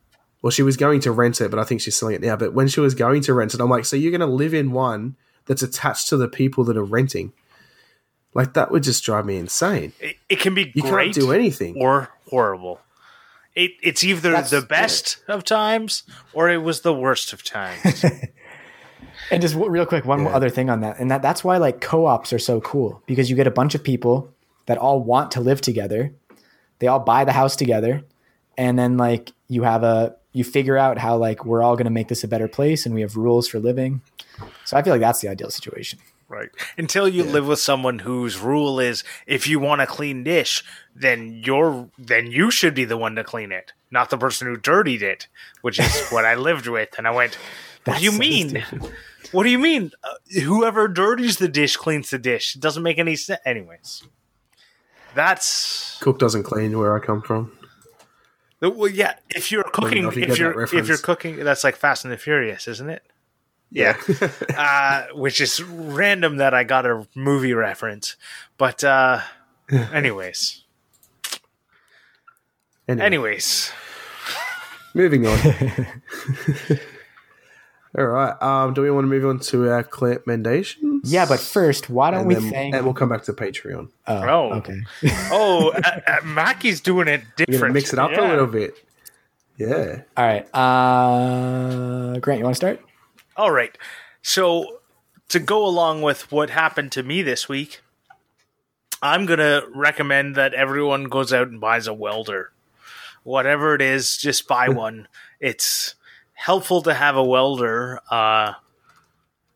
Well, 0.41 0.51
she 0.51 0.61
was 0.63 0.78
going 0.78 0.99
to 1.01 1.11
rent 1.11 1.41
it, 1.41 1.49
but 1.49 1.59
I 1.59 1.63
think 1.63 1.82
she's 1.82 1.95
selling 1.95 2.15
it 2.15 2.21
now. 2.21 2.36
But 2.36 2.53
when 2.53 2.67
she 2.67 2.80
was 2.80 2.93
going 2.93 3.21
to 3.23 3.34
rent 3.34 3.53
it, 3.55 3.59
I'm 3.61 3.69
like, 3.69 3.86
so 3.86 3.95
you're 3.95 4.11
going 4.11 4.19
to 4.21 4.28
live 4.28 4.53
in 4.53 4.71
one 4.71 5.15
that's 5.45 5.63
attached 5.63 6.09
to 6.09 6.17
the 6.17 6.28
people 6.28 6.63
that 6.65 6.78
are 6.78 6.84
renting? 6.84 7.34
Like 8.34 8.53
that 8.53 8.69
would 8.69 8.84
just 8.84 9.03
drive 9.03 9.26
me 9.26 9.38
insane. 9.38 9.93
it, 9.99 10.17
it 10.30 10.39
can 10.39 10.53
be 10.53 10.71
You 10.76 10.82
great 10.84 11.13
can't 11.13 11.26
do 11.26 11.32
anything. 11.32 11.78
or 11.82 12.09
horrible. 12.30 12.80
It, 13.55 13.71
it's 13.82 14.03
either 14.03 14.32
That's- 14.32 14.49
the 14.51 14.61
best 14.61 15.23
of 15.28 15.43
times 15.45 16.03
or 16.34 16.49
it 16.49 16.57
was 16.57 16.82
the 16.82 16.93
worst 16.93 17.32
of 17.34 17.41
times. 17.43 18.03
And 19.32 19.41
just 19.41 19.55
real 19.55 19.86
quick, 19.86 20.05
one 20.05 20.23
Yeah. 20.23 20.30
other 20.30 20.49
thing 20.49 20.69
on 20.69 20.82
that, 20.82 20.99
and 20.99 21.09
that 21.11 21.21
that's 21.21 21.43
why 21.43 21.57
like 21.57 21.82
co-ops 21.82 22.32
are 22.34 22.39
so 22.39 22.61
cool 22.61 23.01
because 23.07 23.30
you 23.30 23.36
get 23.36 23.47
a 23.47 23.51
bunch 23.51 23.76
of 23.76 23.84
people 23.84 24.30
that 24.67 24.78
all 24.78 24.99
want 25.01 25.32
to 25.32 25.41
live 25.41 25.61
together. 25.61 26.13
They 26.80 26.88
all 26.88 26.99
buy 26.99 27.26
the 27.26 27.32
house 27.32 27.55
together, 27.55 28.03
and 28.57 28.78
then 28.78 28.97
like 28.97 29.32
you 29.47 29.63
have 29.63 29.84
a 29.84 30.15
you 30.34 30.43
figure 30.43 30.78
out 30.78 30.97
how 30.97 31.17
like 31.17 31.45
we're 31.45 31.63
all 31.63 31.76
going 31.76 31.86
to 31.86 31.91
make 31.91 32.07
this 32.09 32.23
a 32.23 32.28
better 32.28 32.47
place, 32.47 32.86
and 32.86 32.93
we 32.93 33.01
have 33.01 33.15
rules 33.15 33.47
for 33.47 33.59
living. 33.59 34.01
So 34.65 34.76
I 34.78 34.82
feel 34.84 34.91
like 34.93 35.01
that's 35.01 35.21
the 35.21 35.30
ideal 35.30 35.49
situation. 35.49 35.99
right. 36.28 36.49
Until 36.78 37.07
you 37.07 37.23
live 37.23 37.47
with 37.47 37.59
someone 37.59 37.99
whose 37.99 38.38
rule 38.39 38.80
is 38.80 39.03
if 39.28 39.47
you 39.47 39.59
want 39.59 39.82
a 39.82 39.88
clean 39.88 40.23
dish, 40.23 40.63
then 40.95 41.41
you're 41.45 41.89
then 41.97 42.28
you 42.32 42.51
should 42.51 42.73
be 42.76 42.84
the 42.86 42.97
one 42.97 43.15
to 43.15 43.23
clean 43.23 43.51
it, 43.51 43.73
not 43.91 44.09
the 44.09 44.17
person 44.17 44.47
who 44.47 44.57
dirtied 44.57 45.01
it, 45.01 45.28
which 45.61 45.80
is 45.80 46.09
what 46.09 46.26
I 46.26 46.36
lived 46.36 46.67
with. 46.67 46.89
And 46.97 47.07
I 47.07 47.11
went, 47.11 47.38
What 47.86 47.97
do 47.99 48.03
you 48.03 48.11
so 48.11 48.17
mean? 48.17 48.49
stupid. 48.49 48.91
What 49.31 49.43
do 49.43 49.49
you 49.49 49.59
mean? 49.59 49.91
Uh, 50.03 50.39
whoever 50.41 50.88
dirties 50.88 51.38
the 51.38 51.47
dish 51.47 51.77
cleans 51.77 52.09
the 52.09 52.17
dish. 52.19 52.55
It 52.55 52.61
doesn't 52.61 52.83
make 52.83 52.97
any 52.97 53.15
sense. 53.15 53.39
Anyways, 53.45 54.03
that's 55.13 55.97
Cook 56.01 56.19
doesn't 56.19 56.43
clean 56.43 56.77
where 56.77 56.95
I 56.95 56.99
come 56.99 57.21
from. 57.21 57.51
well, 58.61 58.88
yeah. 58.88 59.15
If 59.29 59.51
you're 59.51 59.63
cooking, 59.63 60.05
if 60.05 60.15
you 60.15 60.23
if 60.23 60.39
you're 60.39 60.61
if 60.61 60.88
you're 60.88 60.97
cooking, 60.97 61.38
that's 61.38 61.63
like 61.63 61.75
Fast 61.75 62.05
and 62.05 62.13
the 62.13 62.17
Furious, 62.17 62.67
isn't 62.67 62.89
it? 62.89 63.03
Yeah. 63.71 63.97
uh, 64.57 65.07
which 65.13 65.41
is 65.41 65.61
random 65.61 66.38
that 66.38 66.53
I 66.53 66.63
got 66.63 66.86
a 66.86 67.07
movie 67.15 67.53
reference, 67.53 68.15
but 68.57 68.83
uh, 68.83 69.21
anyways, 69.69 70.63
Anyway, 72.88 73.05
anyways, 73.05 73.71
moving 74.93 75.25
on. 75.25 75.39
All 77.97 78.05
right. 78.05 78.41
Um, 78.41 78.73
do 78.73 78.81
we 78.81 78.91
want 78.91 79.05
to 79.05 79.07
move 79.07 79.25
on 79.25 79.39
to 79.39 79.69
our 79.69 79.87
recommendations? 80.01 81.11
Yeah, 81.11 81.25
but 81.25 81.39
first, 81.39 81.89
why 81.89 82.11
don't 82.11 82.21
and, 82.21 82.27
we 82.27 82.33
then, 82.35 82.49
thank? 82.51 82.75
and 82.75 82.83
we'll 82.83 82.93
come 82.93 83.09
back 83.09 83.23
to 83.23 83.33
Patreon. 83.33 83.89
oh, 84.07 84.15
Oh. 84.27 84.53
okay. 84.55 84.81
oh, 85.31 85.69
uh, 85.71 85.99
uh, 86.07 86.17
Mackie's 86.25 86.81
doing 86.81 87.07
it 87.07 87.21
We're 87.37 87.45
different. 87.45 87.61
gonna 87.61 87.73
mix 87.73 87.93
it 87.93 87.99
up 87.99 88.11
a 88.11 88.13
Yeah. 88.15 88.29
little 88.29 88.47
bit. 88.47 88.75
Yeah. 89.57 90.01
All 90.17 90.25
right, 90.25 90.45
uh, 90.53 92.19
Grant, 92.19 92.39
you 92.39 92.43
want 92.45 92.55
to 92.55 92.57
start? 92.57 92.81
All 93.37 93.51
right. 93.51 93.77
So, 94.21 94.79
to 95.29 95.39
go 95.39 95.65
along 95.65 96.01
with 96.01 96.29
what 96.31 96.49
happened 96.49 96.91
to 96.93 97.03
me 97.03 97.21
this 97.21 97.47
week, 97.47 97.81
I'm 99.01 99.25
going 99.25 99.39
to 99.39 99.65
recommend 99.73 100.35
that 100.35 100.53
everyone 100.53 101.05
goes 101.05 101.31
out 101.31 101.47
and 101.47 101.59
buys 101.61 101.87
a 101.87 101.93
welder. 101.93 102.51
Whatever 103.23 103.75
it 103.75 103.81
is, 103.81 104.17
just 104.17 104.47
buy 104.47 104.67
one. 104.87 105.07
It's 105.39 105.95
helpful 106.36 106.81
to 106.83 106.93
have 106.93 107.15
a 107.15 107.23
welder. 107.23 107.99
Uh, 108.09 108.53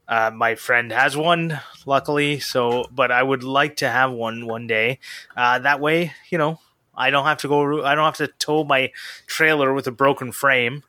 uh, 0.07 0.31
my 0.33 0.55
friend 0.55 0.91
has 0.91 1.15
one, 1.15 1.59
luckily. 1.85 2.39
So, 2.39 2.85
but 2.91 3.11
I 3.11 3.21
would 3.21 3.43
like 3.43 3.77
to 3.77 3.89
have 3.89 4.11
one 4.11 4.47
one 4.47 4.65
day. 4.65 4.99
Uh, 5.37 5.59
that 5.59 5.79
way, 5.79 6.13
you 6.31 6.39
know, 6.39 6.59
I 6.95 7.11
don't 7.11 7.25
have 7.25 7.37
to 7.39 7.47
go. 7.47 7.85
I 7.85 7.93
don't 7.93 8.05
have 8.05 8.17
to 8.17 8.27
tow 8.39 8.63
my 8.63 8.91
trailer 9.27 9.73
with 9.73 9.85
a 9.85 9.91
broken 9.91 10.31
frame 10.31 10.83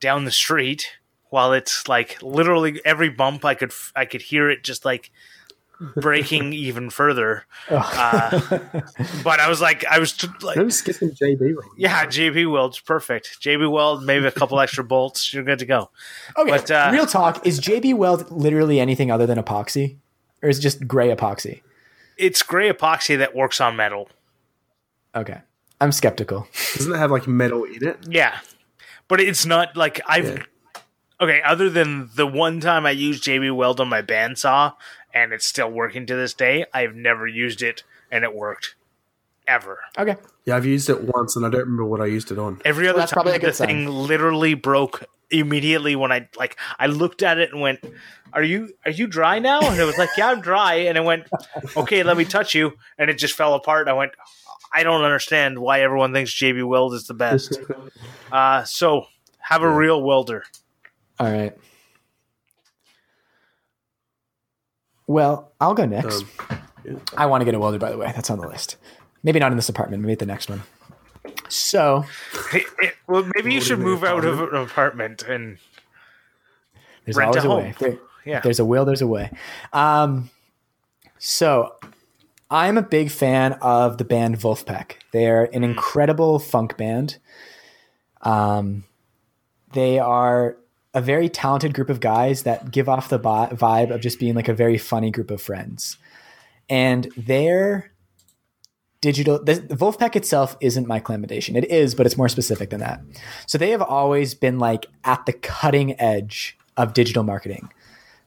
down 0.00 0.26
the 0.26 0.30
street 0.30 0.90
while 1.30 1.52
it's 1.52 1.88
like 1.88 2.22
literally 2.22 2.80
every 2.84 3.08
bump 3.08 3.44
I 3.44 3.54
could 3.54 3.72
I 3.96 4.04
could 4.04 4.22
hear 4.22 4.50
it 4.50 4.62
just 4.62 4.84
like 4.84 5.10
breaking 5.96 6.52
even 6.52 6.90
further. 6.90 7.44
Uh, 7.70 8.40
but 9.22 9.40
I 9.40 9.48
was 9.48 9.60
like, 9.60 9.84
I 9.86 9.98
was 9.98 10.12
t- 10.12 10.28
like, 10.42 10.56
Let 10.56 10.64
me 10.66 10.70
just 10.70 10.84
get 10.84 10.96
JB. 10.96 11.40
Right 11.56 11.68
yeah, 11.76 12.04
JB 12.06 12.50
Weld's 12.50 12.80
perfect. 12.80 13.40
JB 13.40 13.70
Weld, 13.70 14.04
maybe 14.04 14.26
a 14.26 14.30
couple 14.32 14.60
extra 14.60 14.84
bolts, 14.94 15.32
you're 15.32 15.44
good 15.44 15.58
to 15.58 15.66
go. 15.66 15.90
Okay, 16.36 16.50
But, 16.50 16.70
uh, 16.70 16.90
real 16.92 17.06
talk. 17.06 17.46
Is 17.46 17.60
JB 17.60 17.94
Weld 17.96 18.30
literally 18.30 18.80
anything 18.80 19.10
other 19.10 19.26
than 19.26 19.38
epoxy, 19.38 19.96
or 20.42 20.48
is 20.48 20.58
it 20.58 20.62
just 20.62 20.86
gray 20.86 21.14
epoxy? 21.14 21.62
It's 22.16 22.42
gray 22.42 22.72
epoxy 22.72 23.18
that 23.18 23.34
works 23.34 23.60
on 23.60 23.76
metal. 23.76 24.08
Okay, 25.16 25.40
I'm 25.80 25.92
skeptical. 25.92 26.46
Doesn't 26.76 26.92
it 26.92 26.98
have 26.98 27.10
like 27.10 27.26
metal 27.26 27.64
in 27.64 27.86
it? 27.86 27.98
Yeah, 28.08 28.38
but 29.08 29.20
it's 29.20 29.44
not 29.46 29.76
like 29.76 30.00
I've 30.06 30.28
Yeah. 30.28 30.42
Okay, 31.20 31.40
other 31.42 31.70
than 31.70 32.10
the 32.16 32.26
one 32.26 32.58
time 32.60 32.84
I 32.86 32.90
used 32.90 33.22
JB 33.22 33.54
Weld 33.54 33.80
on 33.80 33.88
my 33.88 34.02
bandsaw 34.02 34.74
and 35.14 35.32
it's 35.32 35.46
still 35.46 35.70
working 35.70 36.04
to 36.06 36.14
this 36.16 36.34
day, 36.34 36.66
I've 36.74 36.94
never 36.94 37.26
used 37.26 37.62
it 37.62 37.84
and 38.10 38.24
it 38.24 38.34
worked 38.34 38.74
ever. 39.46 39.78
Okay. 39.96 40.16
Yeah, 40.44 40.56
I've 40.56 40.66
used 40.66 40.90
it 40.90 41.04
once 41.04 41.36
and 41.36 41.46
I 41.46 41.48
don't 41.48 41.60
remember 41.60 41.84
what 41.84 42.00
I 42.00 42.06
used 42.06 42.30
it 42.30 42.38
on. 42.38 42.60
Every 42.64 42.88
other 42.88 42.98
that's 42.98 43.12
time 43.12 43.16
probably 43.22 43.32
the 43.32 43.38
good 43.38 43.54
sign. 43.54 43.68
thing 43.68 43.86
literally 43.86 44.54
broke 44.54 45.04
immediately 45.30 45.96
when 45.96 46.12
I 46.12 46.28
like 46.36 46.58
I 46.78 46.86
looked 46.86 47.22
at 47.22 47.38
it 47.38 47.50
and 47.52 47.60
went, 47.60 47.80
"Are 48.32 48.42
you 48.42 48.74
are 48.84 48.90
you 48.90 49.06
dry 49.06 49.38
now?" 49.38 49.60
And 49.60 49.80
it 49.80 49.84
was 49.84 49.96
like, 49.96 50.10
"Yeah, 50.18 50.30
I'm 50.30 50.40
dry." 50.40 50.74
And 50.74 50.98
it 50.98 51.04
went, 51.04 51.24
"Okay, 51.76 52.02
let 52.02 52.16
me 52.16 52.24
touch 52.24 52.54
you." 52.54 52.72
And 52.98 53.08
it 53.08 53.14
just 53.14 53.34
fell 53.34 53.54
apart. 53.54 53.88
I 53.88 53.94
went, 53.94 54.12
"I 54.72 54.82
don't 54.82 55.02
understand 55.02 55.58
why 55.58 55.80
everyone 55.80 56.12
thinks 56.12 56.32
JB 56.32 56.66
Weld 56.66 56.94
is 56.94 57.06
the 57.06 57.14
best." 57.14 57.58
Uh, 58.32 58.64
so 58.64 59.06
have 59.38 59.62
a 59.62 59.68
real 59.68 60.02
welder. 60.02 60.42
All 61.20 61.30
right. 61.30 61.56
Well, 65.06 65.52
I'll 65.60 65.74
go 65.74 65.84
next. 65.86 66.24
Um, 66.50 67.00
I 67.16 67.26
want 67.26 67.40
to 67.42 67.44
get 67.44 67.54
a 67.54 67.58
welder, 67.58 67.78
by 67.78 67.90
the 67.90 67.98
way. 67.98 68.06
That's 68.14 68.30
on 68.30 68.38
the 68.38 68.48
list. 68.48 68.76
Maybe 69.22 69.38
not 69.38 69.52
in 69.52 69.56
this 69.56 69.68
apartment. 69.68 70.02
Maybe 70.02 70.12
at 70.12 70.18
the 70.18 70.26
next 70.26 70.48
one. 70.50 70.62
So 71.48 72.04
Hey, 72.50 72.64
hey, 72.80 72.90
well, 73.06 73.28
maybe 73.34 73.52
you 73.54 73.60
should 73.60 73.78
move 73.78 74.04
out 74.04 74.24
of 74.24 74.40
an 74.40 74.54
apartment 74.54 75.22
and 75.22 75.58
there's 77.04 77.16
Rent 77.16 77.36
a 77.36 77.40
always 77.40 77.44
a, 77.44 77.48
home. 77.48 77.58
way. 77.64 77.74
There- 77.78 77.98
Yeah. 78.24 78.40
there's 78.40 78.58
a 78.60 78.64
will, 78.64 78.84
there's 78.84 79.02
a 79.02 79.06
way. 79.06 79.30
Um, 79.72 80.30
so 81.18 81.74
I'm 82.50 82.76
a 82.78 82.82
big 82.82 83.10
fan 83.10 83.54
of 83.60 83.98
the 83.98 84.04
band 84.04 84.38
Vulfpeck. 84.38 84.92
They're 85.12 85.44
an 85.54 85.64
incredible 85.64 86.38
funk 86.38 86.76
band. 86.76 87.18
Um, 88.22 88.84
they 89.72 89.98
are 89.98 90.56
a 90.94 91.00
very 91.00 91.28
talented 91.28 91.74
group 91.74 91.90
of 91.90 92.00
guys 92.00 92.44
that 92.44 92.70
give 92.70 92.88
off 92.88 93.08
the 93.08 93.18
vibe 93.18 93.90
of 93.92 94.00
just 94.00 94.18
being 94.18 94.34
like 94.34 94.48
a 94.48 94.54
very 94.54 94.78
funny 94.78 95.10
group 95.10 95.30
of 95.30 95.42
friends. 95.42 95.98
And 96.68 97.10
their 97.16 97.90
digital, 99.00 99.42
the, 99.42 99.56
the 99.56 99.76
Vulfpeck 99.76 100.16
itself 100.16 100.56
isn't 100.60 100.86
my 100.86 101.00
clamidation. 101.00 101.56
It 101.56 101.70
is, 101.70 101.94
but 101.94 102.06
it's 102.06 102.16
more 102.16 102.28
specific 102.28 102.70
than 102.70 102.80
that. 102.80 103.02
So 103.46 103.58
they 103.58 103.70
have 103.70 103.82
always 103.82 104.34
been 104.34 104.58
like 104.58 104.86
at 105.04 105.26
the 105.26 105.32
cutting 105.34 106.00
edge 106.00 106.56
of 106.76 106.94
digital 106.94 107.22
marketing. 107.22 107.70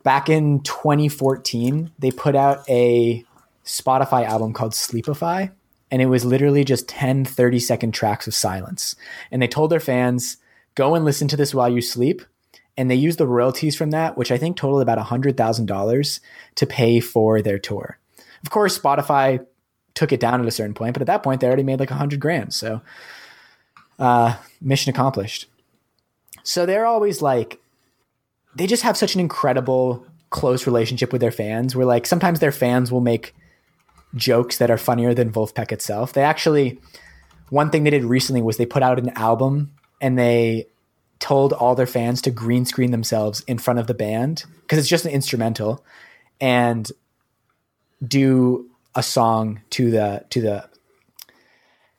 Back 0.03 0.29
in 0.29 0.61
2014, 0.61 1.91
they 1.97 2.11
put 2.11 2.35
out 2.35 2.69
a 2.69 3.25
Spotify 3.65 4.25
album 4.25 4.53
called 4.53 4.73
Sleepify, 4.73 5.51
and 5.89 6.01
it 6.01 6.05
was 6.05 6.23
literally 6.23 6.63
just 6.63 6.87
10, 6.87 7.25
30 7.25 7.59
second 7.59 7.93
tracks 7.93 8.27
of 8.27 8.33
silence. 8.33 8.95
And 9.31 9.41
they 9.41 9.47
told 9.47 9.71
their 9.71 9.79
fans, 9.79 10.37
go 10.75 10.95
and 10.95 11.03
listen 11.03 11.27
to 11.29 11.37
this 11.37 11.53
while 11.55 11.69
you 11.69 11.81
sleep. 11.81 12.21
And 12.77 12.91
they 12.91 12.95
used 12.95 13.17
the 13.17 13.27
royalties 13.27 13.75
from 13.75 13.91
that, 13.91 14.17
which 14.17 14.31
I 14.31 14.37
think 14.37 14.55
totaled 14.55 14.81
about 14.81 14.99
$100,000 14.99 16.19
to 16.55 16.65
pay 16.67 16.99
for 16.99 17.41
their 17.41 17.57
tour. 17.57 17.97
Of 18.43 18.51
course, 18.51 18.77
Spotify 18.77 19.45
took 19.95 20.11
it 20.11 20.19
down 20.19 20.41
at 20.41 20.47
a 20.47 20.51
certain 20.51 20.75
point, 20.75 20.93
but 20.93 21.01
at 21.01 21.07
that 21.07 21.23
point, 21.23 21.41
they 21.41 21.47
already 21.47 21.63
made 21.63 21.79
like 21.79 21.89
100 21.89 22.19
grand. 22.19 22.53
So, 22.53 22.81
uh, 23.97 24.35
mission 24.61 24.91
accomplished. 24.91 25.47
So 26.43 26.65
they're 26.65 26.85
always 26.85 27.21
like, 27.21 27.59
they 28.55 28.67
just 28.67 28.83
have 28.83 28.95
such 28.95 29.15
an 29.15 29.21
incredible 29.21 30.05
close 30.29 30.67
relationship 30.67 31.11
with 31.11 31.21
their 31.21 31.31
fans 31.31 31.75
where 31.75 31.85
like 31.85 32.05
sometimes 32.05 32.39
their 32.39 32.51
fans 32.51 32.91
will 32.91 33.01
make 33.01 33.33
jokes 34.15 34.57
that 34.57 34.69
are 34.69 34.77
funnier 34.77 35.13
than 35.13 35.31
Vulfpeck 35.31 35.71
itself. 35.71 36.13
They 36.13 36.23
actually 36.23 36.79
one 37.49 37.69
thing 37.69 37.83
they 37.83 37.89
did 37.89 38.03
recently 38.03 38.41
was 38.41 38.57
they 38.57 38.65
put 38.65 38.83
out 38.83 38.99
an 38.99 39.09
album 39.11 39.71
and 40.01 40.17
they 40.17 40.67
told 41.19 41.53
all 41.53 41.75
their 41.75 41.87
fans 41.87 42.21
to 42.21 42.31
green 42.31 42.65
screen 42.65 42.91
themselves 42.91 43.41
in 43.41 43.57
front 43.57 43.79
of 43.79 43.87
the 43.87 43.93
band 43.93 44.45
because 44.61 44.77
it's 44.79 44.87
just 44.87 45.05
an 45.05 45.11
instrumental 45.11 45.83
and 46.39 46.91
do 48.05 48.69
a 48.95 49.03
song 49.03 49.61
to 49.71 49.89
the 49.91 50.25
to 50.29 50.41
the 50.41 50.69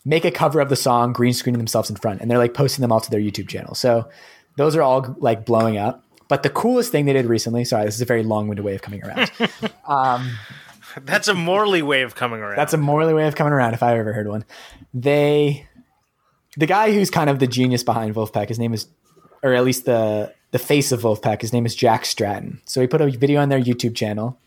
make 0.04 0.24
a 0.24 0.30
cover 0.30 0.60
of 0.60 0.68
the 0.68 0.76
song 0.76 1.12
green 1.12 1.32
screening 1.32 1.58
themselves 1.58 1.90
in 1.90 1.96
front 1.96 2.20
and 2.20 2.30
they're 2.30 2.38
like 2.38 2.54
posting 2.54 2.82
them 2.82 2.92
all 2.92 3.00
to 3.00 3.10
their 3.10 3.20
YouTube 3.20 3.48
channel. 3.48 3.74
So 3.74 4.08
those 4.56 4.74
are 4.74 4.82
all 4.82 5.16
like 5.18 5.44
blowing 5.44 5.76
up. 5.76 6.04
But 6.28 6.42
the 6.42 6.50
coolest 6.50 6.92
thing 6.92 7.06
they 7.06 7.14
did 7.14 7.26
recently, 7.26 7.64
sorry, 7.64 7.86
this 7.86 7.94
is 7.94 8.02
a 8.02 8.06
very 8.06 8.22
long-winded 8.22 8.62
way 8.62 8.74
of 8.74 8.82
coming 8.82 9.02
around. 9.02 9.30
um, 9.86 10.30
that's 11.02 11.28
a 11.28 11.34
Morley 11.34 11.80
way 11.80 12.02
of 12.02 12.14
coming 12.14 12.40
around. 12.40 12.56
that's 12.56 12.74
a 12.74 12.76
Morley 12.76 13.14
way 13.14 13.26
of 13.26 13.34
coming 13.34 13.52
around 13.52 13.74
if 13.74 13.82
i've 13.82 13.96
ever 13.96 14.12
heard 14.12 14.28
one. 14.28 14.44
They, 14.92 15.66
the 16.56 16.66
guy 16.66 16.92
who's 16.92 17.10
kind 17.10 17.30
of 17.30 17.38
the 17.38 17.46
genius 17.46 17.82
behind 17.82 18.14
Vulfpeck, 18.14 18.48
his 18.48 18.58
name 18.58 18.74
is, 18.74 18.88
or 19.42 19.54
at 19.54 19.64
least 19.64 19.84
the 19.84 20.34
the 20.50 20.58
face 20.58 20.92
of 20.92 21.02
Vulfpeck, 21.02 21.42
his 21.42 21.52
name 21.52 21.66
is 21.66 21.74
Jack 21.74 22.06
Stratton. 22.06 22.62
So 22.64 22.80
he 22.80 22.86
put 22.86 23.02
a 23.02 23.10
video 23.10 23.38
on 23.40 23.50
their 23.50 23.60
YouTube 23.60 23.94
channel 23.94 24.38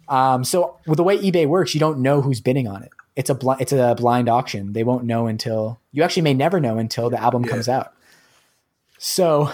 Um, 0.08 0.44
so 0.44 0.78
with 0.86 0.96
the 0.98 1.02
way 1.02 1.18
eBay 1.18 1.46
works, 1.46 1.74
you 1.74 1.80
don't 1.80 1.98
know 1.98 2.22
who's 2.22 2.40
bidding 2.40 2.68
on 2.68 2.82
it. 2.84 2.90
It's 3.16 3.28
a 3.30 3.34
bl- 3.34 3.52
it's 3.58 3.72
a 3.72 3.94
blind 3.96 4.28
auction. 4.28 4.72
They 4.74 4.84
won't 4.84 5.04
know 5.04 5.26
until 5.26 5.80
you 5.90 6.02
actually 6.02 6.22
may 6.22 6.34
never 6.34 6.60
know 6.60 6.78
until 6.78 7.10
the 7.10 7.20
album 7.20 7.44
comes 7.44 7.68
out. 7.68 7.92
So, 8.98 9.50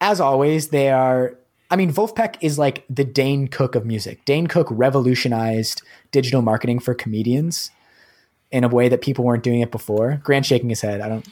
as 0.00 0.20
always, 0.20 0.68
they 0.68 0.90
are. 0.90 1.34
I 1.70 1.76
mean, 1.76 1.92
Vulfpeck 1.92 2.36
is 2.40 2.58
like 2.58 2.84
the 2.88 3.04
Dane 3.04 3.48
Cook 3.48 3.74
of 3.74 3.84
music. 3.84 4.24
Dane 4.24 4.46
Cook 4.46 4.68
revolutionized 4.70 5.82
digital 6.12 6.40
marketing 6.40 6.78
for 6.78 6.94
comedians 6.94 7.70
in 8.50 8.64
a 8.64 8.68
way 8.68 8.88
that 8.88 9.02
people 9.02 9.24
weren't 9.24 9.42
doing 9.42 9.60
it 9.60 9.70
before. 9.70 10.20
Grant 10.22 10.46
shaking 10.46 10.68
his 10.68 10.80
head. 10.80 11.00
I 11.00 11.08
don't. 11.08 11.26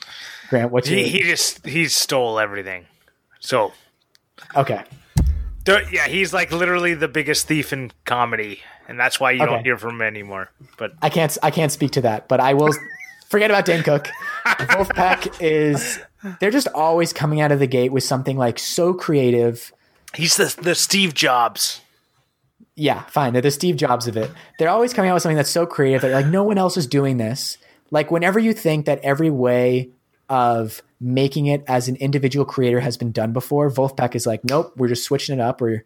Grant, 0.51 0.71
what's 0.71 0.89
your 0.89 0.99
he, 0.99 1.09
he 1.09 1.19
just 1.21 1.64
he 1.67 1.87
stole 1.89 2.39
everything. 2.39 2.87
So 3.41 3.73
okay? 4.55 4.83
there, 5.64 5.83
yeah, 5.93 6.07
he's 6.07 6.33
like 6.33 6.53
literally 6.53 6.95
the 6.95 7.09
biggest 7.09 7.47
thief 7.47 7.73
in 7.73 7.91
comedy, 8.05 8.61
and 8.89 8.99
that's 8.99 9.19
why 9.19 9.33
you 9.33 9.43
Okay. 9.43 9.53
don't 9.53 9.64
hear 9.64 9.77
from 9.77 9.97
him 9.97 10.03
anymore. 10.03 10.51
But 10.79 10.93
I 11.03 11.09
can't 11.11 11.37
I 11.43 11.51
can't 11.51 11.73
speak 11.73 11.93
to 11.93 12.01
that, 12.03 12.29
but 12.29 12.41
I 12.41 12.55
will 12.55 12.73
forget 13.29 13.51
about 13.51 13.64
Dan 13.64 13.83
Cook. 13.83 14.09
Vulfpeck 14.47 15.41
is 15.41 15.99
they're 16.41 16.51
just 16.51 16.69
always 16.75 17.12
coming 17.12 17.41
out 17.41 17.51
of 17.53 17.59
the 17.59 17.67
gate 17.67 17.93
with 17.93 18.05
something 18.05 18.37
like 18.37 18.59
so 18.59 18.95
creative. 18.95 19.72
he's 20.14 20.37
the 20.37 20.55
the 20.61 20.75
Steve 20.75 21.14
Jobs. 21.14 21.80
Yeah, 22.76 23.03
fine. 23.04 23.32
They're 23.32 23.42
the 23.42 23.50
Steve 23.50 23.76
Jobs 23.76 24.07
of 24.07 24.18
it. 24.18 24.30
They're 24.58 24.68
always 24.68 24.92
coming 24.92 25.11
out 25.11 25.14
with 25.14 25.22
something 25.22 25.36
that's 25.36 25.50
so 25.50 25.64
creative 25.64 26.03
that 26.03 26.12
like 26.12 26.26
no 26.26 26.44
one 26.44 26.58
else 26.58 26.76
is 26.76 26.86
doing 26.86 27.16
this. 27.16 27.57
Like 27.90 28.11
whenever 28.11 28.38
you 28.38 28.53
think 28.53 28.84
that 28.84 29.00
every 29.03 29.30
way 29.30 29.88
of 30.28 30.82
making 31.00 31.46
it 31.46 31.64
as 31.66 31.88
an 31.88 31.96
individual 31.96 32.44
creator 32.44 32.80
has 32.80 32.98
been 32.98 33.12
done 33.12 33.32
before, 33.32 33.70
Vulfpeck 33.70 34.14
is 34.14 34.26
like, 34.26 34.44
nope, 34.44 34.74
we're 34.76 34.88
just 34.88 35.04
switching 35.04 35.38
it 35.38 35.40
up. 35.40 35.61
We're 35.61 35.84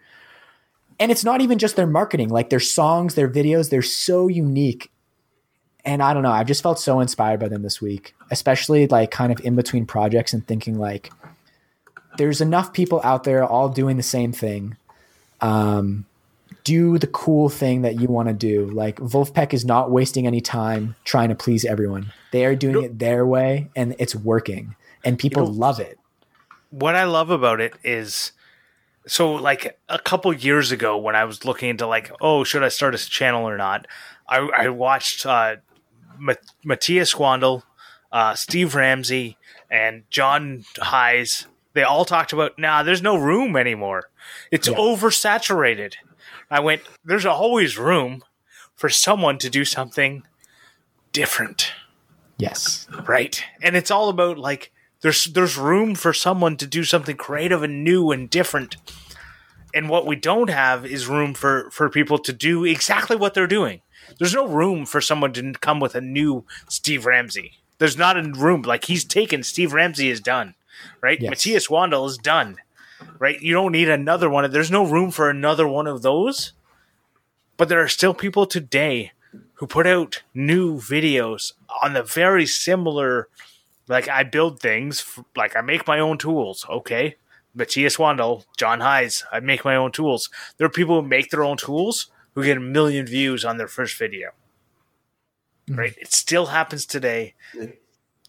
and 0.98 1.10
it's 1.10 1.24
not 1.24 1.40
even 1.40 1.58
just 1.58 1.76
their 1.76 1.86
marketing, 1.86 2.28
like 2.28 2.50
their 2.50 2.60
songs, 2.60 3.14
their 3.14 3.28
videos, 3.28 3.70
they're 3.70 3.80
so 3.82 4.28
unique. 4.28 4.90
And 5.84 6.02
I 6.02 6.12
don't 6.12 6.22
know, 6.22 6.30
I've 6.30 6.46
just 6.46 6.62
felt 6.62 6.78
so 6.78 7.00
inspired 7.00 7.40
by 7.40 7.48
them 7.48 7.62
this 7.62 7.80
week, 7.80 8.14
especially 8.30 8.86
like 8.88 9.10
kind 9.10 9.32
of 9.32 9.40
in 9.40 9.54
between 9.54 9.86
projects 9.86 10.34
and 10.34 10.46
thinking 10.46 10.78
like 10.78 11.10
there's 12.18 12.40
enough 12.40 12.72
people 12.72 13.00
out 13.04 13.24
there 13.24 13.44
all 13.44 13.68
doing 13.68 13.96
the 13.96 14.02
same 14.02 14.32
thing. 14.32 14.76
Um, 15.40 16.04
do 16.64 16.98
the 16.98 17.06
cool 17.06 17.48
thing 17.48 17.82
that 17.82 18.00
you 18.00 18.08
want 18.08 18.28
to 18.28 18.34
do. 18.34 18.66
Like 18.66 18.96
Vulfpeck 18.96 19.52
is 19.52 19.64
not 19.64 19.90
wasting 19.90 20.26
any 20.26 20.40
time 20.40 20.94
trying 21.04 21.28
to 21.30 21.34
please 21.34 21.64
everyone. 21.64 22.12
They 22.32 22.44
are 22.44 22.54
doing 22.54 22.84
it 22.84 22.98
their 22.98 23.26
way 23.26 23.70
and 23.74 23.94
it's 23.98 24.14
working 24.14 24.76
and 25.04 25.18
people 25.18 25.46
love 25.46 25.80
it. 25.80 25.98
what 26.70 26.94
I 26.94 27.04
love 27.04 27.30
about 27.30 27.60
it 27.60 27.74
is 27.82 28.32
so 29.06 29.32
like 29.32 29.78
a 29.88 29.98
couple 29.98 30.32
years 30.32 30.70
ago 30.70 30.96
when 30.98 31.16
I 31.16 31.24
was 31.24 31.44
looking 31.44 31.70
into 31.70 31.86
like 31.86 32.12
oh 32.20 32.44
should 32.44 32.62
I 32.62 32.68
start 32.68 32.94
a 32.94 32.98
channel 32.98 33.48
or 33.48 33.56
not 33.56 33.86
I, 34.28 34.38
I 34.38 34.68
watched 34.68 35.26
uh, 35.26 35.56
Ma- 36.18 36.34
Matthias 36.64 37.14
Wandel, 37.14 37.62
uh, 38.12 38.34
Steve 38.34 38.76
Ramsey, 38.76 39.36
and 39.68 40.04
John 40.10 40.64
Heisz. 40.76 41.46
They 41.72 41.82
all 41.82 42.04
talked 42.04 42.32
about 42.32 42.58
nah 42.58 42.82
there's 42.82 43.02
no 43.02 43.16
room 43.16 43.56
anymore 43.56 44.10
it's 44.50 44.68
oversaturated 44.68 45.94
I 46.50 46.60
went 46.60 46.82
there's 47.04 47.26
always 47.26 47.78
room 47.78 48.24
for 48.74 48.88
someone 48.88 49.38
to 49.38 49.50
do 49.50 49.64
something 49.64 50.22
different 51.12 51.72
Yes. 52.40 52.88
Right. 53.06 53.44
And 53.62 53.76
it's 53.76 53.90
all 53.90 54.08
about 54.08 54.38
like 54.38 54.72
there's 55.02 55.24
there's 55.24 55.56
room 55.56 55.94
for 55.94 56.12
someone 56.12 56.56
to 56.56 56.66
do 56.66 56.84
something 56.84 57.16
creative 57.16 57.62
and 57.62 57.84
new 57.84 58.10
and 58.10 58.30
different. 58.30 58.76
And 59.74 59.88
what 59.88 60.06
we 60.06 60.16
don't 60.16 60.50
have 60.50 60.84
is 60.84 61.06
room 61.06 61.34
for 61.34 61.70
for 61.70 61.88
people 61.88 62.18
to 62.18 62.32
do 62.32 62.64
exactly 62.64 63.16
what 63.16 63.34
they're 63.34 63.46
doing. 63.46 63.82
There's 64.18 64.34
no 64.34 64.46
room 64.46 64.86
for 64.86 65.00
someone 65.00 65.32
to 65.34 65.52
come 65.52 65.78
with 65.80 65.94
a 65.94 66.00
new 66.00 66.44
Steve 66.68 67.06
Ramsey. 67.06 67.58
There's 67.78 67.96
not 67.96 68.18
a 68.18 68.22
room 68.22 68.62
like 68.62 68.86
he's 68.86 69.04
taken. 69.04 69.42
Steve 69.42 69.72
Ramsey 69.72 70.10
is 70.10 70.20
done, 70.20 70.54
right? 71.00 71.20
Yes. 71.20 71.30
Matthias 71.30 71.68
Wandel 71.68 72.08
is 72.08 72.18
done, 72.18 72.56
right? 73.18 73.40
You 73.40 73.54
don't 73.54 73.72
need 73.72 73.88
another 73.88 74.28
one. 74.28 74.50
There's 74.50 74.70
no 74.70 74.84
room 74.84 75.10
for 75.10 75.30
another 75.30 75.66
one 75.66 75.86
of 75.86 76.02
those. 76.02 76.52
But 77.56 77.68
there 77.68 77.82
are 77.82 77.88
still 77.88 78.14
people 78.14 78.46
today 78.46 79.12
who 79.54 79.66
put 79.66 79.86
out 79.86 80.22
new 80.32 80.78
videos 80.78 81.52
on 81.82 81.92
the 81.92 82.02
very 82.02 82.46
similar 82.46 83.28
like 83.86 84.08
I 84.08 84.22
build 84.22 84.60
things 84.60 85.18
like 85.36 85.56
I 85.56 85.60
make 85.60 85.86
my 85.86 85.98
own 85.98 86.16
tools. 86.16 86.64
Okay. 86.70 87.16
Matthias 87.54 87.96
Wandel, 87.96 88.44
John 88.56 88.78
Heisz, 88.78 89.24
I 89.32 89.40
make 89.40 89.64
my 89.64 89.74
own 89.74 89.90
tools. 89.90 90.30
There 90.56 90.66
are 90.66 90.70
people 90.70 91.02
who 91.02 91.08
make 91.08 91.30
their 91.30 91.42
own 91.42 91.56
tools 91.56 92.06
who 92.34 92.44
get 92.44 92.56
a 92.56 92.60
million 92.60 93.06
views 93.06 93.44
on 93.44 93.58
their 93.58 93.66
first 93.66 93.98
video. 93.98 94.30
Mm. 95.68 95.76
Right? 95.76 95.94
It 95.98 96.12
still 96.12 96.46
happens 96.46 96.86
today. 96.86 97.34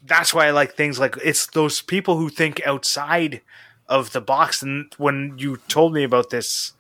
That's 0.04 0.34
why 0.34 0.48
I 0.48 0.52
like 0.52 0.74
things 0.74 1.00
like 1.00 1.16
it's 1.24 1.46
those 1.46 1.82
people 1.82 2.18
who 2.18 2.30
think 2.30 2.62
outside 2.66 3.42
of 3.92 4.12
the 4.14 4.22
box. 4.22 4.64
And 4.64 4.92
when 4.98 5.36
you 5.38 5.58
told 5.68 5.94
me 5.94 6.04
about 6.04 6.30
this 6.32 6.74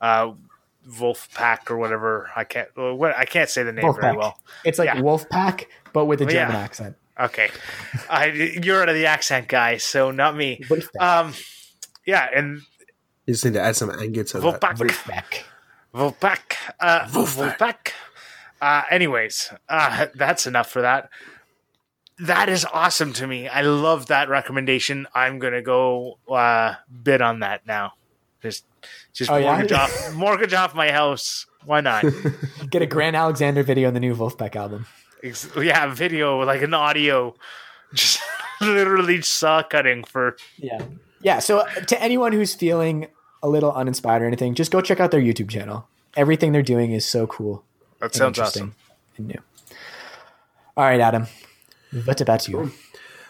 uh, 0.00 0.32
Wolf 0.98 1.28
Pack 1.34 1.70
or 1.70 1.76
whatever, 1.78 2.30
I 2.34 2.44
can't. 2.44 2.68
What 2.76 3.16
I 3.16 3.24
can't 3.26 3.48
say 3.48 3.62
the 3.62 3.72
name 3.72 3.94
very 4.00 4.16
well. 4.16 4.40
It's 4.64 4.78
like 4.78 4.88
Yeah. 4.88 5.00
wolf 5.00 5.28
pack, 5.28 5.68
but 5.92 6.06
with 6.06 6.20
a 6.20 6.24
Yeah. 6.24 6.30
German 6.46 6.56
accent. 6.56 6.96
Okay, 7.20 7.48
I, 8.10 8.26
you're 8.64 8.84
the 8.86 9.06
accent 9.06 9.46
guy, 9.46 9.76
so 9.76 10.10
not 10.10 10.36
me. 10.36 10.60
Um, 10.98 11.32
yeah, 12.04 12.28
and 12.34 12.62
You 13.26 13.34
just 13.34 13.44
need 13.44 13.54
to 13.54 13.60
add 13.60 13.76
some 13.76 13.90
anger 13.90 14.24
to 14.24 14.40
that. 14.40 14.60
Wolfpack, 14.60 14.76
Wolfpack. 14.78 15.44
Wolfpack, 15.94 16.56
uh, 16.80 17.06
Wolfpack. 17.06 17.92
Uh, 18.60 18.82
anyways, 18.90 19.52
uh, 19.68 20.06
that's 20.16 20.46
enough 20.48 20.68
for 20.70 20.82
that. 20.82 21.08
That 22.20 22.48
is 22.48 22.64
awesome 22.64 23.12
to 23.14 23.26
me. 23.26 23.48
I 23.48 23.62
love 23.62 24.06
that 24.06 24.28
recommendation. 24.28 25.06
I'm 25.14 25.38
gonna 25.38 25.62
go 25.62 26.18
uh, 26.28 26.74
bid 27.02 27.20
on 27.20 27.40
that 27.40 27.66
now. 27.66 27.94
Just, 28.40 28.64
just 29.12 29.30
Oh, 29.30 29.36
yeah? 29.36 29.52
mortgage 29.54 29.72
off, 29.72 30.12
mortgage 30.14 30.54
off 30.54 30.74
my 30.74 30.90
house. 30.92 31.46
Why 31.64 31.80
not? 31.80 32.04
Get 32.70 32.82
a 32.82 32.86
Grant 32.86 33.16
Alexander 33.16 33.62
video 33.62 33.88
on 33.88 33.94
the 33.94 34.00
new 34.00 34.14
Vulfpeck 34.14 34.54
album. 34.54 34.86
Yeah, 35.56 35.92
video 35.94 36.40
like 36.44 36.60
an 36.62 36.74
audio, 36.74 37.34
just 37.94 38.20
literally 38.60 39.22
saw 39.22 39.62
cutting 39.62 40.04
for 40.04 40.36
Yeah. 40.58 40.82
Yeah. 41.22 41.38
So 41.38 41.60
uh, 41.60 41.70
to 41.86 42.00
anyone 42.02 42.32
who's 42.32 42.54
feeling 42.54 43.06
a 43.42 43.48
little 43.48 43.72
uninspired 43.72 44.22
or 44.22 44.26
anything, 44.26 44.54
just 44.54 44.70
go 44.70 44.80
check 44.82 45.00
out 45.00 45.10
their 45.10 45.22
YouTube 45.22 45.48
channel. 45.48 45.88
Everything 46.16 46.52
they're 46.52 46.62
doing 46.62 46.92
is 46.92 47.04
so 47.06 47.26
cool. 47.26 47.64
that 48.00 48.14
sounds 48.14 48.38
interesting 48.38 48.62
awesome. 48.62 48.74
and 49.16 49.26
new. 49.28 49.40
All 50.76 50.84
right, 50.84 51.00
Adam. 51.00 51.26
What 52.04 52.20
about 52.20 52.48
you? 52.48 52.72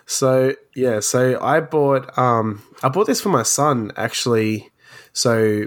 So 0.07 0.55
yeah, 0.75 1.01
so 1.01 1.41
I 1.41 1.61
bought 1.61 2.17
um 2.19 2.63
I 2.83 2.89
bought 2.89 3.07
this 3.07 3.21
for 3.21 3.29
my 3.29 3.43
son 3.43 3.93
actually. 3.97 4.71
So 5.13 5.67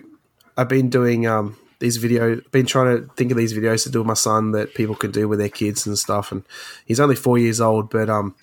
I've 0.55 0.69
been 0.69 0.89
doing 0.89 1.27
um 1.27 1.57
these 1.79 1.97
video 1.97 2.41
been 2.51 2.65
trying 2.65 2.97
to 2.97 3.13
think 3.15 3.31
of 3.31 3.37
these 3.37 3.53
videos 3.53 3.83
to 3.83 3.91
do 3.91 3.99
with 3.99 4.07
my 4.07 4.13
son 4.13 4.51
that 4.51 4.73
people 4.73 4.95
can 4.95 5.11
do 5.11 5.27
with 5.27 5.39
their 5.39 5.49
kids 5.49 5.85
and 5.85 5.97
stuff 5.97 6.31
and 6.31 6.43
he's 6.85 6.99
only 6.99 7.15
4 7.15 7.37
years 7.37 7.61
old 7.61 7.89
but 7.89 8.09
um 8.09 8.35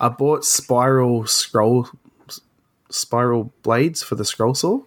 I 0.00 0.08
bought 0.08 0.44
spiral 0.44 1.26
scroll 1.26 1.88
spiral 2.88 3.52
blades 3.62 4.02
for 4.02 4.14
the 4.14 4.24
scroll 4.24 4.54
saw. 4.54 4.80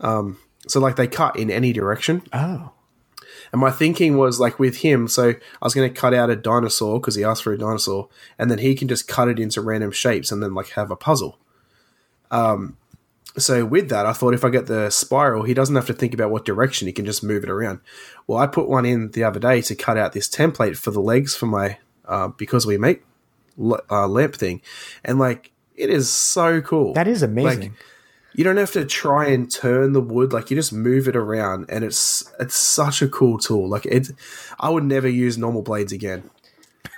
Um 0.00 0.38
so 0.68 0.80
like 0.80 0.96
they 0.96 1.06
cut 1.06 1.36
in 1.36 1.50
any 1.50 1.72
direction. 1.72 2.22
Oh. 2.32 2.72
And 3.52 3.60
my 3.60 3.70
thinking 3.70 4.16
was 4.16 4.40
like 4.40 4.58
with 4.58 4.78
him, 4.78 5.08
so 5.08 5.30
I 5.30 5.64
was 5.64 5.74
going 5.74 5.88
to 5.92 6.00
cut 6.00 6.14
out 6.14 6.30
a 6.30 6.36
dinosaur 6.36 7.00
because 7.00 7.14
he 7.14 7.24
asked 7.24 7.42
for 7.42 7.52
a 7.52 7.58
dinosaur, 7.58 8.08
and 8.38 8.50
then 8.50 8.58
he 8.58 8.74
can 8.74 8.88
just 8.88 9.08
cut 9.08 9.28
it 9.28 9.38
into 9.38 9.60
random 9.60 9.90
shapes 9.90 10.32
and 10.32 10.42
then 10.42 10.54
like 10.54 10.70
have 10.70 10.90
a 10.90 10.96
puzzle. 10.96 11.38
Um, 12.30 12.76
so 13.38 13.64
with 13.64 13.88
that, 13.90 14.06
I 14.06 14.12
thought 14.12 14.34
if 14.34 14.44
I 14.44 14.48
get 14.48 14.66
the 14.66 14.90
spiral, 14.90 15.42
he 15.42 15.54
doesn't 15.54 15.74
have 15.76 15.86
to 15.86 15.92
think 15.92 16.14
about 16.14 16.30
what 16.30 16.44
direction; 16.44 16.86
he 16.86 16.92
can 16.92 17.04
just 17.04 17.22
move 17.22 17.44
it 17.44 17.50
around. 17.50 17.80
Well, 18.26 18.38
I 18.38 18.46
put 18.46 18.68
one 18.68 18.86
in 18.86 19.10
the 19.10 19.24
other 19.24 19.40
day 19.40 19.60
to 19.62 19.74
cut 19.74 19.98
out 19.98 20.12
this 20.12 20.28
template 20.28 20.76
for 20.76 20.90
the 20.90 21.00
legs 21.00 21.34
for 21.36 21.46
my 21.46 21.78
uh, 22.06 22.28
because 22.28 22.66
we 22.66 22.78
make 22.78 23.04
l- 23.60 23.80
uh, 23.90 24.06
lamp 24.06 24.34
thing, 24.34 24.62
and 25.04 25.18
like 25.18 25.52
it 25.74 25.90
is 25.90 26.08
so 26.08 26.60
cool. 26.60 26.94
That 26.94 27.08
is 27.08 27.22
amazing. 27.22 27.60
Like, 27.60 27.72
you 28.36 28.44
don't 28.44 28.58
have 28.58 28.72
to 28.72 28.84
try 28.84 29.26
and 29.28 29.50
turn 29.50 29.92
the 29.94 30.00
wood 30.00 30.32
like 30.32 30.50
you 30.50 30.56
just 30.56 30.72
move 30.72 31.08
it 31.08 31.16
around 31.16 31.64
and 31.70 31.82
it's 31.84 32.30
it's 32.38 32.54
such 32.54 33.00
a 33.00 33.08
cool 33.08 33.38
tool 33.38 33.66
like 33.68 33.86
it 33.86 34.10
i 34.60 34.68
would 34.68 34.84
never 34.84 35.08
use 35.08 35.38
normal 35.38 35.62
blades 35.62 35.90
again 35.90 36.22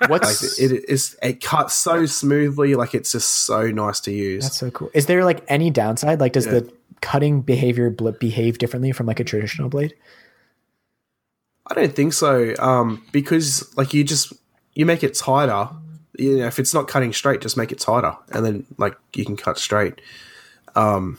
like 0.00 0.10
What's 0.10 0.58
it 0.58 0.84
is 0.88 1.16
it 1.22 1.42
cuts 1.42 1.74
so 1.74 2.06
smoothly 2.06 2.74
like 2.74 2.94
it's 2.94 3.12
just 3.12 3.30
so 3.30 3.68
nice 3.70 4.00
to 4.00 4.12
use 4.12 4.44
that's 4.44 4.58
so 4.58 4.70
cool. 4.70 4.90
Is 4.94 5.06
there 5.06 5.24
like 5.24 5.42
any 5.48 5.70
downside? 5.70 6.20
Like, 6.20 6.34
does 6.34 6.46
Yeah. 6.46 6.60
the 6.60 6.72
cutting 7.00 7.40
behavior 7.40 7.90
behave 7.90 8.58
differently 8.58 8.92
from 8.92 9.06
like 9.06 9.18
a 9.18 9.24
traditional 9.24 9.68
blade? 9.68 9.94
i 11.66 11.74
don't 11.74 11.94
think 11.94 12.12
so 12.12 12.54
um 12.58 13.02
because 13.12 13.76
like 13.76 13.92
you 13.92 14.02
just 14.04 14.32
you 14.74 14.86
make 14.86 15.02
it 15.02 15.14
tighter 15.14 15.68
you 16.16 16.38
know 16.38 16.46
if 16.46 16.58
it's 16.58 16.72
not 16.72 16.88
cutting 16.88 17.12
straight 17.12 17.40
just 17.40 17.56
make 17.56 17.72
it 17.72 17.78
tighter 17.78 18.16
and 18.32 18.44
then 18.44 18.66
like 18.78 18.96
you 19.14 19.24
can 19.24 19.36
cut 19.36 19.58
straight 19.58 20.00
um 20.78 21.18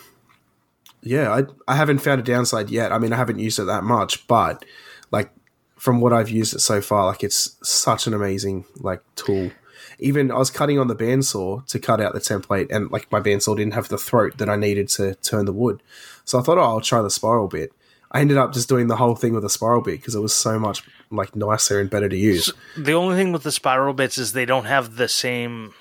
yeah 1.02 1.32
i 1.32 1.44
i 1.68 1.76
haven't 1.76 2.00
found 2.00 2.20
a 2.20 2.24
downside 2.24 2.70
yet. 2.70 2.92
I 2.92 2.98
mean 2.98 3.14
i 3.14 3.18
haven't 3.18 3.40
used 3.40 3.60
it 3.60 3.66
that 3.66 3.84
much 3.84 4.28
but 4.28 4.66
like 5.12 5.30
from 5.76 6.02
what 6.02 6.14
i've 6.14 6.30
used 6.30 6.54
it 6.54 6.60
so 6.60 6.82
far 6.82 7.06
like 7.06 7.24
it's 7.24 7.58
such 7.62 8.08
an 8.08 8.14
amazing 8.14 8.66
like 8.78 9.02
tool. 9.16 9.52
Even 10.00 10.32
i 10.32 10.38
was 10.38 10.50
cutting 10.50 10.80
on 10.80 10.88
the 10.88 10.96
bandsaw 10.96 11.66
to 11.68 11.80
cut 11.80 12.02
out 12.02 12.14
the 12.14 12.20
template 12.20 12.68
and 12.72 12.90
like 12.92 13.12
my 13.12 13.20
bandsaw 13.20 13.56
didn't 13.56 13.74
have 13.74 13.90
the 13.90 13.98
throat 13.98 14.38
that 14.38 14.50
i 14.50 14.56
needed 14.56 14.88
to 14.90 15.16
turn 15.16 15.46
the 15.46 15.54
wood. 15.54 15.82
So 16.26 16.40
i 16.40 16.42
thought 16.42 16.58
oh 16.58 16.64
i'll 16.64 16.82
try 16.82 17.02
the 17.02 17.10
spiral 17.10 17.48
bit. 17.48 17.72
I 18.12 18.22
ended 18.22 18.38
up 18.38 18.54
just 18.54 18.68
doing 18.68 18.88
the 18.88 18.96
whole 18.96 19.16
thing 19.16 19.34
with 19.34 19.46
a 19.46 19.50
spiral 19.50 19.82
bit 19.82 20.00
because 20.00 20.16
it 20.16 20.20
was 20.20 20.36
so 20.36 20.58
much 20.58 20.84
like 21.12 21.36
nicer 21.36 21.80
and 21.80 21.90
better 21.90 22.10
to 22.10 22.18
use. 22.18 22.52
The 22.76 22.94
only 22.94 23.16
thing 23.16 23.32
with 23.32 23.44
the 23.44 23.52
spiral 23.52 23.94
bits 23.94 24.18
is 24.18 24.34
they 24.34 24.46
don't 24.46 24.66
have 24.66 24.96
the 24.96 25.08
same. 25.08 25.74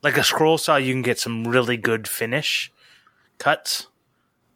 Like 0.00 0.16
a 0.16 0.22
scroll 0.22 0.58
saw, 0.58 0.76
you 0.76 0.92
can 0.94 1.02
get 1.02 1.18
some 1.18 1.48
really 1.48 1.76
good 1.76 2.06
finish 2.06 2.70
cuts, 3.38 3.86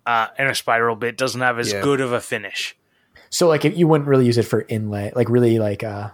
uh, 0.07 0.29
and 0.39 0.49
a 0.49 0.55
spiral 0.55 0.97
bit 0.97 1.17
doesn't 1.17 1.41
have 1.41 1.59
as 1.59 1.73
Yeah. 1.73 1.81
good 1.83 2.01
of 2.01 2.13
a 2.13 2.21
finish. 2.21 2.77
So 3.31 3.49
like, 3.49 3.65
if 3.65 3.77
you 3.77 3.87
wouldn't 3.89 4.09
really 4.09 4.27
use 4.27 4.37
it 4.39 4.43
for 4.45 4.65
inlay, 4.69 5.13
like 5.15 5.29
really 5.31 5.59
like 5.59 5.83
uh, 5.83 6.11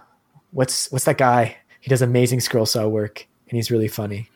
what's 0.51 0.91
what's 0.91 1.05
that 1.05 1.17
guy? 1.17 1.57
He 1.81 1.89
does 1.89 2.01
amazing 2.01 2.39
scroll 2.39 2.65
saw 2.65 2.87
work, 2.87 3.27
and 3.49 3.55
he's 3.57 3.71
really 3.71 3.87
funny. 3.87 4.29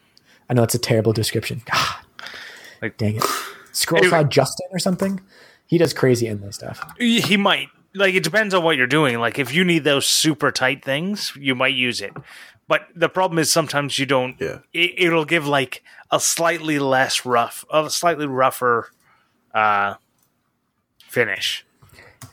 I 0.50 0.54
know 0.54 0.64
it's 0.64 0.76
a 0.76 0.80
terrible 0.80 1.14
description. 1.14 1.62
God, 1.72 1.96
Like- 2.82 2.98
dang 2.98 3.16
it, 3.18 3.24
scroll 3.72 4.00
Anyway. 4.04 4.18
saw 4.22 4.24
Justin 4.24 4.68
or 4.72 4.80
something. 4.80 5.22
He 5.66 5.78
does 5.78 5.94
crazy 5.94 6.28
inlay 6.28 6.52
stuff. 6.52 6.84
He 7.00 7.38
might 7.38 7.70
like 7.96 8.16
it 8.16 8.24
depends 8.24 8.54
on 8.54 8.64
what 8.64 8.76
you're 8.76 8.86
doing. 8.88 9.20
Like 9.20 9.40
if 9.40 9.54
you 9.54 9.64
need 9.64 9.84
those 9.86 10.06
super 10.06 10.52
tight 10.52 10.84
things, 10.84 11.32
you 11.40 11.56
might 11.56 11.74
use 11.74 12.02
it. 12.02 12.12
But 12.68 12.88
the 12.96 13.10
problem 13.10 13.40
is 13.40 13.52
sometimes 13.52 14.00
you 14.00 14.06
don't. 14.06 14.40
Yeah. 14.40 14.60
It, 14.74 14.94
it'll 14.98 15.26
give 15.26 15.46
like 15.48 15.84
a 16.12 16.20
slightly 16.20 16.80
less 16.80 17.26
rough, 17.26 17.66
a 17.72 17.90
slightly 17.90 18.26
rougher 18.26 18.90
uh, 19.54 19.96
finish. 21.00 21.66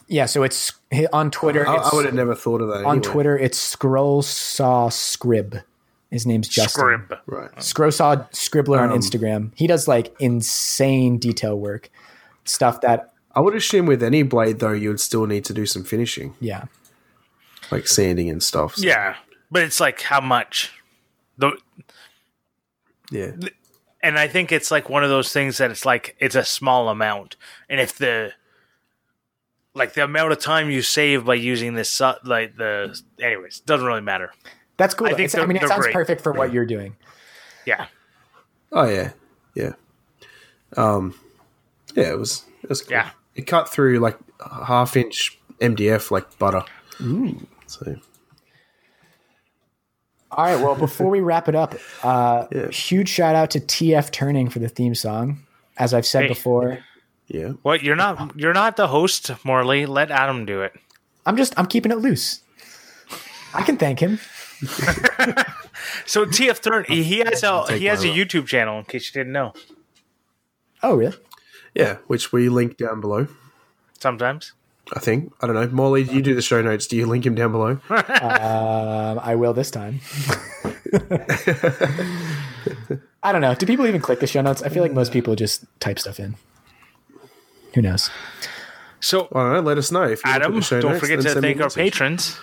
Yeah, 0.07 0.27
so 0.27 0.43
it's 0.43 0.73
on 1.13 1.31
Twitter. 1.31 1.67
I, 1.67 1.75
it's- 1.75 1.91
I 1.93 1.97
would 1.97 2.05
have 2.07 2.15
never 2.15 2.35
thought 2.35 2.61
of 2.61 2.69
that 2.69 2.85
on 2.85 2.99
anyway. 2.99 3.01
Twitter, 3.13 3.39
it's 3.39 3.59
Scroll 3.59 4.23
Saw 4.23 4.89
Scrib. 4.89 5.63
His 6.11 6.27
name's 6.27 6.49
Justin. 6.49 6.83
Scrib. 7.09 7.19
right 7.27 7.63
Scroll 7.63 7.93
Saw 7.93 8.17
Scribbler 8.33 8.81
on 8.81 8.91
Um, 8.91 8.99
Instagram. 8.99 9.53
He 9.55 9.67
does 9.69 9.87
like 9.87 10.13
insane 10.19 11.19
detail 11.19 11.57
work, 11.59 11.91
stuff 12.45 12.81
that 12.81 13.13
I 13.33 13.41
would 13.41 13.55
assume 13.55 13.87
with 13.87 14.03
any 14.03 14.25
blade 14.25 14.59
though, 14.59 14.73
you 14.73 14.89
would 14.89 15.01
still 15.01 15.27
need 15.27 15.45
to 15.45 15.55
do 15.55 15.65
some 15.67 15.85
finishing, 15.85 16.35
yeah. 16.41 16.65
like 17.71 17.87
sanding 17.87 18.29
and 18.29 18.43
stuff. 18.43 18.75
So, 18.75 18.87
Yeah, 18.89 19.15
but 19.51 19.63
it's 19.63 19.81
like 19.81 20.01
how 20.03 20.21
much. 20.21 20.73
The 21.39 21.57
yeah, 23.11 23.33
and 24.03 24.19
I 24.19 24.29
think 24.29 24.53
it's 24.53 24.71
like 24.71 24.89
one 24.89 25.03
of 25.05 25.11
those 25.11 25.33
things 25.33 25.59
that 25.59 25.71
it's 25.71 25.85
like 25.85 26.17
it's 26.19 26.35
a 26.35 26.45
small 26.45 26.89
amount, 26.89 27.37
and 27.69 27.81
if 27.81 27.97
the 27.97 28.33
like 29.75 29.95
the 29.95 30.05
amount 30.05 30.33
of 30.33 30.39
time 30.39 30.71
you 30.71 30.83
save 30.83 31.25
by 31.25 31.35
using 31.35 31.75
this, 31.75 31.91
su- 31.91 32.13
like 32.25 32.57
the 32.57 33.01
anyways, 33.21 33.61
doesn't 33.61 33.87
really 33.87 34.01
matter. 34.01 34.33
That's 34.77 34.95
cool. 34.95 35.09
I 35.09 35.11
I, 35.11 35.15
think 35.15 35.35
I 35.37 35.47
mean, 35.47 35.57
it 35.57 35.69
sounds 35.69 35.83
great. 35.83 35.95
perfect 35.95 36.23
for 36.23 36.33
what 36.33 36.53
you're 36.53 36.67
doing. 36.67 36.97
Yeah, 37.67 37.87
Oh 38.73 38.89
yeah, 38.89 39.13
yeah. 39.55 39.73
Um, 40.77 41.15
yeah, 41.95 42.11
it 42.11 42.19
was. 42.19 42.45
It 42.63 42.69
was 42.69 42.83
cool. 42.83 42.93
Yeah. 42.93 43.11
It 43.35 43.43
cut 43.43 43.69
through 43.69 43.99
like 43.99 44.19
a 44.41 44.65
half 44.65 44.97
inch 44.97 45.39
MDF 45.61 46.11
like 46.11 46.39
butter. 46.39 46.65
So 47.67 47.97
All 50.33 50.45
right. 50.45 50.61
Well, 50.63 50.75
before 50.77 51.11
we 51.11 51.21
wrap 51.21 51.49
it 51.49 51.55
up, 51.55 51.75
uh, 52.03 52.47
Yeah. 52.53 52.69
huge 52.71 53.09
shout 53.09 53.35
out 53.35 53.51
to 53.51 53.61
TF 53.61 54.11
Turning 54.13 54.49
for 54.49 54.59
the 54.61 54.69
theme 54.69 54.95
song. 54.95 55.41
As 55.77 55.93
I've 55.95 56.07
said 56.07 56.23
Hey. 56.25 56.29
before, 56.29 56.79
Yeah. 57.27 57.49
What 57.63 57.83
you're 57.83 57.97
not 57.97 58.37
you're 58.37 58.53
not 58.55 58.77
the 58.77 58.89
host, 58.89 59.31
Morley. 59.45 59.87
Let 59.87 60.11
Adam 60.11 60.45
do 60.47 60.63
it. 60.63 60.73
I'm 61.27 61.37
just 61.37 61.55
I'm 61.59 61.67
keeping 61.67 61.91
it 61.93 61.99
loose. 61.99 62.43
I 63.55 63.63
can 63.63 63.77
thank 63.77 64.01
him. 64.01 64.19
So 66.07 66.27
TF 66.27 66.61
Turn 66.61 66.85
he 66.89 67.21
has 67.21 67.43
a 67.43 67.73
he 67.79 67.87
has 67.87 68.05
a 68.05 68.09
my- 68.09 68.15
YouTube 68.15 68.47
channel 68.47 68.79
in 68.79 68.85
case 68.85 69.07
you 69.09 69.19
didn't 69.21 69.33
know. 69.33 69.55
Oh, 70.83 70.95
really? 70.95 71.17
Yeah, 71.75 71.97
which 72.07 72.33
we 72.33 72.49
link 72.49 72.77
down 72.77 73.01
below. 73.01 73.29
Sometimes. 73.99 74.53
I 74.95 74.99
think. 75.01 75.33
I 75.41 75.47
don't 75.47 75.55
know. 75.55 75.69
Morley, 75.69 76.03
you 76.03 76.21
do 76.23 76.35
the 76.35 76.43
show 76.43 76.61
notes. 76.63 76.87
Do 76.87 76.97
you 76.97 77.07
link 77.07 77.25
him 77.25 77.35
down 77.35 77.53
below? 77.53 77.79
Um, 77.91 79.19
I 79.23 79.35
will 79.37 79.53
this 79.53 79.71
time. 79.71 80.01
I 83.23 83.33
don't 83.33 83.41
know. 83.41 83.55
Do 83.55 83.67
people 83.67 83.87
even 83.87 84.01
click 84.01 84.21
the 84.21 84.27
show 84.27 84.41
notes? 84.41 84.63
I 84.63 84.69
feel 84.69 84.83
like 84.83 84.93
most 84.93 85.13
people 85.13 85.35
just 85.37 85.65
type 85.81 85.99
stuff 85.99 86.19
in. 86.21 86.37
Who 87.75 87.83
knows? 87.83 88.11
So 89.01 89.29
I 89.35 89.43
don't 89.43 89.53
know. 89.55 89.61
Let 89.61 89.79
us 89.79 89.91
know. 89.93 90.03
If 90.03 90.25
you 90.25 90.31
look 90.31 90.37
at 90.37 90.43
Adam, 90.43 90.55
the 90.57 90.63
show 90.63 90.81
don't 90.81 90.93
notes, 90.93 91.01
forget 91.01 91.21
to 91.23 91.41
thank 91.41 91.61
our 91.61 91.71
patrons. 91.71 92.39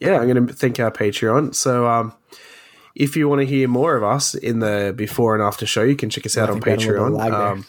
Yeah, 0.00 0.18
I'm 0.18 0.28
going 0.28 0.46
to 0.46 0.52
thank 0.52 0.80
our 0.80 0.90
Patreon. 0.90 1.54
So, 1.54 1.86
um, 1.86 2.12
if 2.96 3.16
you 3.16 3.28
want 3.28 3.40
to 3.40 3.46
hear 3.46 3.68
more 3.68 3.96
of 3.96 4.02
us 4.02 4.34
in 4.34 4.58
the 4.58 4.92
before 4.96 5.34
and 5.34 5.42
after 5.42 5.64
show, 5.64 5.82
you 5.82 5.94
can 5.96 6.10
check 6.10 6.26
us 6.26 6.36
out 6.36 6.48
I 6.48 6.52
on 6.52 6.60
think 6.60 6.66
we 6.66 6.70
had 6.72 6.80
a 6.80 7.02
little 7.02 7.08
Patreon. 7.10 7.18
lag 7.18 7.30
there. 7.32 7.40
Um, 7.40 7.66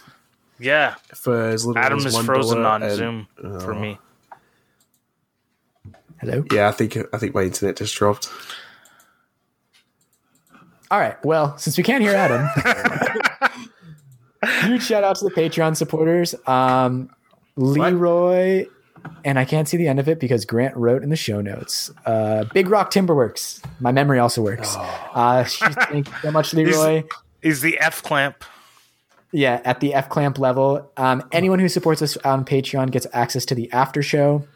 Yeah. 0.64 0.96
for 1.14 1.50
as 1.50 1.66
little 1.66 1.82
Adam 1.84 2.00
as 2.00 2.06
is 2.06 2.16
$1 2.16 2.26
frozen 2.26 2.66
on 2.66 2.84
and- 2.84 2.92
Zoom 2.94 3.28
for 3.60 3.74
me. 3.74 4.00
Hello. 6.22 6.46
Yeah, 6.54 6.70
I 6.70 6.72
think 6.72 6.98
I 7.14 7.18
think 7.18 7.36
my 7.36 7.42
internet 7.44 7.76
just 7.76 7.94
dropped. 7.96 8.30
All 10.90 11.00
right. 11.00 11.18
Well, 11.26 11.58
since 11.58 11.78
we 11.78 11.84
can't 11.84 12.02
hear 12.02 12.14
Adam, 12.16 12.48
huge 14.62 14.84
shout 14.84 15.04
out 15.04 15.18
to 15.18 15.26
the 15.26 15.32
Patreon 15.32 15.76
supporters. 15.76 16.34
Um, 16.48 17.10
Leroy, 17.58 18.68
and 19.26 19.38
I 19.38 19.44
can't 19.44 19.68
see 19.68 19.76
the 19.76 19.88
end 19.90 20.00
of 20.00 20.08
it 20.08 20.20
because 20.20 20.46
Grant 20.46 20.78
wrote 20.78 21.04
in 21.04 21.10
the 21.10 21.16
show 21.18 21.42
notes. 21.42 21.92
Uh, 22.06 22.46
Big 22.54 22.70
Rock 22.70 22.90
Timberworks. 22.92 23.62
My 23.82 23.92
memory 23.92 24.20
also 24.20 24.42
works. 24.42 24.76
Uh, 24.78 25.44
thank 25.46 26.08
you 26.08 26.14
so 26.22 26.32
much, 26.32 26.54
Leroy. 26.54 27.04
Is 27.42 27.60
the 27.60 27.78
F 27.80 28.02
clamp. 28.02 28.46
Yeah, 29.36 29.60
at 29.66 29.80
the 29.80 29.94
F 29.96 30.10
Clamp 30.10 30.38
level. 30.38 30.92
Um, 30.96 31.28
anyone 31.32 31.58
who 31.60 31.68
supports 31.68 32.02
us 32.04 32.16
on 32.18 32.46
Patreon 32.46 32.92
gets 32.92 33.08
access 33.14 33.46
to 33.46 33.56
the 33.56 33.70
after 33.74 34.02
show 34.04 34.48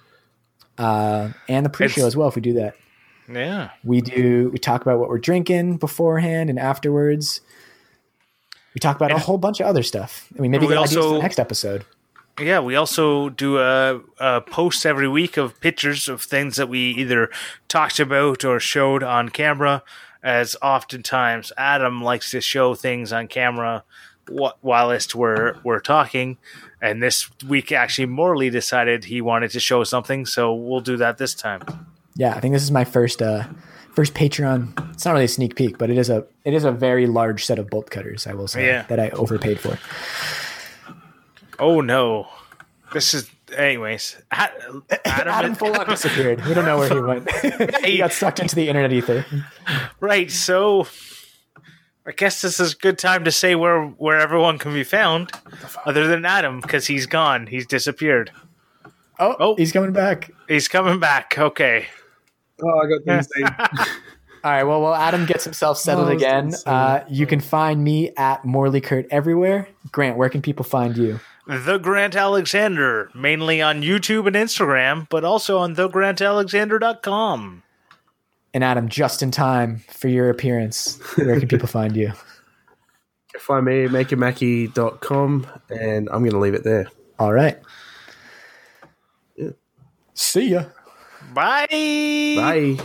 uh, 0.78 1.30
and 1.50 1.66
the 1.66 1.70
pre 1.70 1.88
show 1.88 2.06
as 2.06 2.16
well 2.16 2.28
if 2.28 2.36
we 2.36 2.42
do 2.42 2.54
that. 2.54 2.76
Yeah. 3.30 3.72
We 3.84 4.02
do. 4.02 4.50
We 4.54 4.60
talk 4.60 4.84
about 4.84 5.00
what 5.00 5.10
we're 5.10 5.18
drinking 5.18 5.78
beforehand 5.78 6.50
and 6.50 6.60
afterwards. 6.60 7.42
We 8.74 8.80
talk 8.80 8.96
about 8.96 9.12
a 9.12 9.18
whole 9.18 9.40
bunch 9.40 9.60
of 9.60 9.66
other 9.66 9.82
stuff. 9.84 10.28
I 10.38 10.42
mean, 10.42 10.52
maybe 10.52 10.68
We 10.68 10.74
get 10.74 10.78
ideas 10.78 10.94
for 10.94 11.00
also- 11.00 11.14
the 11.16 11.22
next 11.24 11.40
episode. 11.40 11.84
Yeah, 12.40 12.60
we 12.60 12.76
also 12.76 13.30
do 13.30 13.58
a, 13.58 14.00
a 14.20 14.42
post 14.42 14.86
every 14.86 15.08
week 15.08 15.38
of 15.38 15.60
pictures 15.60 16.08
of 16.08 16.22
things 16.22 16.56
that 16.58 16.70
we 16.70 16.92
either 16.92 17.32
talked 17.68 18.00
about 18.00 18.46
or 18.46 18.60
showed 18.60 19.02
on 19.02 19.30
camera. 19.30 19.82
As 20.22 20.56
oftentimes 20.62 21.52
Adam 21.58 22.04
likes 22.04 22.30
to 22.32 22.42
show 22.42 22.76
things 22.76 23.12
on 23.12 23.28
camera 23.28 23.84
whilst 24.30 25.16
we're 25.16 25.56
we're 25.64 25.80
talking, 25.80 26.38
and 26.82 27.02
this 27.02 27.30
week 27.44 27.72
actually 27.72 28.06
Morley 28.08 28.50
decided 28.50 29.06
he 29.06 29.22
wanted 29.22 29.52
to 29.52 29.60
show 29.60 29.84
something, 29.84 30.26
so 30.26 30.54
we'll 30.54 30.82
do 30.82 30.98
that 30.98 31.18
this 31.18 31.34
time. 31.34 31.62
Yeah, 32.16 32.34
I 32.36 32.40
think 32.40 32.54
this 32.54 32.64
is 32.64 32.72
my 32.72 32.84
first 32.84 33.22
uh, 33.22 33.44
first 33.94 34.14
Patreon. 34.14 34.92
It's 34.94 35.06
not 35.06 35.12
really 35.14 35.26
a 35.26 35.30
sneak 35.30 35.56
peek, 35.56 35.78
but 35.78 35.90
it 35.90 35.98
is 35.98 36.10
a 36.10 36.26
it 36.46 36.54
is 36.54 36.64
a 36.64 36.72
very 36.72 37.06
large 37.08 37.46
set 37.46 37.60
of 37.60 37.70
bolt 37.70 37.90
cutters. 37.92 38.26
I 38.28 38.34
will 38.34 38.48
say 38.48 38.66
Yeah. 38.66 38.84
that 38.84 39.00
I 39.00 39.10
overpaid 39.10 39.60
for. 39.60 39.78
Oh 41.60 41.82
no, 41.82 42.28
this 42.94 43.14
is 43.14 43.30
anyways. 43.56 44.18
Adam, 44.32 44.84
Adam 45.06 45.56
full 45.56 45.76
on 45.76 45.88
disappeared. 45.88 46.44
We 46.46 46.54
don't 46.54 46.66
know 46.66 46.78
where 46.78 46.90
he 46.94 47.00
went. 47.00 47.32
he 47.86 47.98
got 47.98 48.12
sucked 48.12 48.40
into 48.40 48.56
the 48.56 48.68
internet 48.68 48.92
ether. 48.94 49.26
Right, 50.00 50.30
so 50.30 50.88
I 52.08 52.12
guess 52.14 52.42
this 52.42 52.60
is 52.62 52.74
a 52.74 52.78
good 52.78 52.98
time 52.98 53.26
to 53.26 53.32
say 53.32 53.54
where 53.56 53.84
where 53.84 54.18
everyone 54.20 54.58
can 54.58 54.74
be 54.74 54.84
found, 54.86 55.32
other 55.86 56.08
than 56.08 56.24
Adam, 56.26 56.62
because 56.62 56.88
he's 56.88 57.06
gone. 57.06 57.48
He's 57.48 57.68
disappeared. 57.68 58.32
Oh, 59.20 59.36
Oh. 59.40 59.56
he's 59.58 59.72
coming 59.74 59.92
back. 59.92 60.32
He's 60.48 60.68
coming 60.70 61.00
back. 61.00 61.38
Okay. 61.38 61.88
Oh, 62.64 62.80
I 62.80 62.88
got 62.88 63.04
things. 63.04 63.28
All 64.44 64.52
right. 64.52 64.64
Well, 64.64 64.80
while 64.82 64.96
Adam 64.96 65.26
gets 65.26 65.44
himself 65.44 65.78
settled 65.78 66.08
Oh, 66.08 66.12
again, 66.12 66.54
uh, 66.66 67.02
you 67.10 67.26
can 67.28 67.40
find 67.42 67.84
me 67.84 68.12
at 68.16 68.46
Morley 68.46 68.80
Kert 68.80 69.06
everywhere. 69.12 69.68
Grant, 69.92 70.16
where 70.18 70.30
can 70.30 70.42
people 70.42 70.64
find 70.64 70.96
you? 70.96 71.20
The 71.48 71.78
Grant 71.78 72.16
Alexander, 72.16 73.10
mainly 73.16 73.62
on 73.62 73.82
YouTube 73.82 74.28
and 74.28 74.36
Instagram, 74.36 75.08
but 75.10 75.24
also 75.26 75.58
on 75.58 75.76
thegrantalexander.com. 75.76 77.64
And 78.54 78.64
Adam, 78.64 78.90
just 78.90 79.22
in 79.22 79.32
time 79.32 79.84
for 79.90 80.08
your 80.08 80.30
appearance. 80.30 81.00
Where 81.18 81.40
can 81.40 81.48
people 81.48 81.68
find 81.68 81.96
you? 81.96 82.14
Find 83.40 83.66
me 83.66 83.84
at 83.86 83.92
makermackie.com 83.92 85.46
and 85.70 86.10
I'm 86.10 86.20
going 86.22 86.32
to 86.32 86.40
leave 86.40 86.56
it 86.56 86.64
there. 86.64 86.88
All 87.20 87.32
right. 87.32 87.60
Yeah. 89.36 89.50
See 90.16 90.50
ya. 90.50 90.64
Bye. 91.36 91.68
Bye. 91.70 92.78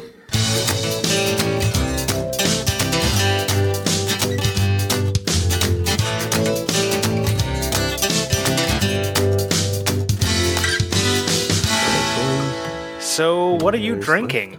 So, 13.00 13.58
what 13.60 13.74
are 13.74 13.78
you 13.78 13.92
Seriously? 14.00 14.04
drinking? 14.04 14.58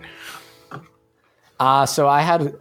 Uh, 1.60 1.86
so 1.86 2.08
I 2.08 2.22
had 2.22 2.56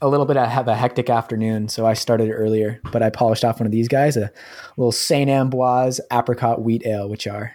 a 0.00 0.08
little 0.08 0.26
bit 0.26 0.36
of 0.36 0.68
a 0.68 0.74
hectic 0.74 1.10
afternoon, 1.10 1.68
so 1.68 1.86
I 1.86 1.94
started 1.94 2.30
earlier, 2.30 2.80
but 2.92 3.02
I 3.02 3.10
polished 3.10 3.44
off 3.44 3.60
one 3.60 3.66
of 3.66 3.72
these 3.72 3.88
guys, 3.88 4.16
a 4.16 4.30
little 4.76 4.92
Saint 4.92 5.30
Ambroise 5.30 6.00
apricot 6.10 6.62
wheat 6.62 6.86
ale, 6.86 7.08
which 7.08 7.26
are 7.26 7.52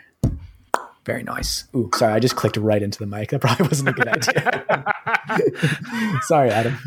very 1.05 1.23
nice. 1.23 1.65
Ooh, 1.75 1.89
sorry, 1.95 2.13
I 2.13 2.19
just 2.19 2.35
clicked 2.35 2.57
right 2.57 2.83
into 2.83 2.99
the 2.99 3.05
mic. 3.05 3.29
That 3.29 3.39
probably 3.39 3.67
wasn't 3.67 3.89
a 3.89 3.93
good 3.93 4.07
idea. 4.07 4.93
sorry, 6.23 6.51
Adam. 6.51 6.77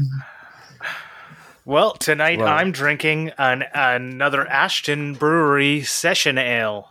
Well, 1.64 1.92
tonight 1.92 2.38
Well- 2.38 2.48
I'm 2.48 2.72
drinking 2.72 3.30
an 3.38 3.64
another 3.72 4.46
Ashton 4.46 5.14
Brewery 5.14 5.82
Session 5.82 6.36
Ale. 6.36 6.88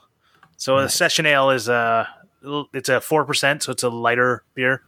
So 0.58 0.78
a 0.78 0.90
Session 0.90 1.26
Ale 1.26 1.52
is 1.52 1.70
a 1.70 2.08
it's 2.74 2.90
a 2.90 3.00
four 3.00 3.26
percent, 3.26 3.64
so 3.64 3.72
it's 3.72 3.84
a 3.84 3.90
lighter 3.90 4.44
beer. 4.56 4.82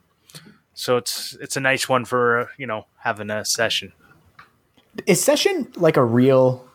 So 0.74 0.98
it's 0.98 1.38
it's 1.42 1.58
a 1.58 1.60
nice 1.60 1.88
one 1.90 2.06
for 2.06 2.50
you 2.58 2.66
know 2.66 2.86
having 2.98 3.30
a 3.30 3.46
session. 3.46 3.94
Is 5.06 5.24
session 5.24 5.72
like 5.76 5.98
a 5.98 6.04
real? 6.04 6.68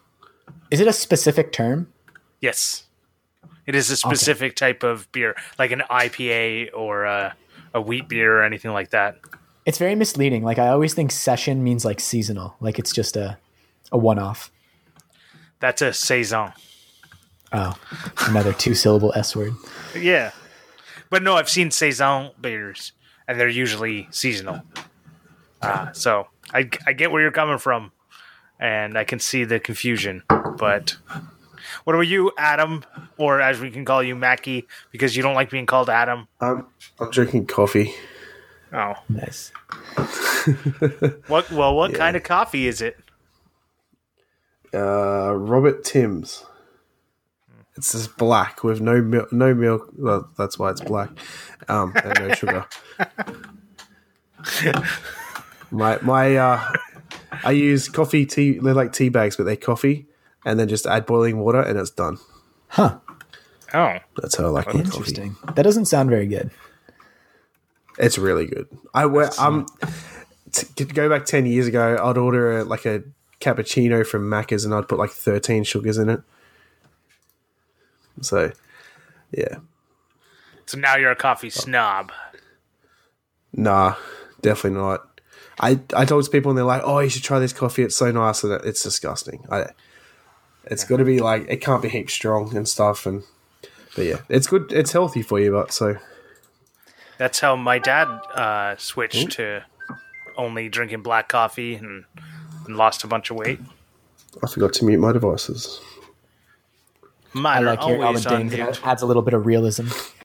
Is 0.70 0.81
it 0.81 0.89
a 0.89 0.93
specific 0.93 1.52
term? 1.52 1.93
Yes, 2.40 2.85
it 3.66 3.74
is 3.74 3.90
a 3.90 3.97
specific 3.97 4.56
type 4.56 4.82
of 4.82 5.10
beer, 5.12 5.35
like 5.59 5.70
an 5.73 5.82
IPA 5.90 6.70
or 6.74 7.05
a, 7.05 7.35
a 7.74 7.81
wheat 7.81 8.09
beer 8.09 8.39
or 8.39 8.43
anything 8.44 8.73
like 8.73 8.90
that. 8.90 9.18
It's 9.64 9.78
very 9.78 9.94
misleading. 9.97 10.44
Like 10.44 10.59
I 10.59 10.68
always 10.68 10.94
think 10.94 11.10
session 11.10 11.64
means 11.64 11.85
like 11.85 12.01
seasonal, 12.01 12.56
like 12.60 12.78
it's 12.78 12.93
just 12.93 13.16
a 13.16 13.39
a 13.93 13.98
one 13.98 14.18
off. 14.18 14.51
That's 15.60 15.82
a 15.82 15.93
saison. 15.93 16.52
Oh, 17.52 17.77
another 18.27 18.52
two 18.52 18.74
syllable 18.74 19.12
S 19.16 19.35
word. 19.35 19.55
Yeah, 19.97 20.32
but 21.10 21.23
no, 21.23 21.36
I've 21.36 21.48
seen 21.48 21.70
saison 21.70 22.31
beers, 22.40 22.93
and 23.28 23.39
they're 23.39 23.48
usually 23.48 24.09
seasonal. 24.11 24.62
Uh, 25.62 25.93
so 25.93 26.28
I, 26.53 26.69
I 26.86 26.93
get 26.93 27.11
where 27.11 27.20
you're 27.23 27.31
coming 27.31 27.59
from, 27.59 27.93
and 28.61 28.97
I 28.97 29.05
can 29.05 29.19
see 29.19 29.44
the 29.44 29.59
confusion. 29.59 30.23
But 30.28 30.97
what 31.85 31.94
about 31.94 32.07
you, 32.07 32.32
Adam, 32.39 32.85
or 33.16 33.40
as 33.40 33.61
we 33.61 33.70
can 33.70 33.85
call 33.85 34.03
you, 34.03 34.15
Mackie, 34.15 34.66
because 34.93 35.16
you 35.16 35.23
don't 35.23 35.35
like 35.35 35.51
being 35.51 35.66
called 35.66 35.90
Adam? 35.90 36.28
I'm, 36.40 36.66
I'm 37.01 37.11
drinking 37.11 37.47
coffee. 37.47 37.94
Oh, 38.73 38.94
Nice. 39.09 39.53
what? 41.28 41.51
Well, 41.51 41.74
what 41.77 41.94
kind 41.94 42.16
of 42.16 42.23
coffee 42.24 42.66
is 42.66 42.82
it? 42.82 42.98
Uh, 44.74 45.32
Robert 45.35 45.85
Timms. 45.85 46.44
It's 47.77 47.93
just 47.93 48.16
black 48.16 48.65
with 48.65 48.81
no 48.81 49.03
milk. 49.03 49.32
No 49.32 49.55
milk. 49.55 49.90
Well, 49.97 50.28
that's 50.39 50.59
why 50.59 50.70
it's 50.70 50.81
black. 50.81 51.11
Um, 51.69 51.93
and 52.03 52.19
no 52.28 52.35
sugar. 52.35 52.66
my 55.70 55.98
my 56.03 56.36
uh, 56.36 56.73
I 57.44 57.51
use 57.53 57.89
coffee 57.89 58.27
tea. 58.27 58.59
They're 58.59 58.74
like 58.74 58.93
tea 58.93 59.09
bags, 59.09 59.36
but 59.36 59.44
they're 59.44 59.57
coffee, 59.57 60.07
and 60.44 60.59
then 60.59 60.69
just 60.69 60.86
add 60.86 61.07
boiling 61.07 61.39
water, 61.39 61.61
and 61.61 61.78
it's 61.78 61.90
done. 61.90 62.19
Huh. 62.69 62.98
Oh, 63.74 63.97
That's 64.16 64.36
how 64.36 64.44
I 64.47 64.48
like 64.48 64.66
my 64.66 64.73
coffee. 64.73 64.85
Interesting. 64.86 65.36
That 65.55 65.62
doesn't 65.62 65.86
sound 65.86 66.09
very 66.09 66.27
good. 66.27 66.51
It's 67.98 68.16
really 68.19 68.47
good. 68.47 68.69
I 68.94 69.07
we- 69.07 69.24
um 69.39 69.66
t- 70.53 70.66
to 70.77 70.85
go 70.85 71.09
back 71.09 71.24
ten 71.27 71.47
years 71.47 71.66
ago, 71.66 71.98
I'd 72.03 72.16
order 72.16 72.59
a, 72.59 72.65
like 72.65 72.86
a 72.86 73.03
cappuccino 73.40 74.07
from 74.07 74.31
Macca's 74.31 74.65
and 74.65 74.73
I'd 74.74 74.89
put 74.89 74.98
like 74.98 75.11
thirteen 75.11 75.65
sugars 75.65 75.98
in 75.98 76.09
it. 76.09 76.20
So, 78.22 78.52
yeah, 79.32 79.56
So 80.66 80.78
now 80.78 80.97
you're 80.97 81.10
a 81.10 81.16
coffee 81.16 81.51
snob. 81.51 82.12
nah, 83.52 83.94
definitely 84.43 84.78
not. 84.80 85.20
I 85.59 85.80
I 85.94 86.05
talk 86.05 86.24
to 86.24 86.30
people 86.30 86.51
and 86.51 86.59
they're 86.59 86.64
like, 86.64 86.82
"Oh, 86.84 86.98
you 86.98 87.09
should 87.09 87.22
try 87.22 87.38
this 87.38 87.52
coffee. 87.52 87.82
It's 87.82 87.97
so 87.97 88.10
nice." 88.10 88.44
And 88.44 88.52
it's 88.64 88.82
disgusting. 88.82 89.47
I, 89.51 89.66
it's 90.64 90.84
got 90.84 90.98
to 90.98 91.05
be 91.05 91.18
like 91.20 91.47
it 91.48 91.59
can't 91.62 91.82
be 91.82 91.88
heap 91.88 92.10
strong 92.10 92.55
and 92.56 92.68
stuff. 92.68 93.06
And 93.06 93.22
but 93.94 94.05
yeah, 94.05 94.20
it's 94.28 94.47
good. 94.47 94.70
It's 94.72 94.93
healthy 94.93 95.22
for 95.22 95.40
you, 95.40 95.52
but 95.52 95.72
so 95.72 95.97
That's 97.18 97.40
how 97.40 97.56
my 97.56 97.78
dad 97.78 98.09
uh, 98.34 98.76
switched 98.76 99.30
to 99.32 99.64
only 100.36 100.68
drinking 100.68 101.01
black 101.02 101.28
coffee 101.28 101.74
and, 101.76 102.05
and 102.66 102.76
lost 102.76 103.05
a 103.05 103.06
bunch 103.06 103.30
of 103.30 103.36
weight. 103.38 103.59
I 104.44 104.48
forgot 104.51 104.74
to 104.74 104.84
mute 104.84 104.98
my 104.98 105.12
devices. 105.12 105.80
I 107.44 107.60
like 107.60 107.82
hearing 107.82 108.02
all 108.02 108.12
the 108.12 108.20
dings. 108.20 108.52
It 108.54 108.80
adds 108.84 109.02
a 109.02 109.06
little 109.06 109.22
bit 109.22 109.34
of 109.34 109.44
realism. 109.46 109.88